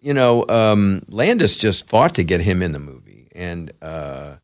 you 0.00 0.14
know, 0.14 0.46
um, 0.48 1.02
Landis 1.08 1.56
just 1.56 1.88
fought 1.88 2.14
to 2.16 2.24
get 2.24 2.40
him 2.40 2.62
in 2.62 2.72
the 2.72 2.78
movie, 2.78 3.28
and 3.34 3.70
uh, 3.82 4.36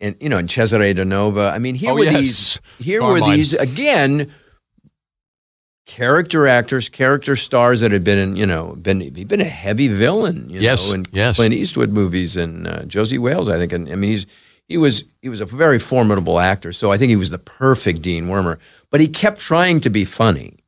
and 0.00 0.16
you 0.20 0.28
know, 0.28 0.38
and 0.38 0.48
Cesare 0.50 0.94
Danova. 0.94 1.52
I 1.52 1.58
mean, 1.58 1.74
here 1.74 1.90
Oh, 1.92 1.94
were 1.94 2.04
yes. 2.04 2.16
these, 2.16 2.60
here 2.86 3.02
were 3.02 3.20
these 3.20 3.52
again. 3.54 4.30
Character 5.86 6.46
actors, 6.46 6.88
character 6.88 7.34
stars 7.34 7.80
that 7.80 7.90
had 7.90 8.04
been 8.04 8.18
in, 8.18 8.36
you 8.36 8.46
know, 8.46 8.76
been 8.76 9.00
he'd 9.00 9.26
been 9.26 9.40
a 9.40 9.44
heavy 9.44 9.88
villain, 9.88 10.48
you 10.48 10.60
Yes, 10.60 10.86
know, 10.88 10.94
in 10.94 11.06
yes. 11.10 11.34
Clint 11.34 11.52
Eastwood 11.52 11.90
movies 11.90 12.36
and 12.36 12.68
uh, 12.68 12.84
Josey 12.84 13.18
Wales, 13.18 13.48
I 13.48 13.56
think. 13.58 13.72
And 13.72 13.90
I 13.90 13.96
mean, 13.96 14.12
he's 14.12 14.26
he 14.68 14.76
was 14.76 15.02
he 15.20 15.28
was 15.28 15.40
a 15.40 15.46
very 15.46 15.80
formidable 15.80 16.38
actor, 16.38 16.70
so 16.70 16.92
I 16.92 16.96
think 16.98 17.10
he 17.10 17.16
was 17.16 17.30
the 17.30 17.38
perfect 17.38 18.02
Dean 18.02 18.26
Wormer. 18.26 18.58
But 18.90 19.00
he 19.00 19.08
kept 19.08 19.40
trying 19.40 19.80
to 19.80 19.90
be 19.90 20.04
funny, 20.04 20.59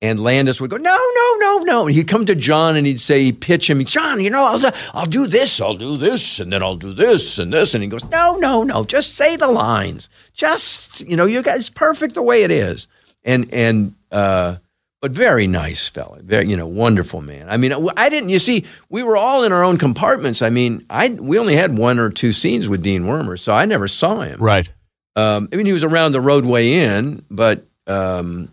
and 0.00 0.20
Landis 0.20 0.60
would 0.60 0.70
go, 0.70 0.76
no, 0.76 0.96
no, 0.96 1.36
no, 1.38 1.58
no. 1.64 1.86
And 1.86 1.94
he'd 1.94 2.06
come 2.08 2.24
to 2.26 2.34
John 2.34 2.76
and 2.76 2.86
he'd 2.86 3.00
say, 3.00 3.24
he'd 3.24 3.40
pitch 3.40 3.68
him, 3.68 3.84
John, 3.84 4.20
you 4.20 4.30
know, 4.30 4.46
I'll, 4.46 4.72
I'll 4.94 5.06
do 5.06 5.26
this, 5.26 5.60
I'll 5.60 5.76
do 5.76 5.96
this, 5.96 6.38
and 6.38 6.52
then 6.52 6.62
I'll 6.62 6.76
do 6.76 6.92
this 6.92 7.38
and 7.38 7.52
this. 7.52 7.74
And 7.74 7.82
he 7.82 7.88
goes, 7.88 8.04
no, 8.04 8.36
no, 8.36 8.62
no, 8.62 8.84
just 8.84 9.14
say 9.14 9.36
the 9.36 9.48
lines. 9.48 10.08
Just, 10.34 11.00
you 11.00 11.16
know, 11.16 11.24
you 11.24 11.42
guys, 11.42 11.68
perfect 11.68 12.14
the 12.14 12.22
way 12.22 12.44
it 12.44 12.50
is. 12.50 12.86
And, 13.24 13.52
and, 13.52 13.94
uh, 14.12 14.56
but 15.00 15.12
very 15.12 15.46
nice 15.46 15.88
fella, 15.88 16.20
very, 16.22 16.48
you 16.48 16.56
know, 16.56 16.66
wonderful 16.66 17.20
man. 17.20 17.48
I 17.48 17.56
mean, 17.56 17.72
I 17.96 18.08
didn't, 18.08 18.30
you 18.30 18.38
see, 18.38 18.66
we 18.88 19.02
were 19.02 19.16
all 19.16 19.44
in 19.44 19.52
our 19.52 19.62
own 19.62 19.78
compartments. 19.78 20.42
I 20.42 20.50
mean, 20.50 20.84
I, 20.90 21.08
we 21.08 21.38
only 21.38 21.54
had 21.56 21.76
one 21.76 21.98
or 21.98 22.10
two 22.10 22.32
scenes 22.32 22.68
with 22.68 22.82
Dean 22.82 23.02
Wormer, 23.02 23.38
so 23.38 23.52
I 23.52 23.64
never 23.64 23.86
saw 23.86 24.20
him. 24.20 24.40
Right. 24.40 24.68
Um, 25.14 25.48
I 25.52 25.56
mean, 25.56 25.66
he 25.66 25.72
was 25.72 25.84
around 25.84 26.12
the 26.12 26.20
roadway 26.20 26.72
in, 26.72 27.24
but 27.30 27.64
um, 27.86 28.50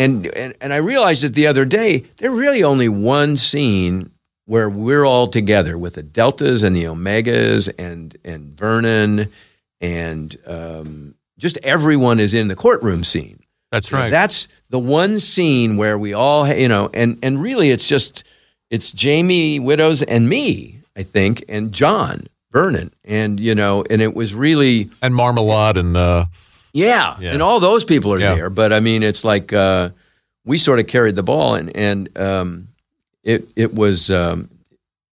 and, 0.00 0.26
and 0.26 0.54
and 0.60 0.72
I 0.72 0.76
realized 0.76 1.24
it 1.24 1.34
the 1.34 1.46
other 1.46 1.64
day. 1.64 2.04
There's 2.16 2.36
really 2.36 2.62
only 2.62 2.88
one 2.88 3.36
scene 3.36 4.10
where 4.46 4.68
we're 4.68 5.04
all 5.04 5.28
together 5.28 5.78
with 5.78 5.94
the 5.94 6.02
deltas 6.02 6.62
and 6.62 6.74
the 6.74 6.84
omegas 6.84 7.72
and 7.78 8.16
and 8.24 8.56
Vernon 8.56 9.28
and 9.80 10.36
um, 10.46 11.14
just 11.38 11.58
everyone 11.62 12.20
is 12.20 12.34
in 12.34 12.48
the 12.48 12.56
courtroom 12.56 13.04
scene. 13.04 13.40
That's 13.70 13.90
You 13.90 13.96
know, 13.96 14.02
right. 14.04 14.10
that's 14.10 14.48
the 14.68 14.78
one 14.78 15.20
scene 15.20 15.76
where 15.76 15.98
we 15.98 16.12
all, 16.12 16.48
you 16.52 16.68
know, 16.68 16.90
and 16.92 17.18
and 17.22 17.40
really, 17.40 17.70
it's 17.70 17.86
just 17.86 18.24
it's 18.70 18.92
Jamie 18.92 19.58
Widdoes 19.60 20.02
and 20.02 20.28
me, 20.28 20.80
I 20.96 21.02
think, 21.02 21.44
and 21.48 21.72
John 21.72 22.26
Vernon, 22.52 22.92
and 23.04 23.38
you 23.38 23.54
know, 23.54 23.84
and 23.88 24.02
it 24.02 24.14
was 24.14 24.34
really 24.34 24.90
and 25.02 25.14
Marmalard 25.14 25.76
and 25.76 25.96
uh, 25.96 26.24
yeah, 26.72 27.16
Yeah. 27.20 27.32
and 27.32 27.42
all 27.42 27.60
those 27.60 27.84
people 27.84 28.12
are 28.12 28.18
Yeah. 28.20 28.34
there. 28.34 28.50
But 28.50 28.72
I 28.72 28.80
mean, 28.80 29.02
it's 29.02 29.24
like 29.24 29.52
uh, 29.52 29.90
we 30.44 30.58
sort 30.58 30.78
of 30.80 30.86
carried 30.86 31.16
the 31.16 31.22
ball, 31.22 31.54
and 31.54 31.74
and 31.76 32.18
um, 32.18 32.68
it 33.22 33.44
it 33.56 33.74
was 33.74 34.10
um, 34.10 34.48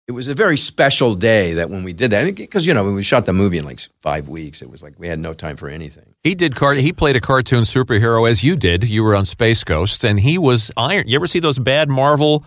it 0.07 0.11
was 0.11 0.27
a 0.27 0.33
very 0.35 0.57
special 0.57 1.15
day 1.15 1.53
that 1.53 1.69
when 1.69 1.83
we 1.83 1.93
did 1.93 2.11
that 2.11 2.35
because 2.35 2.65
you 2.67 2.73
know 2.73 2.83
when 2.83 2.95
we 2.95 3.03
shot 3.03 3.25
the 3.25 3.33
movie 3.33 3.57
in 3.57 3.65
like 3.65 3.79
five 3.99 4.27
weeks, 4.27 4.61
it 4.61 4.69
was 4.69 4.83
like 4.83 4.93
we 4.99 5.07
had 5.07 5.19
no 5.19 5.33
time 5.33 5.55
for 5.55 5.69
anything. 5.69 6.13
he 6.23 6.35
did 6.35 6.55
car- 6.55 6.73
he 6.73 6.91
played 6.93 7.15
a 7.15 7.21
cartoon 7.21 7.63
superhero 7.63 8.29
as 8.29 8.43
you 8.43 8.55
did. 8.55 8.83
You 8.83 9.03
were 9.03 9.15
on 9.15 9.25
Space 9.25 9.63
Ghosts, 9.63 10.03
and 10.03 10.19
he 10.19 10.37
was 10.37 10.71
Iron. 10.77 11.07
You 11.07 11.15
ever 11.15 11.27
see 11.27 11.39
those 11.39 11.57
bad 11.59 11.89
Marvel 11.89 12.45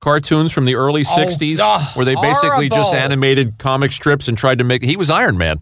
cartoons 0.00 0.52
from 0.52 0.64
the 0.64 0.74
early 0.74 1.02
Oh, 1.02 1.16
'60s 1.18 1.58
oh, 1.60 1.92
where 1.94 2.04
they 2.04 2.16
basically 2.16 2.68
just 2.68 2.92
animated 2.92 3.58
comic 3.58 3.92
strips 3.92 4.28
and 4.28 4.36
tried 4.36 4.58
to 4.58 4.64
make? 4.64 4.82
He 4.82 4.96
was 4.96 5.10
Iron 5.10 5.38
Man. 5.38 5.58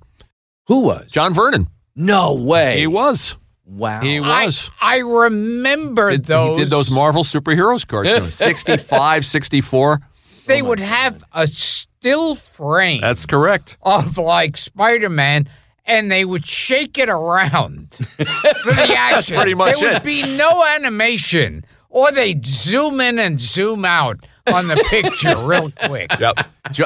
Who 0.69 0.85
was 0.87 1.07
John 1.11 1.35
Vernon? 1.35 1.69
No 1.97 2.35
way. 2.35 2.79
He 2.79 2.87
was. 2.87 3.37
Wow. 3.67 4.01
He 4.01 4.21
was. 4.21 4.71
I 4.81 4.99
remember 4.99 6.11
Did- 6.13 6.25
those. 6.27 6.57
He 6.59 6.65
did 6.65 6.71
those 6.71 6.91
Marvel 6.91 7.25
superheroes 7.25 7.87
cartoons. 7.87 8.35
65, 8.35 9.25
64. 9.25 10.01
They 10.47 10.61
would 10.61 10.81
have 10.81 11.23
a 11.33 11.47
still 11.47 12.35
frame 12.35 13.01
That's 13.01 13.25
correct. 13.27 13.79
of 13.83 14.19
like 14.19 14.57
Spider 14.57 15.09
Man. 15.09 15.49
And 15.87 16.11
they 16.11 16.25
would 16.25 16.47
shake 16.47 16.97
it 16.97 17.11
around 17.11 17.93
for 18.17 18.25
the 18.25 18.95
action. 18.97 19.37
pretty 19.37 19.55
much 19.55 19.79
there 19.81 19.91
it. 19.91 19.93
would 19.95 20.03
be 20.03 20.23
no 20.39 20.65
animation, 20.65 21.63
or 21.91 22.11
they'd 22.11 22.47
zoom 22.47 23.03
in 23.03 23.19
and 23.19 23.39
zoom 23.39 23.85
out 23.85 24.19
on 24.47 24.69
the 24.69 24.77
picture 24.89 25.37
real 25.39 25.71
quick. 25.71 26.11
Yep. 26.21 26.39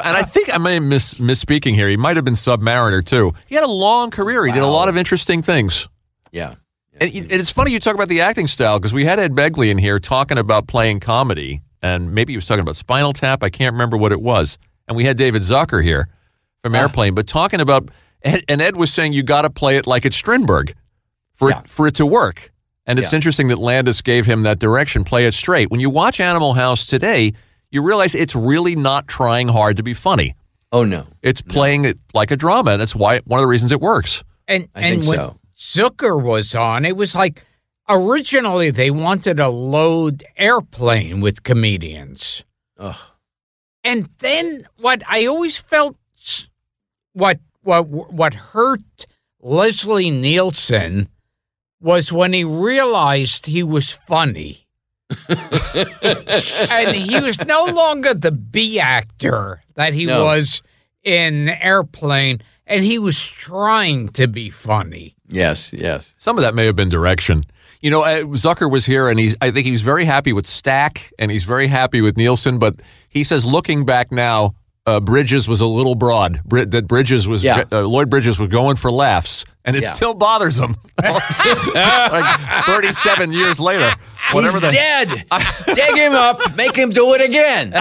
And 0.05 0.17
I 0.17 0.23
think 0.23 0.53
I 0.53 0.57
may 0.57 0.73
have 0.75 0.83
miss, 0.83 1.13
misspeaking 1.15 1.73
here. 1.73 1.87
He 1.87 1.95
might 1.97 2.17
have 2.17 2.25
been 2.25 2.33
Submariner 2.33 3.03
too. 3.05 3.33
He 3.47 3.55
had 3.55 3.63
a 3.63 3.67
long 3.71 4.11
career. 4.11 4.45
He 4.45 4.51
did 4.51 4.61
a 4.61 4.67
lot 4.67 4.89
of 4.89 4.97
interesting 4.97 5.41
things. 5.41 5.87
Yeah. 6.31 6.55
And 6.99 7.09
it- 7.15 7.31
it's 7.31 7.49
funny 7.49 7.71
you 7.71 7.79
talk 7.79 7.95
about 7.95 8.09
the 8.09 8.19
acting 8.21 8.47
style 8.47 8.77
because 8.77 8.93
we 8.93 9.05
had 9.05 9.19
Ed 9.19 9.31
Begley 9.33 9.71
in 9.71 9.77
here 9.77 9.97
talking 9.99 10.37
about 10.37 10.67
playing 10.67 10.99
comedy, 10.99 11.61
and 11.81 12.13
maybe 12.13 12.33
he 12.33 12.37
was 12.37 12.45
talking 12.45 12.59
about 12.61 12.75
Spinal 12.75 13.13
Tap. 13.13 13.41
I 13.41 13.49
can't 13.49 13.71
remember 13.73 13.95
what 13.97 14.11
it 14.11 14.21
was. 14.21 14.57
and 14.87 14.97
we 14.97 15.05
had 15.05 15.17
David 15.17 15.43
Zucker 15.43 15.81
here 15.83 16.09
from 16.63 16.75
ah. 16.75 16.79
Airplane, 16.79 17.13
but 17.15 17.25
talking 17.27 17.61
about 17.61 17.89
and 18.21 18.61
Ed 18.61 18.75
was 18.75 18.91
saying 18.91 19.13
you 19.13 19.23
got 19.23 19.43
to 19.43 19.49
play 19.49 19.77
it 19.77 19.87
like 19.87 20.03
it's 20.05 20.17
Strindberg 20.17 20.73
for 21.33 21.51
it, 21.51 21.69
for 21.69 21.87
it 21.87 21.95
to 21.95 22.05
work. 22.05 22.51
And 22.85 22.99
it's 22.99 23.13
Yeah. 23.13 23.17
interesting 23.17 23.47
that 23.47 23.59
Landis 23.59 24.01
gave 24.01 24.25
him 24.25 24.41
that 24.43 24.59
direction, 24.59 25.05
play 25.05 25.25
it 25.25 25.33
straight. 25.33 25.71
When 25.71 25.79
you 25.79 25.89
watch 25.89 26.19
Animal 26.19 26.55
House 26.55 26.85
today, 26.85 27.31
you 27.71 27.81
realize 27.81 28.15
it's 28.15 28.35
really 28.35 28.75
not 28.75 29.07
trying 29.07 29.47
hard 29.47 29.77
to 29.77 29.83
be 29.83 29.93
funny. 29.93 30.35
Oh 30.71 30.83
no. 30.83 31.07
It's 31.21 31.41
playing 31.41 31.85
it 31.85 31.97
like 32.13 32.31
a 32.31 32.35
drama, 32.35 32.77
that's 32.77 32.95
why 32.95 33.19
one 33.25 33.39
of 33.39 33.43
the 33.43 33.47
reasons 33.47 33.71
it 33.71 33.81
works. 33.81 34.23
And 34.47 34.67
I 34.75 34.81
and 34.81 35.01
think 35.01 35.09
when 35.09 35.17
so. 35.17 35.39
Zucker 35.57 36.21
was 36.21 36.55
on, 36.55 36.85
it 36.85 36.95
was 36.95 37.15
like 37.15 37.45
originally 37.87 38.69
they 38.69 38.91
wanted 38.91 39.37
to 39.37 39.49
load 39.49 40.23
airplane 40.37 41.21
with 41.21 41.43
comedians. 41.43 42.45
Ugh. 42.77 42.95
And 43.83 44.09
then 44.19 44.63
what 44.77 45.03
I 45.07 45.25
always 45.25 45.57
felt 45.57 45.95
what 47.13 47.39
what 47.61 47.87
what 47.87 48.33
hurt 48.33 49.07
Leslie 49.41 50.11
Nielsen 50.11 51.09
was 51.81 52.11
when 52.11 52.33
he 52.33 52.43
realized 52.43 53.45
he 53.45 53.63
was 53.63 53.91
funny. 53.91 54.67
and 56.71 56.95
he 56.95 57.19
was 57.19 57.39
no 57.45 57.65
longer 57.65 58.13
the 58.13 58.31
B 58.31 58.79
actor 58.79 59.61
that 59.75 59.93
he 59.93 60.05
No. 60.05 60.25
was 60.25 60.61
in 61.03 61.49
Airplane 61.49 62.41
and 62.67 62.83
he 62.83 62.99
was 62.99 63.23
trying 63.23 64.09
to 64.09 64.27
be 64.27 64.49
funny. 64.49 65.15
Yes, 65.27 65.73
yes. 65.73 66.13
Some 66.17 66.37
of 66.37 66.43
that 66.43 66.53
may 66.55 66.65
have 66.65 66.75
been 66.75 66.89
direction. 66.89 67.43
You 67.81 67.91
know, 67.91 68.03
uh, 68.03 68.23
Zucker 68.23 68.69
was 68.69 68.85
here, 68.85 69.07
and 69.07 69.17
he's. 69.19 69.37
I 69.41 69.51
think 69.51 69.65
he 69.65 69.71
was 69.71 69.81
very 69.81 70.03
happy 70.03 70.33
with 70.33 70.45
Stack, 70.45 71.13
and 71.17 71.31
he's 71.31 71.45
very 71.45 71.67
happy 71.67 72.01
with 72.01 72.17
Nielsen. 72.17 72.59
But 72.59 72.81
he 73.09 73.23
says, 73.23 73.45
looking 73.45 73.85
back 73.85 74.11
now, 74.11 74.53
uh, 74.89 74.99
Bridges 74.99 75.47
was 75.47 75.61
a 75.61 75.65
little 75.65 75.95
broad. 75.95 76.41
Bri- 76.43 76.65
that 76.65 76.87
Bridges 76.87 77.27
was 77.27 77.43
Yeah. 77.43 77.63
uh, 77.71 77.81
Lloyd 77.81 78.09
Bridges 78.09 78.39
was 78.39 78.49
going 78.49 78.75
for 78.75 78.91
laughs, 78.91 79.45
and 79.63 79.75
it 79.75 79.83
Yeah. 79.83 79.93
still 79.93 80.13
bothers 80.13 80.59
him. 80.59 80.75
like 81.03 82.39
thirty-seven 82.65 83.31
years 83.31 83.59
later, 83.59 83.93
whatever 84.31 84.53
He's 84.53 84.61
the 84.61 84.69
dead. 84.71 85.25
Dig 85.75 85.95
him 85.95 86.13
up. 86.13 86.55
Make 86.55 86.75
him 86.75 86.89
do 86.89 87.13
it 87.13 87.21
again. 87.21 87.73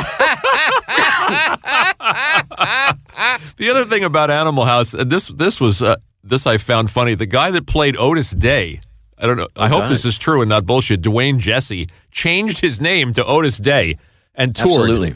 The 3.56 3.70
other 3.70 3.84
thing 3.84 4.04
about 4.04 4.30
Animal 4.30 4.64
House, 4.64 4.94
and 4.94 5.10
this 5.10 5.28
this 5.28 5.60
was 5.60 5.82
uh, 5.82 5.96
this 6.22 6.46
I 6.46 6.56
found 6.58 6.90
funny. 6.90 7.14
The 7.14 7.26
guy 7.26 7.50
that 7.50 7.66
played 7.66 7.96
Otis 7.96 8.30
Day, 8.30 8.80
I 9.18 9.26
don't 9.26 9.36
know. 9.36 9.48
I 9.56 9.68
hope 9.68 9.88
this 9.88 10.04
is 10.04 10.18
true 10.18 10.40
and 10.42 10.48
not 10.48 10.66
bullshit. 10.66 11.02
DeWayne 11.02 11.38
Jessie 11.38 11.88
changed 12.10 12.60
his 12.60 12.80
name 12.80 13.12
to 13.14 13.24
Otis 13.24 13.58
Day 13.58 13.98
and 14.34 14.54
toured. 14.54 14.90
Absolutely. 14.90 15.14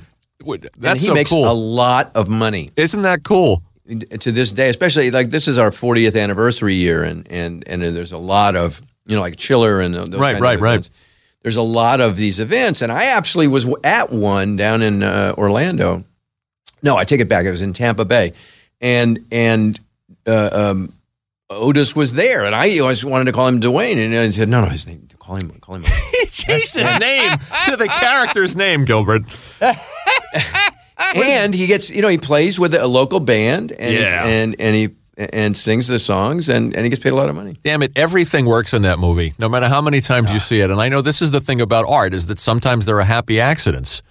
That's 0.76 1.02
he 1.02 1.08
so 1.08 1.14
makes 1.14 1.30
cool. 1.30 1.50
a 1.50 1.52
lot 1.52 2.12
of 2.14 2.28
money. 2.28 2.70
Isn't 2.76 3.02
that 3.02 3.22
cool? 3.22 3.62
to 4.20 4.32
this 4.32 4.50
day, 4.50 4.68
especially 4.68 5.10
like 5.10 5.30
this 5.30 5.48
is 5.48 5.58
our 5.58 5.70
40th 5.70 6.20
anniversary 6.20 6.74
year, 6.74 7.02
and 7.02 7.26
and 7.30 7.64
and 7.66 7.82
there's 7.82 8.12
a 8.12 8.18
lot 8.18 8.56
of 8.56 8.80
you 9.06 9.16
know 9.16 9.20
like 9.20 9.36
Chiller 9.36 9.80
and 9.80 9.94
those 9.94 10.20
Right, 10.20 10.40
right, 10.40 10.54
of 10.54 10.60
right. 10.62 10.90
There's 11.42 11.56
a 11.56 11.62
lot 11.62 12.00
of 12.00 12.16
these 12.16 12.38
events, 12.38 12.82
and 12.82 12.92
I 12.92 13.06
actually 13.06 13.48
was 13.48 13.66
at 13.82 14.12
one 14.12 14.56
down 14.56 14.80
in 14.82 15.02
uh, 15.02 15.34
Orlando. 15.36 16.04
No, 16.82 16.96
I 16.96 17.04
take 17.04 17.20
it 17.20 17.28
back. 17.28 17.44
It 17.44 17.50
was 17.50 17.62
in 17.62 17.72
Tampa 17.72 18.04
Bay, 18.04 18.32
and 18.80 19.26
and 19.32 19.78
uh, 20.26 20.50
um, 20.52 20.92
Otis 21.56 21.94
was 21.94 22.14
there, 22.14 22.44
and 22.44 22.54
I 22.54 22.78
always 22.78 23.04
wanted 23.04 23.24
to 23.26 23.32
call 23.32 23.48
him 23.48 23.60
Dwayne, 23.60 24.04
and 24.04 24.14
I 24.14 24.30
said, 24.30 24.48
no, 24.48 24.60
no, 24.60 24.68
his 24.68 24.86
name, 24.86 25.08
call 25.18 25.36
him, 25.36 25.50
call 25.60 25.76
him. 25.76 25.84
He 26.12 26.26
changed 26.26 26.74
his 26.74 26.98
name 26.98 27.38
to 27.66 27.76
the 27.76 27.88
character's 27.88 28.56
name, 28.56 28.84
Gilbert. 28.84 29.22
and 31.14 31.54
he 31.54 31.66
gets, 31.66 31.90
you 31.90 32.02
know, 32.02 32.08
he 32.08 32.18
plays 32.18 32.58
with 32.58 32.74
a 32.74 32.86
local 32.86 33.20
band, 33.20 33.72
and 33.72 33.94
Yeah. 33.94 34.26
and 34.26 34.56
and 34.58 34.74
he 34.74 34.88
and 35.16 35.56
sings 35.56 35.86
the 35.88 35.98
songs, 35.98 36.48
and 36.48 36.74
and 36.74 36.84
he 36.84 36.90
gets 36.90 37.02
paid 37.02 37.12
a 37.12 37.16
lot 37.16 37.28
of 37.28 37.36
money. 37.36 37.56
Damn 37.62 37.82
it, 37.82 37.92
everything 37.96 38.46
works 38.46 38.72
in 38.72 38.82
that 38.82 38.98
movie, 38.98 39.34
no 39.38 39.48
matter 39.48 39.68
how 39.68 39.80
many 39.80 40.00
times 40.00 40.30
you 40.30 40.36
ah. 40.36 40.40
see 40.40 40.60
it. 40.60 40.70
And 40.70 40.80
I 40.80 40.88
know 40.88 41.02
this 41.02 41.22
is 41.22 41.30
the 41.30 41.40
thing 41.40 41.60
about 41.60 41.86
art 41.88 42.14
is 42.14 42.26
that 42.28 42.38
sometimes 42.40 42.86
there 42.86 42.98
are 42.98 43.04
happy 43.04 43.40
accidents. 43.40 44.02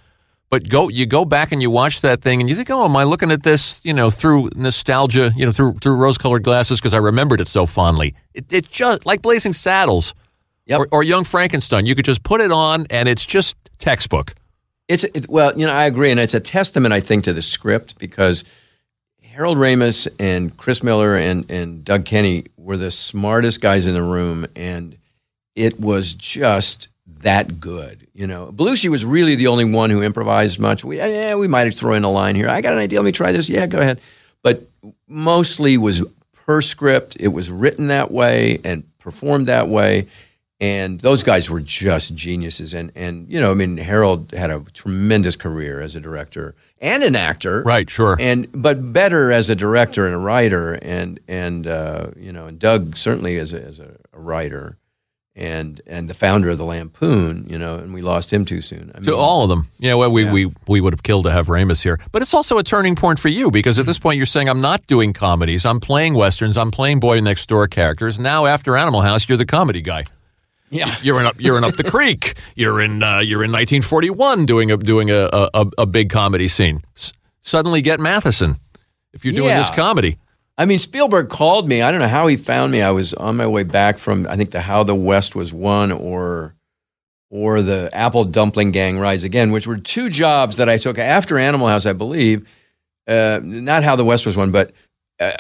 But 0.51 0.67
go 0.67 0.89
you 0.89 1.05
go 1.05 1.23
back 1.23 1.53
and 1.53 1.61
you 1.61 1.71
watch 1.71 2.01
that 2.01 2.21
thing 2.21 2.41
and 2.41 2.49
you 2.49 2.57
think, 2.57 2.69
oh, 2.69 2.83
am 2.83 2.97
I 2.97 3.05
looking 3.05 3.31
at 3.31 3.41
this, 3.41 3.79
you 3.85 3.93
know, 3.93 4.09
through 4.09 4.49
nostalgia, 4.55 5.31
you 5.33 5.45
know, 5.45 5.53
through 5.53 5.75
through 5.75 5.95
rose 5.95 6.17
colored 6.17 6.43
glasses 6.43 6.79
because 6.79 6.93
I 6.93 6.97
remembered 6.97 7.39
it 7.39 7.47
so 7.47 7.65
fondly. 7.65 8.13
It, 8.33 8.51
it 8.51 8.69
just 8.69 9.05
like 9.05 9.21
Blazing 9.21 9.53
Saddles 9.53 10.13
or, 10.69 10.87
or 10.91 11.03
Young 11.03 11.23
Frankenstein. 11.23 11.85
You 11.85 11.95
could 11.95 12.05
just 12.05 12.23
put 12.23 12.41
it 12.41 12.51
on 12.51 12.85
and 12.89 13.07
it's 13.07 13.25
just 13.25 13.55
textbook. 13.77 14.33
It's 14.89 15.05
it, 15.05 15.29
well, 15.29 15.57
you 15.57 15.65
know, 15.65 15.71
I 15.71 15.85
agree, 15.85 16.11
and 16.11 16.19
it's 16.19 16.33
a 16.33 16.41
testament, 16.41 16.93
I 16.93 16.99
think, 16.99 17.23
to 17.23 17.33
the 17.33 17.41
script 17.41 17.97
because 17.97 18.43
Harold 19.21 19.57
Ramis 19.57 20.09
and 20.19 20.55
Chris 20.57 20.83
Miller 20.83 21.15
and 21.15 21.49
and 21.49 21.85
Doug 21.85 22.03
Kenney 22.03 22.47
were 22.57 22.75
the 22.75 22.91
smartest 22.91 23.61
guys 23.61 23.87
in 23.87 23.93
the 23.93 24.03
room, 24.03 24.47
and 24.57 24.97
it 25.55 25.79
was 25.79 26.13
just 26.13 26.89
that 27.07 27.61
good. 27.61 28.00
You 28.13 28.27
know, 28.27 28.51
Belushi 28.53 28.89
was 28.89 29.05
really 29.05 29.35
the 29.35 29.47
only 29.47 29.65
one 29.65 29.89
who 29.89 30.03
improvised 30.03 30.59
much. 30.59 30.83
We 30.83 30.97
yeah, 30.97 31.35
we 31.35 31.47
might 31.47 31.61
have 31.65 31.75
thrown 31.75 31.95
in 31.97 32.03
a 32.03 32.09
line 32.09 32.35
here. 32.35 32.49
I 32.49 32.61
got 32.61 32.73
an 32.73 32.79
idea. 32.79 32.99
Let 32.99 33.05
me 33.05 33.11
try 33.11 33.31
this. 33.31 33.47
Yeah, 33.47 33.67
go 33.67 33.79
ahead. 33.79 34.01
But 34.43 34.63
mostly 35.07 35.77
was 35.77 36.03
per 36.33 36.61
script. 36.61 37.15
It 37.19 37.29
was 37.29 37.49
written 37.51 37.87
that 37.87 38.11
way 38.11 38.59
and 38.65 38.83
performed 38.99 39.47
that 39.47 39.69
way. 39.69 40.07
And 40.59 40.99
those 40.99 41.23
guys 41.23 41.49
were 41.49 41.59
just 41.61 42.13
geniuses. 42.15 42.73
And 42.73 42.91
and 42.95 43.27
you 43.31 43.39
know, 43.39 43.51
I 43.51 43.53
mean, 43.53 43.77
Harold 43.77 44.31
had 44.31 44.51
a 44.51 44.59
tremendous 44.73 45.35
career 45.35 45.79
as 45.81 45.95
a 45.95 45.99
director 46.01 46.53
and 46.79 47.03
an 47.03 47.15
actor, 47.15 47.61
Right, 47.63 47.89
sure. 47.89 48.17
and 48.19 48.47
but 48.51 48.91
better 48.91 49.31
as 49.31 49.49
a 49.49 49.55
director 49.55 50.05
and 50.05 50.13
a 50.15 50.19
writer. 50.19 50.73
And 50.73 51.19
and 51.27 51.65
uh, 51.65 52.07
you 52.17 52.31
know, 52.31 52.45
and 52.47 52.59
Doug 52.59 52.97
certainly 52.97 53.37
as 53.37 53.53
a, 53.53 53.63
as 53.63 53.79
a 53.79 53.97
writer, 54.13 54.77
and 55.35 55.81
and 55.87 56.09
the 56.09 56.13
founder 56.13 56.49
of 56.49 56.57
the 56.57 56.65
Lampoon. 56.65 57.45
You 57.49 57.57
know, 57.57 57.75
and 57.75 57.93
we 57.93 58.01
lost 58.01 58.31
him 58.31 58.45
too 58.45 58.61
soon. 58.61 58.91
I 58.95 58.99
To 58.99 59.15
all 59.15 59.43
of 59.43 59.49
them. 59.49 59.67
Yeah, 59.79 59.95
well, 59.95 60.11
we, 60.11 60.25
we, 60.25 60.51
we 60.67 60.81
would 60.81 60.93
have 60.93 61.03
killed 61.03 61.25
to 61.25 61.31
have 61.31 61.47
Ramis 61.47 61.83
here. 61.83 61.99
But 62.11 62.21
it's 62.21 62.33
also 62.33 62.57
a 62.57 62.63
turning 62.63 62.95
point 62.95 63.19
for 63.19 63.29
you 63.29 63.51
because 63.51 63.79
at 63.79 63.85
this 63.85 63.99
point 63.99 64.17
you're 64.17 64.25
saying, 64.25 64.49
I'm 64.49 64.61
not 64.61 64.85
doing 64.87 65.13
comedies. 65.13 65.65
I'm 65.65 65.79
playing 65.79 66.13
Westerns. 66.13 66.57
I'm 66.57 66.71
playing 66.71 66.99
Boy 66.99 67.19
Next 67.21 67.47
Door 67.47 67.67
characters. 67.67 68.19
Now, 68.19 68.45
after 68.45 68.75
Animal 68.77 69.01
House, 69.01 69.27
you're 69.29 69.37
the 69.37 69.45
comedy 69.45 69.81
guy. 69.81 70.05
Yeah. 70.69 70.95
You're 71.01 71.19
in 71.19 71.25
up, 71.25 71.35
you're 71.39 71.57
in 71.57 71.63
Up 71.63 71.75
the 71.75 71.83
Creek. 71.91 72.35
You're 72.55 72.81
in 72.81 73.03
uh, 73.03 73.19
you're 73.19 73.43
in 73.43 73.51
1941 73.51 74.45
doing 74.45 74.71
a 74.71 74.77
doing 74.77 75.11
a 75.11 75.29
a, 75.53 75.65
a 75.77 75.85
big 75.85 76.09
comedy 76.09 76.47
scene. 76.47 76.81
S- 76.95 77.11
suddenly 77.41 77.81
get 77.81 77.99
Matheson 77.99 78.55
if 79.13 79.25
you're 79.25 79.33
doing 79.33 79.49
this 79.55 79.69
comedy. 79.69 80.17
I 80.61 80.65
mean, 80.65 80.77
Spielberg 80.77 81.27
called 81.27 81.67
me. 81.67 81.81
I 81.81 81.89
don't 81.89 82.01
know 82.01 82.07
how 82.07 82.27
he 82.27 82.37
found 82.37 82.71
me. 82.71 82.83
I 82.83 82.91
was 82.91 83.15
on 83.15 83.35
my 83.35 83.47
way 83.47 83.63
back 83.63 83.97
from 83.97 84.27
I 84.27 84.35
think 84.35 84.51
the 84.51 84.61
How 84.61 84.83
the 84.83 84.93
West 84.93 85.35
Was 85.35 85.51
Won 85.51 85.91
or 85.91 86.53
or 87.31 87.63
the 87.63 87.89
Apple 87.91 88.25
Dumpling 88.25 88.69
Gang 88.71 88.99
Rise 88.99 89.23
Again, 89.23 89.51
which 89.51 89.65
were 89.65 89.77
two 89.77 90.07
jobs 90.07 90.57
that 90.57 90.69
I 90.69 90.77
took 90.77 90.99
after 90.99 91.39
Animal 91.39 91.67
House, 91.67 91.87
I 91.87 91.93
believe. 91.93 92.47
Uh, 93.07 93.39
not 93.41 93.83
How 93.83 93.95
the 93.95 94.05
West 94.05 94.27
Was 94.27 94.37
Won, 94.37 94.51
but 94.51 94.71
uh, 95.19 95.31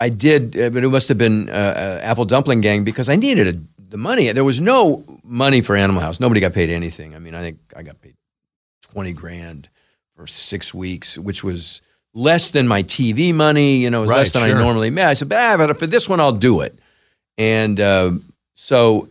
I 0.00 0.08
did. 0.08 0.58
Uh, 0.58 0.70
but 0.70 0.82
it 0.82 0.88
must 0.88 1.10
have 1.10 1.18
been 1.18 1.50
uh, 1.50 1.52
uh, 1.52 2.00
Apple 2.02 2.24
Dumpling 2.24 2.62
Gang 2.62 2.82
because 2.82 3.10
I 3.10 3.16
needed 3.16 3.54
a, 3.54 3.60
the 3.90 3.98
money. 3.98 4.32
There 4.32 4.44
was 4.44 4.62
no 4.62 5.04
money 5.22 5.60
for 5.60 5.76
Animal 5.76 6.00
House. 6.00 6.20
Nobody 6.20 6.40
got 6.40 6.54
paid 6.54 6.70
anything. 6.70 7.14
I 7.14 7.18
mean, 7.18 7.34
I 7.34 7.42
think 7.42 7.58
I 7.76 7.82
got 7.82 8.00
paid 8.00 8.14
twenty 8.80 9.12
grand 9.12 9.68
for 10.16 10.26
six 10.26 10.72
weeks, 10.72 11.18
which 11.18 11.44
was 11.44 11.82
less 12.14 12.50
than 12.50 12.66
my 12.68 12.82
TV 12.82 13.32
money. 13.34 13.76
You 13.76 13.90
know, 13.90 13.98
it 13.98 14.02
was 14.02 14.10
Right, 14.10 14.16
less 14.18 14.32
than 14.32 14.46
sure. 14.48 14.58
I 14.58 14.62
normally 14.62 14.90
made. 14.90 15.04
I 15.04 15.14
said, 15.14 15.32
ah, 15.32 15.56
but 15.56 15.78
for 15.78 15.86
this 15.86 16.08
one, 16.08 16.20
I'll 16.20 16.32
do 16.32 16.60
it. 16.60 16.78
And 17.38 17.78
uh, 17.80 18.12
so 18.54 19.08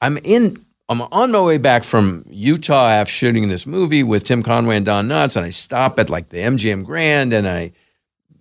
I'm 0.00 0.18
in. 0.18 0.58
I'm 0.88 1.00
on 1.00 1.32
my 1.32 1.40
way 1.40 1.56
back 1.56 1.84
from 1.84 2.26
Utah 2.28 2.88
after 2.88 3.10
shooting 3.12 3.48
this 3.48 3.66
movie 3.66 4.02
with 4.02 4.24
Tim 4.24 4.42
Conway 4.42 4.76
and 4.76 4.84
Don 4.84 5.08
Knotts, 5.08 5.36
and 5.36 5.46
I 5.46 5.50
stop 5.50 5.98
at 5.98 6.10
like 6.10 6.28
the 6.28 6.38
MGM 6.38 6.84
Grand, 6.84 7.32
and 7.32 7.48
I, 7.48 7.72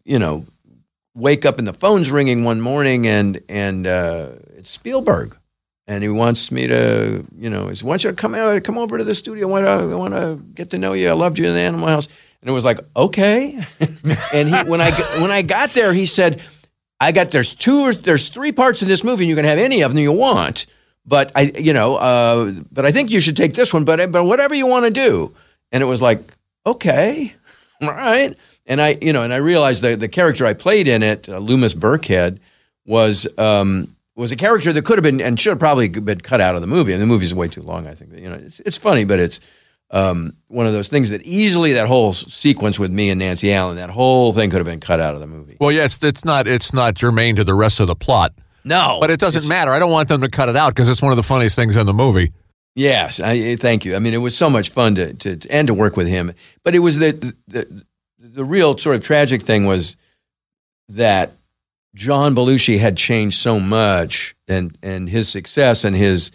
you 0.03 0.19
know, 0.19 0.45
wake 1.15 1.45
up 1.45 1.60
and 1.60 1.68
the 1.68 1.72
phone's 1.73 2.11
ringing 2.11 2.44
one 2.44 2.60
morning, 2.60 3.07
and 3.07 3.40
and 3.48 3.88
uh, 3.88 4.32
it's 4.57 4.72
Spielberg, 4.72 5.38
and 5.88 6.03
he 6.03 6.10
wants 6.10 6.52
me 6.52 6.68
to, 6.68 7.26
you 7.38 7.49
know, 7.49 7.68
he 7.68 7.76
said, 7.76 7.88
"Why 7.88 7.94
don't 7.94 8.03
you 8.03 8.14
come 8.14 8.36
out, 8.36 8.64
come 8.65 8.78
over 8.78 8.98
to 8.98 9.03
the 9.06 9.15
studio? 9.15 9.48
I 9.48 9.52
want 9.52 9.65
to, 9.65 9.91
I 9.94 9.95
want 9.95 10.14
to 10.15 10.44
get 10.53 10.72
to 10.72 10.78
know 10.78 10.91
you. 10.91 11.07
I 11.07 11.14
loved 11.14 11.40
you 11.40 11.48
in 11.48 11.53
the 11.53 11.61
Animal 11.61 11.88
House." 11.88 12.10
And 12.41 12.49
it 12.49 12.53
was 12.53 12.65
like, 12.65 12.80
okay. 12.95 13.59
and 14.34 14.49
he, 14.49 14.55
when 14.63 14.81
I 14.81 14.91
when 15.19 15.31
I 15.31 15.41
got 15.41 15.72
there, 15.72 15.93
he 15.93 16.05
said, 16.05 16.41
"I 16.99 17.11
got 17.11 17.31
there's 17.31 17.53
two, 17.53 17.81
or 17.81 17.93
there's 17.93 18.30
three 18.30 18.51
parts 18.51 18.81
in 18.81 18.88
this 18.88 19.03
movie, 19.03 19.26
and 19.26 19.30
you 19.30 19.35
can 19.35 19.45
have 19.45 19.59
any 19.59 19.81
of 19.81 19.91
them 19.91 19.99
you 19.99 20.11
want." 20.11 20.65
But 21.05 21.31
I, 21.35 21.51
you 21.57 21.73
know, 21.73 21.95
uh, 21.95 22.51
but 22.72 22.85
I 22.85 22.91
think 22.91 23.11
you 23.11 23.19
should 23.19 23.38
take 23.38 23.53
this 23.53 23.73
one. 23.73 23.85
But 23.85 24.11
but 24.11 24.23
whatever 24.23 24.55
you 24.55 24.68
want 24.68 24.85
to 24.85 24.91
do. 24.91 25.35
And 25.72 25.81
it 25.81 25.85
was 25.85 26.01
like, 26.01 26.22
okay, 26.65 27.34
all 27.81 27.89
right. 27.89 28.35
And 28.65 28.81
I, 28.81 28.97
you 29.01 29.13
know, 29.13 29.23
and 29.23 29.34
I 29.34 29.38
realized 29.38 29.81
that 29.81 29.99
the 29.99 30.07
character 30.07 30.45
I 30.45 30.53
played 30.53 30.88
in 30.88 31.03
it, 31.03 31.27
uh, 31.27 31.39
Loomis 31.39 31.73
Birkhead, 31.73 32.39
was 32.85 33.27
um, 33.38 33.95
was 34.15 34.31
a 34.31 34.35
character 34.35 34.72
that 34.73 34.85
could 34.85 34.97
have 34.97 35.03
been 35.03 35.22
and 35.22 35.39
should 35.39 35.51
have 35.51 35.59
probably 35.59 35.89
been 35.89 36.22
cut 36.22 36.41
out 36.41 36.55
of 36.55 36.61
the 36.61 36.68
movie. 36.68 36.93
And 36.93 37.01
the 37.01 37.07
movie's 37.07 37.34
way 37.34 37.47
too 37.47 37.61
long. 37.61 37.88
I 37.88 37.95
think. 37.95 38.13
You 38.13 38.30
know, 38.30 38.35
it's, 38.35 38.59
it's 38.61 38.77
funny, 38.77 39.03
but 39.03 39.19
it's 39.19 39.39
um, 39.91 40.34
one 40.47 40.65
of 40.65 40.73
those 40.73 40.88
things 40.88 41.09
that 41.09 41.22
easily 41.23 41.73
that 41.73 41.88
whole 41.88 42.13
sequence 42.13 42.80
with 42.80 42.91
me 42.91 43.09
and 43.09 43.19
Nancy 43.19 43.53
Allen, 43.53 43.76
that 43.76 43.89
whole 43.89 44.31
thing 44.31 44.49
could 44.49 44.57
have 44.57 44.65
been 44.65 44.80
cut 44.80 44.99
out 44.99 45.13
of 45.13 45.19
the 45.19 45.27
movie. 45.27 45.57
Well, 45.59 45.72
yeah, 45.72 45.84
it's, 45.85 46.01
it's 46.03 46.26
not 46.26 46.47
it's 46.47 46.73
not 46.73 46.95
germane 46.95 47.35
to 47.35 47.43
the 47.43 47.53
rest 47.53 47.80
of 47.80 47.88
the 47.88 47.95
plot. 47.95 48.34
No, 48.63 48.99
But 49.01 49.09
it 49.09 49.19
doesn't 49.19 49.47
matter. 49.47 49.72
I 49.72 49.80
don't 49.80 49.91
want 49.91 50.07
them 50.07 50.22
to 50.22 50.30
cut 50.30 50.47
it 50.47 50.55
out 50.55 50.76
because 50.76 50.88
it's 50.88 51.01
one 51.01 51.11
of 51.11 51.15
the 51.18 51.23
funniest 51.23 51.55
things 51.55 51.76
in 51.76 51.88
the 51.88 51.93
movie. 51.93 52.31
Yes, 52.76 53.19
I, 53.19 53.55
thank 53.55 53.85
you. 53.85 53.95
I 53.95 53.99
mean, 53.99 54.13
it 54.13 54.19
was 54.19 54.38
so 54.38 54.49
much 54.49 54.69
fun 54.69 54.95
to, 54.95 55.13
to 55.15 55.39
and 55.49 55.68
to 55.68 55.73
work 55.73 55.97
with 55.97 56.07
him. 56.07 56.31
But 56.63 56.76
it 56.76 56.80
was 56.80 56.99
the, 56.99 57.35
the 57.47 57.84
the 58.18 58.45
real 58.45 58.77
sort 58.77 58.95
of 58.95 59.03
tragic 59.03 59.41
thing 59.41 59.65
was 59.65 59.97
that 60.89 61.31
John 61.95 62.35
Belushi 62.35 62.80
had 62.80 62.95
changed 62.95 63.38
so 63.38 63.59
much, 63.59 64.35
and 64.47 64.77
and 64.81 65.09
his 65.09 65.27
success 65.27 65.84
and 65.84 65.95
his 65.95 66.31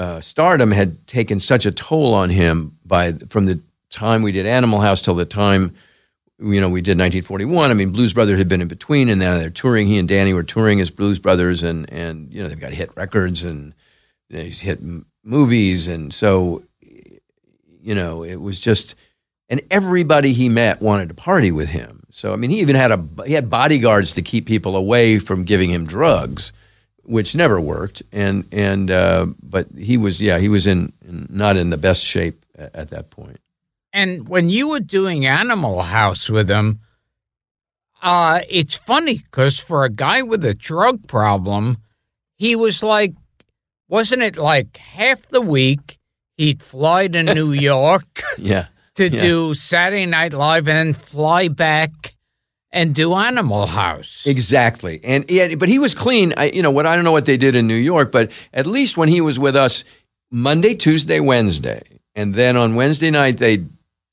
uh, 0.00 0.20
stardom 0.20 0.70
had 0.70 1.06
taken 1.06 1.38
such 1.40 1.66
a 1.66 1.70
toll 1.70 2.14
on 2.14 2.30
him 2.30 2.78
by 2.86 3.12
from 3.12 3.44
the 3.44 3.60
time 3.90 4.22
we 4.22 4.32
did 4.32 4.46
Animal 4.46 4.80
House 4.80 5.02
till 5.02 5.14
the 5.14 5.26
time 5.26 5.74
you 6.38 6.58
know 6.58 6.70
we 6.70 6.80
did 6.80 6.92
1941. 6.92 7.70
I 7.70 7.74
mean, 7.74 7.90
Blues 7.90 8.14
Brothers 8.14 8.38
had 8.38 8.48
been 8.48 8.62
in 8.62 8.68
between, 8.68 9.10
and 9.10 9.20
then 9.20 9.38
they're 9.38 9.50
touring. 9.50 9.86
He 9.86 9.98
and 9.98 10.08
Danny 10.08 10.32
were 10.32 10.42
touring 10.42 10.80
as 10.80 10.90
Blues 10.90 11.18
Brothers, 11.18 11.62
and 11.62 11.92
and 11.92 12.32
you 12.32 12.42
know 12.42 12.48
they've 12.48 12.58
got 12.58 12.72
hit 12.72 12.90
records 12.96 13.44
and 13.44 13.74
he's 14.30 14.62
hit 14.62 14.78
m- 14.78 15.04
movies, 15.22 15.86
and 15.86 16.14
so 16.14 16.64
you 16.80 17.94
know 17.94 18.24
it 18.24 18.36
was 18.36 18.58
just, 18.58 18.94
and 19.50 19.60
everybody 19.70 20.32
he 20.32 20.48
met 20.48 20.80
wanted 20.80 21.10
to 21.10 21.14
party 21.14 21.52
with 21.52 21.68
him. 21.68 22.06
So 22.10 22.32
I 22.32 22.36
mean, 22.36 22.48
he 22.48 22.60
even 22.60 22.76
had 22.76 22.90
a 22.90 23.04
he 23.26 23.34
had 23.34 23.50
bodyguards 23.50 24.14
to 24.14 24.22
keep 24.22 24.46
people 24.46 24.76
away 24.76 25.18
from 25.18 25.44
giving 25.44 25.68
him 25.68 25.84
drugs, 25.84 26.54
which 27.10 27.34
never 27.34 27.60
worked. 27.60 28.02
And 28.12 28.44
and 28.52 28.90
uh, 28.90 29.26
but 29.42 29.66
he 29.76 29.96
was 29.96 30.20
yeah 30.20 30.38
he 30.38 30.48
was 30.48 30.66
in, 30.66 30.92
in 31.06 31.26
not 31.30 31.56
in 31.56 31.70
the 31.70 31.76
best 31.78 32.02
shape 32.04 32.44
at, 32.56 32.74
at 32.74 32.88
that 32.90 33.10
point. 33.10 33.38
And 33.92 34.28
when 34.28 34.50
you 34.50 34.68
were 34.68 34.80
doing 34.80 35.26
Animal 35.26 35.82
House 35.82 36.30
with 36.30 36.48
him, 36.48 36.78
uh, 38.02 38.40
it's 38.48 38.76
funny 38.76 39.18
because 39.18 39.58
for 39.60 39.84
a 39.84 39.90
guy 39.90 40.22
with 40.22 40.44
a 40.44 40.54
drug 40.54 41.06
problem, 41.08 41.78
he 42.38 42.54
was 42.56 42.82
like, 42.82 43.12
wasn't 43.88 44.22
it 44.22 44.36
like 44.36 44.76
half 44.76 45.26
the 45.28 45.40
week 45.40 45.98
he'd 46.36 46.62
fly 46.62 47.08
to 47.08 47.22
New 47.22 47.52
York 47.72 48.22
Yeah. 48.38 48.66
to 48.94 49.08
Yeah. 49.10 49.20
do 49.20 49.54
Saturday 49.54 50.06
Night 50.06 50.32
Live 50.32 50.68
and 50.68 50.76
then 50.78 50.92
fly 50.94 51.48
back 51.48 51.90
and 52.72 52.94
do 52.94 53.14
Animal 53.14 53.66
House? 53.66 54.26
Exactly. 54.26 55.00
And 55.02 55.24
yeah, 55.30 55.54
but 55.56 55.68
he 55.68 55.78
was 55.78 55.94
clean. 55.94 56.34
I, 56.36 56.46
you 56.46 56.62
know 56.62 56.70
what? 56.70 56.86
I 56.86 56.94
don't 56.94 57.04
know 57.04 57.12
what 57.12 57.26
they 57.26 57.36
did 57.36 57.54
in 57.54 57.66
New 57.66 57.74
York, 57.74 58.12
but 58.12 58.30
at 58.52 58.66
least 58.66 58.96
when 58.96 59.08
he 59.08 59.20
was 59.20 59.38
with 59.38 59.56
us 59.56 59.84
Monday, 60.30 60.74
Tuesday, 60.74 61.20
Wednesday, 61.20 61.82
and 62.14 62.34
then 62.34 62.56
on 62.56 62.74
Wednesday 62.74 63.10
night 63.10 63.38
they 63.38 63.64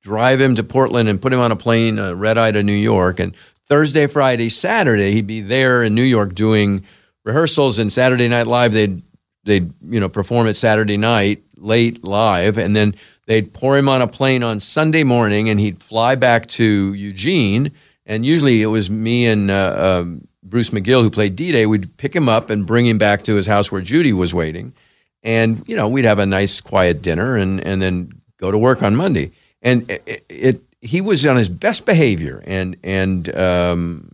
drive 0.02 0.40
him 0.40 0.56
to 0.56 0.64
Portland 0.64 1.10
and 1.10 1.22
put 1.22 1.34
him 1.34 1.40
on 1.40 1.52
a 1.52 1.56
plane, 1.56 2.00
uh, 2.00 2.14
red 2.14 2.38
eye 2.38 2.52
to 2.52 2.64
New 2.64 2.72
York, 2.74 3.20
and 3.20 3.36
Thursday, 3.68 4.08
Friday, 4.08 4.50
Saturday 4.50 5.12
he'd 5.12 5.28
be 5.28 5.42
there 5.42 5.84
in 5.84 5.94
New 5.94 6.04
York 6.04 6.34
doing 6.34 6.84
rehearsals 7.26 7.78
and 7.78 7.92
Saturday 7.92 8.28
Night 8.28 8.48
Live. 8.48 8.74
They'd 8.74 9.02
they'd 9.44 9.72
you 9.84 10.00
know 10.00 10.10
perform 10.10 10.48
it 10.48 10.56
Saturday 10.56 10.98
night 10.98 11.44
late 11.58 12.04
live, 12.04 12.58
and 12.58 12.76
then 12.76 12.96
they'd 13.26 13.54
pour 13.54 13.78
him 13.78 13.90
on 13.90 14.02
a 14.02 14.08
plane 14.08 14.44
on 14.44 14.60
Sunday 14.60 15.04
morning, 15.04 15.50
and 15.50 15.60
he'd 15.60 15.82
fly 15.82 16.16
back 16.16 16.48
to 16.48 16.94
Eugene. 16.94 17.72
And 18.08 18.26
usually 18.26 18.62
it 18.62 18.68
was 18.68 18.90
me 18.90 19.28
and 19.28 19.52
uh, 19.52 20.00
um, 20.00 20.28
Bruce 20.42 20.72
McGill 20.72 21.02
who 21.02 21.12
played 21.12 21.36
D 21.36 21.52
Day. 21.52 21.66
We'd 21.66 21.98
pick 21.98 22.16
him 22.16 22.30
up 22.30 22.50
and 22.50 22.66
bring 22.66 22.88
him 22.88 22.98
back 22.98 23.24
to 23.24 23.36
his 23.36 23.46
house 23.46 23.72
where 23.72 23.82
Judy 23.82 24.14
was 24.14 24.34
waiting, 24.34 24.74
and 25.22 25.62
you 25.68 25.76
know 25.76 25.90
we'd 25.90 26.06
have 26.06 26.18
a 26.18 26.26
nice 26.26 26.62
quiet 26.62 27.02
dinner 27.02 27.36
and 27.36 27.60
and 27.64 27.82
then 27.82 28.22
go 28.38 28.50
to 28.50 28.58
work 28.58 28.82
on 28.82 28.96
Monday. 28.96 29.34
And 29.62 29.90
it, 29.92 30.26
it 30.30 30.62
he 30.80 31.02
was 31.02 31.26
on 31.26 31.36
his 31.36 31.50
best 31.50 31.86
behavior, 31.86 32.42
and 32.48 32.78
and 32.82 33.36
um, 33.36 34.12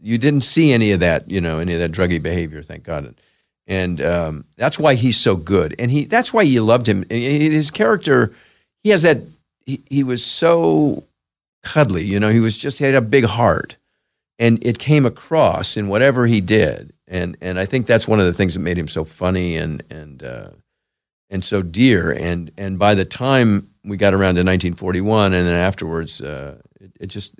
you 0.00 0.18
didn't 0.18 0.42
see 0.42 0.72
any 0.72 0.90
of 0.90 1.00
that, 1.00 1.30
you 1.30 1.40
know, 1.40 1.60
any 1.60 1.74
of 1.74 1.80
that 1.80 1.92
druggy 1.92 2.20
behavior. 2.20 2.62
Thank 2.62 2.82
God. 2.82 3.14
And 3.66 4.00
um, 4.00 4.44
that's 4.56 4.78
why 4.78 4.94
he's 4.94 5.20
so 5.20 5.36
good, 5.36 5.76
and 5.78 5.90
he 5.92 6.04
that's 6.04 6.32
why 6.32 6.42
you 6.42 6.64
loved 6.64 6.88
him. 6.88 7.04
His 7.08 7.70
character, 7.70 8.32
he 8.82 8.90
has 8.90 9.02
that. 9.02 9.18
He, 9.64 9.82
he 9.88 10.02
was 10.02 10.24
so 10.24 11.04
cuddly, 11.62 12.04
you 12.04 12.20
know. 12.20 12.30
He 12.30 12.40
was 12.40 12.58
just 12.58 12.78
he 12.78 12.84
had 12.84 12.94
a 12.94 13.00
big 13.00 13.24
heart, 13.24 13.76
and 14.38 14.64
it 14.64 14.78
came 14.78 15.06
across 15.06 15.76
in 15.76 15.88
whatever 15.88 16.26
he 16.26 16.40
did. 16.40 16.92
And 17.06 17.36
and 17.40 17.58
I 17.58 17.66
think 17.66 17.86
that's 17.86 18.06
one 18.06 18.20
of 18.20 18.26
the 18.26 18.32
things 18.32 18.54
that 18.54 18.60
made 18.60 18.78
him 18.78 18.88
so 18.88 19.04
funny 19.04 19.56
and 19.56 19.82
and 19.90 20.22
uh, 20.22 20.50
and 21.28 21.44
so 21.44 21.62
dear. 21.62 22.12
And 22.12 22.50
and 22.56 22.78
by 22.78 22.94
the 22.94 23.04
time 23.04 23.70
we 23.84 23.96
got 23.96 24.14
around 24.14 24.34
to 24.34 24.40
1941, 24.40 25.32
and 25.32 25.46
then 25.46 25.54
afterwards, 25.54 26.20
uh, 26.20 26.58
it, 26.80 26.92
it 27.00 27.06
just 27.06 27.34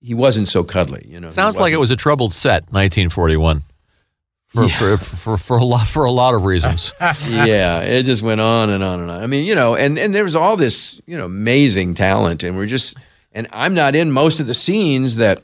he 0.00 0.14
wasn't 0.14 0.48
so 0.48 0.64
cuddly, 0.64 1.06
you 1.08 1.20
know. 1.20 1.28
Sounds 1.28 1.58
like 1.58 1.72
it 1.72 1.78
was 1.78 1.90
a 1.90 1.96
troubled 1.96 2.32
set, 2.32 2.62
1941. 2.70 3.62
For, 4.48 4.68
for, 4.68 4.96
for, 4.98 5.36
for, 5.38 5.56
a 5.56 5.64
lot, 5.64 5.86
for 5.86 6.04
a 6.04 6.10
lot 6.10 6.34
of 6.34 6.44
reasons. 6.44 6.92
yeah, 7.00 7.80
it 7.80 8.02
just 8.02 8.22
went 8.22 8.38
on 8.38 8.68
and 8.68 8.84
on 8.84 9.00
and 9.00 9.10
on. 9.10 9.22
I 9.22 9.26
mean, 9.26 9.46
you 9.46 9.54
know, 9.54 9.74
and 9.76 9.98
and 9.98 10.14
there 10.14 10.24
was 10.24 10.36
all 10.36 10.58
this, 10.58 11.00
you 11.06 11.16
know, 11.16 11.24
amazing 11.24 11.94
talent, 11.94 12.42
and 12.42 12.54
we're 12.54 12.66
just, 12.66 12.98
and 13.34 13.46
I'm 13.52 13.74
not 13.74 13.94
in 13.94 14.12
most 14.12 14.40
of 14.40 14.46
the 14.46 14.54
scenes 14.54 15.16
that 15.16 15.42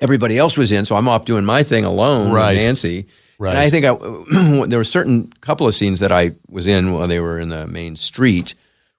everybody 0.00 0.38
else 0.38 0.56
was 0.56 0.72
in, 0.72 0.84
so 0.84 0.96
I'm 0.96 1.08
off 1.08 1.24
doing 1.24 1.44
my 1.44 1.62
thing 1.62 1.84
alone 1.84 2.32
Right. 2.32 2.50
with 2.54 2.58
Nancy. 2.58 3.06
Right. 3.38 3.50
And 3.50 3.58
I 3.58 3.70
think 3.70 3.84
I, 3.84 3.94
there 4.66 4.78
were 4.78 4.84
certain 4.84 5.32
couple 5.40 5.66
of 5.66 5.74
scenes 5.74 6.00
that 6.00 6.10
I 6.12 6.32
was 6.48 6.66
in 6.66 6.92
while 6.92 7.06
they 7.06 7.20
were 7.20 7.38
in 7.38 7.50
the 7.50 7.66
main 7.66 7.94
street 7.96 8.54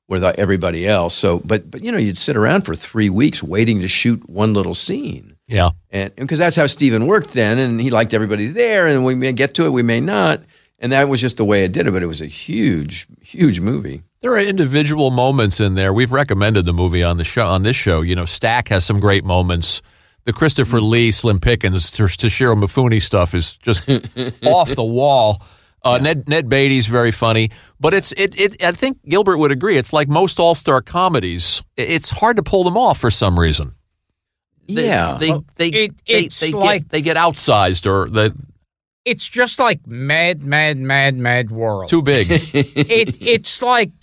with 0.07 0.23
uh, 0.23 0.33
everybody 0.37 0.87
else. 0.87 1.13
So, 1.13 1.39
but 1.43 1.69
but 1.69 1.83
you 1.83 1.91
know, 1.91 1.97
you'd 1.97 2.17
sit 2.17 2.35
around 2.37 2.61
for 2.63 2.73
three 2.75 3.09
weeks 3.09 3.43
waiting 3.43 3.81
to 3.81 3.87
shoot 3.87 4.27
one 4.29 4.53
little 4.53 4.73
scene. 4.73 5.35
Yeah. 5.47 5.71
And 5.89 6.15
because 6.15 6.39
that's 6.39 6.55
how 6.55 6.67
Steven 6.67 7.05
worked 7.05 7.33
then, 7.33 7.57
and 7.59 7.81
he 7.81 7.89
liked 7.89 8.13
everybody 8.13 8.47
there, 8.47 8.87
and 8.87 9.03
we 9.03 9.13
may 9.15 9.33
get 9.33 9.53
to 9.55 9.65
it, 9.65 9.71
we 9.71 9.83
may 9.83 9.99
not. 9.99 10.41
And 10.79 10.93
that 10.93 11.09
was 11.09 11.19
just 11.19 11.35
the 11.37 11.43
way 11.45 11.65
it 11.65 11.73
did 11.73 11.87
it, 11.87 11.91
but 11.91 12.03
it 12.03 12.07
was 12.07 12.21
a 12.21 12.25
huge, 12.27 13.07
huge 13.21 13.59
movie. 13.59 14.03
There 14.21 14.33
are 14.33 14.41
individual 14.41 15.11
moments 15.11 15.59
in 15.59 15.75
there. 15.75 15.93
We've 15.93 16.11
recommended 16.11 16.65
the 16.65 16.73
movie 16.73 17.03
on 17.03 17.17
the 17.17 17.23
show 17.23 17.45
on 17.47 17.63
this 17.63 17.75
show. 17.77 18.01
You 18.01 18.15
know, 18.15 18.25
Stack 18.25 18.67
has 18.67 18.83
some 18.85 18.99
great 18.99 19.23
moments. 19.23 19.81
The 20.25 20.33
Christopher 20.33 20.81
Lee, 20.81 21.11
Slim 21.11 21.39
Pickens, 21.39 21.91
Toshiro 21.91 22.61
Mifune 22.61 23.01
stuff 23.01 23.33
is 23.33 23.55
just 23.57 23.87
off 24.45 24.75
the 24.75 24.83
wall. 24.83 25.41
Uh, 25.81 25.97
Ned 25.97 26.27
Ned 26.27 26.49
Beatty's 26.49 26.87
very 26.87 27.11
funny, 27.11 27.51
but 27.79 27.93
it's 27.93 28.11
it, 28.11 28.37
it. 28.39 28.61
I 28.61 28.73
think 28.73 28.97
Gilbert 29.07 29.37
would 29.37 29.51
agree. 29.51 29.77
It's 29.77 29.93
like 29.93 30.09
most 30.09 30.37
all 30.37 30.53
star 30.53 30.81
comedies. 30.81 31.63
It's 31.77 32.09
hard 32.09 32.35
to 32.35 32.43
pull 32.43 32.65
them 32.65 32.75
off 32.77 32.99
for 32.99 33.09
some 33.09 33.39
reason. 33.39 33.75
They, 34.67 34.87
Yeah. 34.87 35.17
they 35.17 35.31
they 35.55 35.67
it- 35.69 36.05
they, 36.05 36.13
it's 36.25 36.39
they 36.41 36.51
like- 36.51 36.81
get 36.81 36.89
they 36.89 37.01
get 37.01 37.15
outsized 37.15 37.89
or 37.89 38.09
they 38.09 38.31
It's 39.05 39.25
just 39.27 39.57
like 39.57 39.87
Mad, 39.87 40.41
Mad, 40.43 40.77
Mad, 40.77 41.15
Mad 41.15 41.49
World. 41.49 41.87
too 41.87 42.01
big. 42.03 42.27
it 42.53 43.17
it's 43.21 43.61
like 43.63 43.98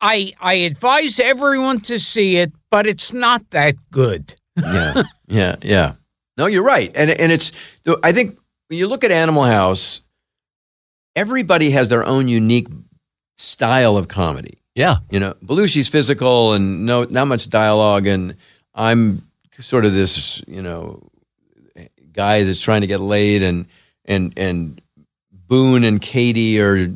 I 0.00 0.32
I 0.40 0.54
advise 0.54 1.18
everyone 1.20 1.80
to 1.82 1.98
see 1.98 2.36
it, 2.36 2.52
but 2.70 2.86
it's 2.86 3.12
not 3.12 3.48
that 3.50 3.74
good. 3.90 4.34
yeah, 4.56 5.02
yeah, 5.28 5.56
yeah. 5.62 5.92
No, 6.36 6.46
you're 6.46 6.64
right, 6.64 6.90
and 6.94 7.10
and 7.10 7.32
it's. 7.32 7.52
I 8.02 8.12
think 8.12 8.38
when 8.68 8.78
you 8.78 8.88
look 8.88 9.04
at 9.04 9.10
Animal 9.10 9.44
House, 9.44 10.02
everybody 11.14 11.70
has 11.70 11.88
their 11.88 12.04
own 12.04 12.28
unique 12.28 12.68
style 13.38 13.96
of 13.96 14.08
comedy. 14.08 14.58
yeah, 14.74 14.96
You 15.10 15.20
know, 15.20 15.34
Belushi's 15.44 15.88
physical 15.88 16.52
and 16.52 16.84
no, 16.86 17.04
not 17.04 17.26
much 17.26 17.48
dialogue, 17.48 18.06
and 18.06 18.36
I'm 18.74 19.22
sort 19.58 19.84
of 19.84 19.94
this, 19.94 20.42
you 20.46 20.62
know, 20.62 21.08
guy 22.12 22.44
that's 22.44 22.60
trying 22.60 22.82
to 22.82 22.86
get 22.86 23.00
laid, 23.00 23.42
and 23.42 23.66
and 24.04 24.32
and 24.36 24.80
Boone 25.48 25.84
and 25.84 26.00
Katie 26.00 26.60
are 26.60 26.88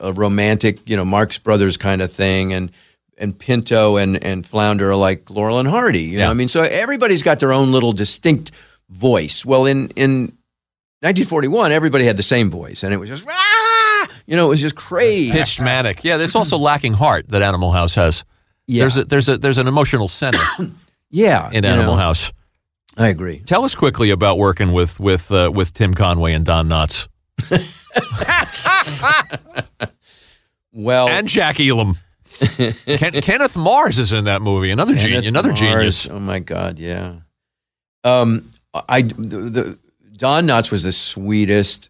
a 0.00 0.12
romantic, 0.12 0.88
you 0.88 0.96
know, 0.96 1.04
Marx 1.04 1.38
Brothers 1.38 1.76
kind 1.76 2.02
of 2.02 2.12
thing, 2.12 2.52
and 2.52 2.70
and 3.18 3.38
Pinto 3.38 3.96
and 3.96 4.22
and 4.22 4.46
Flounder 4.46 4.90
are 4.90 4.96
like 4.96 5.30
Laurel 5.30 5.58
and 5.58 5.68
Hardy. 5.68 6.02
You 6.02 6.18
know, 6.18 6.24
Yeah. 6.24 6.30
I 6.30 6.34
mean, 6.34 6.48
so 6.48 6.62
everybody's 6.62 7.22
got 7.22 7.40
their 7.40 7.52
own 7.52 7.72
little 7.72 7.92
distinct 7.92 8.52
voice. 8.88 9.44
Well, 9.44 9.66
in 9.66 9.88
in 9.96 10.32
1941, 11.00 11.72
everybody 11.72 12.04
had 12.04 12.16
the 12.16 12.22
same 12.22 12.50
voice, 12.50 12.82
and 12.82 12.92
it 12.94 12.98
was 12.98 13.08
just 13.08 13.26
ah, 13.28 14.08
you 14.26 14.36
know, 14.36 14.46
it 14.46 14.50
was 14.50 14.60
just 14.60 14.76
crazy. 14.76 15.32
pitched 15.32 15.60
manic. 15.60 16.04
Yeah, 16.04 16.16
there's 16.16 16.34
also 16.34 16.58
lacking 16.58 16.94
heart 16.94 17.28
that 17.28 17.42
Animal 17.42 17.72
House 17.72 17.94
has. 17.94 18.24
Yeah. 18.66 18.82
There's 18.82 18.96
a, 18.96 19.04
there's 19.04 19.28
a 19.28 19.38
there's 19.38 19.58
an 19.58 19.66
emotional 19.68 20.08
center 20.08 20.42
yeah, 21.10 21.50
in 21.52 21.64
Animal 21.64 21.94
know, 21.94 22.02
House. 22.02 22.32
I 22.96 23.08
agree. 23.08 23.40
Tell 23.40 23.64
us 23.64 23.74
quickly 23.74 24.10
about 24.10 24.38
working 24.38 24.72
with 24.72 24.98
with 24.98 25.30
uh, 25.30 25.50
with 25.54 25.72
Tim 25.72 25.94
Conway 25.94 26.32
and 26.32 26.44
Don 26.44 26.68
Knotts 26.68 27.08
Well, 30.76 31.08
and 31.08 31.26
Jack 31.26 31.58
Elam. 31.58 31.94
Ken, 32.38 33.12
Kenneth 33.22 33.56
Mars 33.56 33.98
is 33.98 34.12
in 34.12 34.24
that 34.24 34.42
movie. 34.42 34.70
Another 34.70 34.94
genius. 34.94 35.26
Another 35.26 35.48
Mars. 35.48 35.58
genius. 35.58 36.10
Oh 36.10 36.18
my 36.18 36.38
God, 36.38 36.78
yeah. 36.78 37.14
Um, 38.04 38.50
I 38.74 39.00
the, 39.00 39.38
the 39.38 39.78
Don 40.16 40.46
Knotts 40.46 40.70
was 40.70 40.82
the 40.82 40.92
sweetest, 40.92 41.88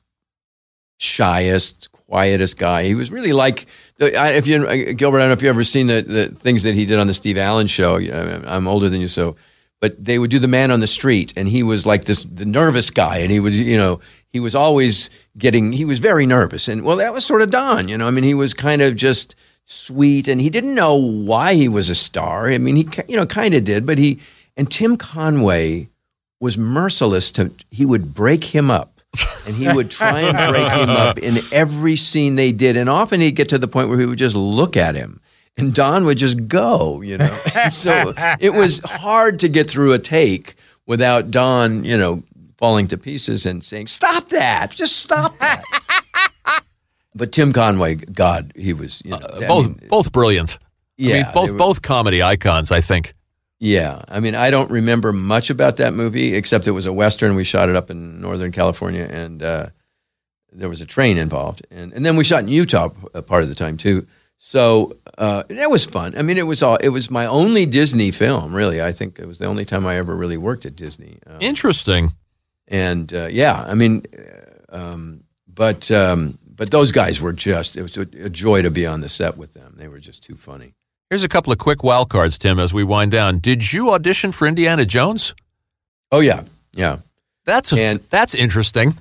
shyest, 0.99 1.91
quietest 1.91 2.59
guy. 2.59 2.85
He 2.85 2.95
was 2.95 3.11
really 3.11 3.33
like 3.33 3.66
if 3.99 4.47
you 4.47 4.65
uh, 4.65 4.93
Gilbert, 4.97 5.19
I 5.19 5.23
don't 5.23 5.28
know 5.31 5.33
if 5.33 5.43
you 5.43 5.49
ever 5.49 5.65
seen 5.65 5.89
the, 5.89 6.03
the 6.03 6.28
things 6.28 6.62
that 6.62 6.77
he 6.77 6.87
did 6.87 7.01
on 7.01 7.09
the 7.09 7.15
Steve 7.15 7.39
Allen 7.39 7.66
show. 7.66 7.97
I'm 7.97 8.69
older 8.69 8.89
than 8.89 9.01
you, 9.01 9.09
so 9.09 9.35
but 9.81 10.03
they 10.03 10.19
would 10.19 10.31
do 10.31 10.39
the 10.39 10.49
man 10.49 10.70
on 10.70 10.78
the 10.78 10.87
street, 10.87 11.33
and 11.37 11.49
he 11.49 11.65
was 11.65 11.87
like 11.87 12.05
this 12.05 12.23
the 12.23 12.47
nervous 12.47 12.91
guy, 12.91 13.19
and 13.19 13.33
he 13.33 13.41
was 13.41 13.59
you 13.59 13.77
know 13.77 14.01
he 14.37 14.41
was 14.41 14.55
always 14.55 15.09
getting 15.39 15.73
he 15.73 15.87
was 15.87 15.99
very 15.99 16.27
nervous, 16.27 16.69
and 16.69 16.85
well 16.85 16.97
that 16.97 17.15
was 17.15 17.25
sort 17.25 17.41
of 17.41 17.51
Don, 17.51 17.89
you 17.89 17.97
know. 17.97 18.07
I 18.07 18.11
mean, 18.11 18.25
he 18.25 18.35
was 18.35 18.53
kind 18.53 18.83
of 18.83 18.95
just 18.95 19.35
sweet, 19.65 20.29
and 20.29 20.43
he 20.43 20.51
didn't 20.51 20.75
know 20.75 20.95
why 20.95 21.55
he 21.55 21.69
was 21.69 21.89
a 21.89 21.95
star. 21.95 22.51
I 22.51 22.59
mean, 22.59 22.77
he 22.77 22.87
you 23.09 23.17
know 23.17 23.25
kind 23.25 23.55
of 23.55 23.65
did, 23.65 23.87
but 23.87 23.97
he 23.97 24.21
and 24.55 24.71
Tim 24.71 24.99
Conway 24.99 25.89
was 26.39 26.59
merciless 26.59 27.31
to 27.33 27.51
he 27.71 27.87
would 27.87 28.13
break 28.13 28.45
him 28.45 28.71
up 28.71 29.01
and 29.47 29.57
he 29.57 29.73
would 29.73 29.91
try 29.91 30.21
and 30.21 30.53
break 30.53 30.71
him 30.71 30.91
up 30.91 31.17
in 31.17 31.39
every 31.51 31.97
scene 31.97 32.37
they 32.37 32.53
did 32.53 32.77
and 32.77 32.91
often 32.91 33.23
he'd 33.23 33.33
get 33.33 33.49
to 33.49 33.59
the 33.59 33.67
point 33.67 33.89
where 33.89 33.99
he 33.99 34.05
would 34.05 34.19
just 34.19 34.37
look 34.37 34.77
at 34.77 34.95
him 34.95 35.19
and 35.57 35.75
Don 35.75 36.05
would 36.05 36.19
just 36.19 36.47
go 36.47 37.01
you 37.01 37.17
know 37.17 37.41
And 37.55 37.73
so 37.73 38.13
it 38.39 38.51
was 38.51 38.81
hard 38.85 39.39
to 39.39 39.49
get 39.49 39.71
through 39.71 39.95
a 39.95 39.99
take 39.99 40.57
without 40.85 41.31
Don 41.31 41.85
you 41.85 41.97
know 41.97 42.23
falling 42.59 42.89
to 42.89 42.97
pieces 42.99 43.47
and 43.47 43.62
saying 43.65 43.87
stop 43.87 44.28
that 44.31 44.70
just 44.70 44.97
stop 44.97 45.39
that 45.39 45.62
but 47.15 47.33
Tim 47.33 47.53
Conway 47.53 47.97
God 47.97 48.53
he 48.57 48.73
was 48.73 49.03
you 49.05 49.11
know 49.12 49.19
I 49.37 49.47
both 49.47 49.66
mean, 49.66 49.81
both 49.89 50.12
brilliant. 50.12 50.59
I 50.99 51.03
mean, 51.03 51.27
both 51.35 51.51
were- 51.53 51.59
both 51.59 51.83
comedy 51.83 52.23
icons. 52.23 52.70
I 52.70 52.81
think. 52.81 53.12
Yeah, 53.59 54.03
I 54.09 54.20
mean, 54.20 54.35
I 54.35 54.51
don't 54.51 54.70
remember 54.70 55.12
much 55.12 55.49
about 55.49 55.77
that 55.78 55.95
movie 55.95 56.35
except 56.35 56.66
it 56.66 56.73
was 56.73 56.85
a 56.85 56.93
western. 56.93 57.35
We 57.37 57.45
shot 57.45 57.70
it 57.70 57.77
up 57.77 57.91
in 57.91 58.20
Northern 58.20 58.53
California, 58.53 59.09
and 59.11 59.43
uh, 59.43 59.66
there 60.53 60.69
was 60.69 60.83
a 60.83 60.87
train 60.87 61.16
involved, 61.19 61.66
and 61.70 61.93
and 61.93 62.05
then 62.05 62.16
we 62.16 62.24
shot 62.24 62.41
in 62.43 62.49
Utah 62.49 62.91
a 63.15 63.23
part 63.23 63.43
of 63.43 63.49
the 63.49 63.55
time 63.55 63.77
too. 63.78 64.07
So 64.39 64.97
uh, 65.16 65.45
that 65.49 65.70
was 65.70 65.87
fun. 65.87 66.16
I 66.19 66.23
mean, 66.23 66.37
it 66.37 66.47
was 66.47 66.62
all. 66.62 66.77
It 66.77 66.91
was 66.91 67.11
my 67.11 67.24
only 67.27 67.65
Disney 67.66 68.11
film, 68.11 68.55
really. 68.55 68.83
I 68.83 68.93
think 68.93 69.19
it 69.19 69.27
was 69.27 69.39
the 69.39 69.47
only 69.47 69.65
time 69.65 69.87
I 69.87 69.97
ever 69.97 70.15
really 70.15 70.37
worked 70.37 70.66
at 70.66 70.77
Disney. 70.77 71.19
Um, 71.27 71.39
Interesting. 71.41 72.12
And 72.68 73.12
uh, 73.12 73.28
yeah, 73.30 73.64
I 73.66 73.74
mean, 73.74 74.02
uh, 74.16 74.76
um, 74.76 75.24
but 75.47 75.90
um, 75.90 76.38
but 76.47 76.70
those 76.70 76.93
guys 76.93 77.20
were 77.20 77.32
just. 77.32 77.76
It 77.76 77.82
was 77.82 77.97
a, 77.97 78.02
a 78.02 78.30
joy 78.30 78.62
to 78.62 78.70
be 78.70 78.86
on 78.86 79.01
the 79.01 79.09
set 79.09 79.36
with 79.36 79.55
them. 79.55 79.74
They 79.76 79.88
were 79.88 79.98
just 80.01 80.22
too 80.22 80.36
funny. 80.36 80.74
Here's 81.10 81.24
a 81.24 81.28
couple 81.28 81.52
of 81.52 81.59
quick 81.59 81.84
wild 81.84 82.10
cards, 82.10 82.36
Tim, 82.36 82.59
as 82.59 82.74
we 82.74 82.82
wind 82.82 83.12
down. 83.12 83.38
Did 83.38 83.72
you 83.72 83.90
audition 83.90 84.32
for 84.32 84.48
Indiana 84.48 84.84
Jones? 84.84 85.34
Oh 86.10 86.20
yeah, 86.20 86.43
yeah. 86.72 86.98
That's 87.44 87.72
a, 87.72 87.98
that's 88.10 88.34
interesting. 88.34 88.94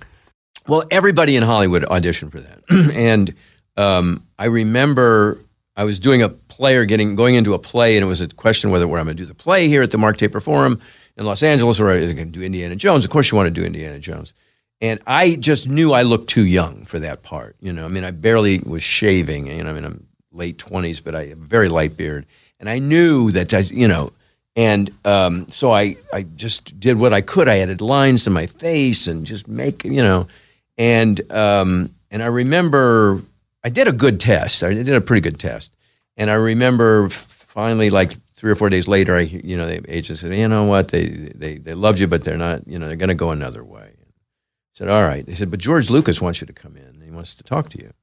Well, 0.67 0.83
everybody 0.91 1.35
in 1.35 1.41
Hollywood 1.41 1.81
auditioned 1.83 2.31
for 2.31 2.39
that, 2.41 2.61
and 2.93 3.33
um, 3.75 4.27
I 4.37 4.45
remember 4.45 5.39
I 5.75 5.83
was 5.83 5.97
doing 5.97 6.21
a 6.21 6.29
play 6.29 6.75
or 6.75 6.85
getting 6.85 7.15
going 7.15 7.35
into 7.35 7.53
a 7.55 7.59
play, 7.59 7.97
and 7.97 8.03
it 8.03 8.07
was 8.07 8.21
a 8.21 8.27
question 8.27 8.69
whether 8.69 8.87
where 8.87 8.99
I'm 8.99 9.05
going 9.05 9.17
to 9.17 9.23
do 9.23 9.27
the 9.27 9.33
play 9.33 9.67
here 9.67 9.81
at 9.81 9.91
the 9.91 9.97
Mark 9.97 10.17
Taper 10.17 10.39
Forum 10.39 10.79
in 11.17 11.25
Los 11.25 11.43
Angeles, 11.43 11.79
or 11.79 11.91
is 11.91 12.11
I 12.11 12.13
going 12.13 12.31
to 12.31 12.39
do 12.39 12.45
Indiana 12.45 12.75
Jones? 12.75 13.05
Of 13.05 13.11
course, 13.11 13.31
you 13.31 13.37
want 13.37 13.47
to 13.47 13.61
do 13.61 13.65
Indiana 13.65 13.99
Jones, 13.99 14.33
and 14.81 14.99
I 15.07 15.35
just 15.35 15.67
knew 15.67 15.93
I 15.93 16.03
looked 16.03 16.29
too 16.29 16.45
young 16.45 16.85
for 16.85 16.99
that 16.99 17.23
part. 17.23 17.55
You 17.59 17.73
know, 17.73 17.85
I 17.85 17.87
mean, 17.87 18.03
I 18.03 18.11
barely 18.11 18.59
was 18.59 18.83
shaving. 18.83 19.47
You 19.47 19.63
know, 19.63 19.69
I 19.69 19.73
mean, 19.73 19.85
I'm 19.85 20.07
late 20.31 20.57
twenties, 20.57 21.01
but 21.01 21.15
I 21.15 21.27
have 21.27 21.39
a 21.39 21.45
very 21.45 21.69
light 21.69 21.95
beard, 21.97 22.25
and 22.59 22.69
I 22.69 22.79
knew 22.79 23.31
that 23.31 23.53
I, 23.53 23.59
you 23.59 23.87
know. 23.87 24.11
And 24.57 24.89
um, 25.03 25.49
so 25.49 25.73
I, 25.73 25.97
I 26.13 26.23
just 26.23 26.79
did 26.79 26.97
what 26.97 27.11
I 27.11 27.19
could. 27.19 27.49
I 27.49 27.57
added 27.57 27.81
lines 27.81 28.23
to 28.23 28.29
my 28.29 28.47
face 28.47 29.05
and 29.05 29.25
just 29.25 29.49
make, 29.49 29.83
you 29.83 30.01
know, 30.01 30.29
and 30.77 31.19
um, 31.31 31.89
and 32.09 32.23
I 32.23 32.27
remember 32.27 33.21
I 33.63 33.69
did 33.69 33.89
a 33.89 33.91
good 33.91 34.19
test. 34.19 34.63
I 34.63 34.73
did 34.73 34.87
a 34.89 35.01
pretty 35.01 35.21
good 35.21 35.39
test, 35.39 35.75
and 36.15 36.31
I 36.31 36.35
remember 36.35 37.09
finally, 37.09 37.89
like 37.89 38.13
three 38.35 38.51
or 38.51 38.55
four 38.55 38.69
days 38.69 38.87
later, 38.87 39.15
I 39.15 39.21
you 39.21 39.57
know 39.57 39.65
the 39.65 39.83
agent 39.87 40.19
said, 40.19 40.33
you 40.35 40.47
know 40.47 40.65
what, 40.65 40.89
they 40.89 41.07
they 41.07 41.57
they 41.57 41.73
loved 41.73 41.99
you, 41.99 42.07
but 42.07 42.23
they're 42.23 42.37
not, 42.37 42.67
you 42.67 42.77
know, 42.77 42.87
they're 42.87 42.95
going 42.95 43.09
to 43.09 43.15
go 43.15 43.31
another 43.31 43.63
way. 43.63 43.91
I 43.97 44.73
said, 44.73 44.89
all 44.89 45.03
right. 45.03 45.25
They 45.25 45.35
said, 45.35 45.51
but 45.51 45.59
George 45.59 45.89
Lucas 45.89 46.21
wants 46.21 46.41
you 46.41 46.47
to 46.47 46.53
come 46.53 46.75
in. 46.75 47.01
He 47.01 47.11
wants 47.11 47.33
to 47.35 47.43
talk 47.43 47.69
to 47.69 47.77
you. 47.77 47.93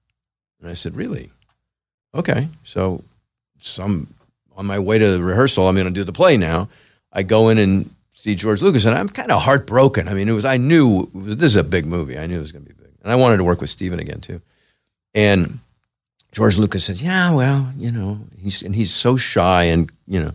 And 0.61 0.71
I 0.71 0.75
said, 0.75 0.97
really? 0.97 1.31
Okay. 2.15 2.49
So 2.65 3.05
some 3.61 4.15
on 4.57 4.67
my 4.67 4.79
way 4.79 4.99
to 4.99 5.13
the 5.13 5.23
rehearsal, 5.23 5.69
I'm 5.69 5.75
going 5.75 5.87
to 5.87 5.93
do 5.93 6.05
the 6.05 6.13
play 6.13 6.37
now. 6.37 6.69
I 7.13 7.23
go 7.23 7.49
in 7.49 7.59
and 7.59 7.95
see 8.15 8.35
George 8.35 8.63
Lucas, 8.63 8.85
and 8.85 8.95
I'm 8.95 9.09
kind 9.09 9.31
of 9.31 9.43
heartbroken. 9.43 10.09
I 10.09 10.15
mean, 10.15 10.29
it 10.29 10.33
was 10.33 10.45
I 10.45 10.57
knew 10.57 11.11
was, 11.13 11.37
this 11.37 11.53
is 11.53 11.57
a 11.57 11.65
big 11.65 11.87
movie. 11.87 12.19
I 12.19 12.27
knew 12.27 12.37
it 12.37 12.41
was 12.41 12.53
going 12.53 12.65
to 12.65 12.69
be 12.69 12.81
big, 12.81 12.93
and 13.03 13.13
I 13.13 13.17
wanted 13.17 13.39
to 13.39 13.45
work 13.45 13.61
with 13.61 13.71
Steven 13.71 13.99
again 13.99 14.21
too. 14.21 14.41
And 15.15 15.59
George 16.33 16.59
Lucas 16.59 16.85
said, 16.85 17.01
"Yeah, 17.01 17.31
well, 17.33 17.73
you 17.77 17.93
know," 17.93 18.21
he's 18.39 18.63
and 18.63 18.75
he's 18.75 18.93
so 18.93 19.17
shy, 19.17 19.65
and 19.65 19.91
you 20.09 20.21
know, 20.21 20.33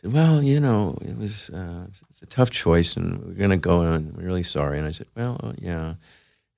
said, 0.00 0.12
"Well, 0.12 0.42
you 0.42 0.60
know, 0.60 0.96
it 1.00 1.16
was 1.16 1.50
uh, 1.50 1.86
it's 2.10 2.22
a 2.22 2.26
tough 2.26 2.50
choice, 2.50 2.96
and 2.96 3.24
we're 3.24 3.32
going 3.32 3.50
to 3.50 3.56
go, 3.56 3.80
and 3.80 4.14
we're 4.16 4.24
really 4.24 4.42
sorry." 4.42 4.78
And 4.78 4.86
I 4.86 4.92
said, 4.92 5.06
"Well, 5.16 5.40
uh, 5.42 5.52
yeah," 5.58 5.94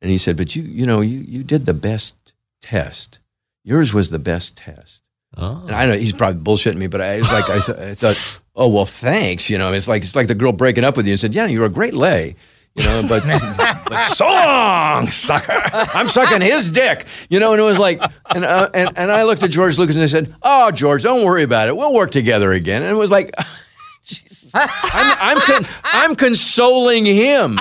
and 0.03 0.11
he 0.11 0.19
said, 0.19 0.37
"But 0.37 0.57
you, 0.57 0.63
you 0.65 0.87
know, 0.87 1.01
you 1.01 1.19
you 1.21 1.45
did 1.45 1.67
the 1.67 1.75
best 1.75 2.17
test. 2.61 3.21
Yours 3.65 3.95
was 3.95 4.11
the 4.11 4.19
best 4.19 4.57
test." 4.57 5.01
Oh. 5.37 5.63
And 5.67 5.73
I 5.73 5.87
know 5.87 5.97
he's 5.97 6.13
probably 6.13 6.43
bullshitting 6.43 6.77
me, 6.77 6.89
but 6.89 7.01
I 7.01 7.19
was 7.19 7.31
like, 7.31 7.49
I, 7.49 7.91
I 7.91 7.95
thought, 7.95 8.41
oh 8.57 8.69
well, 8.69 8.87
thanks. 8.87 9.49
You 9.49 9.59
know, 9.59 9.73
it's 9.73 9.87
like 9.87 10.03
it's 10.03 10.17
like 10.17 10.27
the 10.27 10.35
girl 10.35 10.53
breaking 10.53 10.85
up 10.85 10.97
with 10.97 11.07
you 11.07 11.13
and 11.13 11.21
said, 11.21 11.35
yeah, 11.35 11.47
you're 11.47 11.65
a 11.65 11.71
great 11.71 11.95
lay. 11.95 12.35
You 12.77 12.85
know, 12.85 13.03
but, 13.09 13.25
but 13.89 13.99
so 13.99 14.27
long, 14.27 15.07
sucker. 15.07 15.53
I'm 15.73 16.07
sucking 16.09 16.41
his 16.41 16.71
dick. 16.71 17.05
You 17.29 17.41
know, 17.41 17.53
and 17.53 17.61
it 17.61 17.65
was 17.65 17.79
like, 17.79 18.01
and, 18.33 18.45
uh, 18.45 18.71
and 18.73 18.97
and 18.97 19.11
I 19.11 19.25
looked 19.25 19.43
at 19.43 19.51
George 19.51 19.77
Lucas 19.77 19.97
and 19.97 20.05
I 20.05 20.07
said, 20.07 20.35
oh, 20.43 20.71
George, 20.71 21.03
don't 21.03 21.25
worry 21.25 21.43
about 21.43 21.69
it. 21.69 21.77
We'll 21.77 21.93
work 21.93 22.11
together 22.13 22.53
again. 22.53 22.83
And 22.83 22.91
it 22.91 22.99
was 22.99 23.11
like, 23.11 23.35
Jesus. 24.05 24.53
I'm 24.55 25.17
I'm, 25.21 25.41
con- 25.41 25.67
I'm 25.85 26.15
consoling 26.15 27.05
him 27.05 27.59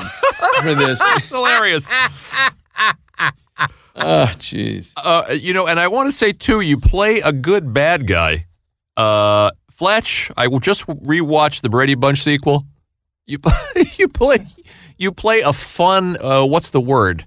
for 0.62 0.76
this. 0.76 1.02
It's 1.18 1.30
hilarious. 1.30 1.92
Oh, 4.02 4.32
jeez. 4.38 4.94
Uh, 4.96 5.24
you 5.34 5.54
know, 5.54 5.68
and 5.68 5.80
I 5.80 5.88
want 5.90 6.08
to 6.08 6.12
say 6.12 6.32
too, 6.32 6.62
you 6.62 6.78
play 6.78 7.20
a 7.20 7.34
good 7.34 7.74
bad 7.74 8.08
guy. 8.08 8.46
Uh, 8.96 9.52
Fletch, 9.72 10.32
I 10.38 10.48
will 10.48 10.60
just 10.60 10.86
rewatch 10.88 11.62
the 11.62 11.70
Brady 11.70 11.96
Bunch 11.96 12.20
sequel. 12.22 12.66
You 13.26 13.40
you 13.98 14.08
play 14.08 14.46
you 15.00 15.12
play 15.12 15.40
a 15.40 15.54
fun. 15.54 16.18
Uh, 16.22 16.46
what's 16.46 16.70
the 16.70 16.82
word? 16.82 17.24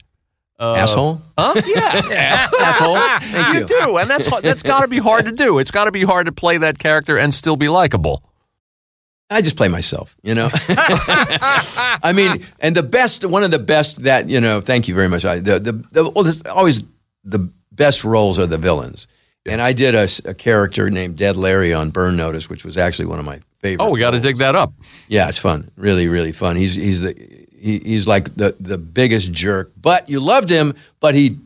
Uh, 0.61 0.75
Asshole? 0.75 1.21
Huh? 1.37 1.55
Yeah, 1.67 2.49
Asshole. 2.61 2.97
Thank 3.21 3.59
you. 3.59 3.67
do, 3.67 3.97
and 3.97 4.09
that's 4.09 4.29
that's 4.43 4.63
got 4.63 4.83
to 4.83 4.89
be 4.89 4.99
hard 4.99 5.25
to 5.25 5.33
do. 5.33 5.59
It's 5.59 5.73
got 5.73 5.87
to 5.87 5.91
be 5.91 6.05
hard 6.05 6.27
to 6.27 6.33
play 6.33 6.59
that 6.59 6.79
character 6.79 7.19
and 7.19 7.35
still 7.35 7.57
be 7.57 7.69
likable. 7.69 8.23
I 9.29 9.41
just 9.41 9.57
play 9.57 9.69
myself, 9.69 10.15
you 10.23 10.35
know. 10.35 10.51
I 10.69 12.13
mean, 12.15 12.45
and 12.61 12.77
the 12.77 12.83
best, 12.83 13.25
one 13.25 13.43
of 13.43 13.51
the 13.51 13.59
best 13.59 14.03
that 14.03 14.29
you 14.29 14.41
know. 14.41 14.61
Thank 14.61 14.87
you 14.89 14.95
very 14.95 15.09
much. 15.09 15.25
I, 15.25 15.41
the 15.41 15.59
the, 15.59 15.73
the 15.73 16.11
well, 16.11 16.25
there's 16.25 16.43
always 16.43 16.83
the 17.25 17.51
best 17.73 18.05
roles 18.05 18.39
are 18.39 18.47
the 18.47 18.59
villains, 18.59 19.07
and 19.47 19.61
I 19.61 19.73
did 19.73 19.95
a, 19.95 20.07
a 20.27 20.35
character 20.35 20.91
named 20.91 21.17
Dead 21.17 21.37
Larry 21.37 21.73
on 21.73 21.91
Burn 21.91 22.17
Notice, 22.17 22.51
which 22.51 22.65
was 22.65 22.77
actually 22.77 23.07
one 23.07 23.19
of 23.19 23.25
my 23.25 23.41
favorite. 23.61 23.85
Oh, 23.85 23.91
we 23.91 23.99
got 23.99 24.11
to 24.11 24.21
dig 24.21 24.37
that 24.39 24.55
up. 24.55 24.75
Yeah, 25.09 25.29
it's 25.29 25.39
fun. 25.39 25.71
Really, 25.77 26.09
really 26.09 26.33
fun. 26.33 26.57
He's 26.57 26.75
he's 26.75 27.01
the 27.01 27.42
he, 27.63 27.79
he's 27.79 28.07
like 28.07 28.35
the 28.35 28.57
the 28.59 28.77
biggest 28.77 29.33
jerk, 29.33 29.73
but 29.81 30.09
you 30.09 30.21
loved 30.21 30.51
him, 30.51 30.75
but 31.01 31.15
he 31.15 31.39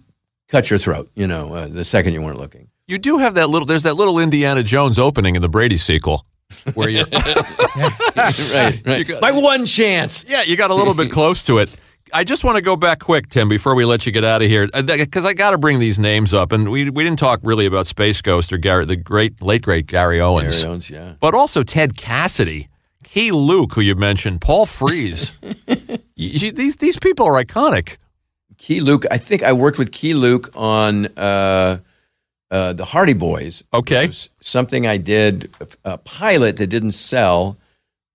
cut 0.48 0.70
your 0.70 0.78
throat. 0.78 1.10
You 1.14 1.26
know, 1.26 1.54
uh, 1.54 1.66
the 1.68 1.84
second 1.84 2.14
you 2.14 2.22
weren't 2.22 2.38
looking. 2.38 2.68
You 2.88 2.98
do 2.98 3.18
have 3.18 3.34
that 3.34 3.50
little. 3.50 3.66
There's 3.66 3.82
that 3.82 3.94
little 3.94 4.18
Indiana 4.18 4.62
Jones 4.62 4.98
opening 4.98 5.36
in 5.36 5.42
the 5.42 5.48
Brady 5.48 5.76
sequel, 5.76 6.24
where 6.74 6.88
you're 6.88 7.06
right, 8.16 8.82
right. 8.86 9.10
My 9.20 9.32
one 9.32 9.66
chance. 9.66 10.24
Yeah, 10.28 10.42
you 10.42 10.56
got 10.56 10.70
a 10.70 10.74
little 10.74 10.94
bit 10.94 11.10
close 11.10 11.42
to 11.44 11.58
it. 11.58 11.76
I 12.14 12.22
just 12.22 12.44
want 12.44 12.56
to 12.56 12.62
go 12.62 12.76
back 12.76 13.00
quick, 13.00 13.28
Tim, 13.28 13.48
before 13.48 13.74
we 13.74 13.84
let 13.84 14.06
you 14.06 14.12
get 14.12 14.24
out 14.24 14.40
of 14.40 14.48
here, 14.48 14.68
because 14.68 15.26
I 15.26 15.34
got 15.34 15.50
to 15.50 15.58
bring 15.58 15.80
these 15.80 15.98
names 15.98 16.32
up, 16.32 16.52
and 16.52 16.70
we 16.70 16.88
we 16.88 17.04
didn't 17.04 17.18
talk 17.18 17.40
really 17.42 17.66
about 17.66 17.86
Space 17.86 18.22
Ghost 18.22 18.52
or 18.52 18.58
Gary, 18.58 18.86
the 18.86 18.96
great 18.96 19.42
late 19.42 19.62
great 19.62 19.86
Gary 19.86 20.20
Owens, 20.20 20.58
Gary 20.58 20.70
Owens, 20.70 20.88
yeah. 20.88 21.14
but 21.20 21.34
also 21.34 21.62
Ted 21.62 21.96
Cassidy, 21.96 22.68
Keye 23.16 23.30
Luke, 23.32 23.72
who 23.74 23.80
you 23.80 23.94
mentioned, 23.94 24.40
Paul 24.42 24.66
Frees. 24.66 25.32
You- 26.18 26.50
these 26.52 26.76
these 26.76 26.98
people 26.98 27.26
are 27.26 27.42
iconic. 27.44 27.96
Keye 28.58 28.80
Luke. 28.80 29.04
I 29.10 29.18
think 29.18 29.42
I 29.42 29.52
worked 29.52 29.78
with 29.78 29.90
Keye 29.92 30.14
Luke 30.14 30.50
on 30.54 31.06
uh, 31.18 31.78
uh, 32.50 32.72
the 32.72 32.86
Hardy 32.86 33.12
Boys. 33.12 33.62
Okay, 33.74 34.08
something 34.40 34.86
I 34.86 34.96
did 34.96 35.50
a 35.84 35.98
pilot 35.98 36.56
that 36.56 36.68
didn't 36.68 36.92
sell 36.92 37.58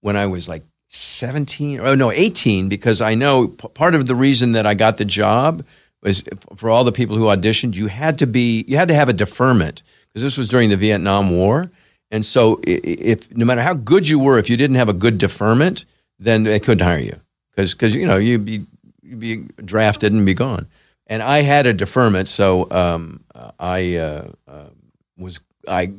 when 0.02 0.16
I 0.16 0.26
was 0.26 0.50
like 0.50 0.64
seventeen. 0.90 1.80
Oh 1.80 1.94
no, 1.94 2.12
eighteen. 2.12 2.70
Because 2.70 3.02
I 3.02 3.14
know 3.14 3.50
p- 3.50 3.68
part 3.68 3.94
of 3.94 4.08
the 4.08 4.16
reason 4.16 4.54
that 4.54 4.66
I 4.66 4.74
got 4.74 4.98
the 4.98 5.06
job 5.06 5.64
was 6.02 6.24
for 6.56 6.72
all 6.72 6.84
the 6.84 6.92
people 6.92 7.16
who 7.18 7.26
auditioned. 7.26 7.76
You 7.76 7.86
had 7.86 8.18
to 8.18 8.26
be. 8.26 8.66
You 8.68 8.78
had 8.78 8.88
to 8.88 8.96
have 8.96 9.10
a 9.10 9.14
deferment 9.14 9.84
because 10.08 10.24
this 10.24 10.40
was 10.40 10.48
during 10.48 10.70
the 10.72 10.78
Vietnam 10.78 11.30
War, 11.30 11.70
and 12.12 12.26
so 12.26 12.60
i- 12.68 12.72
i- 12.72 12.82
if 13.14 13.36
no 13.36 13.46
matter 13.46 13.62
how 13.62 13.74
good 13.74 14.08
you 14.08 14.20
were, 14.20 14.38
if 14.38 14.50
you 14.50 14.58
didn't 14.58 14.76
have 14.78 14.90
a 14.90 14.94
good 14.94 15.18
deferment, 15.18 15.86
then 16.20 16.44
they 16.44 16.60
couldn't 16.60 16.86
hire 16.86 17.00
you 17.00 17.20
because 17.56 17.96
you 17.96 18.06
know 18.06 18.18
you'd 18.18 18.46
be 18.46 18.66
you'd 19.02 19.20
be 19.20 19.44
drafted 19.64 20.12
and 20.14 20.26
be 20.26 20.34
gone. 20.34 20.68
And 21.08 21.22
I 21.22 21.42
had 21.42 21.66
a 21.66 21.74
deferment, 21.74 22.28
so 22.30 22.70
um, 22.72 23.24
I 23.60 23.96
uh, 23.96 24.28
uh, 24.48 24.70
was 25.18 25.40
I 25.68 25.92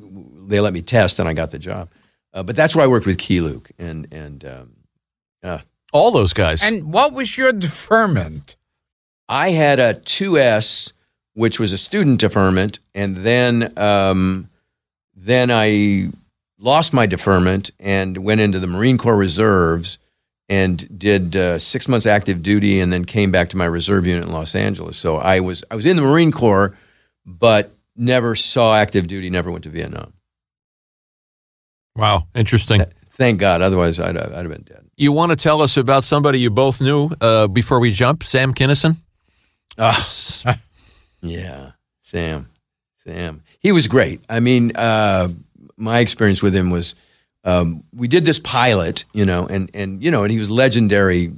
they 0.49 0.61
let 0.61 0.73
me 0.73 0.83
test 0.83 1.19
and 1.19 1.29
I 1.29 1.35
got 1.35 1.51
the 1.51 1.59
job. 1.59 1.89
Uh, 2.35 2.43
but 2.43 2.57
that's 2.57 2.75
where 2.75 2.85
I 2.85 2.89
worked 2.89 3.07
with 3.07 3.19
Keye 3.19 3.41
Luke 3.41 3.71
and 3.79 4.07
and 4.13 4.45
um, 4.45 4.71
uh, 5.43 5.59
all 5.93 6.11
those 6.11 6.33
guys. 6.33 6.63
And 6.63 6.93
what 6.93 7.13
was 7.13 7.37
your 7.37 7.53
deferment? 7.53 8.57
I 9.29 9.51
had 9.51 9.79
a 9.79 9.95
2S, 9.95 10.93
which 11.35 11.61
was 11.61 11.73
a 11.73 11.79
student 11.79 12.21
deferment, 12.21 12.79
and 12.95 13.17
then 13.19 13.73
um, 13.79 14.49
then 15.25 15.51
I 15.51 16.11
lost 16.59 16.93
my 16.93 17.07
deferment 17.07 17.71
and 17.79 18.17
went 18.19 18.41
into 18.41 18.59
the 18.59 18.67
Marine 18.67 18.99
Corps 18.99 19.17
Reserves 19.17 19.99
and 20.49 20.99
did 20.99 21.35
uh, 21.37 21.59
six 21.59 21.89
months 21.89 22.05
active 22.05 22.43
duty, 22.43 22.81
and 22.81 22.93
then 22.93 23.05
came 23.05 23.31
back 23.31 23.49
to 23.51 23.57
my 23.57 23.65
reserve 23.65 24.07
unit 24.07 24.25
in 24.25 24.33
Los 24.33 24.55
Angeles. 24.55 24.97
So 24.97 25.17
I 25.17 25.41
was 25.41 25.65
I 25.71 25.77
was 25.77 25.87
in 25.87 25.97
the 25.97 26.03
Marine 26.03 26.33
Corps, 26.33 26.77
but 27.25 27.73
never 27.97 28.35
saw 28.35 28.75
active 28.75 29.07
duty. 29.07 29.31
Never 29.31 29.51
went 29.51 29.65
to 29.65 29.71
Vietnam. 29.71 30.13
Wow, 31.97 32.27
interesting. 32.35 32.83
Thank 33.11 33.41
God. 33.41 33.63
Otherwise, 33.63 33.99
I'd, 33.99 34.17
I'd 34.17 34.33
have 34.33 34.49
been 34.49 34.63
dead. 34.63 34.87
You 34.97 35.13
want 35.13 35.31
to 35.31 35.37
tell 35.37 35.63
us 35.63 35.77
about 35.77 36.05
somebody 36.05 36.41
you 36.41 36.51
both 36.51 36.81
knew 36.81 37.11
uh, 37.21 37.47
before 37.47 37.81
we 37.81 37.93
jump? 37.93 38.23
Sam 38.23 38.53
Kinison. 38.53 38.97
Ah, 39.79 40.07
yeah, 41.23 41.73
Sam, 42.03 42.51
Sam. 42.99 43.43
He 43.63 43.73
was 43.73 43.89
great. 43.89 44.21
I 44.29 44.41
mean, 44.41 44.73
uh, 44.75 45.29
my 45.77 46.01
experience 46.01 46.43
with 46.43 46.55
him 46.55 46.71
was 46.71 46.95
um, 47.45 47.85
we 47.95 48.09
did 48.09 48.25
this 48.25 48.39
pilot, 48.39 49.05
you 49.13 49.25
know, 49.25 49.47
and 49.47 49.71
and 49.75 50.03
you 50.03 50.11
know, 50.11 50.23
and 50.23 50.33
he 50.33 50.39
was 50.39 50.51
legendary 50.51 51.33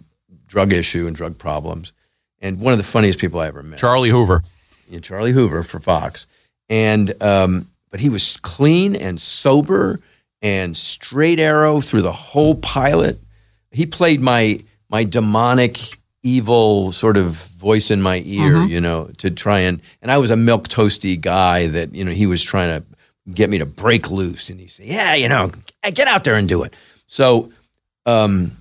drug 0.47 0.73
issue 0.73 1.07
and 1.07 1.17
drug 1.17 1.39
problems, 1.39 1.93
and 2.41 2.61
one 2.61 2.73
of 2.73 2.79
the 2.79 2.85
funniest 2.85 3.19
people 3.19 3.41
I 3.41 3.47
ever 3.47 3.63
met. 3.63 3.79
Charlie 3.79 4.11
Hoover. 4.11 4.43
Yeah, 4.89 5.01
Charlie 5.01 5.33
Hoover 5.33 5.63
for 5.63 5.81
Fox, 5.81 6.27
and 6.69 7.23
um, 7.23 7.69
but 7.91 8.01
he 8.01 8.09
was 8.09 8.37
clean 8.39 8.95
and 8.95 9.21
sober 9.21 10.01
and 10.43 10.77
straight 10.77 11.41
arrow 11.41 11.81
through 11.81 12.03
the 12.03 12.13
whole 12.13 12.55
pilot. 12.55 13.19
He 13.71 13.87
played 13.87 14.21
my 14.21 14.63
my 14.91 15.05
demonic 15.05 15.99
evil 16.25 16.91
sort 16.91 17.17
of 17.17 17.27
voice 17.35 17.91
in 17.91 18.03
my 18.03 18.23
ear, 18.25 18.55
Mhm. 18.55 18.69
you 18.71 18.81
know, 18.81 19.11
to 19.19 19.31
try 19.31 19.61
and 19.61 19.81
and 20.03 20.11
I 20.11 20.19
was 20.19 20.31
a 20.31 20.37
milk 20.37 20.69
toasty 20.69 21.21
guy 21.21 21.69
that 21.69 21.95
you 21.95 22.05
know 22.05 22.11
he 22.13 22.27
was 22.27 22.43
trying 22.43 22.81
to 22.81 22.85
get 23.33 23.49
me 23.51 23.59
to 23.59 23.67
break 23.67 24.11
loose, 24.11 24.51
and 24.51 24.59
he 24.59 24.67
said, 24.67 24.87
"Yeah, 24.87 25.15
you 25.15 25.29
know, 25.29 25.53
get 25.93 26.09
out 26.09 26.25
there 26.25 26.35
and 26.37 26.49
do 26.49 26.63
it." 26.65 26.75
So, 27.07 27.53
um, 28.07 28.53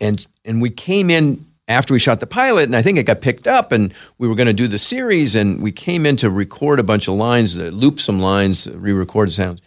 and 0.00 0.26
and 0.44 0.60
we 0.60 0.70
came 0.70 1.10
in 1.10 1.44
after 1.68 1.92
we 1.92 1.98
shot 2.00 2.20
the 2.20 2.26
pilot, 2.26 2.64
and 2.64 2.74
I 2.74 2.80
think 2.82 2.96
it 2.98 3.04
got 3.04 3.20
picked 3.20 3.46
up, 3.46 3.70
and 3.72 3.92
we 4.16 4.26
were 4.26 4.34
going 4.34 4.46
to 4.46 4.54
do 4.54 4.68
the 4.68 4.78
series, 4.78 5.34
and 5.34 5.62
we 5.62 5.70
came 5.70 6.06
in 6.06 6.16
to 6.16 6.30
record 6.30 6.80
a 6.80 6.82
bunch 6.82 7.08
of 7.08 7.14
lines, 7.14 7.54
loop 7.56 8.00
some 8.00 8.20
lines, 8.20 8.66
re-record 8.72 9.32
sounds, 9.32 9.60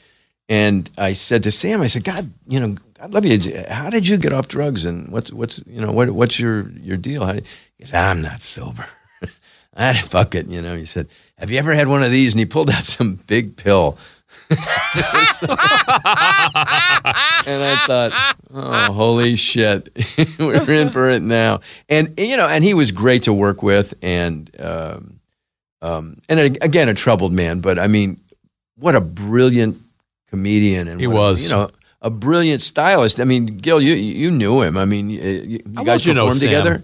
and 0.50 0.90
I 0.98 1.14
said 1.14 1.44
to 1.44 1.52
Sam, 1.52 1.82
I 1.82 1.88
said, 1.88 2.04
"God, 2.04 2.32
you 2.48 2.60
know, 2.60 2.76
God 3.00 3.14
love 3.14 3.26
you. 3.26 3.40
How 3.70 3.90
did 3.90 4.08
you 4.08 4.18
get 4.18 4.34
off 4.34 4.48
drugs, 4.48 4.86
and 4.86 5.12
what's 5.12 5.32
what's 5.32 5.64
you 5.66 5.82
know 5.82 5.92
what 5.92 6.12
what's 6.12 6.40
your 6.40 6.70
your 6.72 6.98
deal?" 6.98 7.26
How 7.26 7.34
He 7.34 7.86
said, 7.86 8.04
"I'm 8.04 8.22
not 8.22 8.42
sober." 8.42 8.86
I 9.76 9.94
fuck 9.94 10.36
it, 10.36 10.48
you 10.48 10.62
know. 10.62 10.76
He 10.76 10.86
said, 10.86 11.08
"Have 11.38 11.50
you 11.52 11.58
ever 11.58 11.74
had 11.74 11.88
one 11.88 12.04
of 12.04 12.12
these?" 12.12 12.34
And 12.34 12.40
he 12.40 12.46
pulled 12.46 12.70
out 12.70 12.84
some 12.84 13.16
big 13.28 13.58
pill. 13.58 13.98
and 14.50 14.60
I 17.48 17.84
thought, 17.86 18.36
oh, 18.54 18.94
holy 18.94 19.36
shit, 19.36 19.90
we're 20.40 20.72
in 20.72 20.90
for 20.90 21.10
it 21.10 21.22
now. 21.22 21.60
And 21.90 22.14
you 22.18 22.38
know, 22.38 22.48
and 22.48 22.64
he 22.64 22.74
was 22.74 22.92
great 22.92 23.24
to 23.24 23.34
work 23.34 23.64
with, 23.64 23.94
and 24.02 24.50
um, 24.60 25.20
um, 25.82 26.18
and 26.30 26.40
again, 26.62 26.90
a 26.90 26.94
troubled 26.94 27.32
man, 27.34 27.60
but 27.62 27.80
I 27.80 27.88
mean, 27.88 28.20
what 28.76 28.96
a 28.96 29.02
brilliant 29.02 29.78
comedian, 30.32 30.88
and 30.88 31.00
He 31.00 31.06
what 31.08 31.16
was. 31.18 31.44
you 31.44 31.50
know, 31.50 31.70
a 32.02 32.10
brilliant 32.10 32.62
stylist. 32.64 33.20
I 33.20 33.26
mean, 33.26 33.46
Gil, 33.46 33.80
you 33.82 33.94
you 33.94 34.32
knew 34.32 34.62
him. 34.64 34.76
I 34.78 34.86
mean, 34.86 35.10
you, 35.12 35.22
you 35.22 35.60
How 35.76 35.84
guys 35.84 36.02
well 36.06 36.08
you 36.08 36.14
know 36.16 36.26
performed 36.26 36.42
Sam? 36.42 36.50
together. 36.50 36.84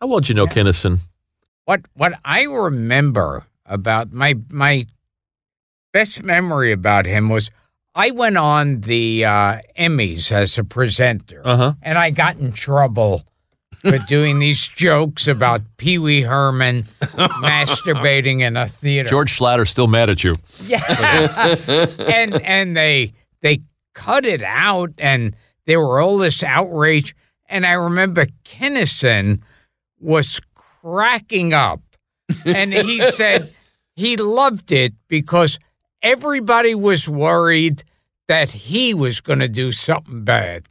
How 0.00 0.06
well 0.06 0.20
did 0.20 0.28
you 0.28 0.34
know 0.36 0.46
Kinison? 0.46 0.98
What 1.64 1.80
what 1.94 2.12
I 2.24 2.42
remember 2.44 3.44
about 3.66 4.12
my 4.12 4.34
my 4.50 4.86
best 5.92 6.22
memory 6.22 6.72
about 6.72 7.06
him 7.06 7.28
was 7.28 7.50
I 7.94 8.10
went 8.10 8.36
on 8.38 8.80
the 8.82 9.24
uh, 9.24 9.58
Emmys 9.78 10.32
as 10.32 10.56
a 10.58 10.64
presenter, 10.64 11.42
Uh-huh. 11.44 11.74
and 11.82 11.98
I 11.98 12.10
got 12.10 12.36
in 12.38 12.52
trouble 12.52 13.22
for 13.82 13.98
doing 13.98 14.38
these 14.38 14.66
jokes 14.68 15.28
about 15.28 15.62
Pee 15.76 15.98
Wee 15.98 16.22
Herman 16.22 16.82
masturbating 17.02 18.40
in 18.40 18.56
a 18.56 18.66
theater. 18.66 19.08
George 19.08 19.38
Schlatter 19.38 19.66
still 19.66 19.88
mad 19.88 20.08
at 20.08 20.24
you. 20.24 20.34
Yeah. 20.64 20.80
and 21.98 22.40
and 22.42 22.76
they 22.76 23.12
they 23.40 23.62
cut 23.94 24.24
it 24.24 24.42
out 24.42 24.90
and 24.98 25.34
there 25.66 25.80
were 25.80 26.00
all 26.00 26.18
this 26.18 26.42
outrage. 26.42 27.14
And 27.48 27.66
I 27.66 27.72
remember 27.72 28.26
Kinison 28.44 29.42
was 30.00 30.40
cracking 30.54 31.52
up. 31.52 31.80
And 32.44 32.72
he 32.72 33.10
said 33.10 33.54
he 33.94 34.16
loved 34.16 34.72
it 34.72 34.94
because 35.08 35.58
everybody 36.02 36.74
was 36.74 37.08
worried 37.08 37.84
that 38.28 38.50
he 38.50 38.94
was 38.94 39.20
going 39.20 39.40
to 39.40 39.48
do 39.48 39.72
something 39.72 40.24
bad. 40.24 40.64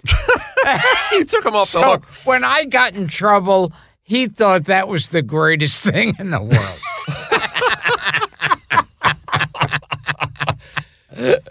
he 1.11 1.23
took 1.23 1.45
him 1.45 1.55
off 1.55 1.69
so 1.69 1.79
the 1.79 1.87
hook. 1.87 2.05
When 2.25 2.43
I 2.43 2.65
got 2.65 2.93
in 2.95 3.07
trouble, 3.07 3.73
he 4.03 4.27
thought 4.27 4.65
that 4.65 4.87
was 4.87 5.09
the 5.09 5.21
greatest 5.21 5.83
thing 5.91 6.15
in 6.19 6.29
the 6.31 6.41
world. 6.41 6.79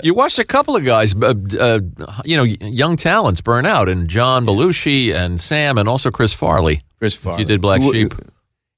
You 0.03 0.15
watched 0.15 0.39
a 0.39 0.45
couple 0.45 0.75
of 0.75 0.85
guys, 0.85 1.15
uh, 1.15 1.35
uh, 1.61 1.81
you 2.25 2.37
know, 2.37 2.43
young 2.45 2.97
talents 2.97 3.41
burn 3.41 3.67
out, 3.67 3.89
and 3.89 4.09
John 4.09 4.47
Belushi 4.47 5.15
and 5.15 5.41
Sam, 5.41 5.77
and 5.79 5.87
also 5.87 6.11
Chris 6.11 6.33
Farley. 6.33 6.81
Chris 6.99 7.15
Farley. 7.15 7.41
You 7.43 7.47
did 7.47 7.61
Black 7.61 7.83
Sheep. 7.83 8.13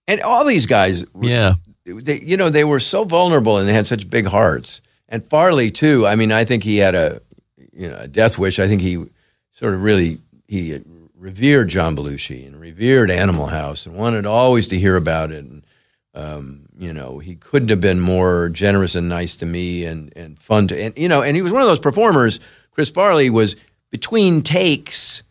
And 0.09 0.20
all 0.22 0.44
these 0.44 0.66
guys, 0.66 1.04
Yeah. 1.18 1.54
they, 1.84 2.20
you 2.20 2.36
know, 2.36 2.50
they 2.50 2.64
were 2.64 2.80
so 2.80 3.04
vulnerable 3.04 3.59
and 3.59 3.68
they 3.68 3.72
had 3.72 3.86
such 3.86 4.10
big 4.10 4.26
hearts. 4.26 4.82
And 5.09 5.26
Farley 5.26 5.70
too. 5.70 6.06
I 6.06 6.16
mean, 6.16 6.32
I 6.32 6.44
think 6.44 6.64
he 6.64 6.78
had 6.78 6.94
a, 6.96 7.20
you 7.72 7.88
know, 7.88 7.96
a 8.00 8.09
death 8.09 8.36
wish. 8.36 8.59
I 8.59 8.66
think 8.66 8.80
he 8.82 9.04
sort 9.62 9.74
of 9.74 9.82
really 9.82 10.18
he 10.48 10.80
revered 11.16 11.68
John 11.68 11.97
Belushi 11.97 12.44
and 12.44 12.60
revered 12.60 13.12
Animal 13.12 13.47
House 13.47 13.86
and 13.86 13.97
wanted 13.97 14.26
always 14.26 14.66
to 14.68 14.78
hear 14.78 14.97
about 14.97 15.30
it. 15.30 15.44
And 15.44 15.64
um, 16.14 16.66
you 16.76 16.93
know, 16.93 17.20
he 17.20 17.36
couldn't 17.36 17.68
have 17.68 17.80
been 17.80 18.01
more 18.01 18.48
generous 18.48 18.97
and 18.97 19.09
nice 19.09 19.36
to 19.36 19.47
me 19.47 19.84
and 19.84 20.12
and 20.16 20.39
fun 20.39 20.66
to 20.68 20.82
and 20.82 20.98
you 20.98 21.09
know, 21.09 21.22
and 21.22 21.36
he 21.36 21.43
was 21.43 21.52
one 21.52 21.62
of 21.62 21.68
those 21.68 21.78
performers. 21.78 22.40
Chris 22.72 22.90
Farley 22.90 23.30
was 23.30 23.55
between 23.90 24.43
takes 24.43 25.22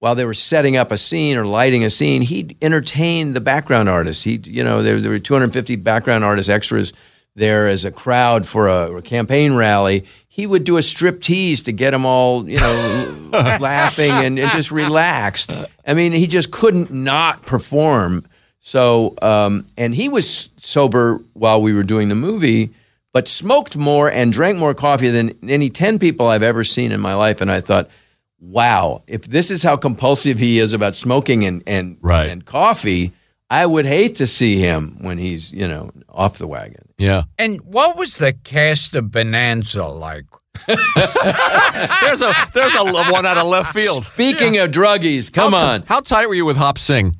while 0.00 0.14
they 0.14 0.24
were 0.24 0.34
setting 0.34 0.76
up 0.76 0.92
a 0.92 0.98
scene 0.98 1.36
or 1.36 1.44
lighting 1.44 1.82
a 1.82 1.90
scene, 1.90 2.22
he'd 2.22 2.56
entertain 2.62 3.32
the 3.32 3.40
background 3.40 3.88
artists. 3.88 4.22
He, 4.22 4.40
you 4.44 4.62
know, 4.62 4.80
there, 4.80 5.00
there 5.00 5.10
were 5.10 5.18
250 5.18 5.74
background 5.76 6.22
artists, 6.22 6.48
extras 6.48 6.92
there 7.34 7.66
as 7.68 7.84
a 7.84 7.90
crowd 7.90 8.46
for 8.46 8.68
a, 8.68 8.96
a 8.96 9.02
campaign 9.02 9.54
rally. 9.54 10.04
He 10.38 10.46
would 10.46 10.62
do 10.62 10.76
a 10.76 10.84
strip 10.84 11.20
tease 11.20 11.62
to 11.62 11.72
get 11.72 11.90
them 11.90 12.06
all, 12.06 12.48
you 12.48 12.60
know, 12.60 13.28
laughing 13.60 14.12
and, 14.12 14.38
and 14.38 14.52
just 14.52 14.70
relaxed. 14.70 15.50
I 15.84 15.94
mean, 15.94 16.12
he 16.12 16.28
just 16.28 16.52
couldn't 16.52 16.92
not 16.92 17.42
perform. 17.42 18.24
So, 18.60 19.16
um, 19.20 19.66
and 19.76 19.96
he 19.96 20.08
was 20.08 20.48
sober 20.56 21.20
while 21.32 21.60
we 21.60 21.72
were 21.72 21.82
doing 21.82 22.08
the 22.08 22.14
movie, 22.14 22.70
but 23.12 23.26
smoked 23.26 23.76
more 23.76 24.08
and 24.08 24.32
drank 24.32 24.58
more 24.58 24.74
coffee 24.74 25.08
than 25.10 25.36
any 25.48 25.70
10 25.70 25.98
people 25.98 26.28
I've 26.28 26.44
ever 26.44 26.62
seen 26.62 26.92
in 26.92 27.00
my 27.00 27.14
life. 27.14 27.40
And 27.40 27.50
I 27.50 27.60
thought, 27.60 27.90
wow, 28.38 29.02
if 29.08 29.22
this 29.22 29.50
is 29.50 29.64
how 29.64 29.76
compulsive 29.76 30.38
he 30.38 30.60
is 30.60 30.72
about 30.72 30.94
smoking 30.94 31.44
and 31.44 31.64
and 31.66 31.96
Right. 32.00 32.30
and 32.30 32.44
coffee, 32.44 33.10
I 33.50 33.64
would 33.64 33.86
hate 33.86 34.16
to 34.16 34.26
see 34.26 34.58
him 34.58 34.98
when 35.00 35.18
he's 35.18 35.52
you 35.52 35.66
know 35.68 35.90
off 36.08 36.38
the 36.38 36.46
wagon. 36.46 36.88
Yeah. 36.98 37.22
And 37.38 37.60
what 37.62 37.96
was 37.96 38.18
the 38.18 38.32
cast 38.32 38.94
of 38.94 39.10
Bonanza 39.10 39.86
like? 39.86 40.24
There's 40.66 42.20
a 42.22 42.32
there's 42.52 42.74
a 42.74 42.78
l- 42.78 43.12
one 43.12 43.24
out 43.24 43.38
of 43.38 43.46
left 43.46 43.72
field. 43.72 44.04
Speaking 44.06 44.58
of 44.58 44.70
druggies, 44.72 45.32
come 45.32 45.52
how 45.52 45.60
ti- 45.60 45.64
on. 45.66 45.82
how 45.82 46.00
tight 46.00 46.26
were 46.26 46.34
you 46.34 46.44
with 46.44 46.56
Hop 46.56 46.78
Sing? 46.78 47.14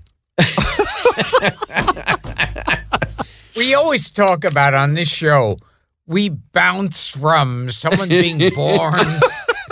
We 3.57 3.75
always 3.75 4.11
talk 4.11 4.45
about 4.45 4.75
on 4.75 4.95
this 4.95 5.09
show, 5.09 5.59
we 6.07 6.29
bounce 6.29 7.09
from 7.09 7.71
someone 7.71 8.09
being 8.09 8.39
born 8.55 9.01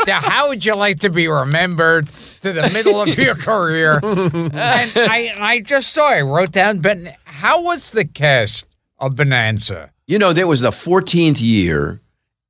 to 0.06 0.12
how 0.12 0.48
would 0.48 0.64
you 0.64 0.74
like 0.74 1.00
to 1.00 1.10
be 1.10 1.28
remembered 1.28 2.08
to 2.40 2.52
the 2.52 2.70
middle 2.70 3.00
of 3.00 3.16
your 3.18 3.34
career. 3.34 4.00
And 4.02 4.92
I, 4.96 5.34
I 5.38 5.60
just 5.60 5.92
saw, 5.92 6.08
I 6.10 6.22
wrote 6.22 6.52
down, 6.52 6.78
but 6.78 6.98
how 7.24 7.62
was 7.62 7.92
the 7.92 8.04
cast 8.04 8.66
of 8.98 9.16
Bonanza? 9.16 9.90
You 10.06 10.18
know, 10.18 10.32
there 10.32 10.46
was 10.46 10.60
the 10.60 10.70
14th 10.70 11.40
year, 11.40 12.00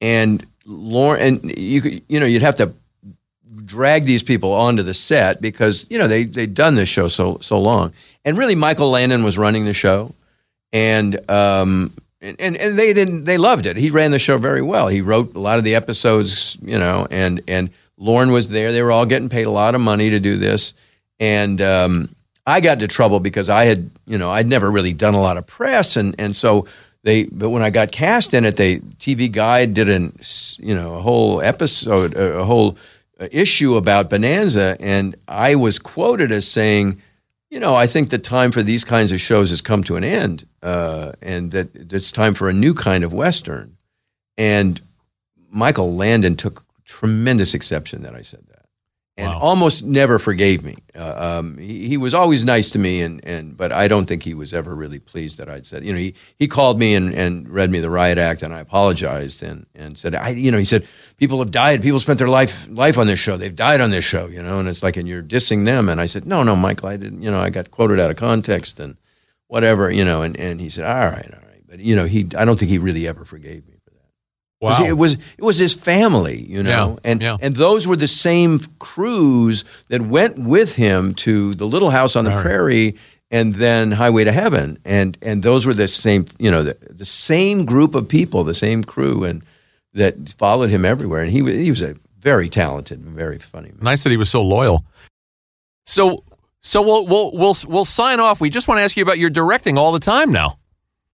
and 0.00 0.46
Lorne, 0.66 1.20
and 1.20 1.58
you 1.58 2.02
you 2.08 2.20
know, 2.20 2.26
you'd 2.26 2.42
have 2.42 2.56
to 2.56 2.74
drag 3.64 4.04
these 4.04 4.22
people 4.22 4.52
onto 4.52 4.82
the 4.82 4.94
set 4.94 5.40
because 5.40 5.86
you 5.88 5.98
know 5.98 6.06
they 6.06 6.24
they'd 6.24 6.54
done 6.54 6.74
this 6.74 6.88
show 6.88 7.08
so 7.08 7.38
so 7.40 7.58
long, 7.58 7.92
and 8.24 8.36
really 8.36 8.54
Michael 8.54 8.90
Landon 8.90 9.24
was 9.24 9.38
running 9.38 9.64
the 9.64 9.72
show, 9.72 10.14
and 10.72 11.18
um 11.30 11.92
and, 12.26 12.40
and 12.40 12.56
and 12.56 12.78
they 12.78 12.92
didn't 12.92 13.24
they 13.24 13.38
loved 13.38 13.66
it. 13.66 13.76
He 13.76 13.90
ran 13.90 14.10
the 14.10 14.18
show 14.18 14.38
very 14.38 14.62
well. 14.62 14.88
He 14.88 15.00
wrote 15.00 15.34
a 15.34 15.38
lot 15.38 15.58
of 15.58 15.64
the 15.64 15.74
episodes, 15.74 16.56
you 16.60 16.78
know, 16.78 17.06
and 17.10 17.40
and 17.46 17.70
Lorne 17.96 18.32
was 18.32 18.48
there. 18.48 18.72
They 18.72 18.82
were 18.82 18.92
all 18.92 19.06
getting 19.06 19.28
paid 19.28 19.46
a 19.46 19.50
lot 19.50 19.74
of 19.74 19.80
money 19.80 20.10
to 20.10 20.20
do 20.20 20.36
this, 20.36 20.74
and 21.20 21.60
um, 21.60 22.14
I 22.46 22.60
got 22.60 22.74
into 22.74 22.88
trouble 22.88 23.20
because 23.20 23.48
I 23.48 23.64
had 23.64 23.90
you 24.06 24.18
know 24.18 24.30
I'd 24.30 24.46
never 24.46 24.70
really 24.70 24.92
done 24.92 25.14
a 25.14 25.20
lot 25.20 25.36
of 25.36 25.46
press, 25.46 25.96
and 25.96 26.14
and 26.18 26.34
so 26.36 26.66
they 27.04 27.24
but 27.24 27.50
when 27.50 27.62
I 27.62 27.70
got 27.70 27.92
cast 27.92 28.34
in 28.34 28.44
it, 28.44 28.56
they 28.56 28.78
TV 28.78 29.30
Guide 29.30 29.74
did 29.74 29.88
an 29.88 30.18
you 30.58 30.74
know 30.74 30.94
a 30.94 31.00
whole 31.00 31.40
episode, 31.40 32.16
a, 32.16 32.44
whole 32.44 32.76
issue 33.30 33.76
about 33.76 34.10
Bonanza, 34.10 34.76
and 34.80 35.14
I 35.28 35.54
was 35.54 35.78
quoted 35.78 36.32
as 36.32 36.46
saying 36.48 37.00
you 37.50 37.60
know, 37.60 37.74
I 37.74 37.86
think 37.86 38.08
the 38.08 38.18
time 38.18 38.50
for 38.50 38.62
these 38.62 38.84
kinds 38.84 39.12
of 39.12 39.20
shows 39.20 39.50
has 39.50 39.60
come 39.60 39.84
to 39.84 39.96
an 39.96 40.04
end, 40.04 40.46
uh, 40.62 41.12
and 41.22 41.52
that 41.52 41.92
it's 41.92 42.10
time 42.10 42.34
for 42.34 42.48
a 42.48 42.52
new 42.52 42.74
kind 42.74 43.04
of 43.04 43.12
Western. 43.12 43.76
And 44.36 44.80
Michael 45.50 45.94
Landon 45.94 46.36
took 46.36 46.64
tremendous 46.84 47.54
exception 47.54 48.02
that 48.02 48.14
I 48.14 48.22
said 48.22 48.45
and 49.16 49.32
almost 49.32 49.82
never 49.82 50.18
forgave 50.18 50.62
me. 50.62 50.76
Uh, 50.94 51.38
um, 51.38 51.56
he, 51.56 51.88
he 51.88 51.96
was 51.96 52.12
always 52.12 52.44
nice 52.44 52.70
to 52.70 52.78
me, 52.78 53.00
and, 53.00 53.24
and 53.24 53.56
but 53.56 53.72
I 53.72 53.88
don't 53.88 54.04
think 54.04 54.22
he 54.22 54.34
was 54.34 54.52
ever 54.52 54.74
really 54.74 54.98
pleased 54.98 55.38
that 55.38 55.48
I'd 55.48 55.66
said. 55.66 55.84
You 55.84 55.92
know, 55.92 55.98
he, 55.98 56.14
he 56.38 56.46
called 56.46 56.78
me 56.78 56.94
and, 56.94 57.14
and 57.14 57.48
read 57.48 57.70
me 57.70 57.80
the 57.80 57.88
riot 57.88 58.18
act, 58.18 58.42
and 58.42 58.52
I 58.52 58.60
apologized 58.60 59.42
and 59.42 59.66
and 59.74 59.98
said, 59.98 60.14
I 60.14 60.30
you 60.30 60.50
know, 60.50 60.58
he 60.58 60.66
said 60.66 60.86
people 61.16 61.38
have 61.38 61.50
died, 61.50 61.82
people 61.82 61.98
spent 61.98 62.18
their 62.18 62.28
life 62.28 62.68
life 62.70 62.98
on 62.98 63.06
this 63.06 63.18
show, 63.18 63.36
they've 63.36 63.56
died 63.56 63.80
on 63.80 63.90
this 63.90 64.04
show, 64.04 64.26
you 64.26 64.42
know, 64.42 64.58
and 64.58 64.68
it's 64.68 64.82
like, 64.82 64.98
and 64.98 65.08
you're 65.08 65.22
dissing 65.22 65.64
them, 65.64 65.88
and 65.88 66.00
I 66.00 66.06
said, 66.06 66.26
no, 66.26 66.42
no, 66.42 66.54
Michael, 66.54 66.90
I 66.90 66.96
didn't, 66.96 67.22
you 67.22 67.30
know, 67.30 67.40
I 67.40 67.48
got 67.48 67.70
quoted 67.70 67.98
out 67.98 68.10
of 68.10 68.16
context 68.16 68.78
and 68.78 68.96
whatever, 69.46 69.90
you 69.90 70.04
know, 70.04 70.22
and 70.22 70.36
and 70.36 70.60
he 70.60 70.68
said, 70.68 70.84
all 70.84 71.10
right, 71.10 71.30
all 71.32 71.48
right, 71.48 71.62
but 71.66 71.80
you 71.80 71.96
know, 71.96 72.04
he 72.04 72.28
I 72.36 72.44
don't 72.44 72.58
think 72.58 72.70
he 72.70 72.78
really 72.78 73.08
ever 73.08 73.24
forgave 73.24 73.66
me. 73.66 73.75
Wow. 74.60 74.82
It 74.84 74.94
was 74.94 75.14
it 75.14 75.42
was 75.44 75.58
his 75.58 75.74
family, 75.74 76.40
you 76.42 76.62
know, 76.62 76.70
Yeah, 77.04 77.10
and 77.10 77.22
yeah. 77.22 77.36
and 77.42 77.54
those 77.54 77.86
were 77.86 77.96
the 77.96 78.08
same 78.08 78.58
crews 78.78 79.64
that 79.88 80.00
went 80.00 80.38
with 80.38 80.76
him 80.76 81.12
to 81.16 81.54
the 81.54 81.66
Little 81.66 81.90
House 81.90 82.16
on 82.16 82.24
the 82.24 82.30
Right. 82.30 82.42
Prairie 82.42 82.96
and 83.30 83.54
then 83.54 83.92
Highway 83.92 84.24
to 84.24 84.32
Heaven, 84.32 84.78
and 84.84 85.18
and 85.20 85.42
those 85.42 85.66
were 85.66 85.74
the 85.74 85.88
same, 85.88 86.24
you 86.38 86.50
know, 86.50 86.62
the, 86.62 86.76
the 86.88 87.04
same 87.04 87.66
group 87.66 87.94
of 87.94 88.08
people, 88.08 88.44
the 88.44 88.54
same 88.54 88.82
crew, 88.82 89.24
and 89.24 89.42
that 89.92 90.14
followed 90.38 90.70
him 90.70 90.84
everywhere. 90.84 91.22
And 91.22 91.30
he 91.30 91.42
was 91.42 91.54
he 91.54 91.68
was 91.70 91.82
a 91.82 91.94
very 92.18 92.48
talented, 92.48 93.00
very 93.00 93.38
funny. 93.38 93.68
Man. 93.68 93.78
Nice 93.82 94.04
that 94.04 94.10
he 94.10 94.16
was 94.16 94.30
so 94.30 94.42
loyal. 94.42 94.84
So, 95.84 96.24
so 96.62 96.82
we'll 96.82 97.06
we'll 97.06 97.30
we'll 97.34 97.56
we'll 97.68 97.84
sign 97.84 98.20
off. 98.20 98.40
We 98.40 98.48
just 98.50 98.68
want 98.68 98.78
to 98.78 98.82
ask 98.82 98.96
you 98.96 99.02
about 99.02 99.18
your 99.18 99.30
directing 99.30 99.76
all 99.76 99.92
the 99.92 100.00
time 100.00 100.32
now. 100.32 100.58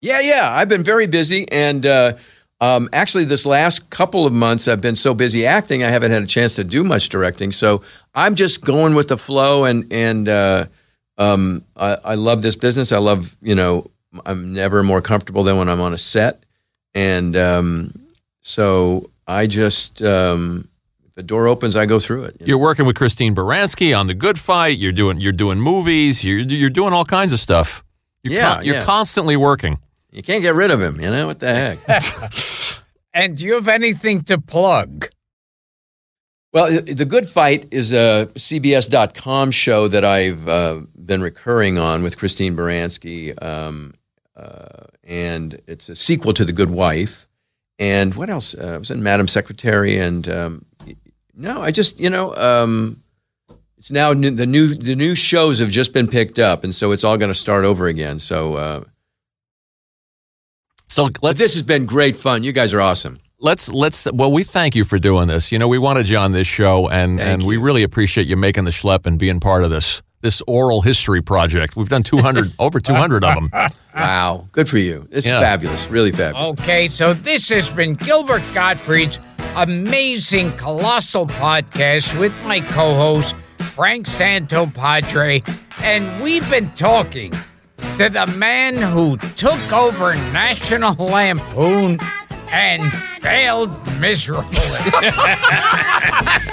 Yeah, 0.02 0.20
yeah. 0.22 0.50
I've 0.52 0.70
been 0.70 0.84
very 0.84 1.08
busy, 1.08 1.50
and 1.52 1.86
uh, 1.86 2.14
um, 2.62 2.90
actually, 2.94 3.26
this 3.26 3.46
last 3.48 3.90
couple 3.90 4.28
of 4.28 4.34
months, 4.34 4.68
I've 4.68 4.82
been 4.82 4.96
so 4.96 5.16
busy 5.16 5.48
acting, 5.48 5.84
I 5.84 5.90
haven't 5.90 6.12
had 6.12 6.22
a 6.22 6.28
chance 6.28 6.56
to 6.56 6.64
do 6.64 6.84
much 6.84 7.10
directing. 7.10 7.52
So 7.52 7.82
I'm 8.14 8.36
just 8.36 8.64
going 8.64 8.94
with 8.94 9.08
the 9.08 9.18
flow, 9.18 9.66
and 9.66 9.92
and 9.92 10.30
uh, 10.30 10.66
um, 11.18 11.66
I, 11.76 11.98
I 12.06 12.14
love 12.14 12.44
this 12.44 12.56
business. 12.56 12.92
I 12.92 13.00
love, 13.00 13.36
you 13.42 13.56
know, 13.56 13.90
I'm 14.28 14.54
never 14.54 14.84
more 14.84 15.02
comfortable 15.02 15.44
than 15.44 15.58
when 15.58 15.70
I'm 15.70 15.82
on 15.82 15.92
a 15.92 15.98
set, 15.98 16.44
and 16.94 17.36
um, 17.36 18.00
so 18.42 19.10
I 19.26 19.48
just 19.48 20.04
um, 20.04 20.68
if 21.04 21.16
the 21.16 21.24
door 21.24 21.48
opens, 21.48 21.76
I 21.76 21.88
go 21.88 21.98
through 21.98 22.26
it. 22.26 22.36
You're 22.46 22.60
working 22.60 22.86
with 22.86 22.96
Christine 22.96 23.34
Baranski 23.34 23.98
on 23.98 24.06
The 24.06 24.14
Good 24.14 24.40
Fight. 24.40 24.78
You're 24.78 24.92
doing 24.92 25.20
you're 25.20 25.32
doing 25.32 25.60
movies. 25.60 26.24
You're 26.24 26.38
you're 26.38 26.70
doing 26.70 26.94
all 26.94 27.06
kinds 27.06 27.34
of 27.34 27.40
stuff. 27.40 27.84
You're 28.24 28.36
Yeah, 28.36 28.62
you're 28.62 28.76
yeah. 28.76 28.86
constantly 28.86 29.36
working. 29.36 29.80
You 30.12 30.22
can't 30.22 30.42
get 30.42 30.54
rid 30.56 30.72
of 30.72 30.82
him, 30.82 31.00
you 31.00 31.10
know 31.10 31.28
what 31.28 31.40
the 31.40 31.56
heck. 31.88 32.84
And 33.14 33.38
do 33.38 33.46
you 33.46 33.56
have 33.56 33.68
anything 33.68 34.22
to 34.22 34.40
plug? 34.40 35.10
Well, 36.54 36.82
The 36.82 37.06
Good 37.06 37.30
Fight 37.30 37.70
is 37.72 37.94
a 37.94 38.28
CBS.com 38.36 39.52
show 39.52 39.88
that 39.88 40.04
I've 40.04 40.48
uh, 40.50 40.82
been 40.98 41.22
recurring 41.22 41.78
on 41.78 42.04
with 42.04 42.18
Christine 42.18 42.58
Baranski. 42.58 43.42
Um, 43.42 43.94
uh, 44.36 44.88
and 45.04 45.62
it's 45.68 45.88
a 45.88 45.96
sequel 45.96 46.34
to 46.34 46.44
The 46.44 46.52
Good 46.52 46.70
Wife. 46.70 47.28
And 47.80 48.14
what 48.16 48.30
else? 48.30 48.54
Uh, 48.54 48.74
I 48.76 48.78
was 48.78 48.92
in 48.92 49.02
Madam 49.02 49.30
Secretary. 49.30 49.98
And 49.98 50.28
um, 50.28 50.66
no, 51.34 51.62
I 51.62 51.72
just, 51.72 52.00
you 52.02 52.10
know, 52.10 52.36
um, 52.36 53.02
it's 53.78 53.90
now 53.90 54.12
new, 54.12 54.32
the 54.32 54.46
new 54.46 54.76
the 54.76 54.96
new 54.96 55.16
shows 55.16 55.60
have 55.60 55.72
just 55.72 55.94
been 55.94 56.08
picked 56.08 56.38
up. 56.38 56.66
And 56.66 56.76
so 56.76 56.92
it's 56.92 57.06
all 57.06 57.18
going 57.18 57.32
to 57.32 57.40
start 57.40 57.64
over 57.64 57.88
again. 57.88 58.20
So, 58.20 58.56
uh, 58.56 58.84
so 60.92 61.10
let's, 61.22 61.40
this 61.40 61.54
has 61.54 61.64
been 61.64 61.86
great 61.86 62.16
fun. 62.16 62.44
You 62.44 62.52
guys 62.52 62.74
are 62.74 62.82
awesome. 62.82 63.20
Let's 63.40 63.72
let's 63.74 64.08
well, 64.12 64.32
we 64.32 64.44
thank 64.44 64.76
you 64.76 64.84
for 64.84 65.00
doing 65.00 65.28
this. 65.28 65.52
You 65.52 65.58
know, 65.58 65.68
we 65.68 65.80
wanted 65.80 66.08
you 66.10 66.18
on 66.18 66.32
this 66.32 66.48
show, 66.48 66.88
and 66.90 67.20
and 67.20 67.44
we 67.44 67.58
really 67.58 67.82
appreciate 67.82 68.28
you 68.28 68.36
making 68.38 68.66
the 68.66 68.72
schlep 68.72 69.06
and 69.08 69.18
being 69.18 69.40
part 69.40 69.64
of 69.64 69.72
this 69.72 70.04
this 70.22 70.44
oral 70.46 70.82
history 70.82 71.22
project. 71.24 71.76
We've 71.76 71.90
done 71.90 72.04
200 72.04 72.54
over 72.60 72.80
200 72.80 73.24
of 73.24 73.34
them. 73.36 73.50
Wow, 73.96 74.48
good 74.52 74.70
for 74.70 74.78
you. 74.78 75.08
This 75.10 75.26
Yeah. 75.26 75.38
is 75.38 75.42
fabulous, 75.42 75.88
really 75.88 76.12
fabulous. 76.12 76.60
Okay, 76.60 76.86
so 76.86 77.16
this 77.16 77.50
has 77.50 77.72
been 77.72 77.96
Gilbert 77.96 78.44
Gottfried's 78.54 79.20
amazing, 79.56 80.52
colossal 80.58 81.26
podcast 81.26 82.18
with 82.20 82.34
my 82.44 82.60
co 82.60 82.94
host, 82.94 83.36
Frank 83.74 84.06
Santopadre. 84.06 85.42
And 85.82 86.22
we've 86.22 86.48
been 86.52 86.70
talking 86.76 87.34
to 87.98 88.10
the 88.10 88.28
man 88.38 88.76
who 88.76 89.18
took 89.36 89.74
over 89.74 90.16
National 90.32 90.95
Lampoon 90.95 91.99
and 92.52 92.91
failed 93.20 93.72
miserably. 93.99 94.49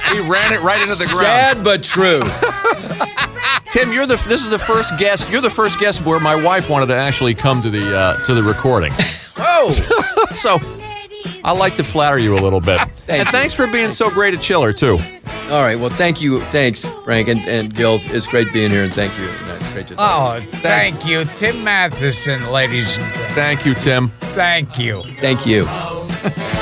he 0.09 0.21
ran 0.21 0.53
it 0.53 0.61
right 0.63 0.81
into 0.81 0.95
the 0.95 1.09
ground. 1.11 1.59
Sad 1.59 1.65
but 1.65 1.83
true. 1.83 2.23
Tim, 3.71 3.93
you're 3.93 4.07
the 4.07 4.17
this 4.17 4.43
is 4.43 4.51
the 4.51 4.59
first 4.59 4.99
guest. 4.99 5.31
You're 5.31 5.43
the 5.43 5.51
first 5.51 5.79
guest 5.79 6.05
where 6.05 6.19
my 6.21 6.35
wife 6.35 6.71
wanted 6.71 6.87
to 6.87 6.97
actually 6.97 7.35
come 7.35 7.61
to 7.63 7.71
the 7.71 7.97
uh, 7.97 8.25
to 8.25 8.35
the 8.35 8.43
recording. 8.43 8.93
Oh, 9.37 9.71
so 10.37 10.59
I 11.45 11.53
like 11.53 11.77
to 11.77 11.85
flatter 11.85 12.19
you 12.19 12.35
a 12.35 12.41
little 12.41 12.61
bit. 12.61 12.81
and 13.09 13.27
you. 13.27 13.33
thanks 13.33 13.55
for 13.55 13.67
being 13.67 13.93
so 13.93 14.11
great 14.11 14.35
a 14.35 14.39
Chiller 14.39 14.73
too. 14.73 14.99
All 15.51 15.63
right. 15.63 15.79
Well, 15.79 15.91
thank 15.91 16.21
you. 16.21 16.41
Thanks, 16.47 16.89
Frank 17.05 17.29
and, 17.29 17.41
and 17.47 17.75
Gil. 17.75 18.01
It's 18.03 18.27
great 18.27 18.53
being 18.53 18.71
here, 18.71 18.85
and 18.85 18.95
thank 18.95 19.19
you. 19.19 19.29
Uh, 19.29 19.59
Great 19.73 19.93
oh, 19.97 20.41
thank 20.61 21.07
you, 21.07 21.25
Tim 21.37 21.63
Matheson, 21.63 22.51
ladies 22.51 22.97
and 22.97 23.07
gentlemen. 23.07 23.35
Thank 23.35 23.65
you, 23.65 23.75
Tim. 23.75 24.11
Thank 24.35 24.79
you. 24.79 25.03
Thank 25.21 25.47
you. 25.47 25.67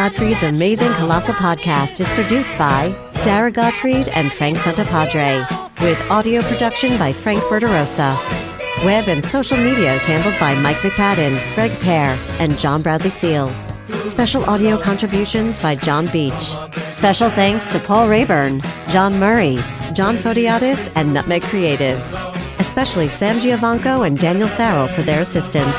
Gottfried's 0.00 0.42
Amazing 0.42 0.94
Colossal 0.94 1.34
Podcast 1.34 2.00
is 2.00 2.10
produced 2.12 2.56
by 2.56 2.88
Dara 3.22 3.52
Gottfried 3.52 4.08
and 4.08 4.32
Frank 4.32 4.56
Santopadre, 4.56 5.46
with 5.82 6.00
audio 6.10 6.40
production 6.40 6.96
by 6.96 7.12
Frank 7.12 7.42
Verderosa. 7.42 8.16
Web 8.82 9.08
and 9.08 9.22
social 9.22 9.58
media 9.58 9.96
is 9.96 10.06
handled 10.06 10.40
by 10.40 10.54
Mike 10.54 10.78
McPadden, 10.78 11.54
Greg 11.54 11.78
Pear, 11.80 12.18
and 12.38 12.58
John 12.58 12.80
Bradley 12.80 13.10
Seals. 13.10 13.70
Special 14.06 14.42
audio 14.44 14.78
contributions 14.78 15.58
by 15.58 15.74
John 15.74 16.06
Beach. 16.06 16.56
Special 16.86 17.28
thanks 17.28 17.68
to 17.68 17.78
Paul 17.78 18.08
Rayburn, 18.08 18.62
John 18.88 19.20
Murray, 19.20 19.56
John 19.92 20.16
Fodiatis, 20.16 20.90
and 20.94 21.12
Nutmeg 21.12 21.42
Creative. 21.42 21.98
Especially 22.58 23.10
Sam 23.10 23.38
Giovanco 23.38 24.06
and 24.06 24.18
Daniel 24.18 24.48
Farrell 24.48 24.88
for 24.88 25.02
their 25.02 25.20
assistance. 25.20 25.76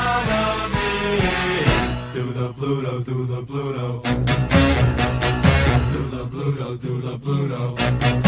The 2.52 2.58
Pluto, 2.58 3.00
do 3.00 3.24
the 3.24 3.42
Pluto. 3.46 4.02
Do 5.92 6.02
the 6.10 6.26
Pluto, 6.30 6.76
do 6.76 7.00
the 7.00 7.18
Pluto. 7.18 8.21